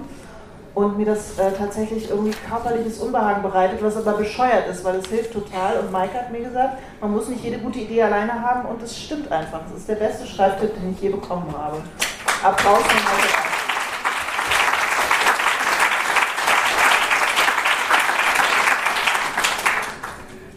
Und 0.74 0.96
mir 0.96 1.06
das 1.06 1.38
äh, 1.38 1.52
tatsächlich 1.52 2.10
irgendwie 2.10 2.32
körperliches 2.48 2.98
Unbehagen 2.98 3.42
bereitet, 3.42 3.80
was 3.80 3.96
aber 3.96 4.14
bescheuert 4.14 4.68
ist, 4.68 4.82
weil 4.84 4.96
es 4.96 5.06
hilft 5.06 5.32
total. 5.32 5.78
Und 5.78 5.92
Mike 5.92 6.14
hat 6.14 6.32
mir 6.32 6.40
gesagt, 6.40 6.78
man 7.00 7.12
muss 7.12 7.28
nicht 7.28 7.44
jede 7.44 7.58
gute 7.58 7.78
Idee 7.78 8.02
alleine 8.02 8.32
haben 8.32 8.66
und 8.68 8.82
es 8.82 8.98
stimmt 8.98 9.30
einfach. 9.30 9.60
Das 9.68 9.78
ist 9.78 9.88
der 9.88 9.94
beste 9.94 10.26
Schreibtipp, 10.26 10.74
den 10.74 10.92
ich 10.92 11.00
je 11.00 11.10
bekommen 11.10 11.46
habe. 11.56 11.76
Applaus 12.42 12.82
von 12.82 12.96
Mike. 12.96 13.28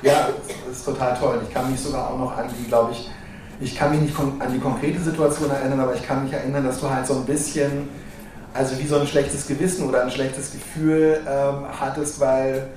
Ja, 0.02 0.30
das 0.68 0.78
ist 0.78 0.86
total 0.86 1.18
toll. 1.18 1.42
Ich 1.48 1.54
kann 1.54 1.70
mich 1.70 1.80
sogar 1.80 2.10
auch 2.10 2.18
noch 2.18 2.38
an 2.38 2.46
die, 2.50 2.68
glaube 2.68 2.92
ich, 2.92 3.12
ich 3.60 3.76
kann 3.76 3.92
mich 3.92 4.02
nicht 4.02 4.16
an 4.18 4.54
die 4.54 4.60
konkrete 4.60 5.00
Situation 5.00 5.50
erinnern, 5.50 5.80
aber 5.80 5.94
ich 5.94 6.06
kann 6.06 6.24
mich 6.24 6.34
erinnern, 6.34 6.64
dass 6.64 6.80
du 6.80 6.90
halt 6.90 7.06
so 7.06 7.16
ein 7.16 7.26
bisschen 7.26 7.90
also 8.54 8.78
wie 8.80 8.88
so 8.88 8.98
ein 8.98 9.08
schlechtes 9.08 9.48
Gewissen 9.48 9.88
oder 9.88 10.04
ein 10.04 10.12
schlechtes 10.12 10.52
Gefühl 10.52 11.20
ähm, 11.28 11.66
hattest, 11.80 12.20
weil 12.20 12.70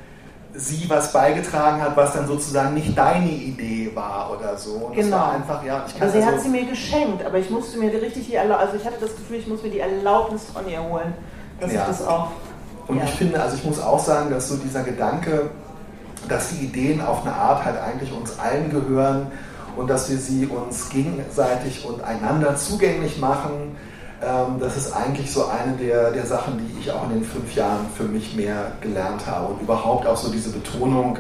sie 0.55 0.89
was 0.89 1.13
beigetragen 1.13 1.81
hat, 1.81 1.97
was 1.97 2.13
dann 2.13 2.27
sozusagen 2.27 2.75
nicht 2.75 2.97
deine 2.97 3.31
Idee 3.31 3.91
war 3.95 4.31
oder 4.37 4.57
so. 4.57 4.73
Und 4.73 4.95
genau. 4.95 5.31
einfach, 5.31 5.65
ja, 5.65 5.85
ich 5.87 5.93
kann 5.93 6.03
also 6.03 6.19
sie 6.19 6.25
also 6.25 6.37
hat 6.37 6.43
sie 6.43 6.49
mir 6.49 6.65
geschenkt, 6.65 7.25
aber 7.25 7.39
ich 7.39 7.51
musste 7.51 7.79
mir 7.79 7.93
richtig 7.93 8.27
die 8.27 8.35
Erlaubnis, 8.35 8.67
also 8.67 8.81
ich 8.81 8.87
hatte 8.87 9.01
das 9.01 9.17
Gefühl, 9.17 9.37
ich 9.37 9.47
muss 9.47 9.63
mir 9.63 9.71
die 9.71 9.81
Erlaubnis 9.81 10.43
von 10.53 10.69
ihr 10.69 10.83
holen, 10.83 11.15
dass 11.61 11.73
ja. 11.73 11.83
ich 11.83 11.87
das 11.87 12.07
auch. 12.07 12.33
Und 12.89 12.99
ja. 12.99 13.05
ich 13.05 13.11
finde, 13.11 13.41
also 13.41 13.57
ich 13.57 13.65
muss 13.65 13.81
auch 13.81 14.01
sagen, 14.01 14.31
dass 14.31 14.49
so 14.49 14.57
dieser 14.57 14.83
Gedanke, 14.83 15.51
dass 16.29 16.51
die 16.51 16.65
Ideen 16.65 17.01
auf 17.01 17.25
eine 17.25 17.35
Art 17.35 17.65
halt 17.65 17.79
eigentlich 17.79 18.13
uns 18.13 18.39
allen 18.39 18.71
gehören 18.71 19.29
und 19.77 19.89
dass 19.89 20.11
wir 20.11 20.19
sie 20.19 20.47
uns 20.47 20.91
gegenseitig 20.91 21.85
und 21.87 22.03
einander 22.03 22.57
zugänglich 22.57 23.19
machen, 23.19 23.77
das 24.21 24.77
ist 24.77 24.93
eigentlich 24.93 25.33
so 25.33 25.47
eine 25.47 25.77
der, 25.77 26.11
der 26.11 26.27
Sachen, 26.27 26.59
die 26.59 26.81
ich 26.81 26.93
auch 26.93 27.05
in 27.05 27.21
den 27.21 27.25
fünf 27.25 27.55
Jahren 27.55 27.87
für 27.97 28.05
mich 28.05 28.37
mehr 28.37 28.73
gelernt 28.81 29.27
habe. 29.27 29.55
Und 29.55 29.63
überhaupt 29.63 30.07
auch 30.07 30.17
so 30.17 30.31
diese 30.31 30.51
Betonung. 30.51 31.19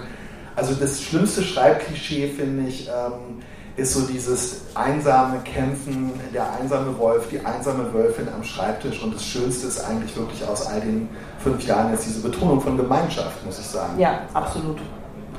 Also 0.54 0.74
das 0.74 1.02
schlimmste 1.02 1.42
Schreibklischee, 1.42 2.28
finde 2.28 2.68
ich, 2.68 2.88
ähm, 2.88 3.40
ist 3.76 3.94
so 3.94 4.06
dieses 4.06 4.62
einsame 4.74 5.38
Kämpfen, 5.40 6.12
der 6.34 6.52
einsame 6.52 6.98
Wolf, 6.98 7.28
die 7.30 7.40
einsame 7.40 7.92
Wölfin 7.94 8.28
am 8.34 8.44
Schreibtisch. 8.44 9.02
Und 9.02 9.14
das 9.14 9.24
Schönste 9.24 9.68
ist 9.68 9.82
eigentlich 9.82 10.14
wirklich 10.16 10.46
aus 10.46 10.66
all 10.66 10.80
den 10.80 11.08
fünf 11.38 11.66
Jahren 11.66 11.92
jetzt 11.92 12.06
diese 12.06 12.20
Betonung 12.20 12.60
von 12.60 12.76
Gemeinschaft, 12.76 13.44
muss 13.46 13.58
ich 13.58 13.66
sagen. 13.66 13.98
Ja, 13.98 14.22
absolut. 14.34 14.78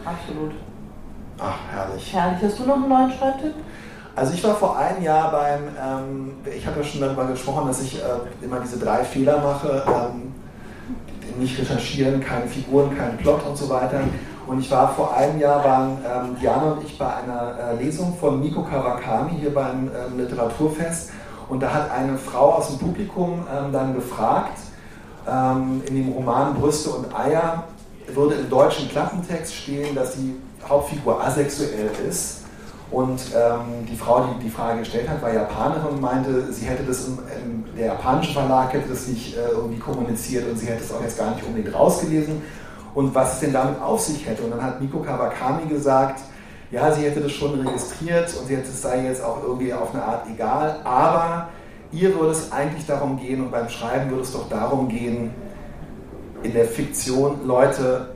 Absolut. 0.03 0.53
Ach, 1.37 1.57
herrlich. 1.71 2.11
Herrlich. 2.11 2.43
Hast 2.43 2.59
du 2.59 2.63
noch 2.63 2.75
einen 2.75 2.89
neuen 2.89 3.11
Schreibtipp? 3.11 3.53
Also 4.21 4.35
ich 4.35 4.43
war 4.43 4.53
vor 4.53 4.77
einem 4.77 5.01
Jahr 5.01 5.31
beim, 5.31 5.61
ähm, 5.83 6.31
ich 6.55 6.63
habe 6.67 6.79
ja 6.79 6.85
schon 6.85 7.01
darüber 7.01 7.25
gesprochen, 7.25 7.65
dass 7.65 7.81
ich 7.81 7.95
äh, 7.95 8.45
immer 8.45 8.59
diese 8.59 8.77
drei 8.77 9.03
Fehler 9.03 9.39
mache, 9.39 9.83
ähm, 9.87 10.31
nicht 11.39 11.57
recherchieren, 11.57 12.21
keine 12.21 12.45
Figuren, 12.45 12.95
keinen 12.95 13.17
Plot 13.17 13.43
und 13.47 13.57
so 13.57 13.67
weiter. 13.67 14.01
Und 14.45 14.59
ich 14.59 14.69
war 14.69 14.93
vor 14.93 15.17
einem 15.17 15.39
Jahr, 15.39 15.63
waren 15.63 15.97
ähm, 16.05 16.35
Diana 16.39 16.73
und 16.73 16.83
ich 16.83 16.99
bei 16.99 17.07
einer 17.07 17.55
äh, 17.71 17.83
Lesung 17.83 18.15
von 18.19 18.39
Miko 18.39 18.61
Kawakami 18.61 19.39
hier 19.39 19.55
beim 19.55 19.89
ähm, 19.89 20.19
Literaturfest. 20.19 21.09
Und 21.49 21.63
da 21.63 21.73
hat 21.73 21.89
eine 21.89 22.15
Frau 22.15 22.51
aus 22.53 22.67
dem 22.67 22.77
Publikum 22.77 23.43
ähm, 23.51 23.71
dann 23.71 23.95
gefragt, 23.95 24.59
ähm, 25.27 25.81
in 25.87 25.95
dem 25.95 26.09
Roman 26.09 26.53
Brüste 26.53 26.91
und 26.91 27.07
Eier 27.17 27.63
würde 28.13 28.35
im 28.35 28.47
deutschen 28.51 28.87
Klappentext 28.87 29.51
stehen, 29.51 29.95
dass 29.95 30.13
die 30.13 30.35
Hauptfigur 30.69 31.25
asexuell 31.25 31.89
ist. 32.07 32.40
Und 32.91 33.21
ähm, 33.33 33.85
die 33.89 33.95
Frau, 33.95 34.25
die 34.25 34.43
die 34.43 34.49
Frage 34.49 34.79
gestellt 34.79 35.07
hat, 35.07 35.21
war 35.21 35.33
Japanerin 35.33 35.93
und 35.93 36.01
meinte, 36.01 36.51
sie 36.51 36.65
hätte 36.65 36.83
das, 36.83 37.07
im, 37.07 37.19
im, 37.43 37.75
der 37.77 37.87
japanische 37.87 38.33
Verlag 38.33 38.73
hätte 38.73 38.89
das 38.89 39.07
nicht 39.07 39.37
äh, 39.37 39.51
irgendwie 39.51 39.79
kommuniziert 39.79 40.49
und 40.49 40.57
sie 40.57 40.65
hätte 40.65 40.83
es 40.83 40.93
auch 40.93 41.01
jetzt 41.01 41.17
gar 41.17 41.33
nicht 41.33 41.45
unbedingt 41.45 41.73
rausgelesen. 41.73 42.41
Und 42.93 43.15
was 43.15 43.35
es 43.35 43.39
denn 43.39 43.53
damit 43.53 43.81
auf 43.81 44.01
sich 44.01 44.27
hätte. 44.27 44.43
Und 44.43 44.51
dann 44.51 44.61
hat 44.61 44.81
Miko 44.81 44.99
Kawakami 44.99 45.67
gesagt, 45.67 46.21
ja, 46.71 46.91
sie 46.91 47.03
hätte 47.03 47.21
das 47.21 47.31
schon 47.31 47.59
registriert 47.61 48.33
und 48.37 48.47
sie 48.47 48.55
hätte 48.55 48.67
es 48.69 48.81
sei 48.81 49.05
jetzt 49.05 49.23
auch 49.23 49.41
irgendwie 49.43 49.73
auf 49.73 49.93
eine 49.93 50.03
Art 50.03 50.25
egal, 50.33 50.79
aber 50.83 51.49
ihr 51.91 52.15
würde 52.17 52.31
es 52.31 52.51
eigentlich 52.51 52.85
darum 52.85 53.19
gehen 53.19 53.41
und 53.41 53.51
beim 53.51 53.69
Schreiben 53.69 54.09
würde 54.09 54.23
es 54.23 54.31
doch 54.31 54.47
darum 54.49 54.87
gehen, 54.87 55.31
in 56.43 56.53
der 56.53 56.65
Fiktion 56.65 57.45
Leute 57.45 58.11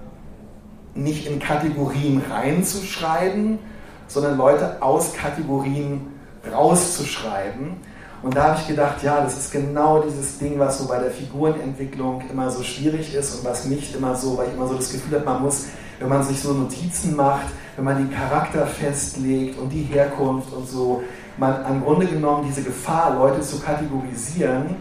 nicht 0.94 1.28
in 1.28 1.40
Kategorien 1.40 2.22
reinzuschreiben, 2.30 3.60
sondern 4.08 4.38
Leute 4.38 4.82
aus 4.82 5.14
Kategorien 5.14 6.08
rauszuschreiben. 6.52 7.78
Und 8.22 8.36
da 8.36 8.46
habe 8.46 8.60
ich 8.60 8.68
gedacht, 8.68 9.04
ja, 9.04 9.22
das 9.22 9.38
ist 9.38 9.52
genau 9.52 10.02
dieses 10.02 10.40
Ding, 10.40 10.58
was 10.58 10.80
so 10.80 10.88
bei 10.88 10.98
der 10.98 11.12
Figurenentwicklung 11.12 12.24
immer 12.32 12.50
so 12.50 12.64
schwierig 12.64 13.14
ist 13.14 13.36
und 13.36 13.46
was 13.46 13.66
nicht 13.66 13.96
immer 13.96 14.16
so, 14.16 14.38
weil 14.38 14.48
ich 14.48 14.54
immer 14.54 14.68
so 14.68 14.76
das 14.76 14.92
Gefühl 14.92 15.18
habe, 15.18 15.26
man 15.26 15.44
muss, 15.44 15.66
wenn 16.00 16.10
man 16.10 16.24
sich 16.24 16.42
so 16.42 16.54
Notizen 16.54 17.16
macht, 17.16 17.48
wenn 17.76 17.86
man 17.86 17.98
den 17.98 18.12
Charakter 18.12 18.66
festlegt 18.66 19.60
und 19.60 19.70
die 19.70 19.84
Herkunft 19.84 20.52
und 20.54 20.68
so, 20.68 21.04
man 21.38 21.66
im 21.70 21.84
Grunde 21.84 22.08
genommen 22.08 22.46
diese 22.48 22.64
Gefahr, 22.64 23.16
Leute 23.16 23.42
zu 23.42 23.60
kategorisieren, 23.60 24.76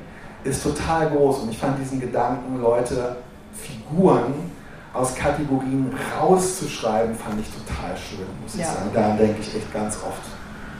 ist 0.44 0.62
total 0.62 1.10
groß. 1.10 1.40
Und 1.40 1.50
ich 1.50 1.58
fand 1.58 1.78
diesen 1.78 2.00
Gedanken, 2.00 2.60
Leute, 2.62 3.16
Figuren 3.52 4.52
aus 4.94 5.14
Kategorien 5.14 5.92
rauszuschreiben, 6.20 7.14
fand 7.16 7.40
ich 7.40 7.48
total 7.48 7.96
schön, 7.96 8.26
muss 8.42 8.54
ich 8.54 8.60
ja. 8.60 8.66
sagen. 8.66 8.90
Daran 8.94 9.18
denke 9.18 9.40
ich 9.40 9.54
echt 9.54 9.72
ganz 9.72 9.96
oft. 9.96 10.22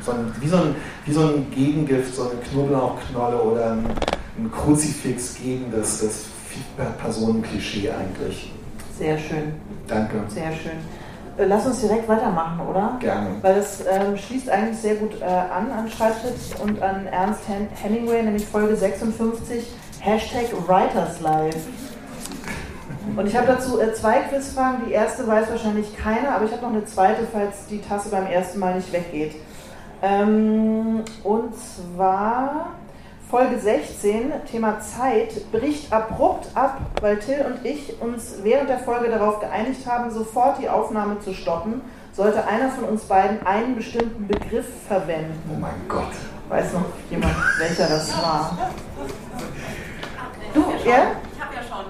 So 0.02 0.12
ein, 0.12 0.32
wie, 0.40 0.48
so 0.48 0.56
ein, 0.56 0.76
wie 1.04 1.12
so 1.12 1.20
ein 1.22 1.50
Gegengift, 1.50 2.14
so 2.14 2.30
eine 2.30 2.40
Knoblauchknolle 2.40 3.42
oder 3.42 3.72
ein, 3.72 3.86
ein 4.38 4.52
Kruzifix 4.52 5.34
gegen 5.36 5.70
das, 5.72 6.00
das 6.00 6.24
Personenklischee 7.00 7.90
eigentlich. 7.90 8.52
Sehr 8.96 9.18
schön. 9.18 9.54
Danke. 9.88 10.22
Sehr 10.28 10.52
schön. 10.52 10.78
Äh, 11.36 11.46
lass 11.46 11.66
uns 11.66 11.80
direkt 11.80 12.08
weitermachen, 12.08 12.60
oder? 12.68 12.96
Gerne. 13.00 13.30
Weil 13.42 13.56
das 13.56 13.80
ähm, 13.80 14.16
schließt 14.16 14.48
eigentlich 14.48 14.78
sehr 14.78 14.94
gut 14.96 15.20
äh, 15.20 15.24
an 15.24 15.72
an 15.72 15.90
Schreibtisch 15.90 16.58
und 16.62 16.80
an 16.80 17.06
Ernst 17.06 17.40
Hemingway, 17.82 18.22
nämlich 18.22 18.46
Folge 18.46 18.76
56, 18.76 19.66
Hashtag 20.00 20.52
Writers 20.68 21.20
Life. 21.20 21.58
Und 23.16 23.26
ich 23.26 23.36
habe 23.36 23.46
dazu 23.46 23.80
äh, 23.80 23.92
zwei 23.92 24.20
Quizfragen. 24.20 24.86
Die 24.86 24.92
erste 24.92 25.26
weiß 25.26 25.50
wahrscheinlich 25.50 25.96
keiner, 25.96 26.30
aber 26.34 26.44
ich 26.44 26.52
habe 26.52 26.62
noch 26.62 26.72
eine 26.72 26.84
zweite, 26.84 27.26
falls 27.30 27.66
die 27.66 27.80
Tasse 27.80 28.08
beim 28.08 28.26
ersten 28.26 28.58
Mal 28.58 28.76
nicht 28.76 28.92
weggeht. 28.92 29.36
Ähm, 30.02 31.02
und 31.22 31.54
zwar 31.56 32.72
Folge 33.30 33.58
16, 33.58 34.32
Thema 34.50 34.80
Zeit, 34.80 35.50
bricht 35.50 35.92
abrupt 35.92 36.48
ab, 36.54 36.78
weil 37.00 37.18
Till 37.18 37.44
und 37.46 37.64
ich 37.64 38.00
uns 38.00 38.36
während 38.42 38.68
der 38.68 38.78
Folge 38.78 39.08
darauf 39.08 39.40
geeinigt 39.40 39.86
haben, 39.86 40.10
sofort 40.10 40.58
die 40.60 40.68
Aufnahme 40.68 41.20
zu 41.20 41.32
stoppen, 41.34 41.80
sollte 42.12 42.46
einer 42.46 42.70
von 42.70 42.84
uns 42.84 43.04
beiden 43.04 43.44
einen 43.46 43.74
bestimmten 43.76 44.28
Begriff 44.28 44.66
verwenden. 44.86 45.34
Oh 45.52 45.58
mein 45.58 45.88
Gott. 45.88 46.12
Weiß 46.48 46.74
noch 46.74 46.84
jemand, 47.10 47.34
welcher 47.58 47.88
das 47.88 48.16
war? 48.22 48.70
Du, 50.52 50.64
ja? 50.88 51.12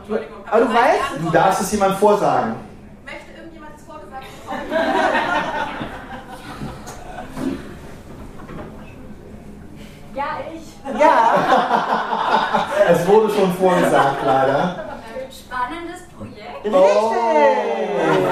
Entschuldigung. 0.07 0.45
Aber, 0.51 0.61
du 0.61 0.69
weißt, 0.75 1.01
du 1.23 1.31
darfst 1.31 1.63
es 1.63 1.73
jemand 1.73 1.97
vorsagen. 1.97 2.57
Möchte 3.05 3.31
irgendjemand 3.39 3.73
das 3.75 3.85
vorgesagt 3.85 4.27
Ja, 10.15 10.25
ich. 10.55 11.01
Ja. 11.01 11.35
es 12.89 13.07
wurde 13.07 13.35
schon 13.35 13.53
vorgesagt, 13.55 14.17
leider. 14.25 14.85
Spannendes 15.31 16.03
Projekt. 16.17 16.67
Oh, 16.67 17.15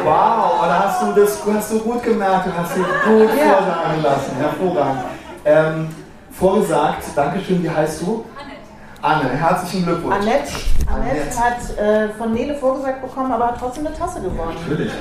wow, 0.05 0.67
da 0.67 0.85
hast 0.85 1.03
du 1.03 1.21
das 1.21 1.39
hast 1.55 1.73
du 1.73 1.79
gut 1.81 2.03
gemerkt, 2.03 2.47
du 2.47 2.51
hast 2.57 2.77
dir 2.77 2.83
gut 2.83 3.31
ja. 3.37 3.55
vorsagen 3.55 4.03
lassen. 4.03 4.37
Hervorragend. 4.37 5.05
Ähm, 5.45 5.89
vorgesagt, 6.31 7.05
Dankeschön, 7.17 7.63
wie 7.63 7.71
heißt 7.71 8.03
du? 8.03 8.25
Anne, 9.03 9.31
herzlichen 9.31 9.85
Glückwunsch. 9.85 10.15
Annette, 10.15 10.53
Annette, 10.87 11.37
hat 11.37 11.77
äh, 11.77 12.09
von 12.11 12.33
Nele 12.33 12.55
vorgesagt 12.55 13.03
bekommen, 13.03 13.33
aber 13.33 13.49
hat 13.49 13.59
trotzdem 13.59 13.85
eine 13.85 13.97
Tasse 13.97 14.21
gewonnen. 14.21 14.57
Natürlich. 14.61 14.93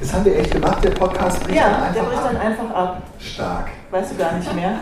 Das 0.00 0.14
haben 0.14 0.24
wir 0.24 0.38
echt 0.38 0.50
gemacht, 0.50 0.82
der 0.82 0.90
Podcast 0.90 1.44
bricht 1.44 1.56
ja, 1.56 1.68
dann 1.68 1.82
einfach 1.82 1.94
der 1.94 2.02
bricht 2.04 2.22
ab. 2.22 2.30
dann 2.32 2.40
einfach 2.40 2.74
ab. 2.74 3.02
Stark. 3.18 3.68
Weißt 3.90 4.12
du 4.12 4.16
gar 4.16 4.32
nicht 4.32 4.54
mehr? 4.54 4.78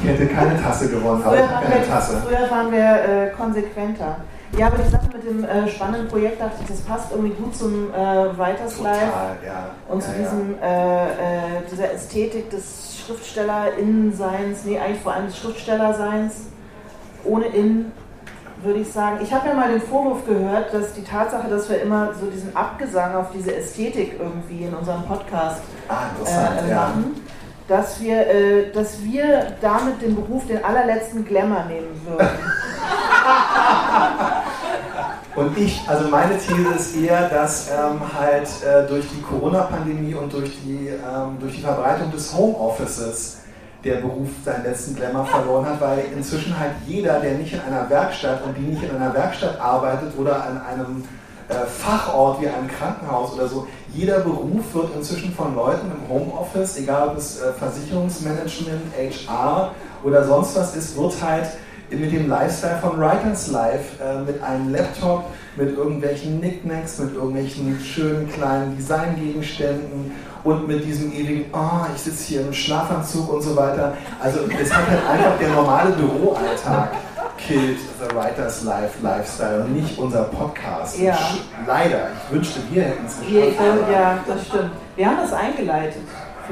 Ich 0.00 0.08
hätte 0.08 0.26
keine 0.28 0.62
Tasse 0.62 0.88
gewonnen, 0.88 1.20
aber 1.24 1.32
früher 1.32 1.44
ich 1.44 1.50
habe 1.50 1.66
keine 1.66 1.88
Tasse. 1.88 2.22
Früher 2.24 2.48
waren 2.48 2.70
wir 2.70 2.78
äh, 2.78 3.30
konsequenter. 3.36 4.18
Ja, 4.58 4.66
aber 4.66 4.78
die 4.78 4.90
Sache 4.90 5.08
mit 5.12 5.24
dem 5.24 5.44
äh, 5.44 5.68
spannenden 5.68 6.08
Projekt 6.08 6.40
dachte 6.40 6.56
ich, 6.62 6.68
das 6.68 6.80
passt 6.80 7.12
irgendwie 7.12 7.34
gut 7.34 7.54
zum 7.54 7.94
äh, 7.94 8.36
Writers 8.36 8.80
Life 8.80 9.12
ja. 9.46 9.70
und 9.88 10.02
ja, 10.02 10.06
zu 10.06 10.12
diesem, 10.18 10.56
ja. 10.60 10.66
äh, 10.66 11.06
äh 11.06 11.10
dieser 11.70 11.92
Ästhetik 11.92 12.50
des 12.50 12.98
SchriftstellerInnen-Seins, 12.98 14.64
nee, 14.64 14.78
eigentlich 14.78 15.00
vor 15.00 15.14
allem 15.14 15.26
des 15.26 15.38
Schriftstellerseins, 15.38 16.48
ohne 17.24 17.46
In. 17.46 17.92
würde 18.62 18.80
ich 18.80 18.92
sagen, 18.92 19.20
ich 19.22 19.32
habe 19.32 19.48
ja 19.48 19.54
mal 19.54 19.70
den 19.70 19.80
Vorwurf 19.80 20.26
gehört, 20.26 20.74
dass 20.74 20.92
die 20.92 21.04
Tatsache, 21.04 21.48
dass 21.48 21.70
wir 21.70 21.80
immer 21.80 22.12
so 22.14 22.26
diesen 22.26 22.54
Abgesang 22.54 23.14
auf 23.14 23.30
diese 23.32 23.54
Ästhetik 23.54 24.16
irgendwie 24.18 24.64
in 24.64 24.74
unserem 24.74 25.04
Podcast 25.04 25.62
Ah, 25.88 26.10
äh, 26.26 26.74
machen, 26.74 27.22
dass 27.68 28.00
wir, 28.00 28.26
äh, 28.26 28.72
dass 28.72 29.02
wir 29.02 29.54
damit 29.60 30.02
den 30.02 30.14
Beruf 30.14 30.46
den 30.46 30.64
allerletzten 30.64 31.24
Glamour 31.24 31.64
nehmen 31.68 32.00
würden. 32.04 32.28
Und 35.40 35.56
ich, 35.56 35.80
also 35.86 36.08
meine 36.08 36.36
These 36.36 36.68
ist 36.78 36.96
eher, 36.96 37.30
dass 37.30 37.70
ähm, 37.70 37.98
halt 38.14 38.46
äh, 38.62 38.86
durch 38.86 39.06
die 39.08 39.22
Corona-Pandemie 39.22 40.12
und 40.12 40.30
durch 40.30 40.50
die, 40.62 40.88
ähm, 40.88 41.38
durch 41.40 41.56
die 41.56 41.62
Verbreitung 41.62 42.10
des 42.12 42.34
Homeoffices 42.36 43.38
der 43.82 43.96
Beruf 43.96 44.28
seinen 44.44 44.64
letzten 44.64 44.96
Glamour 44.96 45.24
verloren 45.24 45.64
hat, 45.64 45.80
weil 45.80 46.04
inzwischen 46.14 46.58
halt 46.58 46.72
jeder, 46.86 47.20
der 47.20 47.38
nicht 47.38 47.54
in 47.54 47.60
einer 47.60 47.88
Werkstatt 47.88 48.44
und 48.44 48.54
die 48.54 48.60
nicht 48.60 48.82
in 48.82 48.90
einer 48.90 49.14
Werkstatt 49.14 49.58
arbeitet 49.58 50.12
oder 50.18 50.44
an 50.44 50.60
einem 50.60 51.04
äh, 51.48 51.54
Fachort 51.64 52.42
wie 52.42 52.48
einem 52.48 52.68
Krankenhaus 52.68 53.32
oder 53.32 53.48
so, 53.48 53.66
jeder 53.94 54.20
Beruf 54.20 54.74
wird 54.74 54.94
inzwischen 54.94 55.32
von 55.32 55.54
Leuten 55.54 55.90
im 55.90 56.14
Homeoffice, 56.14 56.76
egal 56.76 57.08
ob 57.08 57.16
es 57.16 57.40
äh, 57.40 57.50
Versicherungsmanagement, 57.54 58.82
HR 58.94 59.70
oder 60.04 60.22
sonst 60.26 60.54
was 60.54 60.76
ist, 60.76 60.98
wird 60.98 61.14
halt 61.22 61.48
mit 61.90 62.12
dem 62.12 62.28
Lifestyle 62.28 62.78
von 62.80 62.98
Writers 63.00 63.48
Life, 63.48 64.02
äh, 64.02 64.20
mit 64.20 64.42
einem 64.42 64.72
Laptop, 64.72 65.24
mit 65.56 65.76
irgendwelchen 65.76 66.40
Knickknacks, 66.40 66.98
mit 66.98 67.14
irgendwelchen 67.14 67.78
schönen 67.80 68.30
kleinen 68.32 68.76
Designgegenständen 68.76 70.12
und 70.44 70.66
mit 70.68 70.84
diesem 70.84 71.12
ewigen, 71.12 71.46
oh, 71.52 71.86
ich 71.94 72.00
sitze 72.02 72.24
hier 72.24 72.40
im 72.42 72.52
Schlafanzug 72.52 73.32
und 73.32 73.42
so 73.42 73.56
weiter. 73.56 73.92
Also 74.22 74.40
es 74.60 74.72
hat 74.72 74.88
halt 74.88 75.06
einfach 75.10 75.38
der 75.38 75.48
normale 75.50 75.90
Büroalltag 75.92 76.90
killt 77.36 77.78
the 77.98 78.14
Writers 78.14 78.64
Life 78.64 78.98
Lifestyle 79.02 79.64
und 79.64 79.74
nicht 79.74 79.98
unser 79.98 80.24
Podcast. 80.24 80.98
Ja. 80.98 81.18
Leider. 81.66 82.08
Ich 82.26 82.34
wünschte, 82.34 82.60
wir 82.70 82.82
hätten 82.84 83.06
es 83.06 83.16
geschafft. 83.18 83.60
aber- 83.82 83.92
ja, 83.92 84.18
das 84.26 84.46
stimmt. 84.46 84.70
Wir 84.96 85.06
haben 85.06 85.16
das 85.22 85.32
eingeleitet, 85.32 86.02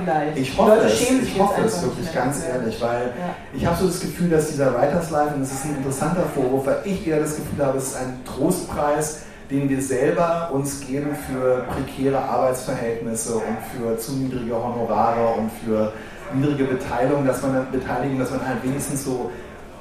vielleicht. 0.03 0.37
Ich 0.39 0.57
hoffe 0.59 0.73
es, 0.85 1.01
ich 1.11 1.39
hoffe 1.39 1.63
es 1.65 1.83
wirklich 1.83 2.13
ganz 2.15 2.45
ehrlich, 2.45 2.81
weil 2.81 3.07
Ja. 3.19 3.35
ich 3.55 3.67
habe 3.67 3.77
so 3.77 3.87
das 3.87 4.01
Gefühl, 4.01 4.31
dass 4.31 4.49
dieser 4.49 4.75
Writers 4.75 5.11
Life, 5.11 5.35
und 5.35 5.41
das 5.43 5.53
ist 5.53 5.65
ein 5.65 5.77
interessanter 5.77 6.25
Vorwurf, 6.35 6.67
weil 6.67 6.81
ich 6.85 7.07
eher 7.07 7.21
das 7.21 7.37
Gefühl 7.37 7.65
habe, 7.65 7.79
es 7.79 7.89
ist 7.89 7.97
ein 7.97 8.21
Trostpreis, 8.25 9.21
den 9.51 9.69
wir 9.69 9.81
selber 9.81 10.51
uns 10.53 10.81
geben 10.87 11.17
für 11.29 11.65
prekäre 11.73 12.19
Arbeitsverhältnisse 12.19 13.35
und 13.37 13.57
für 13.75 13.97
zu 13.99 14.13
niedrige 14.13 14.55
Honorare 14.55 15.35
und 15.39 15.51
für 15.65 15.93
niedrige 16.35 16.65
Beteiligung, 16.65 17.27
dass 17.27 17.41
man 17.43 17.55
dann 17.55 17.71
Beteiligung, 17.71 18.19
dass 18.19 18.31
man 18.31 18.47
halt 18.47 18.63
wenigstens 18.63 19.05
so 19.05 19.31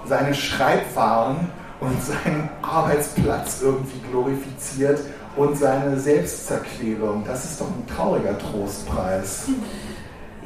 seine 0.07 0.33
Schreibwaren 0.33 1.49
und 1.81 1.91
seinen 2.01 2.49
Arbeitsplatz 2.61 3.59
irgendwie 3.61 3.99
glorifiziert 4.09 4.99
und 5.35 5.57
seine 5.57 5.99
Selbstzerquälung. 5.99 7.23
Das 7.27 7.43
ist 7.43 7.59
doch 7.61 7.67
ein 7.67 7.85
trauriger 7.93 8.37
Trostpreis. 8.39 9.47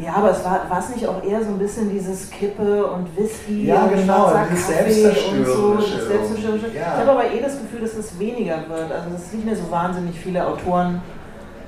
Ja, 0.04 0.14
aber 0.16 0.32
es 0.32 0.44
war 0.44 0.80
es 0.80 0.90
nicht 0.96 1.08
auch 1.08 1.24
eher 1.24 1.44
so 1.44 1.50
ein 1.50 1.60
bisschen 1.60 1.90
dieses 1.92 2.30
Kippe 2.32 2.86
und 2.88 3.16
Whisky 3.16 3.68
Ja, 3.68 3.84
und 3.84 3.94
genau, 3.94 4.30
schwarzer 4.30 4.46
Kaffee 4.46 5.06
und 5.06 5.46
so. 5.46 5.76
Das 5.76 5.86
Selbstzerstörerische. 6.08 6.68
ja. 6.76 6.82
Ich 6.94 7.00
habe 7.02 7.12
aber 7.12 7.26
eh 7.32 7.40
das 7.42 7.60
Gefühl, 7.60 7.82
dass 7.82 7.94
es 7.94 8.18
weniger 8.18 8.56
wird. 8.68 8.92
Also 8.92 9.10
dass 9.12 9.26
es 9.28 9.34
nicht 9.34 9.46
mehr 9.46 9.56
so 9.56 9.70
wahnsinnig 9.70 10.20
viele 10.20 10.46
Autoren 10.48 11.02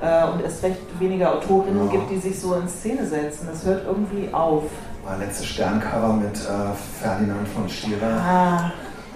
äh, 0.02 0.26
und 0.32 0.44
erst 0.44 0.64
recht 0.64 0.80
weniger 1.00 1.34
Autorinnen 1.34 1.86
Ja. 1.86 1.92
gibt, 1.92 2.10
die 2.12 2.18
sich 2.18 2.40
so 2.40 2.56
in 2.56 2.68
Szene 2.68 3.06
setzen. 3.06 3.48
Das 3.52 3.66
hört 3.66 3.86
irgendwie 3.86 4.28
auf. 4.34 4.64
Mein 5.06 5.20
letztes 5.20 5.46
Sterncover 5.48 6.14
mit 6.14 6.36
äh, 6.36 7.04
Ferdinand 7.04 7.48
von 7.50 7.70
Stierer. 7.70 8.08
Ah, 8.08 8.72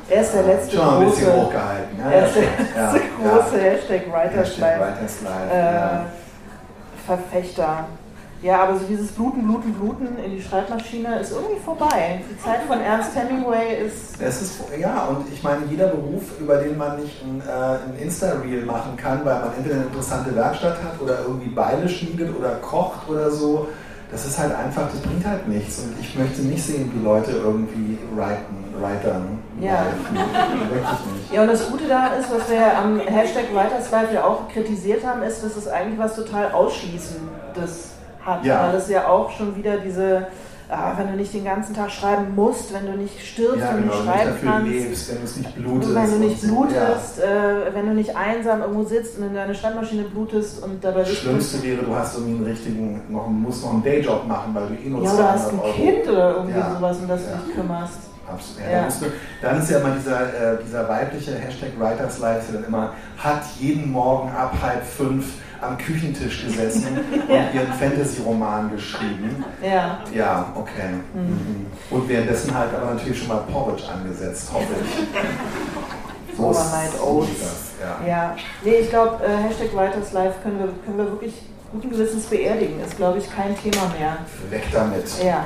er 0.09 0.21
ist 0.21 0.33
der 0.33 0.43
letzte 0.43 0.75
Schon 0.77 0.89
ein 0.89 1.05
bisschen 1.09 1.25
große, 1.27 1.41
hochgehalten. 1.41 1.97
Ja, 1.99 2.11
er 2.11 2.19
ja, 2.19 2.25
ist 2.27 2.35
der 2.35 2.43
letzte 2.43 3.01
große 3.23 3.57
Hashtag 3.63 4.01
Writers 4.13 4.35
Hashtag 4.47 4.79
Life. 4.79 4.81
Writers 4.81 5.21
Life, 5.23 5.53
äh. 5.53 7.05
Verfechter. 7.05 7.85
Ja, 8.41 8.63
aber 8.63 8.77
so 8.77 8.85
dieses 8.87 9.11
Bluten, 9.13 9.43
Bluten, 9.47 9.73
Bluten 9.73 10.17
in 10.23 10.35
die 10.35 10.41
Schreibmaschine 10.41 11.19
ist 11.19 11.31
irgendwie 11.31 11.59
vorbei. 11.59 12.21
Die 12.29 12.39
Zeit 12.39 12.61
von 12.67 12.79
Ernst 12.79 13.15
Hemingway 13.15 13.83
ist. 13.85 14.21
Es 14.21 14.41
ist, 14.41 14.61
ja, 14.79 15.05
und 15.05 15.25
ich 15.33 15.41
meine, 15.41 15.61
jeder 15.69 15.87
Beruf, 15.87 16.39
über 16.39 16.57
den 16.57 16.77
man 16.77 17.01
nicht 17.01 17.23
ein, 17.23 17.41
äh, 17.41 17.51
ein 17.51 17.99
Insta-Reel 17.99 18.63
machen 18.63 18.95
kann, 18.95 19.25
weil 19.25 19.39
man 19.39 19.53
entweder 19.57 19.75
eine 19.75 19.85
interessante 19.85 20.35
Werkstatt 20.35 20.77
hat 20.83 21.01
oder 21.01 21.21
irgendwie 21.23 21.49
Beile 21.49 21.89
schmiedet 21.89 22.37
oder 22.37 22.55
kocht 22.55 23.09
oder 23.09 23.31
so, 23.31 23.67
das 24.11 24.25
ist 24.25 24.37
halt 24.37 24.55
einfach, 24.55 24.83
das 24.91 25.01
bringt 25.01 25.25
halt 25.25 25.47
nichts. 25.47 25.79
Und 25.79 25.95
ich 25.99 26.15
möchte 26.15 26.41
nicht 26.41 26.63
sehen, 26.63 26.91
wie 26.93 27.03
Leute 27.03 27.31
irgendwie 27.31 27.97
writen, 28.15 28.63
writern. 28.79 29.39
Ja. 29.59 29.87
Ja, 31.33 31.41
und 31.41 31.47
das 31.47 31.69
Gute 31.69 31.87
daran 31.87 32.19
ist, 32.19 32.31
was 32.31 32.49
wir 32.49 32.77
am 32.77 32.99
Hashtag 32.99 33.45
Writers 33.53 33.89
Life 33.91 34.13
ja 34.13 34.23
auch 34.23 34.47
kritisiert 34.47 35.03
haben, 35.03 35.23
ist, 35.23 35.43
dass 35.43 35.57
es 35.57 35.67
eigentlich 35.67 35.99
was 35.99 36.15
total 36.15 36.51
Ausschließendes 36.51 37.96
hat. 38.27 38.45
Ja. 38.45 38.67
Weil 38.67 38.75
es 38.75 38.89
ja 38.89 39.07
auch 39.07 39.31
schon 39.31 39.55
wieder 39.55 39.77
diese, 39.77 40.27
ah, 40.69 40.91
wenn 40.97 41.07
du 41.11 41.13
nicht 41.15 41.33
den 41.33 41.45
ganzen 41.45 41.73
Tag 41.73 41.89
schreiben 41.89 42.35
musst, 42.35 42.73
wenn 42.73 42.85
du 42.85 42.91
nicht 42.97 43.19
stirbst, 43.25 43.57
Ja, 43.59 43.73
wenn 43.73 43.83
genau, 43.83 43.93
du 43.93 43.99
wenn 43.99 44.05
nicht 44.05 44.05
du 44.05 44.11
nicht 44.11 44.15
schreiben 44.17 44.31
dafür 44.31 44.51
kannst. 44.51 44.71
lebst, 44.71 45.09
wenn 45.09 45.17
du 45.17 45.23
es 45.23 45.37
nicht 45.37 45.55
blutest. 45.55 45.95
wenn 45.95 46.11
du 46.11 46.17
nicht 46.27 46.41
blutest, 46.41 47.19
äh, 47.19 47.73
wenn 47.73 47.85
du 47.87 47.93
nicht 47.93 48.15
einsam 48.15 48.61
irgendwo 48.61 48.83
sitzt 48.83 49.17
und 49.17 49.27
in 49.27 49.33
deine 49.33 49.55
Schreibmaschine 49.55 50.03
blutest 50.03 50.63
und 50.63 50.83
dabei 50.83 50.99
Das 50.99 51.13
Schlimmste 51.13 51.63
wäre, 51.63 51.83
du 51.83 51.95
hast 51.95 52.15
irgendwie 52.17 52.35
einen 52.37 52.45
richtigen, 52.45 53.01
noch, 53.09 53.27
musst 53.27 53.63
noch 53.63 53.73
einen 53.73 53.83
Dayjob 53.83 54.27
machen, 54.27 54.53
weil 54.53 54.67
du 54.67 54.73
eh 54.75 54.89
nur 54.89 55.03
Ja, 55.03 55.13
oder 55.13 55.31
hast 55.31 55.49
ein 55.53 55.59
200 55.59 55.65
Euro- 55.65 55.73
Kind 55.73 56.07
oder 56.09 56.35
irgendwie 56.35 56.59
Ja. 56.59 56.75
sowas, 56.75 56.97
um 56.99 57.07
das 57.07 57.21
du 57.23 57.29
Ja. 57.31 57.37
dich 57.37 57.55
kümmerst. 57.55 57.93
Absolut. 58.29 58.61
Ja, 58.69 58.77
Ja. 58.79 58.87
Dann 59.41 59.59
ist 59.61 59.69
ja 59.71 59.79
immer 59.79 59.91
dieser, 59.91 60.21
äh, 60.53 60.57
dieser 60.61 60.89
weibliche 60.89 61.31
Hashtag 61.35 61.69
Writers 61.79 62.19
Life, 62.19 62.51
der 62.51 62.59
dann 62.59 62.67
immer 62.67 62.91
hat 63.17 63.41
jeden 63.57 63.89
Morgen 63.89 64.29
ab 64.31 64.53
halb 64.61 64.83
fünf 64.83 65.35
am 65.61 65.77
Küchentisch 65.77 66.45
gesessen 66.45 66.97
und 67.27 67.53
ihren 67.53 67.73
Fantasy-Roman 67.79 68.71
geschrieben. 68.71 69.43
Ja. 69.61 69.99
Ja, 70.13 70.51
okay. 70.55 70.93
Mhm. 71.13 71.21
Mhm. 71.21 71.65
Und 71.89 72.09
währenddessen 72.09 72.57
halt 72.57 72.73
aber 72.73 72.93
natürlich 72.93 73.19
schon 73.19 73.29
mal 73.29 73.43
Porridge 73.51 73.83
angesetzt, 73.91 74.49
hoffe 74.53 74.73
ich. 74.83 75.07
So 76.37 76.43
Overnight 76.49 76.91
so 76.95 77.03
Oats. 77.03 77.29
das, 77.39 77.71
ja. 77.81 78.07
Ja, 78.07 78.35
nee, 78.63 78.75
ich 78.81 78.89
glaube, 78.91 79.23
äh, 79.25 79.37
Hashtag 79.37 79.73
Writers 79.75 80.13
Life 80.13 80.35
können 80.43 80.59
wir, 80.59 80.67
können 80.85 80.97
wir 80.99 81.05
wirklich 81.05 81.33
guten 81.71 81.89
Gewissens 81.89 82.25
beerdigen. 82.27 82.79
Ist, 82.79 82.95
glaube 82.95 83.17
ich, 83.17 83.27
kein 83.35 83.57
Thema 83.57 83.91
mehr. 83.97 84.17
Weg 84.51 84.63
damit. 84.71 85.05
Ja. 85.23 85.45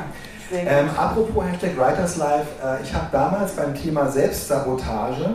Ähm, 0.53 0.89
apropos 0.97 1.45
Hashtag 1.45 1.77
Writers 1.77 2.17
Life, 2.17 2.47
äh, 2.61 2.83
ich 2.83 2.93
habe 2.93 3.05
damals 3.09 3.53
beim 3.53 3.73
Thema 3.73 4.09
Selbstsabotage 4.09 5.29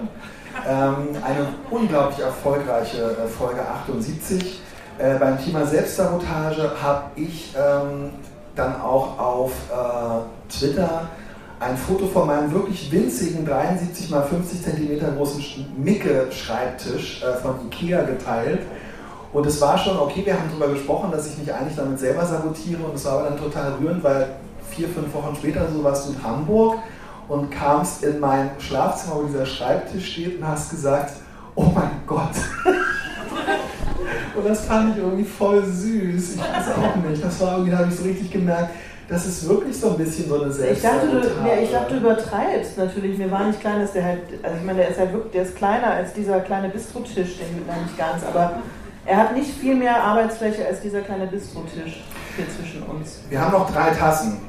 ähm, 0.68 1.08
eine 1.22 1.48
unglaublich 1.70 2.20
erfolgreiche 2.20 3.02
äh, 3.02 3.26
Folge 3.28 3.60
78. 3.60 4.60
Äh, 4.98 5.18
beim 5.18 5.42
Thema 5.42 5.66
Selbstsabotage 5.66 6.70
habe 6.82 7.04
ich 7.16 7.54
ähm, 7.56 8.10
dann 8.54 8.80
auch 8.80 9.18
auf 9.18 9.52
äh, 9.70 10.52
Twitter 10.52 11.08
ein 11.58 11.76
Foto 11.76 12.06
von 12.06 12.26
meinem 12.26 12.52
wirklich 12.52 12.90
winzigen 12.92 13.44
73 13.46 14.10
x 14.10 14.28
50 14.28 14.62
cm 14.62 15.16
großen 15.16 15.42
Micke-Schreibtisch 15.76 17.22
äh, 17.22 17.34
von 17.40 17.54
Ikea 17.66 18.02
geteilt. 18.02 18.60
Und 19.32 19.46
es 19.46 19.60
war 19.60 19.76
schon 19.76 19.98
okay, 19.98 20.22
wir 20.24 20.34
haben 20.34 20.48
darüber 20.50 20.68
gesprochen, 20.68 21.10
dass 21.10 21.26
ich 21.26 21.38
mich 21.38 21.52
eigentlich 21.52 21.76
damit 21.76 21.98
selber 21.98 22.24
sabotiere. 22.24 22.82
Und 22.82 22.94
es 22.94 23.04
war 23.04 23.20
aber 23.20 23.30
dann 23.30 23.38
total 23.38 23.72
rührend, 23.80 24.02
weil 24.02 24.28
vier, 24.70 24.88
fünf 24.88 25.12
Wochen 25.14 25.34
später 25.36 25.66
so 25.72 25.82
warst 25.82 26.08
du 26.08 26.12
in 26.12 26.22
Hamburg 26.22 26.78
und 27.28 27.50
kamst 27.50 28.04
in 28.04 28.20
mein 28.20 28.50
Schlafzimmer, 28.58 29.16
wo 29.16 29.22
dieser 29.22 29.46
Schreibtisch 29.46 30.12
steht 30.12 30.38
und 30.38 30.46
hast 30.46 30.70
gesagt, 30.70 31.14
oh 31.54 31.66
mein 31.74 31.90
Gott. 32.06 32.30
und 34.36 34.46
das 34.46 34.64
fand 34.66 34.96
ich 34.96 35.02
irgendwie 35.02 35.24
voll 35.24 35.64
süß. 35.64 36.36
Ich 36.36 36.40
weiß 36.40 36.68
auch 36.76 36.96
nicht. 37.08 37.24
Das 37.24 37.40
war 37.40 37.52
irgendwie, 37.52 37.72
da 37.72 37.78
habe 37.78 37.88
ich 37.88 37.96
so 37.96 38.04
richtig 38.04 38.30
gemerkt, 38.30 38.70
das 39.08 39.24
ist 39.26 39.48
wirklich 39.48 39.78
so 39.78 39.90
ein 39.90 39.98
bisschen 39.98 40.28
so 40.28 40.42
eine 40.42 40.52
Ich 40.52 40.82
dachte, 40.82 41.06
du, 41.06 41.18
ja, 41.46 41.62
ich 41.62 41.70
dachte, 41.70 41.94
du 41.94 42.00
übertreibst 42.00 42.76
natürlich. 42.76 43.18
Mir 43.18 43.30
war 43.30 43.46
nicht 43.46 43.60
klar, 43.60 43.78
dass 43.78 43.92
der 43.92 44.04
halt, 44.04 44.20
also 44.42 44.56
ich 44.56 44.64
meine, 44.64 44.78
der 44.78 44.88
ist 44.88 44.98
halt 44.98 45.12
wirklich, 45.12 45.32
der 45.32 45.42
ist 45.42 45.56
kleiner 45.56 45.92
als 45.92 46.12
dieser 46.12 46.40
kleine 46.40 46.68
Bistrotisch, 46.68 47.38
den 47.38 47.54
gibt 47.54 47.66
man 47.68 47.82
nicht 47.82 47.96
ganz, 47.96 48.24
aber 48.24 48.62
er 49.04 49.16
hat 49.16 49.36
nicht 49.36 49.50
viel 49.50 49.76
mehr 49.76 50.02
Arbeitsfläche 50.02 50.66
als 50.66 50.80
dieser 50.80 51.02
kleine 51.02 51.28
Bistrotisch 51.28 52.02
hier 52.36 52.46
zwischen 52.48 52.82
uns. 52.82 53.20
Wir 53.28 53.40
haben 53.40 53.52
noch 53.52 53.70
drei 53.70 53.90
Tassen. 53.90 54.40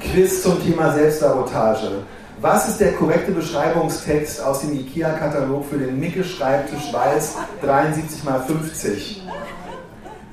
Quiz 0.00 0.42
zum 0.42 0.62
Thema 0.62 0.92
Selbstsabotage. 0.92 2.02
Was 2.40 2.68
ist 2.68 2.80
der 2.80 2.92
korrekte 2.92 3.32
Beschreibungstext 3.32 4.42
aus 4.42 4.60
dem 4.60 4.72
IKEA-Katalog 4.72 5.64
für 5.68 5.78
den 5.78 5.98
Micke-Schreibtisch 5.98 6.92
Weiß 6.92 7.34
73 7.62 8.20
x 8.24 8.46
50? 8.46 9.22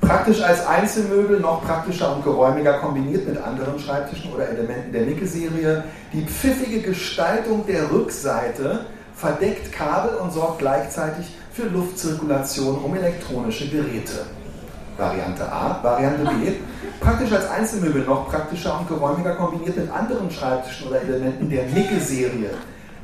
Praktisch 0.02 0.42
als 0.44 0.66
Einzelmöbel, 0.68 1.40
noch 1.40 1.66
praktischer 1.66 2.16
und 2.16 2.24
geräumiger 2.24 2.74
kombiniert 2.74 3.28
mit 3.28 3.42
anderen 3.42 3.80
Schreibtischen 3.80 4.32
oder 4.32 4.48
Elementen 4.48 4.94
der 4.94 5.02
Micke-Serie. 5.02 5.84
Die 6.14 6.26
pfiffige 6.26 6.82
Gestaltung 6.82 7.66
der 7.66 7.92
Rückseite 7.92 8.86
verdeckt 9.16 9.72
Kabel 9.72 10.16
und 10.18 10.32
sorgt 10.32 10.60
gleichzeitig 10.60 11.36
für 11.52 11.68
Luftzirkulation 11.68 12.78
um 12.84 12.96
elektronische 12.96 13.68
Geräte. 13.68 14.28
Variante 14.98 15.52
A. 15.52 15.80
Variante 15.82 16.24
B. 16.24 16.52
Praktisch 17.00 17.32
als 17.32 17.50
Einzelmöbel, 17.50 18.04
noch 18.04 18.30
praktischer 18.30 18.80
und 18.80 18.88
geräumiger 18.88 19.36
kombiniert 19.36 19.78
mit 19.78 19.92
anderen 19.92 20.30
Schreibtischen 20.32 20.88
oder 20.88 21.02
Elementen 21.02 21.50
der 21.50 21.66
Micke-Serie. 21.66 22.52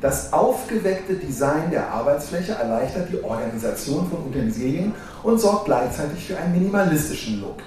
Das 0.02 0.34
aufgeweckte 0.34 1.14
Design 1.14 1.70
der 1.70 1.92
Arbeitsfläche 1.92 2.54
erleichtert 2.54 3.10
die 3.12 3.24
Organisation 3.24 4.10
von 4.10 4.26
Utensilien 4.28 4.94
und 5.22 5.40
sorgt 5.40 5.66
gleichzeitig 5.66 6.26
für 6.26 6.38
einen 6.38 6.54
minimalistischen 6.54 7.42
Look. 7.42 7.58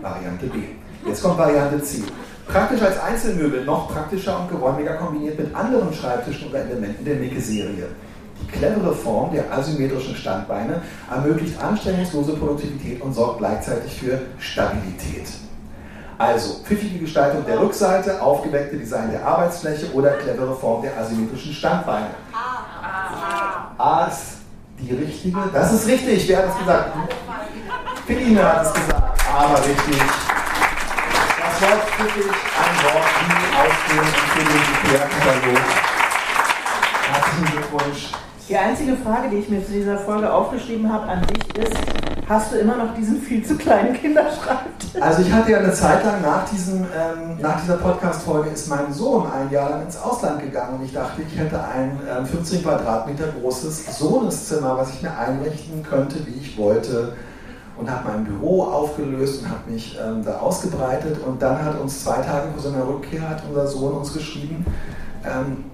Variante 0.00 0.46
B. 0.46 0.58
Jetzt 1.06 1.22
kommt 1.22 1.36
Variante 1.36 1.82
C. 1.82 2.02
Praktisch 2.46 2.80
als 2.80 2.98
Einzelmöbel, 2.98 3.64
noch 3.64 3.92
praktischer 3.92 4.40
und 4.40 4.50
geräumiger 4.50 4.94
kombiniert 4.94 5.38
mit 5.38 5.54
anderen 5.54 5.92
Schreibtischen 5.92 6.48
oder 6.48 6.60
Elementen 6.60 7.04
der 7.04 7.16
Micke-Serie. 7.16 7.88
Die 8.40 8.46
clevere 8.46 8.94
Form 8.94 9.32
der 9.32 9.52
asymmetrischen 9.52 10.16
Standbeine 10.16 10.82
ermöglicht 11.10 11.60
anstrengungslose 11.62 12.32
Produktivität 12.34 13.00
und 13.00 13.12
sorgt 13.12 13.38
gleichzeitig 13.38 13.94
für 13.98 14.20
Stabilität. 14.38 15.28
Also, 16.18 16.62
pfiffige 16.64 16.98
Gestaltung 16.98 17.46
der 17.46 17.58
Rückseite, 17.58 18.20
aufgeweckte 18.20 18.76
Design 18.76 19.10
der 19.10 19.24
Arbeitsfläche 19.24 19.90
oder 19.94 20.10
clevere 20.18 20.54
Form 20.54 20.82
der 20.82 20.98
asymmetrischen 20.98 21.54
Standbeine. 21.54 22.08
A 23.78 24.04
ist 24.04 24.36
die 24.78 24.94
richtige. 24.94 25.38
Das 25.50 25.72
ist 25.72 25.86
richtig. 25.86 26.28
Wer 26.28 26.38
hat 26.38 26.48
das 26.48 26.58
gesagt? 26.58 26.92
Philine 28.06 28.42
hat 28.42 28.66
es 28.66 28.72
gesagt. 28.74 29.22
Aber 29.34 29.58
richtig. 29.58 30.02
Das 31.38 31.62
Wort 31.62 31.82
pfiffig, 31.88 32.26
ein 32.26 32.76
Wort 32.84 33.08
wie 33.24 33.46
ausgehend 33.56 34.16
für 34.16 34.44
den 34.44 34.60
IKEA-Katalog. 34.74 35.64
Herzlichen 37.12 37.46
Glückwunsch. 37.46 38.12
Die 38.50 38.56
einzige 38.56 38.96
Frage, 38.96 39.28
die 39.30 39.36
ich 39.36 39.48
mir 39.48 39.64
zu 39.64 39.70
dieser 39.70 39.96
Folge 39.96 40.32
aufgeschrieben 40.32 40.92
habe 40.92 41.06
an 41.06 41.24
dich 41.24 41.64
ist, 41.64 41.72
hast 42.28 42.50
du 42.50 42.56
immer 42.56 42.76
noch 42.78 42.96
diesen 42.96 43.20
viel 43.22 43.44
zu 43.44 43.54
kleinen 43.54 43.94
Kinderschreibtisch? 43.94 45.00
Also 45.00 45.22
ich 45.22 45.32
hatte 45.32 45.52
ja 45.52 45.58
eine 45.58 45.72
Zeit 45.72 46.04
lang 46.04 46.20
nach, 46.20 46.50
diesem, 46.50 46.78
ähm, 46.78 47.38
nach 47.40 47.60
dieser 47.60 47.76
Podcast-Folge 47.76 48.50
ist 48.50 48.68
mein 48.68 48.92
Sohn 48.92 49.30
ein 49.30 49.52
Jahr 49.52 49.70
lang 49.70 49.82
ins 49.82 49.96
Ausland 49.96 50.42
gegangen 50.42 50.80
und 50.80 50.84
ich 50.84 50.92
dachte, 50.92 51.22
ich 51.22 51.38
hätte 51.38 51.62
ein 51.62 52.00
ähm, 52.10 52.26
15 52.26 52.64
Quadratmeter 52.64 53.28
großes 53.40 53.96
Sohneszimmer, 53.96 54.76
was 54.76 54.94
ich 54.94 55.02
mir 55.02 55.16
einrichten 55.16 55.84
könnte, 55.84 56.16
wie 56.26 56.40
ich 56.40 56.58
wollte 56.58 57.12
und 57.76 57.88
habe 57.88 58.08
mein 58.08 58.24
Büro 58.24 58.64
aufgelöst 58.64 59.44
und 59.44 59.48
habe 59.48 59.70
mich 59.70 59.96
ähm, 60.04 60.24
da 60.24 60.38
ausgebreitet 60.38 61.18
und 61.24 61.40
dann 61.40 61.64
hat 61.64 61.80
uns 61.80 62.02
zwei 62.02 62.16
Tage 62.16 62.48
vor 62.52 62.60
seiner 62.60 62.84
Rückkehr 62.84 63.30
hat 63.30 63.44
unser 63.48 63.68
Sohn 63.68 63.92
uns 63.92 64.12
geschrieben, 64.12 64.66
ähm, 65.24 65.69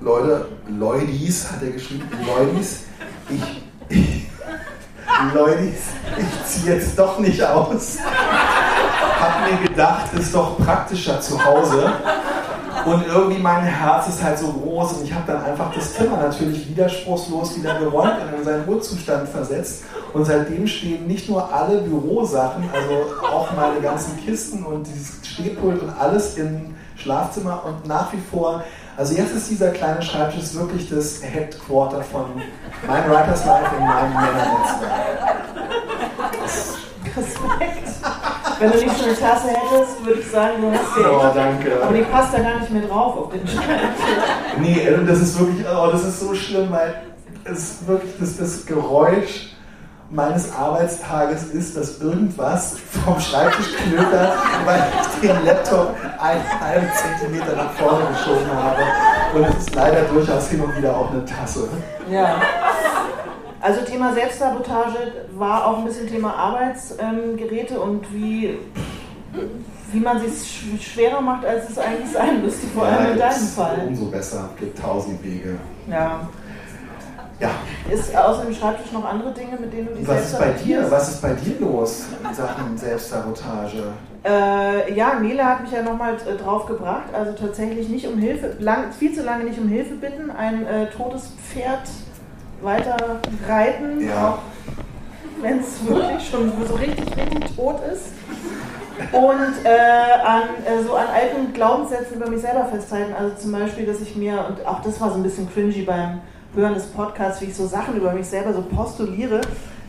Leute, 0.00 0.46
Leudis, 0.68 1.50
hat 1.50 1.62
er 1.62 1.70
geschrieben, 1.70 2.08
Leudis, 2.24 2.84
ich, 3.28 3.62
ich 3.88 4.28
Leudis, 5.34 5.80
ich 6.16 6.46
ziehe 6.46 6.74
jetzt 6.76 6.96
doch 6.96 7.18
nicht 7.18 7.42
aus. 7.42 7.98
Hab 9.20 9.50
mir 9.50 9.68
gedacht, 9.68 10.12
ist 10.16 10.32
doch 10.32 10.56
praktischer 10.58 11.20
zu 11.20 11.44
Hause. 11.44 11.92
Und 12.84 13.06
irgendwie 13.08 13.40
mein 13.40 13.64
Herz 13.64 14.08
ist 14.08 14.22
halt 14.22 14.38
so 14.38 14.52
groß 14.52 14.92
und 14.94 15.04
ich 15.04 15.12
habe 15.12 15.24
dann 15.26 15.44
einfach 15.44 15.74
das 15.74 15.94
Zimmer 15.94 16.16
natürlich 16.18 16.68
widerspruchslos 16.68 17.56
wieder 17.56 17.78
geräumt 17.80 18.14
und 18.22 18.38
in 18.38 18.44
seinen 18.44 18.68
Urzustand 18.68 19.28
versetzt. 19.28 19.82
Und 20.12 20.24
seitdem 20.24 20.66
stehen 20.68 21.08
nicht 21.08 21.28
nur 21.28 21.52
alle 21.52 21.78
Bürosachen, 21.78 22.70
also 22.72 23.26
auch 23.26 23.48
meine 23.56 23.80
ganzen 23.80 24.16
Kisten 24.24 24.64
und 24.64 24.86
dieses 24.86 25.26
Stehpult 25.26 25.82
und 25.82 25.90
alles 25.98 26.38
im 26.38 26.76
Schlafzimmer 26.96 27.62
und 27.64 27.86
nach 27.86 28.12
wie 28.12 28.20
vor 28.30 28.62
also 28.98 29.14
jetzt 29.14 29.32
ist 29.32 29.48
dieser 29.48 29.70
kleine 29.70 30.02
Schreibtisch 30.02 30.54
wirklich 30.54 30.90
das 30.90 31.22
Headquarter 31.22 32.02
von 32.02 32.42
mein 32.86 33.08
Writers 33.08 33.46
Life 33.46 33.70
in 33.78 33.86
meinem 33.86 34.12
Männernetzwerk. 34.12 35.38
Respekt. 37.16 37.88
Wenn 38.58 38.72
du 38.72 38.78
nicht 38.78 38.98
so 38.98 39.04
eine 39.04 39.14
Tasse 39.16 39.48
hättest, 39.50 40.04
würde 40.04 40.20
ich 40.20 40.30
sagen, 40.30 40.62
du 40.62 40.72
hast 40.72 40.96
die. 40.96 41.04
Oh, 41.04 41.32
danke. 41.32 41.80
Aber 41.80 41.96
die 41.96 42.02
passt 42.02 42.34
da 42.34 42.40
gar 42.40 42.58
nicht 42.58 42.70
mehr 42.70 42.82
drauf 42.82 43.16
auf 43.16 43.30
den 43.30 43.46
Schreibtisch. 43.46 44.04
Nee, 44.58 44.90
das 45.06 45.20
ist 45.20 45.38
wirklich, 45.38 45.64
oh, 45.64 45.90
das 45.92 46.04
ist 46.04 46.18
so 46.18 46.34
schlimm, 46.34 46.72
weil 46.72 47.02
es 47.44 47.58
ist 47.58 47.86
wirklich 47.86 48.12
das, 48.18 48.36
das 48.36 48.66
Geräusch 48.66 49.52
meines 50.10 50.52
Arbeitstages 50.54 51.44
ist, 51.48 51.76
dass 51.76 52.00
irgendwas 52.00 52.76
vom 53.04 53.20
Schreibtisch 53.20 53.74
knötert, 53.76 54.32
weil 54.64 54.82
ich 55.00 55.28
den 55.28 55.44
Laptop 55.44 55.94
einen 56.18 56.60
halben 56.60 56.88
Zentimeter 56.94 57.56
nach 57.56 57.72
vorne 57.72 58.06
geschoben 58.08 58.50
habe. 58.52 58.82
Und 59.34 59.44
es 59.44 59.66
ist 59.66 59.74
leider 59.74 60.02
durchaus 60.02 60.48
hin 60.48 60.60
und 60.60 60.76
wieder 60.76 60.96
auch 60.96 61.10
eine 61.10 61.24
Tasse. 61.24 61.68
Ja. 62.10 62.40
Also 63.60 63.82
Thema 63.82 64.14
Selbstsabotage 64.14 65.26
war 65.36 65.66
auch 65.66 65.78
ein 65.78 65.84
bisschen 65.84 66.08
Thema 66.08 66.34
Arbeitsgeräte 66.34 67.74
ähm, 67.74 67.80
und 67.80 68.14
wie, 68.14 68.56
wie 69.92 70.00
man 70.00 70.20
sich 70.20 70.64
schwerer 70.80 71.20
macht, 71.20 71.44
als 71.44 71.68
es 71.68 71.78
eigentlich 71.78 72.12
sein 72.12 72.40
müsste, 72.40 72.66
vor 72.68 72.84
allem 72.84 73.04
ja, 73.04 73.10
in 73.10 73.18
deinem 73.18 73.48
Fall. 73.48 73.84
Umso 73.88 74.06
besser, 74.06 74.48
es 74.54 74.60
gibt 74.60 74.78
tausend 74.78 75.22
Wege. 75.24 75.58
Ja. 75.90 76.20
Ja. 77.40 77.50
Ist 77.90 78.14
außer 78.16 78.44
dem 78.44 78.54
Schreibtisch 78.54 78.92
noch 78.92 79.04
andere 79.04 79.32
Dinge, 79.32 79.56
mit 79.60 79.72
denen 79.72 79.88
du 79.88 79.94
dich 79.94 80.08
Was 80.08 80.32
ist 80.32 80.38
bei 80.38 80.50
dir? 80.50 80.90
Was 80.90 81.08
ist 81.08 81.22
bei 81.22 81.32
dir 81.34 81.60
los 81.60 82.06
in 82.22 82.34
Sachen 82.34 82.76
Selbstsabotage? 82.76 83.84
Äh, 84.24 84.94
ja, 84.94 85.14
Nele 85.20 85.44
hat 85.44 85.62
mich 85.62 85.70
ja 85.70 85.82
nochmal 85.82 86.14
äh, 86.14 86.36
drauf 86.36 86.66
gebracht. 86.66 87.04
Also 87.12 87.32
tatsächlich 87.32 87.88
nicht 87.88 88.06
um 88.06 88.18
Hilfe, 88.18 88.56
lang, 88.58 88.92
viel 88.92 89.14
zu 89.14 89.22
lange 89.22 89.44
nicht 89.44 89.58
um 89.58 89.68
Hilfe 89.68 89.94
bitten, 89.94 90.30
ein 90.30 90.66
äh, 90.66 90.90
totes 90.90 91.32
Pferd 91.48 91.88
weiter 92.60 93.20
reiten, 93.48 94.06
ja. 94.06 94.30
auch 94.30 94.38
wenn 95.40 95.60
es 95.60 95.86
wirklich 95.86 96.28
schon 96.28 96.52
so 96.66 96.74
richtig, 96.74 97.06
richtig 97.16 97.56
tot 97.56 97.76
ist. 97.92 98.12
Und 99.12 99.64
äh, 99.64 99.68
an, 100.26 100.42
äh, 100.66 100.82
so 100.82 100.94
an 100.94 101.06
alten 101.06 101.52
Glaubenssätzen 101.52 102.16
über 102.16 102.28
mich 102.28 102.40
selber 102.40 102.64
festhalten. 102.64 103.14
Also 103.16 103.36
zum 103.36 103.52
Beispiel, 103.52 103.86
dass 103.86 104.00
ich 104.00 104.16
mir, 104.16 104.44
und 104.48 104.66
auch 104.66 104.82
das 104.82 105.00
war 105.00 105.10
so 105.10 105.16
ein 105.16 105.22
bisschen 105.22 105.48
cringy 105.52 105.82
beim 105.82 106.20
Hören 106.54 106.74
des 106.74 106.86
Podcasts, 106.86 107.40
wie 107.40 107.46
ich 107.46 107.54
so 107.56 107.66
Sachen 107.66 107.96
über 107.96 108.12
mich 108.12 108.26
selber 108.26 108.52
so 108.52 108.62
postuliere, 108.62 109.40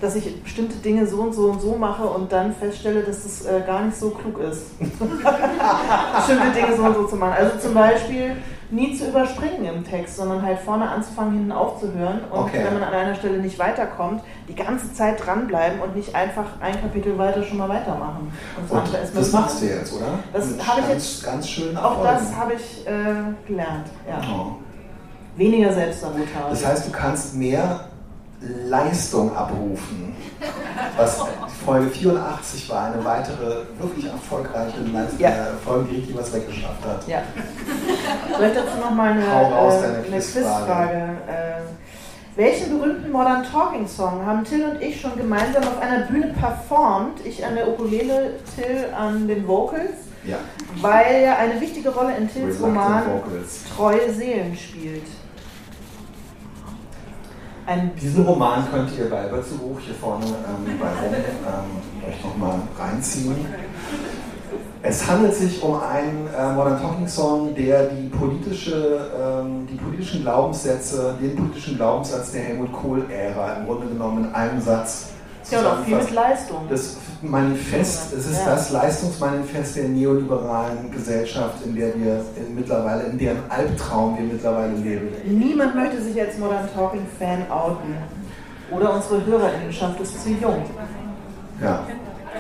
dass 0.02 0.16
ich 0.16 0.42
bestimmte 0.44 0.78
Dinge 0.78 1.06
so 1.08 1.22
und 1.22 1.34
so 1.34 1.48
und 1.50 1.60
so 1.62 1.76
mache 1.76 2.04
und 2.04 2.32
dann 2.32 2.54
feststelle, 2.54 3.02
dass 3.02 3.26
es 3.26 3.46
äh, 3.46 3.62
gar 3.66 3.82
nicht 3.84 3.98
so 3.98 4.10
klug 4.12 4.40
ist, 4.40 4.80
bestimmte 4.80 6.50
Dinge 6.56 6.76
so 6.76 6.84
und 6.84 6.96
so 6.96 7.04
zu 7.06 7.16
machen. 7.16 7.34
Also 7.38 7.58
zum 7.60 7.74
Beispiel 7.74 8.36
nie 8.72 8.96
zu 8.96 9.08
überspringen 9.10 9.66
im 9.66 9.84
Text, 9.84 10.18
sondern 10.18 10.42
halt 10.44 10.60
vorne 10.60 10.88
anzufangen, 10.90 11.34
hinten 11.34 11.52
aufzuhören 11.52 12.20
und 12.32 12.40
Okay. 12.40 12.62
wenn 12.64 12.74
man 12.76 12.84
an 12.84 12.94
einer 12.94 13.16
Stelle 13.16 13.40
nicht 13.40 13.58
weiterkommt, 13.58 14.22
die 14.48 14.56
ganze 14.56 14.94
Zeit 14.94 15.26
dranbleiben 15.26 15.82
und 15.82 15.96
nicht 15.96 16.14
einfach 16.16 16.46
ein 16.62 16.80
Kapitel 16.80 17.18
weiter 17.18 17.42
schon 17.44 17.58
mal 17.58 17.68
weitermachen. 17.70 18.32
Und 18.58 18.72
das 18.72 19.10
Und 19.10 19.18
das 19.18 19.26
mit- 19.26 19.34
machst 19.34 19.62
du 19.62 19.66
jetzt, 19.66 19.94
oder? 19.94 20.20
Das 20.32 20.46
habe 20.68 20.82
ich 20.82 20.88
jetzt- 20.90 21.24
Ganz 21.26 21.50
schön 21.50 21.76
Auch 21.76 21.98
Erfolgen. 22.04 22.10
das 22.14 22.36
habe 22.36 22.54
ich 22.54 22.88
äh, 22.88 23.48
gelernt, 23.48 23.88
ja. 24.08 24.22
Oh. 24.32 24.52
Weniger 25.40 25.74
Selbstsabotage. 25.74 26.50
Das 26.52 26.66
heißt, 26.66 26.88
du 26.88 26.92
kannst 26.92 27.34
mehr 27.36 27.86
Leistung 28.42 29.36
abrufen. 29.36 30.16
Was 30.96 31.22
Folge 31.66 31.90
84 31.90 32.70
war, 32.70 32.94
eine 32.94 33.04
weitere 33.04 33.64
wirklich 33.80 34.06
erfolgreiche 34.06 34.80
Leistung, 34.94 35.20
Ja. 35.20 35.30
äh, 35.30 35.34
Folge, 35.66 35.94
die 35.96 36.16
was 36.18 36.34
weggeschafft 36.34 36.86
hat. 36.86 37.08
Ja. 37.08 37.22
Vielleicht 38.36 38.56
dazu 38.56 38.78
nochmal 38.80 39.12
eine, 39.14 39.26
raus, 39.28 39.74
äh, 39.82 39.88
eine 39.88 40.04
Quizfrage. 40.04 40.44
Quizfrage. 40.66 40.98
Äh, 41.28 41.60
welchen 42.38 42.80
berühmten 42.80 43.12
Modern 43.12 43.44
Talking 43.52 43.88
Song 43.88 44.26
haben 44.26 44.44
Till 44.46 44.66
und 44.66 44.82
ich 44.82 45.02
schon 45.02 45.16
gemeinsam 45.18 45.64
auf 45.64 45.82
einer 45.82 46.06
Bühne 46.06 46.34
performt? 46.40 47.20
Ich 47.26 47.46
an 47.46 47.56
der 47.56 47.68
Ukulele, 47.68 48.36
Till 48.56 48.86
an 48.98 49.28
den 49.28 49.46
Vocals, 49.48 49.92
Ja. 50.26 50.38
weil 50.82 51.24
er 51.24 51.38
eine 51.38 51.60
wichtige 51.60 51.90
Rolle 51.90 52.16
in 52.18 52.30
Tills 52.32 52.62
Roman 52.62 53.04
Vocals. 53.06 53.64
Treue 53.76 54.14
Seelen 54.14 54.56
spielt. 54.56 55.04
Ein 57.70 57.92
Diesen 58.02 58.26
Roman 58.26 58.68
könnt 58.72 58.90
ihr 58.98 59.08
bei 59.12 59.32
Wörterbuch 59.32 59.80
hier 59.80 59.94
vorne 59.94 60.26
ähm, 60.26 60.80
bei 60.80 60.88
Rom 60.88 61.14
ähm, 61.14 62.10
euch 62.10 62.24
nochmal 62.24 62.60
reinziehen. 62.76 63.46
Es 64.82 65.08
handelt 65.08 65.36
sich 65.36 65.62
um 65.62 65.80
einen 65.80 66.28
äh, 66.36 66.52
Modern 66.54 66.82
Talking 66.82 67.08
Song, 67.08 67.54
der 67.54 67.90
die, 67.90 68.08
politische, 68.08 69.12
ähm, 69.22 69.68
die 69.68 69.76
politischen 69.76 70.24
Glaubenssätze, 70.24 71.16
den 71.22 71.36
politischen 71.36 71.76
Glaubenssatz 71.76 72.32
der 72.32 72.42
Helmut 72.42 72.74
Kohl-Ära 72.74 73.58
im 73.58 73.68
Grunde 73.68 73.86
genommen 73.86 74.24
in 74.26 74.34
einem 74.34 74.60
Satz 74.60 75.12
ja, 75.52 75.60
auch 75.72 75.84
viel 75.86 75.98
mit. 75.98 76.12
Leistung. 76.12 76.68
Das 76.70 76.98
Manifest, 77.22 78.14
es 78.14 78.26
ist 78.28 78.40
Ja. 78.40 78.52
das 78.56 78.72
Leistungsmanifest 78.72 79.76
der 79.76 79.90
neoliberalen 79.90 80.92
Gesellschaft, 80.92 81.66
in 81.66 81.76
der 81.76 81.94
wir 81.96 82.24
in 82.38 82.56
mittlerweile, 82.56 83.04
in 83.04 83.18
deren 83.18 83.40
Albtraum 83.50 84.18
wir 84.18 84.26
mittlerweile 84.26 84.74
leben. 84.74 85.10
Niemand 85.26 85.76
möchte 85.76 86.02
sich 86.02 86.20
als 86.20 86.38
Modern 86.38 86.68
Talking 86.74 87.06
Fan 87.18 87.50
outen. 87.52 87.96
Oder 88.72 88.94
unsere 88.94 89.26
Hörerinnenschaft 89.26 90.00
ist 90.00 90.24
zu 90.24 90.30
jung. 90.30 90.64
Ja. 91.62 91.80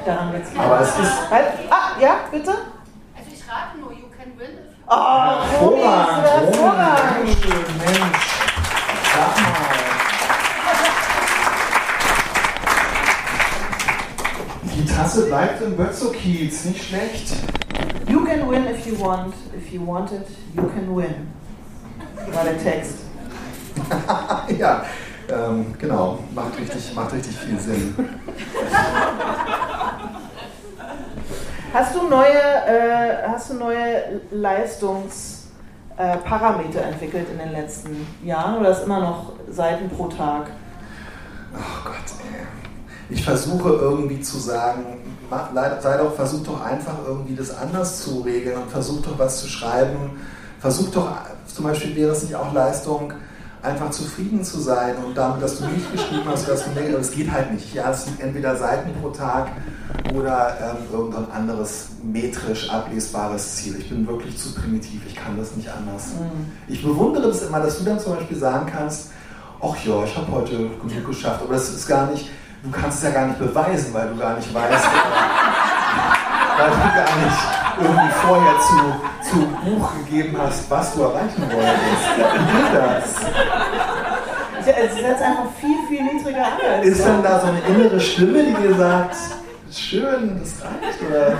Daran 0.05 0.31
wird's 0.31 0.49
liegen. 0.51 0.63
Aber 0.63 0.81
es 0.81 0.89
ist 0.89 1.29
Halt, 1.31 1.45
ah, 1.69 1.99
ja, 1.99 2.15
bitte? 2.31 2.51
Also 2.51 3.29
ich 3.33 3.43
rate 3.49 3.79
nur, 3.81 3.91
you 3.91 4.05
can 4.15 4.31
win. 4.37 4.55
Oh, 4.87 4.93
Romy, 5.65 5.81
Hervorragend, 5.81 6.27
hervorragend. 6.53 6.99
Dankeschön, 7.17 7.77
Mensch. 7.77 8.27
Sag 9.13 9.41
mal. 9.41 9.79
Die 15.09 15.15
Tasse 15.15 15.25
bleibt 15.25 15.59
im 15.63 15.75
Bötzow-Kiez, 15.75 16.65
nicht 16.65 16.87
schlecht. 16.87 17.33
You 18.07 18.23
can 18.23 18.47
win 18.47 18.67
if 18.67 18.85
you 18.85 18.93
want. 18.99 19.33
If 19.57 19.73
you 19.73 19.81
want 19.83 20.11
it, 20.11 20.27
you 20.55 20.61
can 20.61 20.95
win. 20.95 21.31
war 22.31 22.43
der 22.43 22.61
Text. 22.61 22.99
ja, 24.59 24.85
ähm, 25.27 25.73
genau, 25.79 26.19
macht 26.35 26.59
richtig, 26.59 26.93
macht 26.93 27.11
richtig 27.13 27.35
viel 27.37 27.59
Sinn. 27.59 27.95
Hast 31.73 31.95
du 31.95 32.07
neue, 32.07 32.67
äh, 32.67 33.27
hast 33.27 33.49
du 33.49 33.55
neue 33.55 34.21
Leistungsparameter 34.29 36.81
äh, 36.81 36.89
entwickelt 36.89 37.29
in 37.31 37.39
den 37.39 37.51
letzten 37.51 38.05
Jahren 38.23 38.59
oder 38.59 38.69
ist 38.69 38.83
immer 38.83 38.99
noch 38.99 39.33
Seiten 39.49 39.89
pro 39.89 40.07
Tag? 40.07 40.51
Oh 41.55 41.83
Gott, 41.83 41.95
ey. 42.31 42.58
Ich 43.09 43.23
versuche 43.23 43.69
irgendwie 43.69 44.21
zu 44.21 44.37
sagen, 44.37 44.83
sei 45.81 45.97
doch, 45.97 46.13
versuch 46.15 46.43
doch 46.43 46.61
einfach 46.61 46.95
irgendwie 47.07 47.35
das 47.35 47.55
anders 47.55 48.03
zu 48.03 48.21
regeln 48.21 48.61
und 48.61 48.69
versuch 48.69 49.01
doch 49.01 49.17
was 49.17 49.41
zu 49.41 49.47
schreiben. 49.47 50.19
Versuch 50.59 50.89
doch, 50.89 51.07
zum 51.47 51.65
Beispiel 51.65 51.95
wäre 51.95 52.11
es 52.11 52.23
nicht 52.23 52.35
auch 52.35 52.53
Leistung, 52.53 53.13
einfach 53.61 53.91
zufrieden 53.91 54.43
zu 54.43 54.59
sein 54.59 54.95
und 55.03 55.15
damit, 55.17 55.41
dass 55.41 55.59
du 55.59 55.65
nicht 55.65 55.91
geschrieben 55.91 56.23
hast, 56.27 56.47
dass 56.47 56.63
du 56.63 56.69
denkst, 56.71 56.93
es 56.99 57.11
geht 57.11 57.31
halt 57.31 57.51
nicht. 57.51 57.73
Ja, 57.73 57.91
es 57.91 58.05
sind 58.05 58.19
entweder 58.21 58.55
Seiten 58.55 58.91
pro 59.01 59.09
Tag 59.09 59.49
oder 60.15 60.57
ähm, 60.61 60.93
irgendein 60.93 61.29
anderes 61.31 61.87
metrisch 62.03 62.69
ablesbares 62.69 63.57
Ziel. 63.57 63.75
Ich 63.79 63.89
bin 63.89 64.07
wirklich 64.07 64.37
zu 64.37 64.53
primitiv, 64.53 65.01
ich 65.07 65.15
kann 65.15 65.37
das 65.37 65.55
nicht 65.55 65.69
anders. 65.69 66.13
Mhm. 66.19 66.51
Ich 66.67 66.81
bewundere 66.83 67.27
das 67.27 67.43
immer, 67.43 67.59
dass 67.59 67.79
du 67.79 67.83
dann 67.83 67.99
zum 67.99 68.15
Beispiel 68.15 68.37
sagen 68.37 68.71
kannst, 68.71 69.09
ach 69.61 69.75
ja, 69.85 70.03
ich 70.05 70.15
habe 70.15 70.31
heute 70.31 70.55
genug 70.57 71.07
geschafft, 71.07 71.41
aber 71.43 71.53
das 71.53 71.69
ist 71.69 71.87
gar 71.87 72.09
nicht, 72.11 72.29
du 72.63 72.71
kannst 72.71 72.97
es 72.97 73.03
ja 73.03 73.11
gar 73.11 73.27
nicht 73.27 73.39
beweisen, 73.39 73.93
weil 73.93 74.09
du 74.09 74.17
gar 74.17 74.35
nicht 74.35 74.53
weißt, 74.53 74.85
weil 76.57 76.69
du 76.69 76.77
gar 76.77 77.15
nicht 77.15 77.59
irgendwie 77.81 78.11
vorher 78.21 78.59
zu, 78.59 79.29
zu 79.29 79.47
Buch 79.63 79.91
gegeben 79.99 80.37
hast, 80.37 80.69
was 80.69 80.93
du 80.93 81.03
erreichen 81.03 81.41
wolltest. 81.41 82.05
Wie 82.17 82.57
geht 82.57 82.73
das? 82.73 83.15
Es 84.61 84.93
setzt 84.95 85.21
einfach 85.21 85.45
viel, 85.59 85.77
viel 85.87 86.03
niedriger 86.03 86.45
an. 86.45 86.83
Ist 86.83 87.03
dann 87.03 87.23
da 87.23 87.39
so 87.39 87.47
eine 87.47 87.59
innere 87.61 87.99
Stimme, 87.99 88.43
die 88.43 88.53
dir 88.53 88.75
sagt, 88.75 89.15
schön, 89.71 90.39
das 90.39 90.63
reicht? 90.63 91.01
Oder 91.09 91.33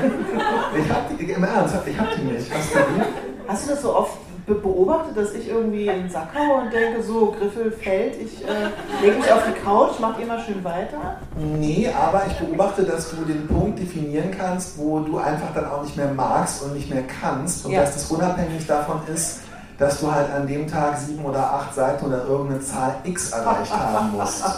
ich 0.76 0.90
hab 0.90 1.18
die, 1.18 1.24
im 1.26 1.44
Ernst, 1.44 1.76
ich 1.86 2.00
hab 2.00 2.16
die 2.16 2.22
nicht. 2.22 2.52
Hast 2.52 2.74
du 2.74 2.80
die? 2.80 3.04
Hast 3.48 3.66
du 3.66 3.70
das 3.72 3.82
so 3.82 3.96
oft 3.96 4.18
beobachtet, 4.56 5.18
dass 5.18 5.34
ich 5.34 5.50
irgendwie 5.50 5.88
in 5.88 6.04
den 6.04 6.10
Sack 6.10 6.30
haue 6.36 6.62
und 6.62 6.74
denke, 6.74 7.02
so, 7.04 7.36
Griffel 7.38 7.72
fällt, 7.72 8.16
ich 8.22 8.44
äh, 8.44 9.06
lege 9.06 9.18
mich 9.18 9.32
auf 9.32 9.44
die 9.46 9.60
Couch, 9.60 9.94
mach 10.00 10.20
immer 10.20 10.40
schön 10.40 10.64
weiter? 10.64 11.18
Nee, 11.36 11.90
aber 11.90 12.24
ich 12.28 12.34
beobachte, 12.34 12.84
dass 12.84 13.12
du 13.12 13.24
den 13.26 13.48
Punkt 13.48 13.80
definieren 13.80 14.32
kannst, 14.32 14.78
wo 14.78 15.00
du 15.00 15.18
einfach 15.18 15.54
dann 15.54 15.70
auch 15.70 15.84
nicht 15.84 15.98
mehr 15.98 16.14
magst 16.14 16.64
und 16.64 16.74
nicht 16.74 16.90
mehr 16.90 17.04
kannst 17.22 17.66
und 17.66 17.72
ja. 17.72 17.82
dass 17.82 17.94
das 17.94 18.12
unabhängig 18.12 18.66
davon 18.68 19.02
ist, 19.14 19.42
dass 19.78 20.02
du 20.02 20.14
halt 20.14 20.32
an 20.32 20.46
dem 20.46 20.68
Tag 20.68 20.98
sieben 20.98 21.24
oder 21.26 21.54
acht 21.54 21.74
Seiten 21.74 22.06
oder 22.06 22.26
irgendeine 22.26 22.62
Zahl 22.62 22.96
X 23.04 23.32
erreicht 23.32 23.74
haben 23.76 24.12
musst. 24.12 24.44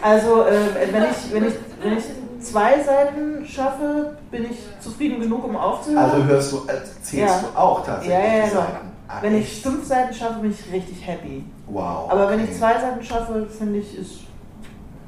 Also, 0.00 0.44
äh, 0.44 0.92
wenn, 0.92 1.02
ich, 1.02 1.32
wenn, 1.32 1.48
ich, 1.48 1.54
wenn 1.82 1.98
ich 1.98 2.04
zwei 2.40 2.82
Seiten 2.82 3.44
schaffe, 3.46 4.16
bin 4.30 4.44
ich 4.50 4.58
zufrieden 4.80 5.20
genug, 5.20 5.44
um 5.44 5.56
aufzuhören. 5.56 6.04
Also 6.04 6.24
hörst 6.24 6.52
du, 6.52 6.56
äh, 6.68 6.84
zählst 7.02 7.12
ja. 7.16 7.40
du 7.40 7.58
auch 7.58 7.84
tatsächlich 7.84 8.18
ja, 8.18 8.36
ja, 8.36 8.44
die 8.44 8.50
Seiten? 8.50 8.87
Ah, 9.08 9.22
wenn 9.22 9.34
ich 9.36 9.62
fünf 9.62 9.86
Seiten 9.86 10.12
schaffe, 10.12 10.40
bin 10.40 10.50
ich 10.50 10.72
richtig 10.72 11.06
happy. 11.06 11.42
Wow. 11.66 12.10
Aber 12.10 12.26
okay. 12.26 12.34
wenn 12.34 12.44
ich 12.44 12.56
zwei 12.56 12.78
Seiten 12.78 13.02
schaffe, 13.02 13.46
finde 13.46 13.78
ich, 13.78 13.98
ist 13.98 14.20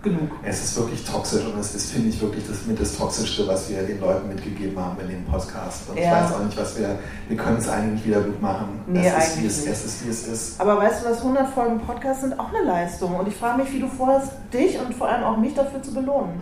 genug. 0.03 0.31
Es 0.43 0.65
ist 0.65 0.77
wirklich 0.79 1.05
toxisch 1.05 1.45
und 1.45 1.59
es 1.59 1.75
ist, 1.75 1.93
finde 1.93 2.09
ich, 2.09 2.19
wirklich 2.21 2.47
das 2.47 2.65
mit 2.65 2.81
das 2.81 2.97
Toxischste, 2.97 3.47
was 3.47 3.69
wir 3.69 3.83
den 3.83 4.01
Leuten 4.01 4.29
mitgegeben 4.29 4.79
haben 4.79 4.99
in 5.01 5.09
dem 5.09 5.25
Podcast. 5.27 5.91
Und 5.91 5.99
ja. 5.99 6.05
ich 6.05 6.11
weiß 6.11 6.33
auch 6.35 6.45
nicht, 6.45 6.57
was 6.57 6.79
wir, 6.79 6.99
wir 7.29 7.37
können 7.37 7.59
es 7.59 7.69
eigentlich 7.69 8.07
wieder 8.07 8.23
gut 8.23 8.41
machen. 8.41 8.81
Nee, 8.87 9.07
es, 9.07 9.29
ist, 9.29 9.43
wie 9.43 9.47
es, 9.47 9.67
es 9.67 9.85
ist, 9.85 10.07
wie 10.07 10.09
es 10.09 10.27
ist. 10.27 10.61
Aber 10.61 10.79
weißt 10.79 11.05
du 11.05 11.11
was, 11.11 11.19
100 11.19 11.49
Folgen 11.51 11.81
Podcast 11.81 12.23
sind 12.23 12.41
auch 12.41 12.49
eine 12.55 12.65
Leistung. 12.67 13.17
Und 13.17 13.29
ich 13.29 13.37
frage 13.37 13.63
mich, 13.63 13.71
wie 13.73 13.81
du 13.81 13.89
vorhast, 13.89 14.33
dich 14.53 14.79
und 14.81 14.95
vor 14.95 15.09
allem 15.09 15.25
auch 15.25 15.37
mich 15.37 15.55
dafür 15.55 15.83
zu 15.83 15.93
belohnen. 15.93 16.41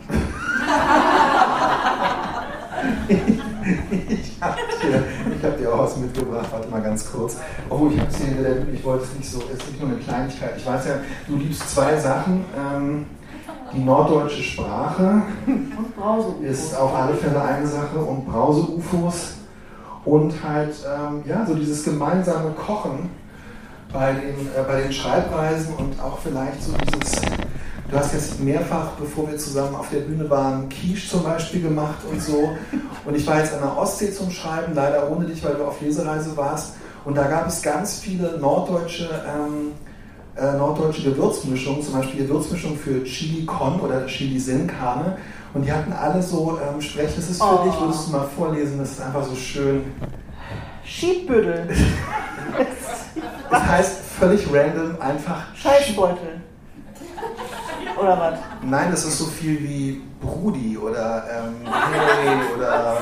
ich 4.39 4.45
habe 4.45 4.57
dir, 4.83 5.49
hab 5.49 5.59
dir 5.59 5.75
auch 5.75 5.79
was 5.81 5.97
mitgebracht, 5.97 6.47
warte 6.51 6.69
mal 6.69 6.83
ganz 6.83 7.11
kurz. 7.11 7.39
Oh, 7.69 7.89
ich 7.93 7.99
habe 7.99 8.11
es 8.11 8.17
hier 8.19 8.27
hinter 8.27 8.43
der 8.43 8.55
Bühne, 8.57 8.73
ich 8.73 8.85
wollte 8.85 9.05
es 9.05 9.15
nicht 9.15 9.31
so, 9.31 9.43
es 9.53 9.59
ist 9.59 9.71
nicht 9.71 9.81
nur 9.81 9.91
eine 9.91 9.99
Kleinigkeit. 9.99 10.53
Ich 10.57 10.67
weiß 10.67 10.87
ja, 10.87 10.95
du 11.27 11.37
liebst 11.37 11.69
zwei 11.75 11.97
Sachen. 11.97 12.45
Ähm, 12.57 13.07
die 13.75 13.81
norddeutsche 13.81 14.43
Sprache 14.43 15.23
ist 16.43 16.75
auf 16.75 16.95
alle 16.95 17.15
Fälle 17.15 17.43
eine 17.43 17.67
Sache 17.67 17.99
und 17.99 18.27
Brause-UFOs 18.27 19.35
und 20.05 20.33
halt 20.43 20.75
ähm, 20.87 21.23
ja, 21.27 21.45
so 21.45 21.55
dieses 21.55 21.85
gemeinsame 21.85 22.51
Kochen 22.53 23.11
bei 23.93 24.13
den, 24.13 24.47
äh, 24.47 24.63
bei 24.67 24.83
den 24.83 24.93
Schreibreisen 24.93 25.75
und 25.75 26.01
auch 26.01 26.19
vielleicht 26.19 26.63
so 26.63 26.73
dieses 26.73 27.21
Du 27.91 27.97
hast 27.97 28.13
jetzt 28.13 28.39
mehrfach, 28.41 28.91
bevor 29.01 29.31
wir 29.31 29.39
zusammen 29.39 29.75
auf 29.75 29.89
der 29.89 30.01
Bühne 30.01 30.29
waren, 30.29 30.69
Quiche 30.69 31.09
zum 31.09 31.25
Beispiel 31.25 31.63
gemacht 31.63 31.99
und 32.11 32.21
so. 32.21 32.51
Und 33.07 33.17
ich 33.17 33.27
war 33.27 33.39
jetzt 33.39 33.55
an 33.55 33.61
der 33.63 33.79
Ostsee 33.79 34.13
zum 34.13 34.31
Schreiben, 34.31 34.75
leider 34.75 35.11
ohne 35.11 35.25
dich, 35.25 35.43
weil 35.43 35.55
du 35.55 35.65
auf 35.65 35.81
Lesereise 35.81 36.37
warst. 36.37 36.75
Und 37.07 37.17
da 37.17 37.27
gab 37.27 37.49
es 37.49 37.63
ganz 37.63 37.99
viele 37.99 38.39
norddeutsche, 38.39 39.09
ähm, 39.27 39.73
äh, 40.37 40.59
norddeutsche 40.59 41.03
Gewürzmischungen, 41.03 41.83
zum 41.83 41.95
Beispiel 41.95 42.27
Gewürzmischung 42.27 42.77
für 42.77 43.03
Chili 43.05 43.47
Con 43.47 43.81
oder 43.81 44.07
Chili 44.07 44.39
Sin 44.39 44.67
Carne. 44.67 45.17
Und 45.55 45.65
die 45.65 45.73
hatten 45.73 45.93
alle 45.95 46.23
so 46.23 46.59
ähm, 46.61 46.83
Sprech, 46.83 47.17
das 47.17 47.31
ist 47.31 47.43
für 47.43 47.63
oh. 47.63 47.65
dich, 47.65 47.81
würdest 47.81 48.09
du 48.09 48.13
mal 48.13 48.29
vorlesen, 48.37 48.79
das 48.81 48.91
ist 48.91 49.01
einfach 49.01 49.25
so 49.25 49.35
schön. 49.35 49.81
Schiedbüttel. 50.85 51.69
das 53.51 53.67
heißt 53.67 53.97
völlig 54.19 54.47
random 54.53 55.01
einfach. 55.01 55.55
Scheißbeutel. 55.55 56.43
Oder 58.01 58.19
was? 58.19 58.39
Nein, 58.63 58.91
das 58.91 59.05
ist 59.05 59.19
so 59.19 59.27
viel 59.27 59.59
wie 59.61 60.03
Brudi 60.21 60.79
oder 60.79 61.25
ähm, 61.31 61.57
Hey 61.67 62.37
oder 62.57 62.99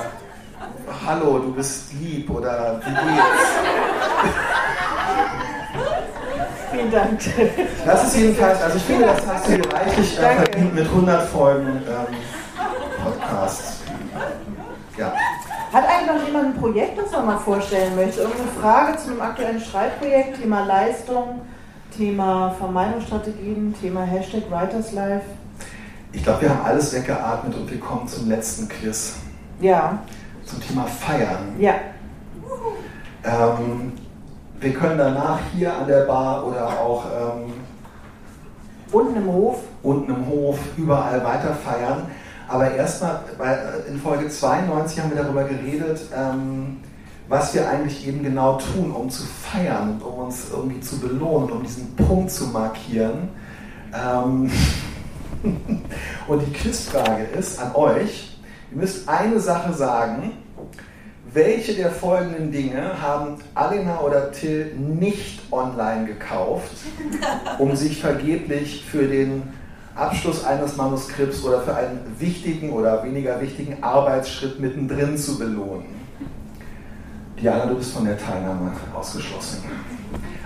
Hallo, 1.07 1.39
du 1.39 1.53
bist 1.53 1.93
lieb 1.95 2.31
oder 2.31 2.81
wie 2.85 2.91
geht's? 2.91 3.47
Vielen 6.71 6.91
Dank. 6.91 7.21
Das 7.85 8.05
ist 8.05 8.17
jedenfalls, 8.17 8.63
also 8.63 8.77
ich 8.77 8.83
finde, 8.85 9.07
das 9.07 9.27
hast 9.27 9.47
du 9.47 9.53
hier 9.53 9.73
reichlich 9.73 10.19
äh, 10.19 10.37
verdient 10.37 10.75
mit 10.75 10.85
100 10.85 11.29
Folgen 11.29 11.83
ähm, 11.89 12.17
Podcast. 13.05 13.83
Ja. 14.97 15.13
Hat 15.73 15.85
eigentlich 15.89 16.07
noch 16.07 16.27
jemand 16.27 16.47
ein 16.47 16.61
Projekt, 16.61 16.99
das 16.99 17.11
man 17.13 17.27
mal 17.27 17.39
vorstellen 17.39 17.95
möchte? 17.97 18.21
Irgendeine 18.23 18.51
Frage 18.61 18.97
zu 18.99 19.11
einem 19.11 19.21
aktuellen 19.21 19.61
Schreibprojekt, 19.61 20.41
Thema 20.41 20.65
Leistung? 20.65 21.41
Thema 21.95 22.51
Vermeidungsstrategien, 22.59 23.75
Thema 23.81 24.03
Hashtag 24.03 24.51
Writers 24.51 24.93
Life? 24.93 25.27
Ich 26.13 26.23
glaube, 26.23 26.43
wir 26.43 26.51
haben 26.51 26.65
alles 26.65 26.95
weggeatmet 26.95 27.55
und 27.55 27.71
wir 27.71 27.81
kommen 27.81 28.09
zum 28.09 28.29
letzten 28.29 28.69
Quiz. 28.69 29.17
Ja. 29.61 29.99
Zum 30.45 30.61
Thema 30.63 30.85
Feiern. 30.85 31.57
Ja. 31.59 31.75
Ähm, 33.25 33.93
wir 34.61 34.73
können 34.73 34.97
danach 34.97 35.41
hier 35.55 35.75
an 35.75 35.87
der 35.87 36.03
Bar 36.07 36.47
oder 36.47 36.69
auch 36.69 37.05
ähm, 37.05 37.53
unten 38.93 39.17
im 39.17 39.27
Hof. 39.27 39.59
Unten 39.83 40.11
im 40.15 40.27
Hof, 40.27 40.59
überall 40.77 41.23
weiter 41.25 41.55
feiern. 41.55 42.07
Aber 42.49 42.71
erstmal 42.71 43.21
in 43.89 43.99
Folge 43.99 44.29
92 44.29 45.01
haben 45.01 45.11
wir 45.11 45.23
darüber 45.23 45.45
geredet, 45.45 46.01
ähm, 46.17 46.79
was 47.29 47.55
wir 47.55 47.69
eigentlich 47.69 48.07
eben 48.07 48.23
genau 48.23 48.59
tun, 48.59 48.93
um 48.93 49.11
zu 49.11 49.25
feiern 49.25 50.01
um 50.03 50.27
uns 50.27 50.47
irgendwie 50.53 50.81
zu 50.81 51.01
belohnen, 51.01 51.51
um 51.51 51.63
diesen 51.63 51.95
Punkt 51.97 52.31
zu 52.31 52.47
markieren. 52.47 53.29
Ähm 53.95 54.51
und 56.29 56.47
die 56.47 56.53
Quizfrage 56.53 57.25
ist 57.25 57.61
an 57.61 57.75
euch, 57.75 58.39
ihr 58.71 58.79
müsst 58.79 59.09
eine 59.09 59.41
Sache 59.41 59.73
sagen, 59.73 60.33
welche 61.33 61.75
der 61.75 61.91
folgenden 61.91 62.51
Dinge 62.51 63.01
haben 63.03 63.37
Alena 63.55 64.01
oder 64.01 64.33
Till 64.33 64.75
nicht 64.77 65.41
online 65.53 66.07
gekauft, 66.07 66.73
um 67.59 67.77
sich 67.77 68.01
vergeblich 68.01 68.85
für 68.85 69.07
den 69.07 69.43
Abschluss 69.95 70.45
eines 70.45 70.77
Manuskripts 70.77 71.45
oder 71.45 71.61
für 71.61 71.75
einen 71.75 72.01
wichtigen 72.19 72.71
oder 72.71 73.05
weniger 73.05 73.41
wichtigen 73.41 73.83
Arbeitsschritt 73.83 74.61
mittendrin 74.61 75.19
zu 75.19 75.39
belohnen? 75.39 75.96
Diana, 77.41 77.67
du 77.67 77.75
bist 77.75 77.93
von 77.93 78.07
der 78.07 78.19
Teilnahme 78.19 78.73
ausgeschlossen. 78.95 79.63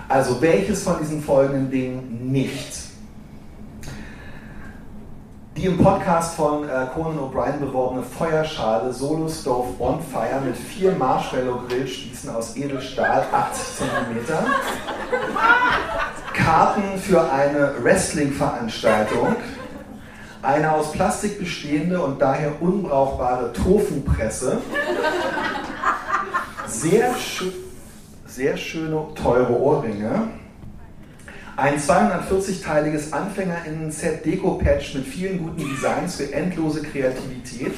Also 0.09 0.41
welches 0.43 0.83
von 0.83 0.99
diesen 0.99 1.23
folgenden 1.23 1.71
Dingen 1.71 2.33
nicht? 2.33 2.81
Die 5.57 5.67
im 5.67 5.79
Podcast 5.79 6.35
von 6.35 6.65
äh, 6.65 6.87
Conan 6.93 7.19
O'Brien 7.19 7.59
beworbene 7.61 8.03
Feuerschale 8.03 8.93
Solo 8.93 9.29
Stove 9.29 9.73
Bonfire 9.79 10.41
mit 10.45 10.57
vier 10.57 10.93
Marshmallow 10.93 11.63
Grillspießen 11.69 12.31
aus 12.31 12.57
Edelstahl, 12.57 13.25
80 13.31 13.77
cm. 13.77 14.37
Karten 16.35 16.99
für 16.99 17.31
eine 17.31 17.75
Wrestling-Veranstaltung. 17.83 19.37
Eine 20.43 20.73
aus 20.73 20.91
Plastik 20.93 21.39
bestehende 21.39 22.01
und 22.01 22.21
daher 22.21 22.61
unbrauchbare 22.61 23.53
Tofupresse 23.53 24.59
sehr, 26.71 27.15
sehr 28.27 28.57
schöne, 28.57 29.07
teure 29.15 29.53
Ohrringe, 29.53 30.29
Ein 31.61 31.77
240-teiliges 31.79 33.13
AnfängerInnen-Set 33.13 34.25
Deko-Patch 34.25 34.95
mit 34.95 35.07
vielen 35.07 35.43
guten 35.43 35.69
Designs 35.69 36.17
für 36.17 36.33
endlose 36.33 36.81
Kreativität. 36.81 37.75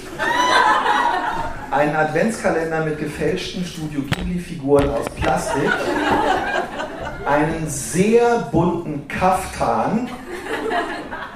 Ein 1.73 1.97
Adventskalender 1.97 2.85
mit 2.85 3.01
gefälschten 3.01 3.65
Studio 3.65 4.03
Ghibli-Figuren 4.03 4.89
aus 4.89 5.07
Plastik. 5.21 5.69
Einen 7.27 7.69
sehr 7.69 8.49
bunten 8.53 9.09
Kaftan. 9.09 10.09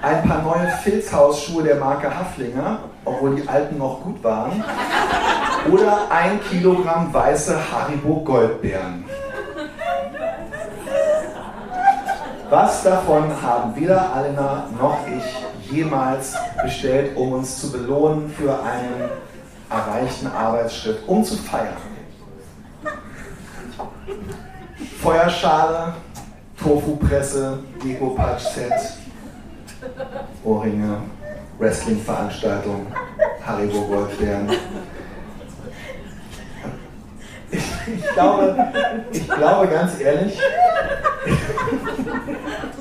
Ein 0.02 0.28
paar 0.28 0.42
neue 0.42 0.68
Filzhausschuhe 0.82 1.62
der 1.62 1.76
Marke 1.76 2.14
Haflinger, 2.14 2.80
obwohl 3.04 3.36
die 3.36 3.48
alten 3.48 3.78
noch 3.78 4.02
gut 4.02 4.22
waren. 4.22 4.62
Oder 5.70 6.10
ein 6.10 6.40
Kilogramm 6.42 7.12
weiße 7.12 7.58
Haribo 7.72 8.20
Goldbeeren. 8.20 9.04
Was 12.48 12.84
davon 12.84 13.24
haben 13.42 13.74
weder 13.74 14.14
Alena 14.14 14.68
noch 14.80 14.98
ich 15.08 15.72
jemals 15.72 16.36
bestellt, 16.62 17.16
um 17.16 17.32
uns 17.32 17.60
zu 17.60 17.72
belohnen 17.72 18.30
für 18.30 18.52
einen 18.52 19.10
erreichten 19.68 20.28
Arbeitsschritt, 20.28 20.98
um 21.08 21.24
zu 21.24 21.36
feiern? 21.36 21.76
Feuerschale, 25.02 25.94
Tofu-Presse, 26.62 27.58
Deko-Patch-Set, 27.82 29.05
Ohrringe, 30.44 31.02
Wrestling-Veranstaltung, 31.58 32.86
Haribo 33.44 33.82
Goldbeeren. 33.82 34.50
Ich, 37.50 37.64
ich, 37.94 38.12
glaube, 38.12 38.56
ich 39.12 39.28
glaube 39.28 39.68
ganz 39.68 40.00
ehrlich, 40.00 40.38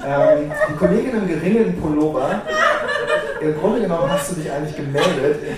ähm, 0.06 0.52
die 0.69 0.76
Kollegin 0.76 1.18
im 1.18 1.27
geringen 1.27 1.82
Pullover, 1.82 2.41
im 3.41 3.60
Grunde 3.60 3.82
genommen 3.82 4.11
hast 4.11 4.32
du 4.32 4.36
dich 4.36 4.52
eigentlich 4.52 4.76
gemeldet. 4.76 5.57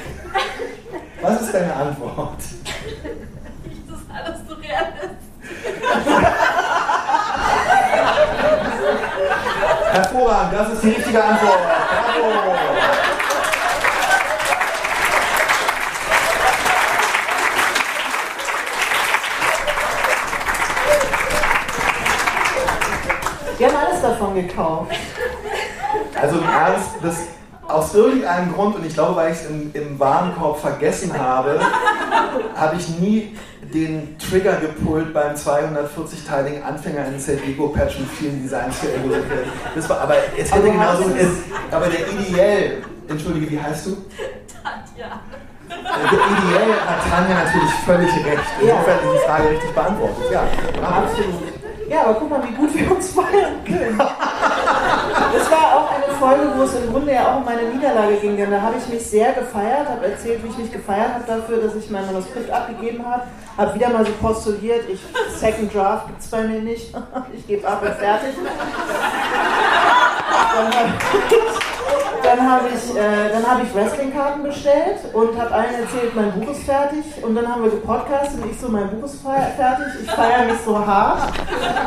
Was 1.22 1.42
ist 1.42 1.54
deine 1.54 1.74
Antwort? 1.74 2.38
Das 2.38 4.00
ist 4.00 4.06
alles 4.12 4.40
so 4.48 4.56
realistisch. 4.56 5.18
Hervorragend, 10.28 10.60
das 10.60 10.74
ist 10.74 10.84
die 10.84 10.90
richtige 10.90 11.24
Antwort. 11.24 11.58
Bravo! 11.58 12.56
Wir 23.58 23.68
haben 23.68 23.76
alles 23.76 24.02
davon 24.02 24.36
gekauft. 24.36 24.92
Also 26.22 26.38
im 26.40 26.44
Ernst, 26.44 26.90
das 27.02 27.16
aus 27.68 27.94
irgendeinem 27.96 28.54
Grund, 28.54 28.76
und 28.76 28.86
ich 28.86 28.94
glaube, 28.94 29.16
weil 29.16 29.32
ich 29.32 29.40
es 29.40 29.50
im, 29.50 29.72
im 29.74 29.98
Warenkorb 29.98 30.60
vergessen 30.60 31.18
habe, 31.18 31.60
habe 32.56 32.76
ich 32.76 32.90
nie 33.00 33.38
den 33.86 34.18
Trigger 34.18 34.56
gepult 34.58 35.14
beim 35.14 35.36
240-teiligen 35.36 36.64
Anfänger 36.64 37.06
in 37.08 37.46
Lego 37.46 37.68
Patch 37.70 38.00
mit 38.00 38.10
vielen 38.10 38.42
Designs 38.42 38.80
für 38.80 38.88
Ego. 38.94 39.16
Das 39.76 39.90
war, 39.90 40.02
aber 40.02 40.16
es 40.38 40.54
hätte 40.54 40.72
genauso, 40.72 41.04
es, 41.18 41.28
aber 41.72 41.88
der 41.88 42.08
ideell, 42.08 42.84
entschuldige, 43.08 43.52
wie 43.52 43.62
heißt 43.62 43.88
du? 43.88 43.98
Tatja. 44.48 45.20
Der 45.70 45.78
ideell 45.78 46.74
hat 46.86 47.10
Tanja 47.10 47.44
natürlich 47.44 47.72
völlig 47.86 48.10
recht. 48.26 48.44
Insofern 48.62 49.00
ist 49.00 49.14
die 49.14 49.28
Frage 49.28 49.50
richtig 49.50 49.72
beantwortet. 49.72 50.24
Ja, 50.32 50.44
absolut. 50.82 51.57
Ja, 51.90 52.04
aber 52.04 52.16
guck 52.16 52.30
mal, 52.30 52.44
wie 52.44 52.54
gut 52.54 52.74
wir 52.76 52.92
uns 52.92 53.12
feiern 53.12 53.64
können. 53.66 53.98
Das 53.98 55.52
war 55.52 55.76
auch 55.76 55.92
eine 55.92 56.14
Folge, 56.20 56.52
wo 56.58 56.64
es 56.64 56.76
im 56.76 56.92
Grunde 56.92 57.14
ja 57.14 57.32
auch 57.32 57.38
um 57.38 57.46
meine 57.46 57.64
Niederlage 57.64 58.16
ging. 58.18 58.36
Denn 58.36 58.52
da 58.52 58.62
habe 58.62 58.76
ich 58.78 58.88
mich 58.92 59.06
sehr 59.06 59.32
gefeiert, 59.34 59.88
habe 59.88 60.06
erzählt, 60.08 60.44
wie 60.44 60.50
ich 60.50 60.58
mich 60.58 60.72
gefeiert 60.72 61.14
habe 61.14 61.24
dafür, 61.26 61.62
dass 61.62 61.76
ich 61.76 61.90
mein 61.90 62.06
Manuskript 62.06 62.50
abgegeben 62.52 63.06
habe. 63.06 63.24
Habe 63.58 63.76
wieder 63.76 63.90
mal 63.90 64.06
so 64.06 64.12
postuliert, 64.14 64.84
ich, 64.90 65.00
Second 65.38 65.74
Draft 65.74 66.08
gibt 66.08 66.20
es 66.22 66.28
bei 66.28 66.44
mir 66.44 66.62
nicht. 66.62 66.94
Ich 67.34 67.48
gebe 67.48 67.68
ab 67.68 67.82
und 67.82 67.94
fertig. 67.94 68.36
Dann 70.56 70.66
habe 70.74 70.90
ich, 71.30 71.77
dann 72.28 72.52
hab 72.52 72.62
ich, 72.68 72.96
äh, 72.96 73.32
hab 73.48 73.64
ich 73.64 73.74
Wrestling-Karten 73.74 74.44
bestellt 74.44 75.00
und 75.14 75.40
habe 75.40 75.52
allen 75.52 75.76
erzählt, 75.76 76.14
mein 76.16 76.32
Buch 76.34 76.52
ist 76.52 76.64
fertig. 76.64 77.06
Und 77.24 77.36
dann 77.36 77.48
haben 77.48 77.64
wir 77.64 77.72
gepodcastet 77.72 78.44
und 78.44 78.52
ich 78.52 78.60
so, 78.60 78.68
mein 78.68 78.90
Buch 78.90 79.06
ist 79.06 79.22
fertig, 79.22 79.88
ich 80.04 80.12
feiere 80.12 80.46
mich 80.46 80.60
so 80.66 80.86
hart. 80.86 81.32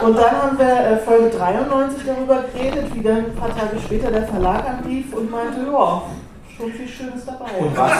Und 0.03 0.17
dann 0.17 0.43
haben 0.43 0.59
wir 0.59 0.67
äh, 0.67 0.97
Folge 0.99 1.31
93 1.37 2.03
darüber 2.07 2.45
geredet, 2.53 2.95
wie 2.95 3.03
dann 3.03 3.17
ein 3.19 3.35
paar 3.35 3.51
Tage 3.51 3.79
später 3.85 4.11
der 4.11 4.27
Verlag 4.27 4.65
anrief 4.67 5.12
und 5.12 5.31
meinte, 5.31 5.61
ja, 5.61 6.03
schon 6.57 6.73
viel 6.73 6.89
Schönes 6.89 7.27
dabei. 7.27 7.51
Und 7.59 7.77
was? 7.77 7.93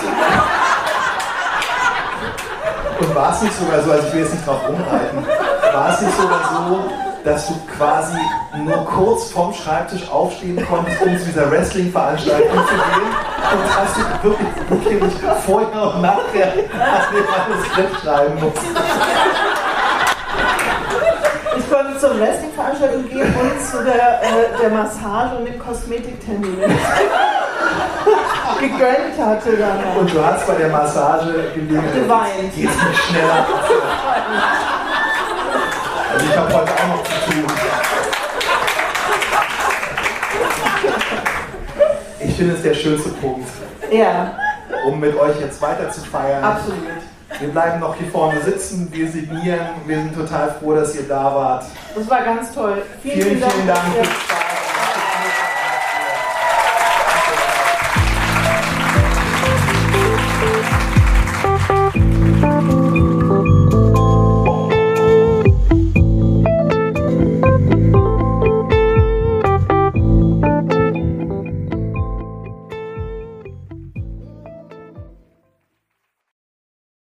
Und 3.01 3.15
war 3.15 3.33
es 3.33 3.43
nicht 3.43 3.55
sogar 3.55 3.83
so, 3.83 3.93
also 3.93 4.07
ich 4.07 4.13
will 4.13 4.21
jetzt 4.21 4.35
nicht 4.35 4.47
drauf 4.47 4.61
rumreiten, 4.69 5.25
war 5.73 5.89
es 5.91 6.01
nicht 6.03 6.17
sogar 6.17 6.41
so, 6.53 7.10
dass 7.25 7.49
du 7.49 7.55
quasi 7.77 8.19
nur 8.57 8.85
kurz 8.85 9.31
vom 9.31 9.53
Schreibtisch 9.53 10.09
aufstehen 10.11 10.65
konntest, 10.69 11.03
um 11.03 11.19
zu 11.19 11.25
dieser 11.27 11.51
Wrestling-Veranstaltung 11.51 12.51
zu 12.51 12.75
gehen. 12.75 13.11
Und 13.53 13.77
hast 13.77 13.97
du 13.97 14.29
wirklich, 14.29 15.01
wirklich 15.01 15.13
vorher 15.45 15.95
und 15.95 16.03
nachher 16.03 16.53
an 16.53 17.15
dem 17.15 17.25
Manuskript 17.27 18.01
schreiben 18.03 18.41
musst. 18.41 18.63
Ich 21.59 21.71
konnte 21.71 21.99
zur 21.99 22.19
Wrestling-Veranstaltung 22.19 23.09
gehen 23.09 23.35
und 23.35 23.61
zu 23.61 23.85
der, 23.85 24.23
äh, 24.23 24.59
der 24.61 24.71
Massage 24.71 25.41
mit 25.43 25.59
Kosmetiktermin. 25.59 26.59
gegönnt 28.61 29.19
hatte 29.19 29.57
dann. 29.57 29.79
Und 29.99 30.13
du 30.13 30.25
hast 30.25 30.47
bei 30.47 30.55
der 30.55 30.69
Massage 30.69 31.51
gelegen. 31.55 31.83
Geweint. 31.95 32.55
Geht's 32.55 32.85
nicht 32.85 33.05
schneller. 33.05 33.47
Also 36.13 36.27
ich 36.27 36.37
habe 36.37 36.55
heute 36.55 36.73
auch 36.73 36.89
noch. 36.89 37.10
Ich 42.21 42.37
finde 42.37 42.55
es 42.55 42.63
der 42.63 42.75
schönste 42.75 43.11
Punkt. 43.11 43.49
Ja. 43.91 44.37
Um 44.87 45.01
mit 45.01 45.17
euch 45.17 45.41
jetzt 45.41 45.61
weiter 45.61 45.91
zu 45.91 46.01
feiern. 46.03 46.43
Absolut. 46.43 46.79
Wir 47.39 47.49
bleiben 47.49 47.81
noch 47.81 47.97
hier 47.97 48.09
vorne 48.09 48.41
sitzen, 48.43 48.89
wir 48.93 49.11
signieren. 49.11 49.69
Wir 49.87 49.97
sind 49.97 50.15
total 50.15 50.55
froh, 50.61 50.75
dass 50.75 50.95
ihr 50.95 51.09
da 51.09 51.35
wart. 51.35 51.65
Das 51.95 52.11
war 52.11 52.23
ganz 52.23 52.53
toll. 52.53 52.83
Vielen, 53.03 53.23
vielen, 53.23 53.43
vielen 53.43 53.67
Dank. 53.67 53.81
Dank. 53.95 54.09